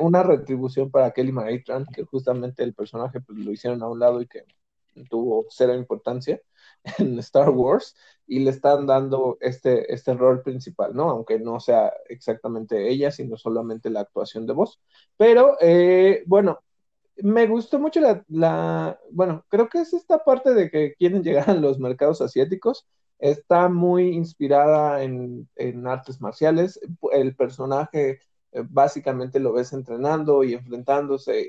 una 0.00 0.22
retribución 0.22 0.90
para 0.90 1.12
Kelly 1.12 1.32
Maritran, 1.32 1.84
que 1.86 2.04
justamente 2.04 2.62
el 2.62 2.74
personaje 2.74 3.20
pues, 3.20 3.38
lo 3.38 3.52
hicieron 3.52 3.82
a 3.82 3.88
un 3.88 3.98
lado 3.98 4.22
y 4.22 4.26
que 4.26 4.44
tuvo 5.06 5.46
cero 5.50 5.74
importancia 5.74 6.40
en 6.98 7.18
Star 7.18 7.50
Wars 7.50 7.96
y 8.26 8.40
le 8.40 8.50
están 8.50 8.86
dando 8.86 9.38
este, 9.40 9.92
este 9.92 10.14
rol 10.14 10.42
principal, 10.42 10.94
¿no? 10.94 11.10
Aunque 11.10 11.38
no 11.38 11.60
sea 11.60 11.92
exactamente 12.08 12.88
ella, 12.88 13.10
sino 13.10 13.36
solamente 13.36 13.90
la 13.90 14.00
actuación 14.00 14.46
de 14.46 14.52
voz. 14.52 14.80
Pero, 15.16 15.56
eh, 15.60 16.22
bueno, 16.26 16.60
me 17.16 17.46
gustó 17.46 17.78
mucho 17.78 18.00
la, 18.00 18.98
bueno, 19.10 19.44
creo 19.48 19.68
que 19.68 19.80
es 19.80 19.92
esta 19.92 20.24
parte 20.24 20.54
de 20.54 20.70
que 20.70 20.94
quieren 20.94 21.22
llegar 21.22 21.50
a 21.50 21.54
los 21.54 21.78
mercados 21.78 22.20
asiáticos. 22.20 22.86
Está 23.18 23.68
muy 23.68 24.08
inspirada 24.08 25.02
en, 25.02 25.48
artes 25.86 26.20
marciales. 26.20 26.80
El 27.12 27.34
personaje 27.34 28.20
eh, 28.52 28.64
básicamente 28.68 29.40
lo 29.40 29.52
ves 29.52 29.72
entrenando 29.72 30.44
y 30.44 30.54
enfrentándose 30.54 31.48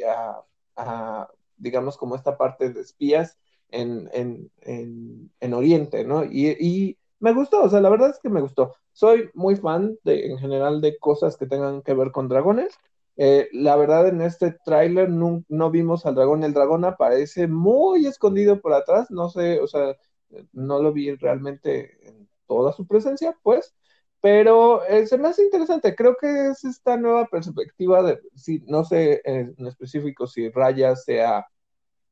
a, 0.75 1.27
digamos, 1.57 1.97
como 1.97 2.15
esta 2.15 2.37
parte 2.37 2.71
de 2.71 2.81
espías 2.81 3.37
en, 3.69 4.09
en, 4.13 5.53
Oriente, 5.53 6.03
¿no? 6.05 6.23
Y, 6.23 6.97
me 7.19 7.33
gustó, 7.33 7.63
o 7.63 7.69
sea, 7.69 7.81
la 7.81 7.89
verdad 7.89 8.11
es 8.11 8.19
que 8.19 8.29
me 8.29 8.39
gustó. 8.39 8.75
Soy 8.93 9.29
muy 9.33 9.57
fan 9.57 9.97
de, 10.05 10.27
en 10.27 10.37
general 10.37 10.79
de 10.79 10.97
cosas 10.97 11.35
que 11.35 11.45
tengan 11.45 11.81
que 11.81 11.93
ver 11.93 12.11
con 12.11 12.29
dragones. 12.29 12.73
Eh, 13.17 13.49
la 13.51 13.75
verdad, 13.75 14.07
en 14.07 14.21
este 14.21 14.55
tráiler 14.63 15.09
no, 15.09 15.43
vimos 15.71 16.05
al 16.05 16.15
dragón. 16.15 16.45
El 16.45 16.53
dragón 16.53 16.85
aparece 16.85 17.47
muy 17.47 18.05
escondido 18.05 18.61
por 18.61 18.71
atrás. 18.73 19.11
No 19.11 19.29
sé, 19.29 19.59
o 19.59 19.67
sea, 19.67 19.97
no 20.53 20.81
lo 20.81 20.93
vi 20.93 21.15
realmente 21.15 22.07
en 22.07 22.29
toda 22.47 22.73
su 22.73 22.87
presencia, 22.87 23.37
pues. 23.43 23.75
pero 24.21 24.83
eh, 24.85 25.07
se 25.07 25.17
me 25.17 25.29
hace 25.29 25.43
interesante. 25.43 25.95
Creo 25.95 26.15
que 26.19 26.47
es 26.49 26.63
esta 26.65 26.97
nueva 26.97 27.25
perspectiva 27.27 28.03
de, 28.03 28.19
si, 28.35 28.59
no 28.67 28.83
sé 28.85 29.21
en 29.25 29.55
específico 29.67 30.27
si 30.27 30.49
Raya 30.49 30.95
sea, 30.95 31.47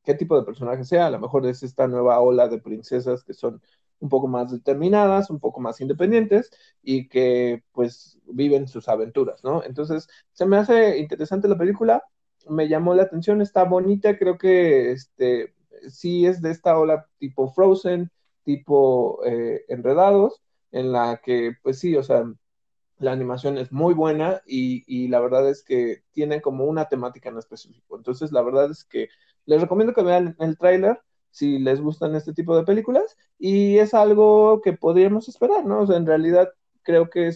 qué 0.03 0.13
tipo 0.15 0.37
de 0.39 0.45
personaje 0.45 0.85
sea, 0.85 1.07
a 1.07 1.11
lo 1.11 1.19
mejor 1.19 1.45
es 1.47 1.63
esta 1.63 1.87
nueva 1.87 2.19
ola 2.21 2.47
de 2.47 2.59
princesas 2.59 3.23
que 3.23 3.33
son 3.33 3.61
un 3.99 4.09
poco 4.09 4.27
más 4.27 4.51
determinadas, 4.51 5.29
un 5.29 5.39
poco 5.39 5.59
más 5.59 5.81
independientes 5.81 6.51
y 6.83 7.07
que 7.09 7.63
pues 7.73 8.19
viven 8.25 8.67
sus 8.67 8.87
aventuras, 8.89 9.43
¿no? 9.43 9.63
Entonces, 9.63 10.07
se 10.33 10.45
me 10.45 10.57
hace 10.57 10.97
interesante 10.99 11.47
la 11.47 11.57
película, 11.57 12.03
me 12.47 12.67
llamó 12.69 12.93
la 12.95 13.03
atención, 13.03 13.41
está 13.41 13.63
bonita, 13.63 14.17
creo 14.17 14.37
que 14.37 14.91
este 14.91 15.53
sí 15.89 16.25
es 16.25 16.41
de 16.41 16.51
esta 16.51 16.77
ola 16.77 17.07
tipo 17.19 17.51
Frozen, 17.51 18.11
tipo 18.43 19.23
eh, 19.25 19.65
Enredados, 19.67 20.41
en 20.71 20.91
la 20.91 21.21
que 21.23 21.53
pues 21.63 21.79
sí, 21.79 21.95
o 21.95 22.03
sea, 22.03 22.25
la 22.99 23.11
animación 23.11 23.57
es 23.57 23.71
muy 23.71 23.93
buena 23.93 24.41
y, 24.45 24.83
y, 24.87 25.07
la 25.07 25.19
verdad 25.19 25.47
es 25.49 25.63
que 25.63 26.03
tiene 26.13 26.41
como 26.41 26.65
una 26.65 26.89
temática 26.89 27.29
en 27.29 27.37
específico. 27.37 27.95
Entonces, 27.97 28.31
la 28.31 28.41
verdad 28.41 28.71
es 28.71 28.83
que 28.85 29.09
les 29.45 29.61
recomiendo 29.61 29.93
que 29.93 30.03
vean 30.03 30.35
el 30.39 30.57
tráiler 30.57 30.99
si 31.31 31.59
les 31.59 31.79
gustan 31.81 32.15
este 32.15 32.33
tipo 32.33 32.55
de 32.57 32.63
películas 32.63 33.15
y 33.37 33.77
es 33.77 33.93
algo 33.93 34.61
que 34.61 34.73
podríamos 34.73 35.29
esperar, 35.29 35.65
¿no? 35.65 35.81
O 35.81 35.87
sea, 35.87 35.97
en 35.97 36.05
realidad 36.07 36.49
creo 36.81 37.09
que 37.09 37.29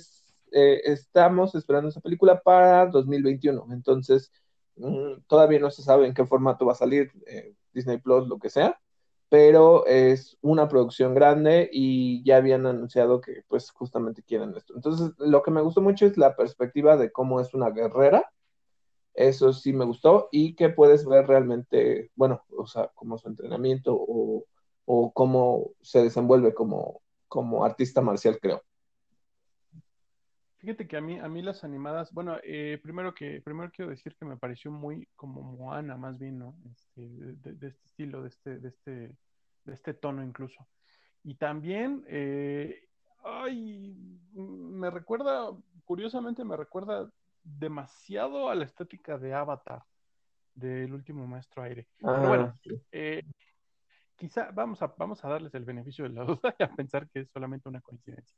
eh, 0.52 0.82
estamos 0.86 1.56
esperando 1.56 1.90
esa 1.90 2.02
película 2.02 2.42
para 2.42 2.88
2021, 2.88 3.68
entonces 3.72 4.32
mm, 4.76 5.22
todavía 5.28 5.60
no 5.60 5.72
se 5.72 5.84
sabe 5.84 6.08
en 6.08 6.14
qué 6.14 6.26
formato 6.26 6.66
va 6.66 6.74
a 6.74 6.76
salir 6.76 7.12
eh, 7.28 7.54
Disney 7.74 7.98
Plus, 7.98 8.28
lo 8.28 8.38
que 8.40 8.50
sea, 8.50 8.80
pero 9.30 9.86
es 9.86 10.38
una 10.42 10.68
producción 10.68 11.14
grande 11.14 11.70
y 11.72 12.24
ya 12.24 12.38
habían 12.38 12.66
anunciado 12.66 13.22
que 13.22 13.44
pues 13.48 13.72
justamente 13.72 14.24
quieren 14.24 14.54
esto. 14.56 14.74
Entonces, 14.76 15.12
lo 15.20 15.42
que 15.42 15.52
me 15.52 15.62
gustó 15.62 15.82
mucho 15.82 16.06
es 16.06 16.18
la 16.18 16.36
perspectiva 16.36 16.98
de 16.98 17.12
cómo 17.12 17.40
es 17.40 17.54
una 17.54 17.70
guerrera 17.70 18.30
eso 19.14 19.52
sí 19.54 19.74
me 19.74 19.86
gustó 19.86 20.30
y 20.32 20.56
que 20.56 20.70
puedes 20.70 21.06
ver 21.06 21.28
realmente, 21.28 22.12
bueno, 22.16 22.44
o 22.58 22.66
sea, 22.66 22.90
como 22.96 23.18
su 23.18 23.28
entrenamiento 23.28 23.94
o, 23.96 24.46
o 24.86 25.12
cómo 25.12 25.72
se 25.82 26.04
desenvuelve 26.04 26.54
como, 26.54 27.02
como 27.28 27.66
artista 27.66 28.02
marcial, 28.02 28.40
creo. 28.42 28.62
Fíjate 30.62 30.88
que 30.88 30.96
a 30.96 31.02
mí, 31.02 31.18
a 31.18 31.28
mí 31.28 31.42
las 31.42 31.64
animadas, 31.64 32.14
bueno, 32.14 32.38
eh, 32.44 32.80
primero 32.84 33.16
que, 33.16 33.42
primero 33.42 33.72
quiero 33.72 33.90
decir 33.90 34.16
que 34.16 34.26
me 34.26 34.38
pareció 34.38 34.70
muy 34.70 35.08
como 35.16 35.42
Moana, 35.42 35.98
más 35.98 36.20
bien, 36.20 36.38
¿no? 36.38 36.56
Este, 36.72 37.02
de, 37.02 37.68
este 37.68 37.88
estilo, 37.88 38.22
de 38.22 38.30
este, 38.30 38.60
de 38.60 38.70
este, 38.70 38.92
de 39.66 39.74
este 39.74 39.96
tono 39.96 40.24
incluso. 40.24 40.68
Y 41.24 41.34
también, 41.34 42.06
eh, 42.08 42.88
ay, 43.24 43.96
me 44.34 44.92
recuerda, 44.92 45.50
curiosamente 45.84 46.44
me 46.46 46.56
recuerda 46.56 47.10
demasiado 47.44 48.48
a 48.48 48.54
la 48.54 48.66
estética 48.66 49.18
de 49.18 49.34
Avatar, 49.34 49.82
del 50.54 50.94
último 50.94 51.26
maestro 51.26 51.64
aire. 51.64 51.88
Pero 51.98 52.14
ah, 52.14 52.28
bueno, 52.28 52.60
eh, 52.92 53.24
quizá 54.16 54.52
vamos 54.52 54.80
a, 54.84 54.94
vamos 54.96 55.26
a 55.26 55.30
darles 55.30 55.56
el 55.56 55.66
beneficio 55.66 56.04
de 56.04 56.12
la 56.12 56.24
duda 56.24 56.56
y 56.60 56.62
a 56.62 56.72
pensar 56.72 57.10
que 57.10 57.22
es 57.22 57.32
solamente 57.32 57.68
una 57.68 57.82
coincidencia. 57.82 58.38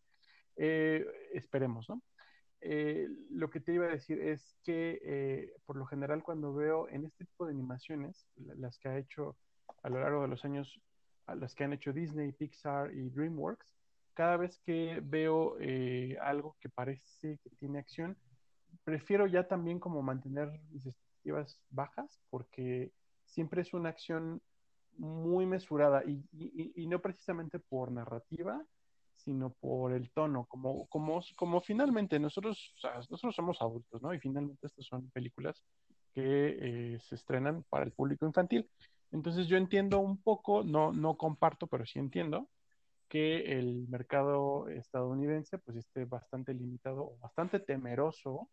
Eh, 0.55 1.05
esperemos, 1.33 1.89
¿no? 1.89 2.01
Eh, 2.65 3.09
lo 3.29 3.49
que 3.49 3.59
te 3.59 3.73
iba 3.73 3.85
a 3.85 3.89
decir 3.89 4.19
es 4.19 4.55
que 4.63 5.53
por 5.65 5.75
lo 5.75 5.85
general 5.85 6.23
cuando 6.23 6.53
veo 6.53 6.87
en 6.89 7.05
este 7.05 7.25
tipo 7.25 7.45
de 7.45 7.51
animaciones, 7.51 8.27
las 8.35 8.77
que 8.79 8.89
ha 8.89 8.97
hecho 8.97 9.35
a 9.81 9.89
lo 9.89 9.99
largo 9.99 10.21
de 10.21 10.29
los 10.29 10.45
años, 10.45 10.81
las 11.27 11.53
que 11.55 11.65
han 11.65 11.73
hecho 11.73 11.93
Disney, 11.93 12.31
Pixar 12.31 12.93
y 12.93 13.09
DreamWorks, 13.09 13.67
cada 14.13 14.37
vez 14.37 14.59
que 14.65 15.01
veo 15.03 15.57
algo 16.21 16.55
que 16.61 16.69
parece 16.69 17.39
que 17.43 17.49
tiene 17.59 17.79
acción, 17.79 18.17
prefiero 18.83 19.27
ya 19.27 19.47
también 19.47 19.79
como 19.79 20.01
mantener 20.01 20.49
mis 20.71 20.85
expectativas 20.85 21.59
bajas 21.69 22.19
porque 22.29 22.91
siempre 23.25 23.61
es 23.61 23.73
una 23.73 23.89
acción 23.89 24.41
muy 24.97 25.45
mesurada 25.45 26.03
y, 26.05 26.87
no 26.87 27.01
precisamente 27.01 27.59
por 27.59 27.91
narrativa, 27.91 28.63
sino 29.15 29.51
por 29.51 29.93
el 29.93 30.11
tono, 30.11 30.45
como, 30.45 30.87
como, 30.87 31.21
como 31.35 31.61
finalmente 31.61 32.19
nosotros, 32.19 32.75
nosotros 33.09 33.35
somos 33.35 33.61
adultos, 33.61 34.01
¿no? 34.01 34.13
Y 34.13 34.19
finalmente 34.19 34.67
estas 34.67 34.85
son 34.85 35.09
películas 35.11 35.63
que 36.13 36.93
eh, 36.93 36.99
se 36.99 37.15
estrenan 37.15 37.63
para 37.69 37.85
el 37.85 37.91
público 37.91 38.25
infantil. 38.25 38.69
Entonces 39.11 39.47
yo 39.47 39.57
entiendo 39.57 39.99
un 39.99 40.21
poco, 40.21 40.63
no, 40.63 40.91
no 40.91 41.15
comparto, 41.17 41.67
pero 41.67 41.85
sí 41.85 41.99
entiendo 41.99 42.49
que 43.07 43.59
el 43.59 43.87
mercado 43.87 44.67
estadounidense 44.69 45.59
pues 45.59 45.77
esté 45.77 46.05
bastante 46.05 46.53
limitado 46.53 47.03
o 47.03 47.17
bastante 47.19 47.59
temeroso 47.59 48.49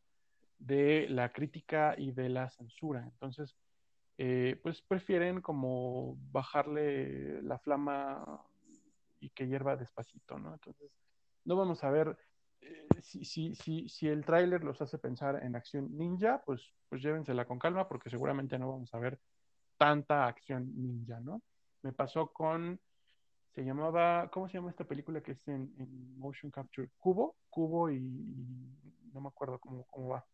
de 0.59 1.09
la 1.09 1.33
crítica 1.33 1.95
y 1.97 2.13
de 2.13 2.29
la 2.29 2.51
censura. 2.51 3.03
Entonces, 3.05 3.57
eh, 4.19 4.61
pues 4.63 4.83
prefieren 4.83 5.41
como 5.41 6.19
bajarle 6.31 7.41
la 7.43 7.59
flama 7.59 8.45
y 9.21 9.31
que 9.31 9.47
hierva 9.47 9.77
despacito, 9.77 10.39
¿no? 10.39 10.53
Entonces, 10.55 10.91
no 11.45 11.57
vamos 11.57 11.85
a 11.85 11.91
ver 11.91 12.17
eh, 12.61 12.89
si, 13.03 13.25
si, 13.25 13.55
si, 13.55 13.89
si, 13.89 14.09
el 14.09 14.25
tráiler 14.25 14.65
los 14.65 14.81
hace 14.83 14.99
pensar 14.99 15.43
en 15.43 15.57
acción 15.57 15.97
ninja, 15.97 16.43
pues, 16.45 16.75
pues 16.89 17.03
llévensela 17.03 17.47
con 17.47 17.59
calma 17.59 17.89
porque 17.89 18.11
seguramente 18.11 18.59
no 18.59 18.71
vamos 18.71 18.93
a 18.95 18.99
ver 18.99 19.21
tanta 19.77 20.27
acción 20.27 20.71
ninja, 20.77 21.21
¿no? 21.21 21.43
Me 21.83 21.93
pasó 21.93 22.33
con, 22.33 22.81
se 23.55 23.65
llamaba, 23.65 24.31
¿cómo 24.31 24.49
se 24.49 24.55
llama 24.55 24.71
esta 24.71 24.85
película 24.85 25.23
que 25.23 25.33
es 25.33 25.49
en, 25.49 25.73
motion 26.19 26.51
capture? 26.51 26.91
Cubo, 26.99 27.37
Cubo 27.49 27.91
y, 27.91 27.97
y, 27.97 29.11
no 29.13 29.21
me 29.21 29.29
acuerdo 29.29 29.59
cómo, 29.59 29.87
cómo 29.91 30.09
va. 30.09 30.25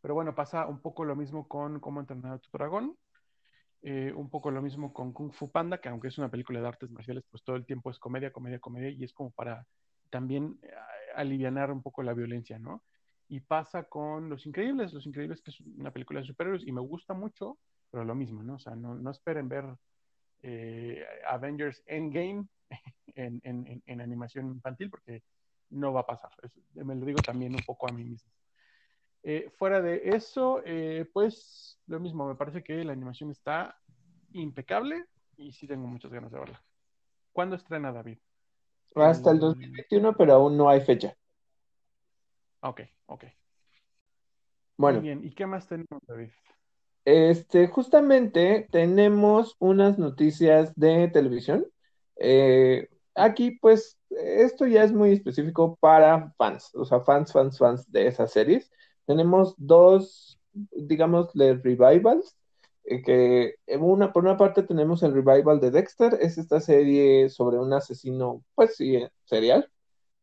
Pero 0.00 0.14
bueno, 0.14 0.34
pasa 0.34 0.66
un 0.66 0.80
poco 0.80 1.04
lo 1.04 1.14
mismo 1.14 1.46
con 1.46 1.78
Cómo 1.78 2.00
entrenar 2.00 2.32
a 2.32 2.38
tu 2.38 2.48
dragón, 2.52 2.96
eh, 3.82 4.12
un 4.14 4.30
poco 4.30 4.50
lo 4.52 4.62
mismo 4.62 4.92
con 4.92 5.12
Kung 5.12 5.32
Fu 5.32 5.50
Panda, 5.50 5.80
que 5.80 5.88
aunque 5.88 6.08
es 6.08 6.18
una 6.18 6.30
película 6.30 6.60
de 6.60 6.68
artes 6.68 6.90
marciales, 6.90 7.24
pues 7.28 7.42
todo 7.42 7.56
el 7.56 7.66
tiempo 7.66 7.90
es 7.90 7.98
comedia, 7.98 8.32
comedia, 8.32 8.60
comedia, 8.60 8.90
y 8.90 9.02
es 9.02 9.12
como 9.12 9.32
para 9.32 9.66
también 10.08 10.58
eh, 10.62 10.70
aliviar 11.16 11.72
un 11.72 11.82
poco 11.82 12.02
la 12.04 12.14
violencia, 12.14 12.60
¿no? 12.60 12.84
Y 13.28 13.40
pasa 13.40 13.84
con 13.84 14.28
Los 14.28 14.46
Increíbles, 14.46 14.92
Los 14.92 15.06
Increíbles, 15.06 15.42
que 15.42 15.50
es 15.50 15.60
una 15.60 15.90
película 15.90 16.20
de 16.20 16.26
superhéroes, 16.26 16.64
y 16.64 16.70
me 16.70 16.80
gusta 16.80 17.12
mucho, 17.12 17.58
pero 17.90 18.04
lo 18.04 18.14
mismo, 18.14 18.42
¿no? 18.44 18.54
O 18.54 18.58
sea, 18.60 18.76
no, 18.76 19.10
esperen 19.10 19.48
ver 19.48 19.64
eh, 20.42 21.04
Avengers 21.26 21.82
Endgame 21.86 22.46
en, 23.16 23.40
en, 23.42 23.82
en, 23.84 24.00
animación 24.00 24.46
infantil, 24.46 24.90
porque 24.90 25.24
no 25.70 25.92
va 25.92 26.00
a 26.00 26.06
pasar. 26.06 26.30
me 26.74 26.94
lo 26.94 27.04
digo 27.04 27.22
también 27.22 27.56
un 27.56 27.64
poco 27.64 27.88
a 27.88 27.92
mí 27.92 28.04
mismo. 28.04 28.30
Eh, 29.24 29.50
fuera 29.56 29.80
de 29.80 30.02
eso, 30.10 30.62
eh, 30.64 31.08
pues 31.12 31.78
lo 31.86 32.00
mismo, 32.00 32.26
me 32.26 32.34
parece 32.34 32.64
que 32.64 32.82
la 32.84 32.92
animación 32.92 33.30
está 33.30 33.78
impecable 34.32 35.04
y 35.36 35.52
sí 35.52 35.66
tengo 35.68 35.86
muchas 35.86 36.10
ganas 36.10 36.32
de 36.32 36.40
verla. 36.40 36.62
¿Cuándo 37.32 37.54
estrena 37.54 37.92
David? 37.92 38.18
Hasta 38.96 39.30
el 39.30 39.38
2021, 39.38 40.16
pero 40.16 40.34
aún 40.34 40.56
no 40.56 40.68
hay 40.68 40.80
fecha. 40.80 41.16
Ok, 42.60 42.80
ok. 43.06 43.24
Bueno. 44.76 45.00
Muy 45.00 45.08
bien, 45.08 45.24
¿y 45.24 45.30
qué 45.30 45.46
más 45.46 45.68
tenemos, 45.68 46.02
David? 46.06 46.30
Este, 47.04 47.68
justamente 47.68 48.68
tenemos 48.70 49.56
unas 49.60 49.98
noticias 49.98 50.74
de 50.74 51.08
televisión. 51.08 51.66
Eh, 52.16 52.88
aquí, 53.14 53.52
pues, 53.52 53.98
esto 54.10 54.66
ya 54.66 54.82
es 54.82 54.92
muy 54.92 55.12
específico 55.12 55.76
para 55.80 56.32
fans, 56.36 56.74
o 56.74 56.84
sea, 56.84 57.00
fans, 57.00 57.32
fans, 57.32 57.58
fans 57.58 57.90
de 57.90 58.08
esas 58.08 58.32
series 58.32 58.70
tenemos 59.06 59.54
dos, 59.58 60.38
digamos, 60.52 61.30
revivals, 61.34 62.36
eh, 62.84 63.02
que 63.02 63.56
una, 63.78 64.12
por 64.12 64.24
una 64.24 64.36
parte 64.36 64.62
tenemos 64.62 65.02
el 65.02 65.14
revival 65.14 65.60
de 65.60 65.70
Dexter, 65.70 66.18
es 66.20 66.38
esta 66.38 66.60
serie 66.60 67.28
sobre 67.28 67.58
un 67.58 67.72
asesino, 67.72 68.42
pues 68.54 68.76
sí, 68.76 68.96
eh, 68.96 69.10
serial, 69.24 69.70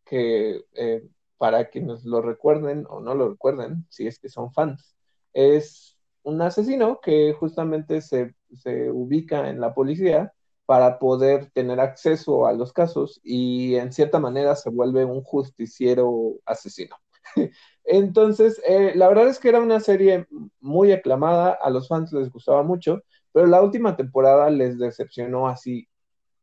que 0.06 0.65
eh, 0.73 1.03
para 1.38 1.69
quienes 1.69 2.06
lo 2.06 2.22
recuerden 2.22 2.85
o 2.89 2.99
no 3.01 3.15
lo 3.15 3.30
recuerden, 3.30 3.85
si 3.89 4.07
es 4.07 4.19
que 4.19 4.30
son 4.30 4.51
fans, 4.53 4.95
es 5.34 5.97
un 6.23 6.41
asesino 6.41 6.99
que 7.01 7.34
justamente 7.34 8.01
se, 8.01 8.35
se 8.53 8.91
ubica 8.91 9.49
en 9.49 9.61
la 9.61 9.73
policía 9.73 10.34
para 10.65 10.99
poder 10.99 11.49
tener 11.51 11.80
acceso 11.80 12.45
a 12.45 12.53
los 12.53 12.73
casos 12.73 13.19
y 13.23 13.76
en 13.76 13.91
cierta 13.91 14.19
manera 14.19 14.56
se 14.56 14.69
vuelve 14.69 15.06
un 15.06 15.23
justiciero 15.23 16.35
asesino. 16.45 16.95
Entonces, 17.91 18.61
eh, 18.68 18.94
la 18.95 19.07
verdad 19.07 19.30
es 19.30 19.40
que 19.40 19.49
era 19.49 19.61
una 19.61 19.80
serie 19.80 20.28
muy 20.61 20.91
aclamada, 20.91 21.53
a 21.53 21.70
los 21.72 21.88
fans 21.88 22.14
les 22.14 22.32
gustaba 22.32 22.61
mucho, 22.64 23.02
pero 23.32 23.48
la 23.48 23.61
última 23.64 23.95
temporada 23.98 24.49
les 24.52 24.78
decepcionó 24.78 25.48
así 25.48 25.88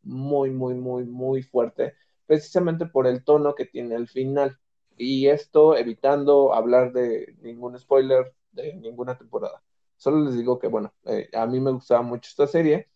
muy, 0.02 0.50
muy, 0.50 0.74
muy, 0.74 1.04
muy 1.04 1.42
fuerte, 1.42 1.94
precisamente 2.26 2.86
por 2.86 3.06
el 3.06 3.24
tono 3.24 3.54
que 3.54 3.66
tiene 3.66 3.94
el 3.96 4.08
final. 4.08 4.58
Y 4.96 5.28
esto 5.28 5.76
evitando 5.76 6.54
hablar 6.54 6.92
de 6.92 7.36
ningún 7.42 7.78
spoiler 7.78 8.34
de 8.52 8.74
ninguna 8.74 9.16
temporada. 9.18 9.62
Solo 9.96 10.24
les 10.24 10.36
digo 10.36 10.58
que, 10.58 10.68
bueno, 10.68 10.94
eh, 11.06 11.28
a 11.34 11.46
mí 11.46 11.60
me 11.60 11.72
gustaba 11.72 12.02
mucho 12.02 12.28
esta 12.30 12.46
serie 12.48 12.88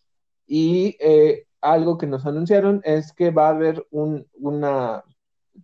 y 0.47 0.97
eh, 0.99 1.47
algo 1.61 1.97
que 1.97 2.07
nos 2.07 2.25
anunciaron 2.25 2.81
es 2.83 3.13
que 3.13 3.31
va 3.31 3.47
a 3.47 3.51
haber 3.51 3.87
una 3.91 5.03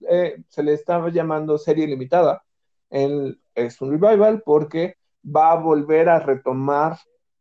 eh, 0.09 0.43
se 0.49 0.63
le 0.63 0.73
estaba 0.73 1.09
llamando 1.11 1.57
serie 1.57 1.87
limitada. 1.87 2.43
Es 2.89 3.81
un 3.81 3.91
revival 3.91 4.41
porque 4.45 4.97
va 5.23 5.51
a 5.51 5.55
volver 5.55 6.09
a 6.09 6.19
retomar 6.19 6.97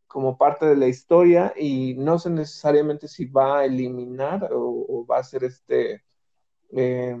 como 0.07 0.37
parte 0.37 0.65
de 0.65 0.75
la 0.75 0.87
historia 0.87 1.53
y 1.55 1.95
no 1.95 2.17
sé 2.17 2.29
necesariamente 2.29 3.07
si 3.07 3.25
va 3.25 3.59
a 3.59 3.65
eliminar 3.65 4.49
o, 4.51 5.05
va 5.05 5.19
a 5.19 5.23
ser 5.23 5.43
este 5.43 6.03
eh, 6.71 7.17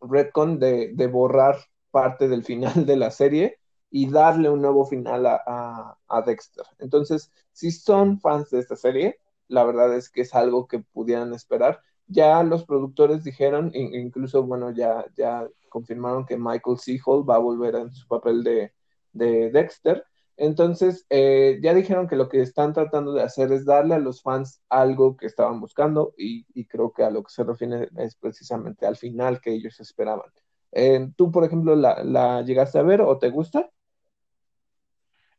retcon 0.00 0.58
de, 0.58 1.08
borrar 1.10 1.56
parte 1.90 2.28
del 2.28 2.44
final 2.44 2.86
de 2.86 2.96
la 2.96 3.10
serie 3.10 3.58
y 3.90 4.10
darle 4.10 4.50
un 4.50 4.60
nuevo 4.60 4.84
final 4.84 5.26
a, 5.26 6.22
Dexter. 6.26 6.64
Entonces, 6.78 7.32
si 7.52 7.70
son 7.70 8.20
fans 8.20 8.50
de 8.50 8.60
esta 8.60 8.76
serie, 8.76 9.18
la 9.46 9.64
verdad 9.64 9.94
es 9.94 10.10
que 10.10 10.22
es 10.22 10.34
algo 10.34 10.66
que 10.66 10.80
pudieran 10.80 11.32
esperar. 11.32 11.80
Ya 12.08 12.42
los 12.42 12.64
productores 12.64 13.22
dijeron, 13.24 13.70
incluso, 13.74 14.42
bueno, 14.42 14.70
ya, 14.72 15.04
ya 15.16 15.46
confirmaron 15.68 16.24
que 16.26 16.36
Michael 16.36 16.78
C. 16.78 16.98
va 17.06 17.36
a 17.36 17.38
volver 17.38 17.76
en 17.76 17.92
su 17.92 18.06
papel 18.08 18.42
de, 18.42 18.72
de 19.12 19.50
Dexter. 19.50 20.04
Entonces, 20.38 21.04
eh, 21.10 21.58
ya 21.60 21.74
dijeron 21.74 22.06
que 22.06 22.14
lo 22.14 22.28
que 22.28 22.40
están 22.40 22.72
tratando 22.72 23.12
de 23.12 23.22
hacer 23.22 23.50
es 23.52 23.64
darle 23.64 23.94
a 23.96 23.98
los 23.98 24.22
fans 24.22 24.62
algo 24.68 25.16
que 25.16 25.26
estaban 25.26 25.60
buscando 25.60 26.14
y, 26.16 26.44
creo 26.66 26.92
que 26.92 27.02
a 27.02 27.10
lo 27.10 27.24
que 27.24 27.32
se 27.32 27.42
refiere 27.42 27.88
es 27.96 28.14
precisamente 28.14 28.86
al 28.86 28.96
final 28.96 29.40
que 29.40 29.52
ellos 29.52 29.80
esperaban. 29.80 30.30
Eh, 30.70 31.10
¿Tú, 31.16 31.32
por 31.32 31.44
ejemplo, 31.44 31.74
la, 31.74 32.42
llegaste 32.42 32.78
a 32.78 32.82
ver 32.82 33.00
o 33.00 33.18
te 33.18 33.30
gusta? 33.30 33.68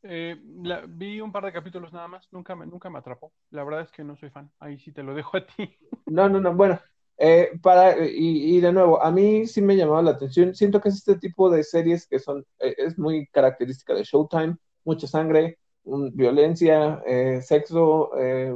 Eh, 0.03 0.37
vi 0.87 1.19
un 1.21 1.31
par 1.31 1.45
de 1.45 1.51
capítulos 1.51 1.91
nada 1.91 2.07
más, 2.07 2.27
nunca 2.31 2.55
me, 2.55 2.65
nunca 2.65 2.89
me 2.89 2.99
atrapó. 2.99 3.33
La 3.51 3.63
verdad 3.63 3.81
es 3.81 3.91
que 3.91 4.03
no 4.03 4.15
soy 4.15 4.29
fan. 4.29 4.51
Ahí 4.59 4.77
sí 4.79 4.91
te 4.91 5.03
lo 5.03 5.13
dejo 5.13 5.37
a 5.37 5.45
ti. 5.45 5.77
No, 6.05 6.29
no, 6.29 6.39
no. 6.39 6.55
Bueno, 6.55 6.79
para, 7.61 7.95
y, 8.07 8.59
de 8.61 8.71
nuevo, 8.71 9.01
a 9.01 9.11
mí 9.11 9.45
sí 9.45 9.61
me 9.61 9.75
llamaba 9.75 10.01
la 10.01 10.11
atención. 10.11 10.55
Siento 10.55 10.79
que 10.79 10.89
es 10.89 10.95
este 10.95 11.17
tipo 11.17 11.49
de 11.49 11.63
series 11.63 12.07
que 12.07 12.19
son, 12.19 12.45
es 12.59 12.97
muy 12.97 13.27
característica 13.27 13.93
de 13.93 14.03
Showtime 14.03 14.57
mucha 14.89 15.07
sangre, 15.07 15.59
violencia, 15.83 17.01
eh, 17.05 17.41
sexo, 17.41 18.11
eh, 18.17 18.55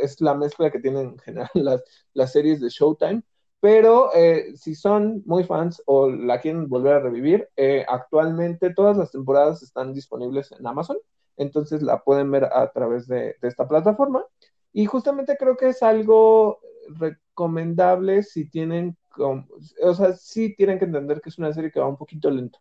es 0.00 0.20
la 0.20 0.34
mezcla 0.34 0.70
que 0.70 0.80
tienen 0.80 1.08
en 1.08 1.18
general 1.18 1.50
las, 1.54 1.82
las 2.14 2.32
series 2.32 2.60
de 2.60 2.68
Showtime. 2.68 3.22
Pero 3.60 4.14
eh, 4.14 4.56
si 4.56 4.74
son 4.74 5.22
muy 5.26 5.44
fans 5.44 5.82
o 5.86 6.08
la 6.10 6.40
quieren 6.40 6.68
volver 6.68 6.94
a 6.94 7.00
revivir, 7.00 7.48
actualmente 7.88 8.72
todas 8.72 8.96
las 8.96 9.10
temporadas 9.10 9.62
están 9.62 9.92
disponibles 9.92 10.52
en 10.52 10.66
Amazon, 10.66 10.98
entonces 11.36 11.82
la 11.82 12.02
pueden 12.02 12.30
ver 12.30 12.44
a 12.44 12.70
través 12.72 13.06
de, 13.08 13.36
de 13.40 13.48
esta 13.48 13.66
plataforma. 13.66 14.24
Y 14.72 14.86
justamente 14.86 15.36
creo 15.38 15.56
que 15.56 15.68
es 15.68 15.82
algo 15.82 16.60
recomendable 16.88 18.22
si 18.22 18.48
tienen, 18.48 18.96
o 19.18 19.94
sea, 19.94 20.12
sí 20.14 20.54
tienen 20.54 20.78
que 20.78 20.84
entender 20.84 21.20
que 21.20 21.30
es 21.30 21.38
una 21.38 21.52
serie 21.52 21.70
que 21.70 21.80
va 21.80 21.88
un 21.88 21.96
poquito 21.96 22.30
lento. 22.30 22.58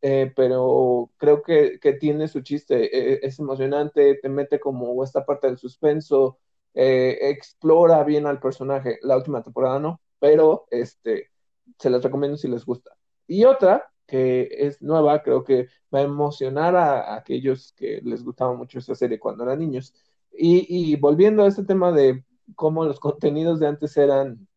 Eh, 0.00 0.32
pero 0.36 1.10
creo 1.16 1.42
que, 1.42 1.78
tiene 2.00 2.28
su 2.28 2.40
chiste, 2.42 2.84
eh, 2.96 3.20
es 3.22 3.38
emocionante, 3.38 4.14
te 4.16 4.28
mete 4.28 4.60
como 4.60 5.02
esta 5.02 5.24
parte 5.24 5.48
del 5.48 5.58
suspenso, 5.58 6.38
eh, 6.74 7.18
explora 7.30 8.04
bien 8.04 8.26
al 8.26 8.40
personaje, 8.40 8.98
la 9.02 9.16
última 9.16 9.42
temporada 9.42 9.78
no, 9.78 10.00
pero 10.18 10.66
este, 10.70 11.30
se 11.78 11.90
las 11.90 12.02
recomiendo 12.02 12.36
si 12.36 12.48
les 12.48 12.64
gusta. 12.64 12.92
Y 13.26 13.44
otra 13.44 13.90
que 14.08 14.48
es 14.50 14.80
nueva, 14.82 15.22
creo 15.22 15.44
que 15.44 15.68
va 15.94 16.00
a 16.00 16.02
emocionar 16.02 16.74
a, 16.74 17.14
aquellos 17.14 17.74
que 17.76 18.00
les 18.02 18.24
gustaba 18.24 18.54
mucho 18.54 18.78
esta 18.78 18.94
serie 18.94 19.20
cuando 19.20 19.44
eran 19.44 19.58
niños. 19.60 19.94
Y, 20.32 20.96
volviendo 20.96 21.44
a 21.44 21.48
este 21.48 21.64
tema 21.64 21.92
de 21.92 22.24
cómo 22.54 22.84
los 22.84 23.00
contenidos 23.00 23.60
de 23.60 23.66
antes 23.66 23.96
eran, 23.96 24.48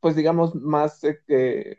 pues 0.00 0.16
digamos, 0.16 0.54
más, 0.54 1.02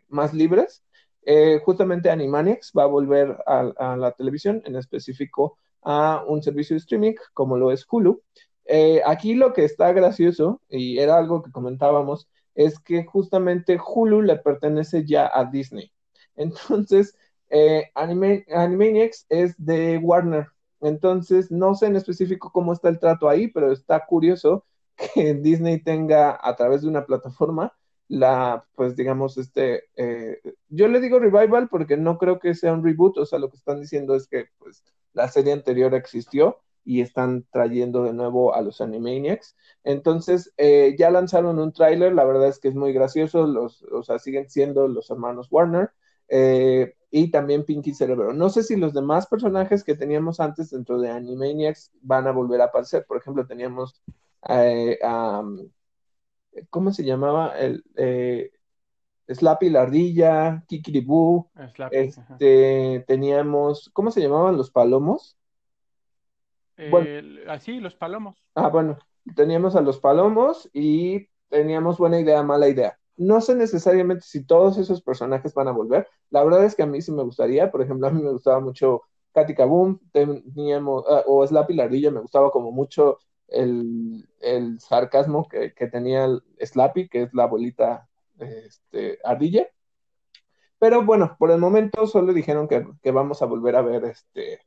más 0.09 0.33
libres, 0.33 0.83
eh, 1.23 1.59
justamente 1.63 2.09
Animaniacs 2.09 2.71
va 2.77 2.83
a 2.83 2.87
volver 2.87 3.37
a, 3.45 3.95
la 3.97 4.11
televisión, 4.11 4.61
en 4.65 4.75
específico 4.75 5.57
a 5.81 6.23
un 6.27 6.43
servicio 6.43 6.75
de 6.75 6.79
streaming 6.79 7.13
como 7.33 7.57
lo 7.57 7.71
es 7.71 7.85
Hulu. 7.89 8.21
Eh, 8.65 9.01
aquí 9.05 9.35
lo 9.35 9.53
que 9.53 9.65
está 9.65 9.91
gracioso, 9.93 10.61
y 10.69 10.99
era 10.99 11.17
algo 11.17 11.41
que 11.41 11.51
comentábamos, 11.51 12.27
es 12.55 12.79
que 12.79 13.05
justamente 13.05 13.79
Hulu 13.83 14.21
le 14.21 14.37
pertenece 14.37 15.05
ya 15.05 15.29
a 15.33 15.45
Disney. 15.45 15.91
Entonces, 16.35 17.17
eh, 17.49 17.91
Animaniacs 17.95 19.25
es 19.29 19.55
de 19.57 19.97
Warner. 19.97 20.47
Entonces, 20.81 21.51
no 21.51 21.75
sé 21.75 21.87
en 21.87 21.95
específico 21.95 22.51
cómo 22.51 22.73
está 22.73 22.89
el 22.89 22.99
trato 22.99 23.29
ahí, 23.29 23.47
pero 23.47 23.71
está 23.71 24.05
curioso 24.05 24.65
que 25.13 25.33
Disney 25.35 25.83
tenga 25.83 26.39
a 26.41 26.55
través 26.55 26.81
de 26.81 26.87
una 26.87 27.05
plataforma 27.05 27.73
la, 28.11 28.65
pues 28.75 28.97
digamos, 28.97 29.37
este, 29.37 29.85
eh, 29.95 30.41
yo 30.67 30.89
le 30.89 30.99
digo 30.99 31.17
revival 31.17 31.69
porque 31.69 31.95
no 31.95 32.17
creo 32.17 32.39
que 32.39 32.53
sea 32.55 32.73
un 32.73 32.83
reboot, 32.83 33.17
o 33.19 33.25
sea, 33.25 33.39
lo 33.39 33.49
que 33.49 33.55
están 33.55 33.79
diciendo 33.79 34.15
es 34.15 34.27
que 34.27 34.47
pues 34.59 34.83
la 35.13 35.29
serie 35.29 35.53
anterior 35.53 35.95
existió 35.95 36.59
y 36.83 37.01
están 37.01 37.45
trayendo 37.51 38.03
de 38.03 38.13
nuevo 38.13 38.55
a 38.55 38.61
los 38.61 38.81
Animaniacs. 38.81 39.55
Entonces, 39.83 40.53
eh, 40.57 40.95
ya 40.97 41.11
lanzaron 41.11 41.59
un 41.59 41.73
tráiler, 41.73 42.13
la 42.13 42.23
verdad 42.25 42.47
es 42.47 42.59
que 42.59 42.67
es 42.67 42.75
muy 42.75 42.93
gracioso, 42.93 43.47
los, 43.47 43.83
o 43.83 44.03
sea, 44.03 44.19
siguen 44.19 44.49
siendo 44.49 44.87
los 44.87 45.09
hermanos 45.09 45.47
Warner. 45.51 45.91
Eh, 46.27 46.95
y 47.09 47.29
también 47.29 47.65
Pinky 47.65 47.93
Cerebro. 47.93 48.33
No 48.33 48.49
sé 48.49 48.63
si 48.63 48.77
los 48.77 48.93
demás 48.93 49.27
personajes 49.27 49.83
que 49.83 49.95
teníamos 49.95 50.39
antes 50.39 50.69
dentro 50.69 50.99
de 50.99 51.09
Animaniacs 51.09 51.91
van 52.01 52.25
a 52.27 52.31
volver 52.31 52.61
a 52.61 52.65
aparecer. 52.65 53.05
Por 53.05 53.17
ejemplo, 53.17 53.45
teníamos 53.45 54.01
a 54.41 55.43
¿cómo 56.69 56.91
se 56.91 57.03
llamaba? 57.03 57.57
El, 57.57 57.83
eh, 57.95 58.51
Slappy 59.27 59.69
la 59.69 59.83
ardilla, 59.83 60.63
Kikiribú, 60.67 61.49
este, 61.91 63.05
teníamos, 63.07 63.89
¿cómo 63.93 64.11
se 64.11 64.21
llamaban 64.21 64.57
los 64.57 64.71
palomos? 64.71 65.37
Así, 67.47 67.79
los 67.79 67.95
palomos. 67.95 68.43
Ah, 68.55 68.69
bueno, 68.69 68.97
teníamos 69.35 69.75
a 69.75 69.81
los 69.81 69.99
palomos 69.99 70.69
y 70.73 71.27
teníamos 71.49 71.97
buena 71.97 72.19
idea, 72.19 72.41
mala 72.43 72.67
idea. 72.67 72.97
No 73.17 73.41
sé 73.41 73.55
necesariamente 73.55 74.25
si 74.25 74.45
todos 74.45 74.77
esos 74.77 75.01
personajes 75.01 75.53
van 75.53 75.67
a 75.67 75.71
volver. 75.71 76.07
La 76.29 76.43
verdad 76.43 76.65
es 76.65 76.75
que 76.75 76.83
a 76.83 76.87
mí 76.87 77.01
sí 77.01 77.11
me 77.11 77.23
gustaría, 77.23 77.69
por 77.69 77.81
ejemplo, 77.81 78.07
a 78.07 78.11
mí 78.11 78.21
me 78.21 78.31
gustaba 78.31 78.59
mucho 78.59 79.03
Katy 79.33 79.53
Kaboom, 79.53 79.99
teníamos, 80.11 81.05
ah, 81.07 81.23
o 81.27 81.45
Slappy 81.45 81.73
la 81.73 81.83
ardilla, 81.83 82.11
me 82.11 82.21
gustaba 82.21 82.51
como 82.51 82.71
mucho 82.71 83.19
el, 83.47 84.27
sarcasmo 84.79 85.47
que, 85.47 85.71
tenía 85.87 86.25
el 86.25 86.43
Slappy, 86.59 87.09
que 87.09 87.23
es 87.23 87.33
la 87.33 87.43
abuelita 87.43 88.07
este, 88.39 89.19
ardilla. 89.23 89.67
Pero 90.79 91.03
bueno, 91.03 91.35
por 91.37 91.51
el 91.51 91.59
momento 91.59 92.07
solo 92.07 92.33
dijeron 92.33 92.67
que, 92.67 93.11
vamos 93.11 93.41
a 93.41 93.45
volver 93.45 93.75
a 93.75 93.81
ver 93.81 94.05
este, 94.05 94.61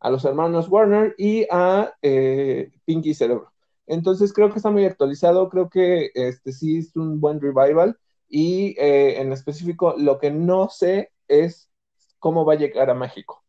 a 0.00 0.10
los 0.10 0.24
hermanos 0.24 0.68
Warner 0.68 1.14
y 1.18 1.46
a 1.50 1.92
eh, 2.02 2.72
Pinky 2.84 3.14
Cerebro. 3.14 3.52
Entonces 3.86 4.32
creo 4.32 4.50
que 4.50 4.58
está 4.58 4.70
muy 4.70 4.84
actualizado, 4.84 5.48
creo 5.48 5.68
que 5.70 6.10
este 6.14 6.52
sí 6.52 6.78
es 6.78 6.94
un 6.96 7.20
buen 7.20 7.40
revival 7.40 7.98
y 8.28 8.76
eh, 8.78 9.20
en 9.20 9.32
específico 9.32 9.94
lo 9.96 10.18
que 10.18 10.30
no 10.30 10.68
sé 10.68 11.12
es 11.26 11.70
cómo 12.18 12.44
va 12.44 12.54
a 12.54 12.56
llegar 12.56 12.90
a 12.90 12.94
México 12.94 13.42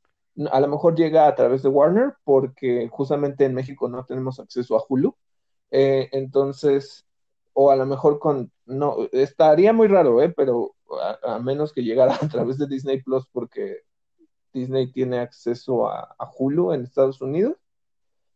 a 0.52 0.60
lo 0.60 0.68
mejor 0.68 0.96
llega 0.96 1.28
a 1.28 1.36
través 1.36 1.64
de 1.64 1.70
Warner 1.70 2.16
porque 2.24 2.88
justamente 2.90 3.46
en 3.46 3.54
México 3.54 3.90
no 3.90 4.06
tenemos 4.06 4.40
acceso 4.40 4.78
a 4.78 4.84
Hulu. 4.88 5.16
Eh, 5.72 6.10
entonces, 6.12 7.06
o 7.54 7.72
a 7.72 7.76
lo 7.76 7.86
mejor 7.86 8.20
con, 8.20 8.52
no, 8.66 8.98
estaría 9.12 9.74
muy 9.74 9.88
raro, 9.88 10.22
¿eh? 10.22 10.34
pero 10.36 10.76
a, 11.24 11.40
menos 11.40 11.74
que 11.74 11.84
llegara 11.84 12.16
a 12.22 12.28
través 12.30 12.58
de 12.58 12.68
Disney 12.68 13.02
Plus 13.02 13.28
porque 13.32 13.82
Disney 14.54 14.92
tiene 14.92 15.20
acceso 15.20 15.90
a, 15.90 16.16
Hulu 16.38 16.74
en 16.74 16.84
Estados 16.84 17.22
Unidos. 17.22 17.58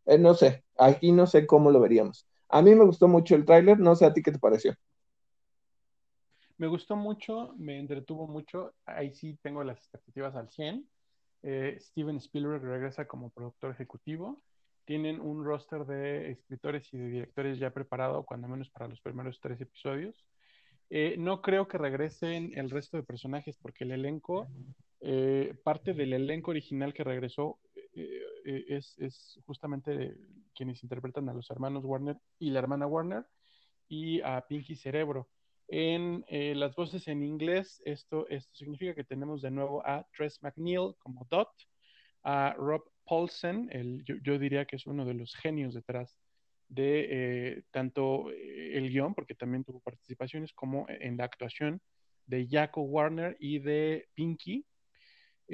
Eh, 0.06 0.18
no 0.18 0.34
sé, 0.34 0.64
aquí 0.78 1.12
no 1.12 1.28
sé 1.28 1.48
cómo 1.48 1.72
lo 1.72 1.80
veríamos. 1.80 2.28
A 2.50 2.62
mí 2.62 2.76
me 2.76 2.86
gustó 2.86 3.08
mucho 3.08 3.36
el 3.36 3.46
tráiler, 3.46 3.80
no 3.80 3.96
sé 3.96 4.06
a 4.06 4.14
ti 4.14 4.22
qué 4.22 4.32
te 4.32 4.40
pareció. 4.40 4.76
Me 6.58 6.68
gustó 6.68 6.96
mucho, 6.96 7.54
me 7.58 7.80
entretuvo 7.80 8.28
mucho, 8.28 8.74
ahí 8.86 9.14
sí 9.14 9.38
tengo 9.42 9.64
las 9.64 9.78
expectativas 9.78 10.36
al 10.36 10.50
100. 10.50 10.88
Eh, 11.42 11.78
Steven 11.80 12.18
Spielberg 12.18 12.64
regresa 12.64 13.06
como 13.06 13.32
productor 13.32 13.72
ejecutivo. 13.72 14.42
Tienen 14.86 15.20
un 15.20 15.44
roster 15.44 15.86
de 15.86 16.32
escritores 16.32 16.94
y 16.94 16.98
de 16.98 17.08
directores 17.08 17.60
ya 17.60 17.72
preparado, 17.72 18.24
cuando 18.24 18.48
menos 18.48 18.70
para 18.70 18.88
los 18.88 19.02
primeros 19.02 19.40
tres 19.42 19.60
episodios. 19.60 20.26
Eh, 20.90 21.16
no 21.18 21.42
creo 21.42 21.68
que 21.68 21.78
regresen 21.78 22.52
el 22.56 22.70
resto 22.70 22.98
de 22.98 23.04
personajes 23.04 23.58
porque 23.58 23.84
el 23.84 23.92
elenco, 23.92 24.48
eh, 25.04 25.56
parte 25.64 25.94
del 25.94 26.14
elenco 26.14 26.52
original 26.52 26.94
que 26.94 27.04
regresó 27.04 27.60
es, 27.94 28.98
es, 28.98 29.40
justamente 29.46 30.16
quienes 30.56 30.82
interpretan 30.84 31.30
a 31.30 31.34
los 31.34 31.50
hermanos 31.52 31.86
Warner 31.86 32.18
y 32.40 32.50
la 32.50 32.60
hermana 32.60 32.88
Warner 32.88 33.26
y 33.88 34.22
a 34.22 34.46
Pinky 34.48 34.76
Cerebro. 34.76 35.30
En 35.68 36.26
eh, 36.28 36.54
las 36.56 36.76
voces 36.76 37.08
en 37.08 37.24
inglés, 37.24 37.82
esto, 37.86 38.28
significa 38.52 38.94
que 38.94 39.04
tenemos 39.04 39.42
de 39.42 39.52
nuevo 39.52 39.86
a 39.86 40.06
Tress 40.16 40.42
McNeil 40.44 40.94
como 41.00 41.26
Dot, 41.30 41.50
a 42.24 42.54
Rob 42.58 42.84
Paulsen, 43.06 43.70
el, 43.72 44.04
yo, 44.06 44.40
diría 44.40 44.66
que 44.66 44.78
es 44.78 44.88
uno 44.88 45.06
de 45.06 45.14
los 45.14 45.36
genios 45.36 45.74
detrás 45.74 46.18
de 46.70 47.08
eh, 47.10 47.64
tanto 47.72 48.32
eh, 48.32 48.78
el 48.78 48.90
guion, 48.90 49.14
porque 49.14 49.36
también 49.36 49.64
tuvo 49.64 49.80
participaciones, 49.82 50.54
como 50.54 50.86
en 50.88 51.18
la 51.18 51.26
actuación 51.26 51.82
de 52.26 52.48
Jaco 52.50 52.82
Warner 52.82 53.36
y 53.40 53.60
de 53.60 54.08
Pinky. 54.14 54.66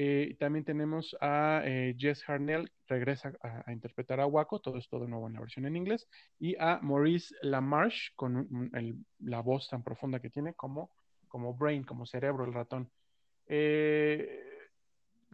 Eh, 0.02 0.38
también 0.40 0.64
tenemos 0.64 1.14
a 1.20 1.62
Jess 1.98 2.24
Harnell, 2.26 2.72
regresa 2.88 3.34
a, 3.42 3.70
interpretar 3.74 4.22
a 4.22 4.28
Waco, 4.28 4.62
todo 4.62 4.78
esto 4.78 4.98
de 4.98 5.10
nuevo 5.10 5.28
en 5.28 5.34
la 5.34 5.42
versión 5.42 5.66
en 5.66 5.76
inglés, 5.76 6.08
y 6.40 6.56
a 6.58 6.80
Maurice 6.82 7.36
LaMarche, 7.42 8.14
con 8.16 8.72
la 9.20 9.42
voz 9.42 9.68
tan 9.68 9.84
profunda 9.84 10.22
que 10.22 10.30
tiene 10.30 10.54
como, 10.54 10.90
como 11.28 11.54
Brain, 11.54 11.84
como 11.84 12.06
cerebro, 12.06 12.46
el 12.46 12.54
ratón. 12.54 12.90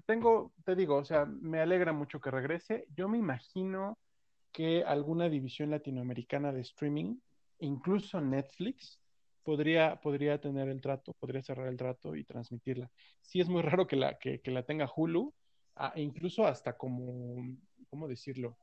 tengo, 0.08 0.52
te 0.66 0.76
digo, 0.76 0.96
o 0.96 1.06
sea, 1.06 1.26
me 1.26 1.60
alegra 1.60 1.94
mucho 1.94 2.20
que 2.20 2.32
regrese. 2.32 2.88
Yo 2.96 3.08
me 3.08 3.20
imagino 3.20 4.00
que 4.52 4.84
alguna 4.84 5.30
división 5.30 5.70
latinoamericana 5.70 6.52
de 6.52 6.62
streaming, 6.62 7.18
incluso 7.60 8.20
Netflix, 8.20 9.00
podría, 9.46 10.02
podría 10.02 10.42
tener 10.42 10.68
el 10.68 10.82
trato, 10.82 11.14
podría 11.14 11.42
cerrar 11.42 11.68
el 11.68 11.78
trato 11.78 12.16
y 12.16 12.26
transmitirla. 12.26 12.90
Sí 13.22 13.40
es 13.40 13.48
muy 13.48 13.62
raro 13.62 13.88
que 13.88 13.96
la, 13.96 14.18
que, 14.18 14.42
la 14.46 14.64
tenga 14.64 14.92
Hulu, 14.94 15.34
e 15.96 16.02
incluso 16.02 16.46
hasta 16.46 16.76
como, 16.76 17.58
¿cómo 17.90 18.08
decirlo? 18.08 18.58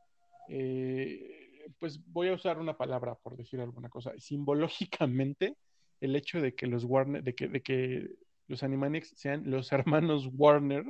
Eh, 0.49 1.71
pues 1.79 2.01
voy 2.07 2.29
a 2.29 2.35
usar 2.35 2.59
una 2.59 2.77
palabra 2.77 3.15
por 3.15 3.37
decir 3.37 3.61
alguna 3.61 3.89
cosa. 3.89 4.13
Simbológicamente, 4.19 5.57
el 6.01 6.17
hecho 6.17 6.41
de 6.41 6.55
que 6.55 6.67
los 6.67 6.85
Warner, 6.85 7.23
de 7.23 7.35
que, 7.35 7.49
de 7.49 7.63
que 7.63 8.11
los 8.49 8.63
Animaniacs 8.63 9.15
sean 9.17 9.49
los 9.49 9.71
hermanos 9.73 10.29
Warner 10.33 10.85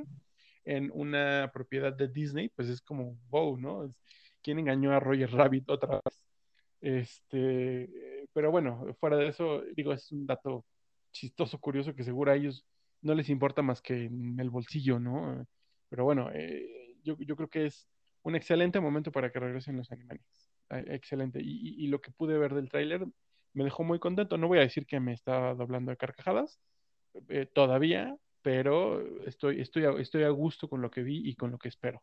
en 0.65 0.89
una 0.93 1.51
propiedad 1.53 1.93
de 1.93 2.07
Disney, 2.07 2.49
pues 2.49 2.67
es 2.67 2.81
como, 2.81 3.17
wow, 3.29 3.57
¿no? 3.57 3.93
quién 4.41 4.59
engañó 4.59 4.91
a 4.91 4.99
Roger 4.99 5.31
Rabbit 5.31 5.69
otra 5.69 6.01
vez. 6.03 6.25
Este, 6.81 7.89
pero 8.33 8.51
bueno, 8.51 8.85
fuera 8.99 9.17
de 9.17 9.27
eso, 9.27 9.61
digo, 9.75 9.93
es 9.93 10.11
un 10.11 10.25
dato 10.25 10.65
chistoso, 11.11 11.59
curioso, 11.59 11.95
que 11.95 12.03
seguro 12.03 12.31
a 12.31 12.35
ellos 12.35 12.65
no 13.01 13.13
les 13.13 13.29
importa 13.29 13.61
más 13.61 13.81
que 13.81 14.05
en 14.05 14.39
el 14.39 14.49
bolsillo, 14.49 14.99
¿no? 14.99 15.45
Pero 15.89 16.05
bueno, 16.05 16.29
eh, 16.33 16.95
yo, 17.03 17.17
creo 17.17 17.49
que 17.49 17.65
es 17.67 17.87
un 18.23 18.35
excelente 18.35 18.79
momento 18.79 19.11
para 19.11 19.31
que 19.31 19.39
regresen 19.39 19.77
los 19.77 19.91
animales. 19.91 20.25
Ah, 20.69 20.79
excelente. 20.79 21.39
Y, 21.41 21.85
lo 21.87 22.01
que 22.01 22.11
pude 22.11 22.37
ver 22.37 22.53
del 22.53 22.69
tráiler 22.69 23.05
me 23.53 23.63
dejó 23.63 23.83
muy 23.83 23.99
contento. 23.99 24.37
No 24.37 24.47
voy 24.47 24.59
a 24.59 24.61
decir 24.61 24.85
que 24.87 24.99
me 24.99 25.13
está 25.13 25.53
doblando 25.53 25.91
de 25.91 25.97
carcajadas 25.97 26.59
eh, 27.29 27.45
todavía, 27.45 28.15
pero 28.41 29.01
estoy, 29.25 29.61
estoy, 29.61 29.83
estoy 30.01 30.23
a 30.23 30.29
gusto 30.29 30.67
con 30.67 30.81
lo 30.81 30.89
que 30.89 31.03
vi 31.03 31.29
y 31.29 31.35
con 31.35 31.51
lo 31.51 31.59
que 31.59 31.67
espero. 31.67 32.01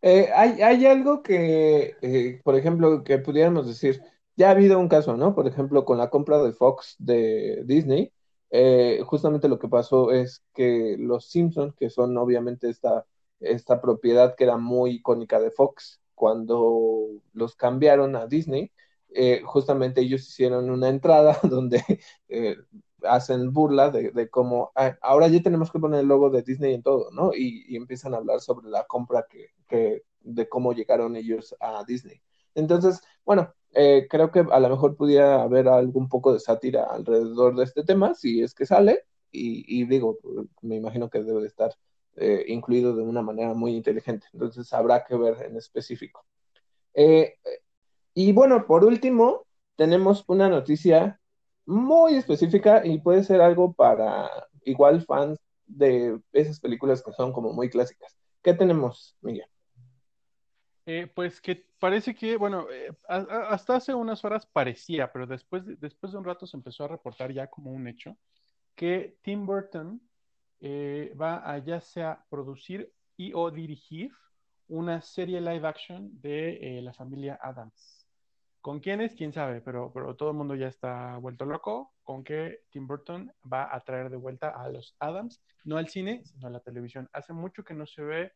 Eh, 0.00 0.30
hay, 0.34 0.86
algo 0.86 1.22
que, 1.22 2.40
por 2.42 2.56
ejemplo, 2.56 3.04
que 3.04 3.18
pudiéramos 3.18 3.66
decir, 3.66 4.00
ya 4.36 4.48
ha 4.48 4.50
habido 4.52 4.78
un 4.78 4.88
caso, 4.88 5.16
¿no? 5.16 5.34
Por 5.34 5.46
ejemplo, 5.48 5.84
con 5.84 5.98
la 5.98 6.10
compra 6.10 6.42
de 6.42 6.52
Fox 6.52 6.96
de 6.98 7.62
Disney, 7.64 8.12
eh, 8.50 9.02
justamente 9.04 9.48
lo 9.48 9.58
que 9.58 9.68
pasó 9.68 10.12
es 10.12 10.44
que 10.54 10.96
los 10.98 11.26
Simpsons, 11.28 11.74
que 11.74 11.90
son 11.90 12.16
obviamente 12.16 12.68
esta, 12.68 13.06
esta 13.40 13.80
propiedad 13.80 14.34
que 14.36 14.44
era 14.44 14.56
muy 14.56 14.92
icónica 14.92 15.40
de 15.40 15.50
Fox, 15.50 16.00
cuando 16.14 17.08
los 17.32 17.56
cambiaron 17.56 18.16
a 18.16 18.26
Disney, 18.26 18.72
justamente 19.44 20.02
ellos 20.02 20.28
hicieron 20.28 20.70
una 20.70 20.88
entrada 20.88 21.38
donde 21.42 21.82
hacen 23.08 23.52
burla 23.52 23.90
de, 23.90 24.28
cómo 24.30 24.72
ah, 24.74 24.96
ahora 25.02 25.28
ya 25.28 25.42
tenemos 25.42 25.70
que 25.70 25.78
poner 25.78 26.00
el 26.00 26.06
logo 26.06 26.30
de 26.30 26.42
Disney 26.42 26.74
en 26.74 26.82
todo, 26.82 27.10
¿no? 27.12 27.32
Y, 27.34 27.76
empiezan 27.76 28.14
a 28.14 28.18
hablar 28.18 28.40
sobre 28.40 28.68
la 28.68 28.84
compra 28.86 29.26
que, 29.28 30.02
de 30.20 30.48
cómo 30.48 30.72
llegaron 30.72 31.16
ellos 31.16 31.54
a 31.60 31.84
Disney. 31.86 32.20
Entonces, 32.54 33.00
bueno, 33.24 33.54
eh, 33.78 34.06
creo 34.08 34.30
que 34.30 34.40
a 34.40 34.58
lo 34.58 34.70
mejor 34.70 34.96
pudiera 34.96 35.42
haber 35.42 35.68
algún 35.68 36.08
poco 36.08 36.32
de 36.32 36.40
sátira 36.40 36.84
alrededor 36.84 37.54
de 37.56 37.64
este 37.64 37.84
tema, 37.84 38.14
si 38.14 38.42
es 38.42 38.54
que 38.54 38.64
sale, 38.64 39.04
y, 39.30 39.84
digo, 39.84 40.18
me 40.62 40.76
imagino 40.76 41.10
que 41.10 41.22
debe 41.22 41.42
de 41.42 41.48
estar 41.48 41.74
eh, 42.16 42.46
incluido 42.48 42.96
de 42.96 43.02
una 43.02 43.20
manera 43.20 43.52
muy 43.52 43.76
inteligente, 43.76 44.26
entonces 44.32 44.72
habrá 44.72 45.04
que 45.04 45.14
ver 45.14 45.42
en 45.42 45.58
específico. 45.58 46.24
Eh, 46.94 47.34
y 48.14 48.32
bueno, 48.32 48.66
por 48.66 48.82
último, 48.82 49.46
tenemos 49.76 50.24
una 50.26 50.48
noticia 50.48 51.20
muy 51.66 52.14
específica 52.14 52.80
y 52.82 52.98
puede 53.00 53.24
ser 53.24 53.42
algo 53.42 53.74
para 53.74 54.30
igual 54.64 55.02
fans 55.04 55.38
de 55.66 56.18
esas 56.32 56.60
películas 56.60 57.02
que 57.02 57.12
son 57.12 57.30
como 57.30 57.52
muy 57.52 57.68
clásicas. 57.68 58.16
¿Qué 58.42 58.54
tenemos, 58.54 59.16
Miguel? 59.20 59.48
Eh, 60.88 61.08
pues 61.12 61.40
que 61.40 61.66
parece 61.80 62.14
que, 62.14 62.36
bueno, 62.36 62.66
eh, 62.70 62.96
hasta 63.08 63.76
hace 63.76 63.92
unas 63.92 64.24
horas 64.24 64.46
parecía, 64.46 65.12
pero 65.12 65.26
después 65.26 65.66
de, 65.66 65.74
después 65.76 66.12
de 66.12 66.18
un 66.18 66.24
rato 66.24 66.46
se 66.46 66.56
empezó 66.56 66.84
a 66.84 66.88
reportar 66.88 67.32
ya 67.32 67.48
como 67.48 67.72
un 67.72 67.88
hecho 67.88 68.16
que 68.76 69.18
Tim 69.22 69.46
Burton 69.46 70.00
eh, 70.60 71.12
va 71.20 71.50
a 71.50 71.58
ya 71.58 71.80
sea 71.80 72.24
producir 72.30 72.92
y 73.16 73.32
o 73.34 73.50
dirigir 73.50 74.12
una 74.68 75.02
serie 75.02 75.40
live 75.40 75.66
action 75.66 76.20
de 76.20 76.80
la 76.82 76.92
familia 76.92 77.38
Adams. 77.42 78.06
¿Con 78.60 78.80
quiénes? 78.80 79.14
Quién 79.14 79.32
sabe, 79.32 79.60
pero, 79.60 79.92
pero 79.92 80.14
todo 80.16 80.30
el 80.30 80.36
mundo 80.36 80.54
ya 80.54 80.68
está 80.68 81.16
vuelto 81.18 81.44
loco 81.44 81.94
con 82.02 82.22
que 82.22 82.60
Tim 82.70 82.86
Burton 82.86 83.32
va 83.52 83.74
a 83.74 83.80
traer 83.82 84.10
de 84.10 84.16
vuelta 84.16 84.50
a 84.50 84.68
los 84.68 84.96
Adams, 85.00 85.42
no 85.64 85.78
al 85.78 85.88
cine, 85.88 86.24
sino 86.24 86.46
a 86.46 86.50
la 86.50 86.60
televisión. 86.60 87.08
Hace 87.12 87.32
mucho 87.32 87.64
que 87.64 87.74
no 87.74 87.86
se 87.86 88.02
ve, 88.02 88.32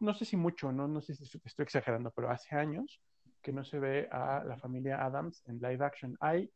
no 0.00 0.14
sé 0.14 0.24
si 0.24 0.36
mucho, 0.36 0.72
no, 0.72 0.88
no 0.88 1.00
sé 1.00 1.14
si 1.14 1.24
estoy 1.44 1.64
exagerando, 1.64 2.10
pero 2.10 2.30
hace 2.30 2.56
años 2.56 3.00
que 3.42 3.52
no 3.52 3.64
se 3.64 3.78
ve 3.78 4.08
a 4.10 4.44
la 4.44 4.58
familia 4.58 5.04
Adams 5.04 5.42
en 5.46 5.60
live 5.60 5.84
action. 5.84 6.16
Hay 6.20 6.50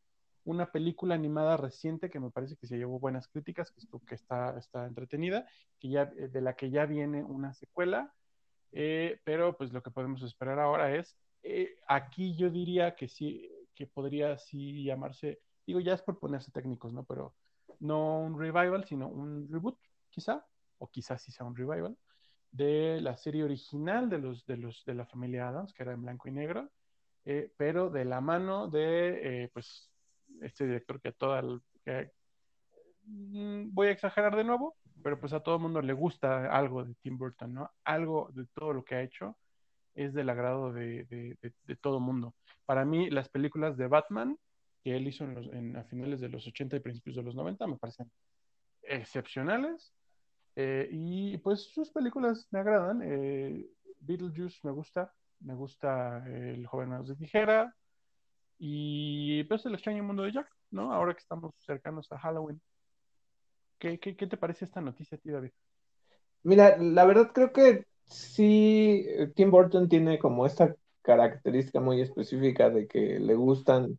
una 0.44 0.70
película 0.70 1.14
animada 1.14 1.56
reciente 1.56 2.10
que 2.10 2.20
me 2.20 2.31
parece 2.31 2.56
que 2.56 2.66
se 2.66 2.77
llevó 2.77 2.98
buenas 2.98 3.28
críticas, 3.28 3.70
que, 3.70 3.86
que 4.06 4.14
está, 4.14 4.59
está 4.59 4.86
entretenida, 4.86 5.47
que 5.78 5.89
ya, 5.89 6.06
de 6.06 6.40
la 6.40 6.55
que 6.55 6.70
ya 6.70 6.86
viene 6.86 7.23
una 7.23 7.55
secuela, 7.55 8.12
eh, 8.73 9.20
pero 9.24 9.56
pues 9.56 9.73
lo 9.73 9.82
que 9.82 9.90
podemos 9.90 10.23
esperar 10.23 10.59
ahora 10.59 10.94
es 10.94 11.16
eh, 11.43 11.77
aquí 11.89 12.36
yo 12.36 12.51
diría 12.51 12.94
que 12.94 13.09
sí, 13.09 13.51
que 13.74 13.86
podría 13.86 14.39
sí 14.39 14.85
llamarse, 14.85 15.40
digo, 15.66 15.81
ya 15.81 15.94
es 15.94 16.02
por 16.02 16.19
ponerse 16.19 16.52
técnicos, 16.52 16.93
¿no? 16.93 17.05
Pero 17.05 17.35
no 17.81 18.20
un 18.20 18.39
revival, 18.39 18.85
sino 18.85 19.09
un 19.09 19.48
reboot, 19.51 19.78
quizá, 20.10 20.47
o 20.78 20.89
quizás 20.89 21.23
sí 21.23 21.32
sea 21.32 21.47
un 21.47 21.56
revival, 21.56 21.97
de 22.53 23.01
la 23.01 23.16
serie 23.16 23.45
original 23.45 24.09
de 24.09 24.19
los, 24.19 24.47
de 24.47 24.57
los, 24.59 24.85
de 24.85 24.95
la 24.95 25.07
familia 25.07 25.49
Adams, 25.49 25.73
que 25.73 25.83
era 25.83 25.93
en 25.93 26.03
blanco 26.03 26.29
y 26.29 26.33
negro, 26.33 26.70
eh, 27.24 27.53
pero 27.57 27.91
de 27.91 28.05
la 28.05 28.20
mano 28.20 28.69
de, 28.69 29.45
eh, 29.45 29.51
pues, 29.53 29.91
este 30.41 30.66
director 30.66 31.01
que 31.01 31.09
a 31.09 31.12
toda, 31.12 31.43
mm, 33.05 33.73
voy 33.73 33.89
a 33.89 33.93
exagerar 33.93 34.37
de 34.37 34.45
nuevo, 34.45 34.77
pero 35.03 35.19
pues 35.19 35.33
a 35.33 35.41
todo 35.41 35.57
el 35.57 35.62
mundo 35.62 35.83
le 35.83 35.93
gusta 35.93 36.47
algo 36.55 36.85
de 36.85 36.95
Tim 36.97 37.19
Burton, 37.19 37.55
¿no? 37.55 37.70
Algo 37.85 38.31
de 38.33 38.47
todo 38.55 38.73
lo 38.73 38.85
que 38.85 38.95
ha 38.95 39.03
hecho 39.03 39.37
es 39.95 40.15
del 40.15 40.31
agrado 40.31 40.73
de, 40.73 41.05
de, 41.05 41.77
todo 41.77 42.01
mundo. 42.01 42.35
Para 42.65 42.85
mí, 42.85 43.11
las 43.11 43.29
películas 43.29 43.77
de 43.77 43.89
Batman 43.89 44.39
que 44.83 44.97
él 44.97 45.07
hizo 45.07 45.24
en 45.24 45.77
a 45.77 45.85
finales 45.85 46.20
de 46.20 46.29
los 46.29 46.47
80 46.47 46.77
y 46.77 46.81
principios 46.81 47.16
de 47.16 47.23
los 47.23 47.35
90 47.35 47.66
me 47.66 47.77
parecen 47.77 48.11
excepcionales. 48.83 49.95
Eh, 50.55 50.89
y 50.91 51.39
pues 51.39 51.62
sus 51.73 51.91
películas 51.91 52.47
me 52.51 52.61
agradan. 52.61 53.01
Eh, 53.03 53.66
Beetlejuice 54.01 54.61
me 54.65 54.73
gusta, 54.73 55.12
me 55.41 55.55
gusta 55.55 56.24
El 56.27 56.66
joven 56.66 57.05
de 57.05 57.16
tijera 57.16 57.74
y 58.59 59.45
pues 59.45 59.65
El 59.66 59.74
extraño 59.74 60.05
mundo 60.05 60.24
de 60.24 60.33
Jack, 60.33 60.49
¿no? 60.70 60.93
Ahora 60.93 61.15
que 61.15 61.20
estamos 61.20 61.55
cercanos 61.59 62.11
a 62.12 62.19
Halloween. 62.19 62.61
¿Qué, 63.79 63.99
qué, 63.99 64.16
qué 64.16 64.27
te 64.27 64.37
parece 64.37 64.65
esta 64.65 64.81
noticia 64.81 65.16
a 65.16 65.20
ti, 65.20 65.31
David? 65.31 65.51
Mira, 66.45 66.77
la 66.79 67.05
verdad 67.05 67.31
creo 67.33 67.53
que 67.53 67.85
sí, 68.07 69.07
Tim 69.35 69.51
Burton 69.51 69.89
tiene 69.89 70.19
como 70.19 70.47
esta 70.47 70.74
característica 71.03 71.81
muy 71.81 72.01
específica 72.01 72.70
de 72.70 72.87
que 72.87 73.19
le 73.19 73.35
gustan 73.35 73.99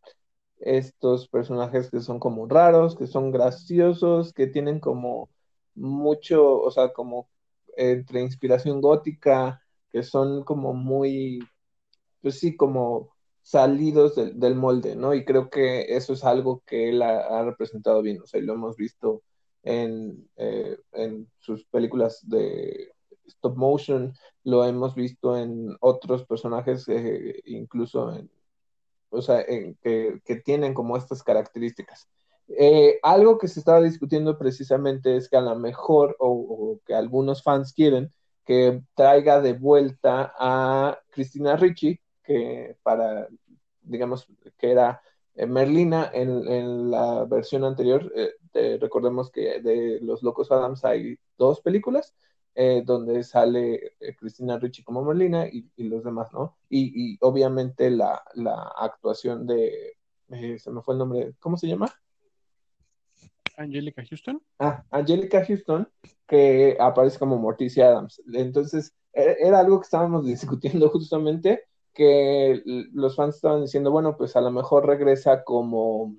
estos 0.59 1.27
personajes 1.27 1.91
que 1.91 1.99
son 1.99 2.19
como 2.19 2.47
raros, 2.47 2.95
que 2.95 3.07
son 3.07 3.31
graciosos, 3.31 4.33
que 4.33 4.47
tienen 4.47 4.79
como 4.79 5.29
mucho, 5.75 6.59
o 6.61 6.71
sea, 6.71 6.93
como 6.93 7.29
entre 7.77 8.21
inspiración 8.21 8.81
gótica, 8.81 9.61
que 9.91 10.03
son 10.03 10.43
como 10.43 10.73
muy, 10.73 11.39
pues 12.21 12.39
sí, 12.39 12.55
como 12.55 13.13
salidos 13.41 14.15
del 14.15 14.55
molde, 14.55 14.95
¿no? 14.95 15.13
Y 15.13 15.25
creo 15.25 15.49
que 15.49 15.95
eso 15.95 16.13
es 16.13 16.23
algo 16.23 16.63
que 16.65 16.89
él 16.89 17.01
ha, 17.01 17.43
representado 17.43 18.01
bien, 18.01 18.21
o 18.21 18.27
sea, 18.27 18.41
lo 18.41 18.53
hemos 18.53 18.77
visto 18.77 19.23
en, 19.63 20.29
eh, 20.37 20.77
en 20.93 21.29
sus 21.39 21.65
películas 21.65 22.19
de 22.27 22.93
stop 23.25 23.57
motion, 23.57 24.13
lo 24.43 24.63
hemos 24.65 24.95
visto 24.95 25.37
en 25.37 25.75
otros 25.81 26.25
personajes, 26.25 26.87
eh, 26.89 27.41
incluso 27.45 28.13
en, 28.15 28.29
o 29.09 29.21
sea, 29.21 29.45
que, 29.45 30.21
tienen 30.43 30.73
como 30.73 30.97
estas 30.97 31.23
características. 31.23 32.09
Eh, 32.57 32.99
algo 33.01 33.37
que 33.37 33.47
se 33.47 33.59
estaba 33.59 33.81
discutiendo 33.81 34.37
precisamente 34.37 35.17
es 35.17 35.29
que 35.29 35.37
a 35.37 35.41
lo 35.41 35.55
mejor, 35.55 36.15
o, 36.19 36.79
que 36.85 36.93
algunos 36.93 37.43
fans 37.43 37.73
quieren, 37.73 38.13
que 38.45 38.83
traiga 38.95 39.41
de 39.41 39.53
vuelta 39.53 40.33
a 40.37 40.99
Cristina 41.09 41.55
Ricci 41.55 41.99
que 42.23 42.77
para, 42.83 43.27
digamos, 43.81 44.27
que 44.57 44.71
era 44.71 45.01
eh, 45.35 45.45
Merlina 45.45 46.09
en, 46.13 46.91
la 46.91 47.25
versión 47.25 47.63
anterior. 47.63 48.11
recordemos 48.53 49.31
que 49.31 49.61
de 49.61 49.99
Los 50.01 50.23
Locos 50.23 50.51
Adams 50.51 50.85
hay 50.85 51.17
dos 51.37 51.61
películas. 51.61 52.13
donde 52.85 53.23
sale 53.23 53.95
Cristina 54.19 54.59
Ricci 54.59 54.83
como 54.83 55.03
Merlina 55.03 55.47
y, 55.47 55.69
los 55.77 56.03
demás, 56.03 56.31
¿no? 56.33 56.57
Y, 56.69 57.17
obviamente 57.21 57.89
la, 57.91 58.23
actuación 58.77 59.47
de, 59.47 59.97
se 60.59 60.71
me 60.71 60.81
fue 60.81 60.95
el 60.95 60.99
nombre, 60.99 61.33
¿cómo 61.39 61.57
se 61.57 61.67
llama? 61.67 61.93
Angelica 63.57 64.03
Houston. 64.09 64.41
Ah, 64.59 64.83
Angelica 64.91 65.45
Houston, 65.45 65.87
que 66.27 66.77
aparece 66.79 67.19
como 67.19 67.37
Morticia 67.37 67.87
Adams. 67.87 68.21
Entonces, 68.33 68.93
e-, 69.13 69.37
era 69.39 69.59
algo 69.59 69.79
que 69.79 69.85
estábamos 69.85 70.25
discutiendo 70.25 70.89
justamente, 70.89 71.63
que 71.93 72.61
los 72.93 73.15
fans 73.15 73.35
estaban 73.35 73.61
diciendo, 73.61 73.91
bueno, 73.91 74.17
pues 74.17 74.35
a 74.35 74.41
lo 74.41 74.51
mejor 74.51 74.87
regresa 74.87 75.43
como 75.43 76.15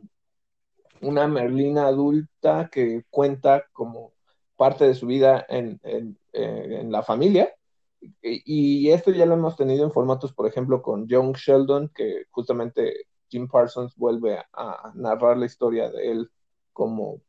una 1.01 1.27
Merlina 1.27 1.87
adulta 1.87 2.69
que 2.71 3.05
cuenta 3.11 3.65
como 3.73 4.13
parte 4.57 4.87
de 4.87 4.95
su 4.95 5.07
vida 5.07 5.45
en, 5.49 5.81
en, 5.83 6.17
eh, 6.33 6.79
en 6.81 6.93
la 6.93 7.03
familia. 7.03 7.53
Y, 8.23 8.91
esto 8.91 9.11
ya 9.11 9.27
lo 9.27 9.35
hemos 9.35 9.57
tenido 9.57 9.85
en 9.85 9.93
formatos, 9.93 10.33
por 10.33 10.47
ejemplo, 10.47 10.83
con 10.83 11.09
Young 11.09 11.35
Sheldon, 11.37 11.91
que 11.95 12.27
justamente 12.31 13.07
Jim 13.29 13.49
Parsons 13.49 13.97
vuelve 13.97 14.39
a 14.53 14.93
narrar 14.95 15.39
la 15.39 15.47
historia 15.47 15.91
de 15.91 16.13
él 16.13 16.31
como 16.75 17.23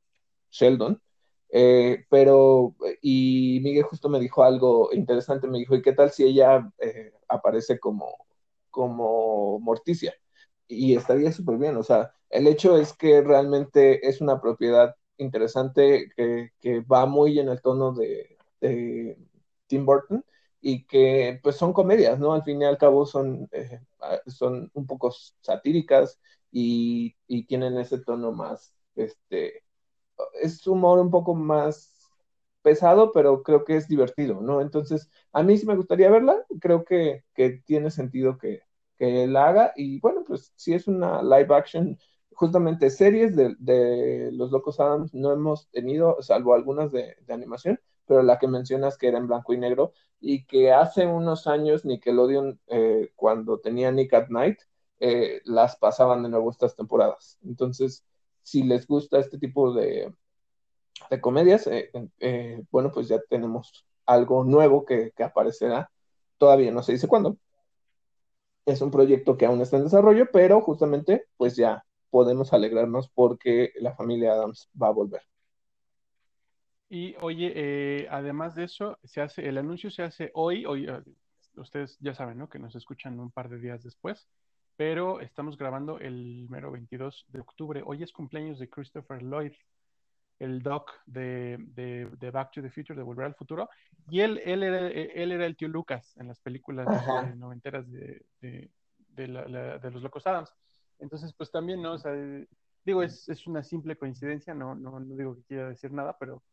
Sheldon. 0.52 1.02
Eh, 1.50 2.06
pero, 2.10 2.76
y 3.02 3.60
Miguel 3.64 3.84
justo 3.84 4.10
me 4.10 4.20
dijo 4.20 4.44
algo 4.44 4.92
interesante, 4.94 5.48
me 5.48 5.60
dijo, 5.60 5.76
¿y 5.76 5.82
qué 5.82 5.94
tal 5.94 6.12
si 6.12 6.26
ella 6.26 6.70
eh, 6.80 7.14
aparece 7.30 7.80
como, 7.80 8.28
como 8.72 9.60
Morticia? 9.60 10.14
Y 10.68 10.96
estaría 10.96 11.32
súper 11.32 11.58
bien, 11.58 11.78
o 11.78 11.84
sea, 11.84 12.14
el 12.30 12.48
hecho 12.48 12.78
es 12.78 12.94
que 12.94 13.22
realmente 13.22 14.08
es 14.08 14.22
una 14.22 14.42
propiedad 14.42 14.96
interesante 15.18 16.10
que, 16.16 16.52
que 16.60 16.82
va 16.82 17.06
muy 17.06 17.40
en 17.40 17.50
el 17.50 17.62
tono 17.62 17.94
de, 17.94 18.38
Tim 19.68 19.86
Burton 19.86 20.26
y 20.62 20.86
que 20.86 21.40
pues 21.44 21.56
son 21.58 21.74
comedias, 21.74 22.20
¿no? 22.20 22.34
Al 22.34 22.44
fin 22.44 22.62
y 22.62 22.66
al 22.66 22.78
cabo 22.78 23.06
son, 23.06 23.48
eh, 23.52 23.80
son 24.28 24.72
un 24.74 24.88
poco 24.88 25.12
satíricas 25.42 26.20
y, 26.52 27.16
y 27.28 27.46
tienen 27.46 27.78
ese 27.78 28.00
tono 28.00 28.32
más, 28.32 28.75
este, 28.96 29.64
es 30.42 30.66
humor 30.68 31.00
un 31.00 31.12
poco 31.12 31.36
más 31.36 32.10
pesado, 32.62 33.12
pero 33.12 33.44
creo 33.44 33.64
que 33.66 33.78
es 33.78 33.88
divertido, 33.88 34.42
¿no? 34.42 34.62
Entonces, 34.62 35.10
a 35.32 35.44
mí 35.44 35.58
sí 35.58 35.66
me 35.68 35.76
gustaría 35.76 36.10
verla, 36.10 36.44
creo 36.60 36.84
que, 36.84 37.24
tiene 37.66 37.92
sentido 37.92 38.38
que, 38.38 38.62
que 38.98 39.28
la 39.28 39.50
haga, 39.50 39.74
y 39.76 40.00
bueno, 40.00 40.24
pues 40.26 40.52
si 40.56 40.74
es 40.74 40.88
una 40.88 41.22
live 41.22 41.54
action, 41.56 41.98
justamente 42.36 42.90
series 42.90 43.36
de, 43.36 44.30
Los 44.34 44.52
Locos 44.52 44.80
Adams 44.80 45.14
no 45.14 45.32
hemos 45.32 45.70
tenido, 45.70 46.22
salvo 46.22 46.54
algunas 46.54 46.92
de, 46.92 47.16
animación, 47.30 47.80
pero 48.08 48.24
la 48.24 48.40
que 48.40 48.48
mencionas 48.48 48.98
que 48.98 49.08
era 49.08 49.18
en 49.18 49.28
blanco 49.28 49.54
y 49.54 49.58
negro, 49.58 49.94
y 50.20 50.46
que 50.46 50.72
hace 50.72 51.06
unos 51.06 51.48
años 51.48 51.86
Nickelodeon, 51.86 52.60
eh, 52.68 53.12
cuando 53.16 53.60
tenía 53.60 53.92
Nick 53.92 54.14
at 54.14 54.30
Night, 54.30 54.60
eh, 55.00 55.42
las 55.46 55.76
pasaban 55.78 56.24
de 56.24 56.30
nuevo 56.30 56.50
estas 56.52 56.76
temporadas. 56.76 57.38
Entonces, 57.44 58.06
si 58.46 58.62
les 58.62 58.86
gusta 58.86 59.18
este 59.18 59.40
tipo 59.40 59.74
de, 59.74 60.14
de 61.10 61.22
comedias, 61.22 61.66
eh, 61.66 61.90
eh, 62.20 62.64
bueno, 62.72 62.92
pues 62.92 63.08
ya 63.08 63.20
tenemos 63.28 63.88
algo 64.06 64.44
nuevo 64.44 64.86
que, 64.86 65.12
aparecerá. 65.18 65.90
Todavía 66.38 66.72
no 66.72 66.84
se 66.84 66.92
dice 66.92 67.08
cuándo. 67.08 67.38
Es 68.66 68.82
un 68.82 68.92
proyecto 68.92 69.36
que 69.36 69.48
aún 69.48 69.62
está 69.62 69.78
en 69.78 69.86
desarrollo, 69.86 70.28
pero 70.32 70.62
justamente 70.62 71.26
pues 71.38 71.56
ya 71.56 71.84
podemos 72.12 72.54
alegrarnos 72.54 73.10
porque 73.10 73.72
la 73.78 73.96
familia 73.96 74.34
Adams 74.34 74.70
va 74.80 74.88
a 74.88 74.92
volver. 74.92 75.22
Y 76.88 77.16
oye, 77.22 77.52
eh, 77.56 78.08
además 78.12 78.54
de 78.54 78.66
eso, 78.66 79.00
se 79.04 79.22
hace, 79.22 79.48
el 79.50 79.58
anuncio 79.58 79.90
se 79.90 80.04
hace 80.04 80.30
hoy, 80.36 80.68
hoy, 80.68 80.88
ustedes 81.56 81.98
ya 82.00 82.14
saben, 82.14 82.38
¿no? 82.38 82.48
Que 82.48 82.60
nos 82.60 82.76
escuchan 82.76 83.20
un 83.20 83.32
par 83.32 83.50
de 83.50 83.58
días 83.58 83.82
después 83.84 84.28
pero 84.76 85.22
estamos 85.22 85.58
grabando 85.58 86.00
el 86.00 86.48
mero 86.50 86.72
22 86.72 87.26
de 87.30 87.40
octubre. 87.40 87.84
Hoy 87.86 88.04
es 88.04 88.12
cumpleaños 88.12 88.60
de 88.60 88.70
Christopher 88.70 89.24
Lloyd, 89.24 89.54
el 90.40 90.62
doc 90.62 90.92
de, 91.06 91.58
de, 91.60 92.32
Back 92.32 92.52
to 92.52 92.62
the 92.62 92.70
Future, 92.70 92.98
de 92.98 93.04
Volver 93.04 93.26
al 93.26 93.36
Futuro, 93.36 93.70
y 94.10 94.20
él, 94.20 94.42
él, 94.44 94.64
era, 94.64 94.88
él 94.90 95.32
era 95.32 95.46
el 95.46 95.56
tío 95.56 95.70
Lucas 95.70 96.16
en 96.18 96.28
las 96.28 96.40
películas 96.42 96.88
noventeras 97.38 97.90
de, 97.90 98.26
de, 98.42 98.70
de, 99.10 99.28
los 99.92 100.04
Locos 100.04 100.28
Adams. 100.28 100.54
Entonces, 101.00 101.34
pues 101.34 101.52
también, 101.52 101.82
¿no? 101.82 101.94
O 101.94 101.98
sea, 101.98 102.12
digo, 102.84 103.02
es, 103.02 103.30
es 103.30 103.48
una 103.48 103.64
simple 103.64 103.96
coincidencia, 103.96 104.54
no, 104.54 104.76
no, 104.76 105.00
no 105.00 105.16
digo 105.16 105.36
que 105.36 105.44
quiera 105.44 105.70
decir 105.70 105.92
nada, 105.92 106.18
pero 106.20 106.44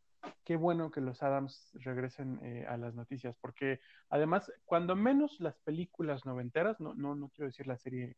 qué 0.44 0.57
bueno 0.57 0.90
que 0.90 1.01
los 1.01 1.23
Adams 1.23 1.70
regresen 1.74 2.40
eh, 2.43 2.66
a 2.69 2.77
las 2.77 2.94
noticias, 2.94 3.36
porque 3.40 3.81
además, 4.09 4.53
cuando 4.65 4.97
menos 4.97 5.40
las 5.40 5.59
películas 5.61 6.27
noventeras, 6.27 6.81
no, 6.81 6.94
no, 6.94 7.15
no 7.15 7.28
quiero 7.31 7.47
decir 7.47 7.66
la 7.66 7.77
serie, 7.77 8.16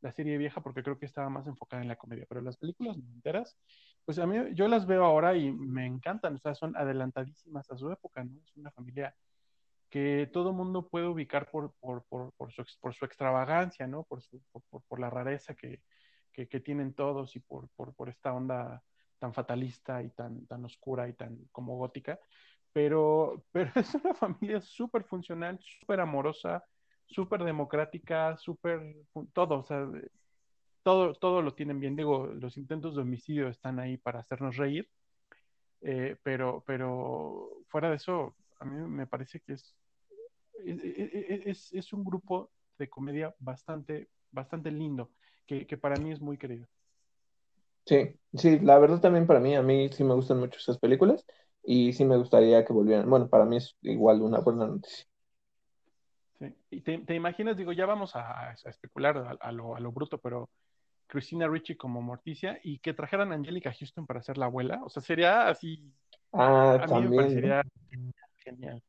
la 0.00 0.12
serie 0.12 0.38
vieja, 0.38 0.60
porque 0.60 0.82
creo 0.82 0.98
que 0.98 1.06
estaba 1.06 1.28
más 1.28 1.46
enfocada 1.46 1.82
en 1.82 1.88
la 1.88 1.96
comedia, 1.96 2.26
pero 2.28 2.40
las 2.40 2.56
películas 2.56 2.96
noventeras, 2.96 3.56
pues 4.04 4.18
a 4.18 4.26
mí 4.26 4.54
yo 4.54 4.68
las 4.68 4.86
veo 4.86 5.04
ahora 5.04 5.36
y 5.36 5.52
me 5.52 5.86
encantan, 5.86 6.36
o 6.36 6.38
sea, 6.38 6.54
son 6.54 6.76
adelantadísimas 6.76 7.70
a 7.70 7.76
su 7.76 7.90
época, 7.90 8.24
¿no? 8.24 8.40
Es 8.40 8.56
una 8.56 8.70
familia 8.70 9.14
que 9.90 10.28
todo 10.32 10.52
mundo 10.52 10.88
puede 10.88 11.06
ubicar 11.06 11.50
por, 11.50 11.72
por, 11.80 12.04
por, 12.04 12.32
por 12.32 12.52
su, 12.52 12.64
por 12.80 12.94
su 12.94 13.04
extravagancia, 13.04 13.86
¿no? 13.86 14.04
Por, 14.04 14.22
su, 14.22 14.42
por, 14.88 15.00
la 15.00 15.10
rareza 15.10 15.54
que, 15.54 15.82
que, 16.32 16.48
que 16.48 16.60
tienen 16.60 16.94
todos 16.94 17.36
y 17.36 17.40
por, 17.40 17.68
por, 17.70 18.08
esta 18.08 18.32
onda 18.32 18.82
tan 19.18 19.32
fatalista 19.32 20.02
y 20.02 20.10
tan, 20.10 20.46
tan 20.46 20.64
oscura 20.64 21.08
y 21.08 21.14
tan 21.14 21.38
como 21.52 21.76
gótica, 21.76 22.18
pero, 22.72 23.44
pero 23.52 23.70
es 23.74 23.94
una 23.94 24.14
familia 24.14 24.60
súper 24.60 25.04
funcional, 25.04 25.58
súper 25.60 26.00
amorosa, 26.00 26.64
súper 27.06 27.44
democrática, 27.44 28.36
súper 28.36 28.96
todo, 29.32 29.60
o 29.60 29.64
sea, 29.64 29.88
todo, 30.82 31.14
todo 31.14 31.42
lo 31.42 31.54
tienen 31.54 31.80
bien. 31.80 31.96
Digo, 31.96 32.26
los 32.26 32.56
intentos 32.56 32.94
de 32.94 33.02
homicidio 33.02 33.48
están 33.48 33.78
ahí 33.80 33.96
para 33.96 34.20
hacernos 34.20 34.56
reír, 34.56 34.88
eh, 35.80 36.16
pero, 36.22 36.62
pero 36.66 37.62
fuera 37.68 37.90
de 37.90 37.96
eso, 37.96 38.36
a 38.60 38.64
mí 38.64 38.76
me 38.88 39.06
parece 39.06 39.40
que 39.40 39.54
es, 39.54 39.74
es, 40.64 41.72
es, 41.72 41.92
un 41.92 42.04
grupo 42.04 42.50
de 42.78 42.88
comedia 42.88 43.34
bastante, 43.38 44.08
bastante 44.30 44.70
lindo, 44.70 45.10
que, 45.46 45.66
que 45.66 45.76
para 45.76 45.96
mí 45.96 46.12
es 46.12 46.20
muy 46.20 46.38
querido. 46.38 46.66
Sí, 47.86 48.18
sí, 48.34 48.58
la 48.58 48.78
verdad 48.78 49.00
también 49.00 49.26
para 49.26 49.38
mí, 49.38 49.54
a 49.54 49.62
mí 49.62 49.88
sí 49.90 50.02
me 50.02 50.14
gustan 50.14 50.40
mucho 50.40 50.58
esas 50.58 50.78
películas 50.78 51.24
y 51.62 51.92
sí 51.92 52.04
me 52.04 52.16
gustaría 52.16 52.64
que 52.64 52.72
volvieran. 52.72 53.08
Bueno, 53.08 53.28
para 53.28 53.44
mí 53.44 53.56
es 53.56 53.76
igual 53.82 54.22
una 54.22 54.40
buena 54.40 54.66
noticia. 54.66 55.06
Sí. 56.38 56.54
Y 56.70 56.80
te, 56.80 57.14
imaginas, 57.14 57.56
digo, 57.56 57.72
ya 57.72 57.86
vamos 57.86 58.14
a, 58.16 58.52
especular 58.64 59.38
a, 59.40 59.52
lo, 59.52 59.76
a, 59.76 59.80
lo, 59.80 59.92
bruto, 59.92 60.18
pero 60.18 60.50
Christina 61.06 61.48
Ricci 61.48 61.76
como 61.76 62.02
Morticia 62.02 62.60
y 62.62 62.78
que 62.80 62.92
trajeran 62.92 63.32
a 63.32 63.36
Angelica 63.36 63.72
Houston 63.72 64.04
para 64.04 64.22
ser 64.22 64.36
la 64.36 64.46
abuela, 64.46 64.82
o 64.84 64.90
sea, 64.90 65.02
sería 65.02 65.48
así. 65.48 65.80
Ah, 66.32 66.74
a 66.82 66.86
también. 66.86 67.10
Mí 67.10 67.16
me 67.16 67.22
parecería 67.22 67.62
genial. 68.36 68.82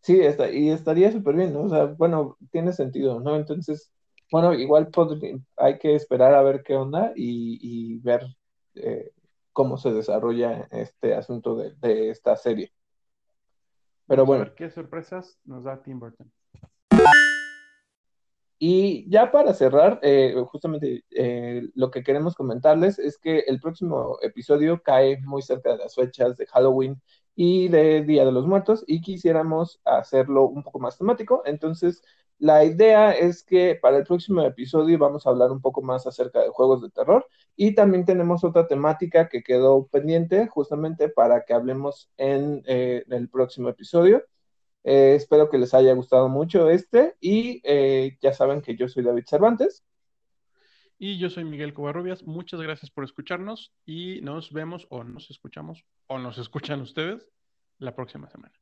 Sí, 0.00 0.20
está, 0.20 0.50
y 0.50 0.70
estaría 0.70 1.12
súper 1.12 1.34
bien, 1.34 1.52
¿no? 1.52 1.62
O 1.62 1.68
sea, 1.68 1.84
bueno, 1.84 2.36
tiene 2.50 2.72
sentido, 2.72 3.20
¿no? 3.20 3.36
Entonces, 3.36 3.92
bueno, 4.32 4.54
igual 4.54 4.88
hay 5.58 5.78
que 5.78 5.94
esperar 5.94 6.34
a 6.34 6.42
ver 6.42 6.62
qué 6.62 6.74
onda 6.74 7.12
y, 7.14 7.98
ver 7.98 8.24
eh, 8.74 9.12
cómo 9.52 9.76
se 9.76 9.92
desarrolla 9.92 10.68
este 10.70 11.14
asunto 11.14 11.54
de, 11.56 12.08
esta 12.08 12.34
serie. 12.36 12.72
Pero 14.06 14.24
bueno. 14.24 14.50
¿Qué 14.56 14.70
sorpresas 14.70 15.38
nos 15.44 15.64
da 15.64 15.82
Tim 15.82 16.00
Burton? 16.00 16.32
Y 18.58 19.10
ya 19.10 19.30
para 19.30 19.52
cerrar, 19.52 19.98
eh, 20.02 20.34
justamente 20.46 21.04
eh, 21.10 21.68
lo 21.74 21.90
que 21.90 22.02
queremos 22.02 22.34
comentarles 22.34 22.98
es 22.98 23.18
que 23.18 23.40
el 23.40 23.60
próximo 23.60 24.18
episodio 24.22 24.80
cae 24.82 25.20
muy 25.20 25.42
cerca 25.42 25.72
de 25.72 25.78
las 25.78 25.94
fechas 25.94 26.38
de 26.38 26.46
Halloween 26.46 27.02
y 27.34 27.68
de 27.68 28.02
Día 28.02 28.24
de 28.24 28.32
los 28.32 28.46
Muertos 28.46 28.84
y 28.86 29.00
quisiéramos 29.00 29.80
hacerlo 29.84 30.46
un 30.46 30.62
poco 30.62 30.78
más 30.78 30.96
temático. 30.96 31.42
Entonces, 31.44 32.02
la 32.42 32.64
idea 32.64 33.12
es 33.12 33.44
que 33.44 33.78
para 33.80 33.98
el 33.98 34.04
próximo 34.04 34.42
episodio 34.42 34.98
vamos 34.98 35.24
a 35.24 35.30
hablar 35.30 35.52
un 35.52 35.60
poco 35.60 35.80
más 35.80 36.08
acerca 36.08 36.40
de 36.42 36.48
juegos 36.48 36.82
de 36.82 36.90
terror 36.90 37.24
y 37.54 37.76
también 37.76 38.04
tenemos 38.04 38.42
otra 38.42 38.66
temática 38.66 39.28
que 39.28 39.44
quedó 39.44 39.86
pendiente 39.86 40.48
justamente 40.48 41.08
para 41.08 41.44
que 41.44 41.54
hablemos 41.54 42.10
en, 42.16 42.64
eh, 42.66 43.04
el 43.08 43.28
próximo 43.28 43.68
episodio. 43.68 44.24
Eh, 44.82 45.14
espero 45.14 45.48
que 45.50 45.56
les 45.56 45.72
haya 45.72 45.94
gustado 45.94 46.28
mucho 46.28 46.68
este 46.68 47.14
y 47.20 47.60
eh, 47.62 48.18
ya 48.20 48.32
saben 48.32 48.60
que 48.60 48.74
yo 48.74 48.88
soy 48.88 49.04
David 49.04 49.24
Cervantes. 49.28 49.84
Y 50.98 51.20
yo 51.20 51.30
soy 51.30 51.44
Miguel 51.44 51.72
Covarrubias. 51.72 52.24
Muchas 52.24 52.60
gracias 52.60 52.90
por 52.90 53.04
escucharnos 53.04 53.72
y 53.86 54.20
nos 54.22 54.52
vemos 54.52 54.88
o 54.90 55.04
nos 55.04 55.30
escuchamos 55.30 55.84
o 56.08 56.18
nos 56.18 56.38
escuchan 56.38 56.80
ustedes 56.80 57.24
la 57.78 57.94
próxima 57.94 58.28
semana. 58.28 58.52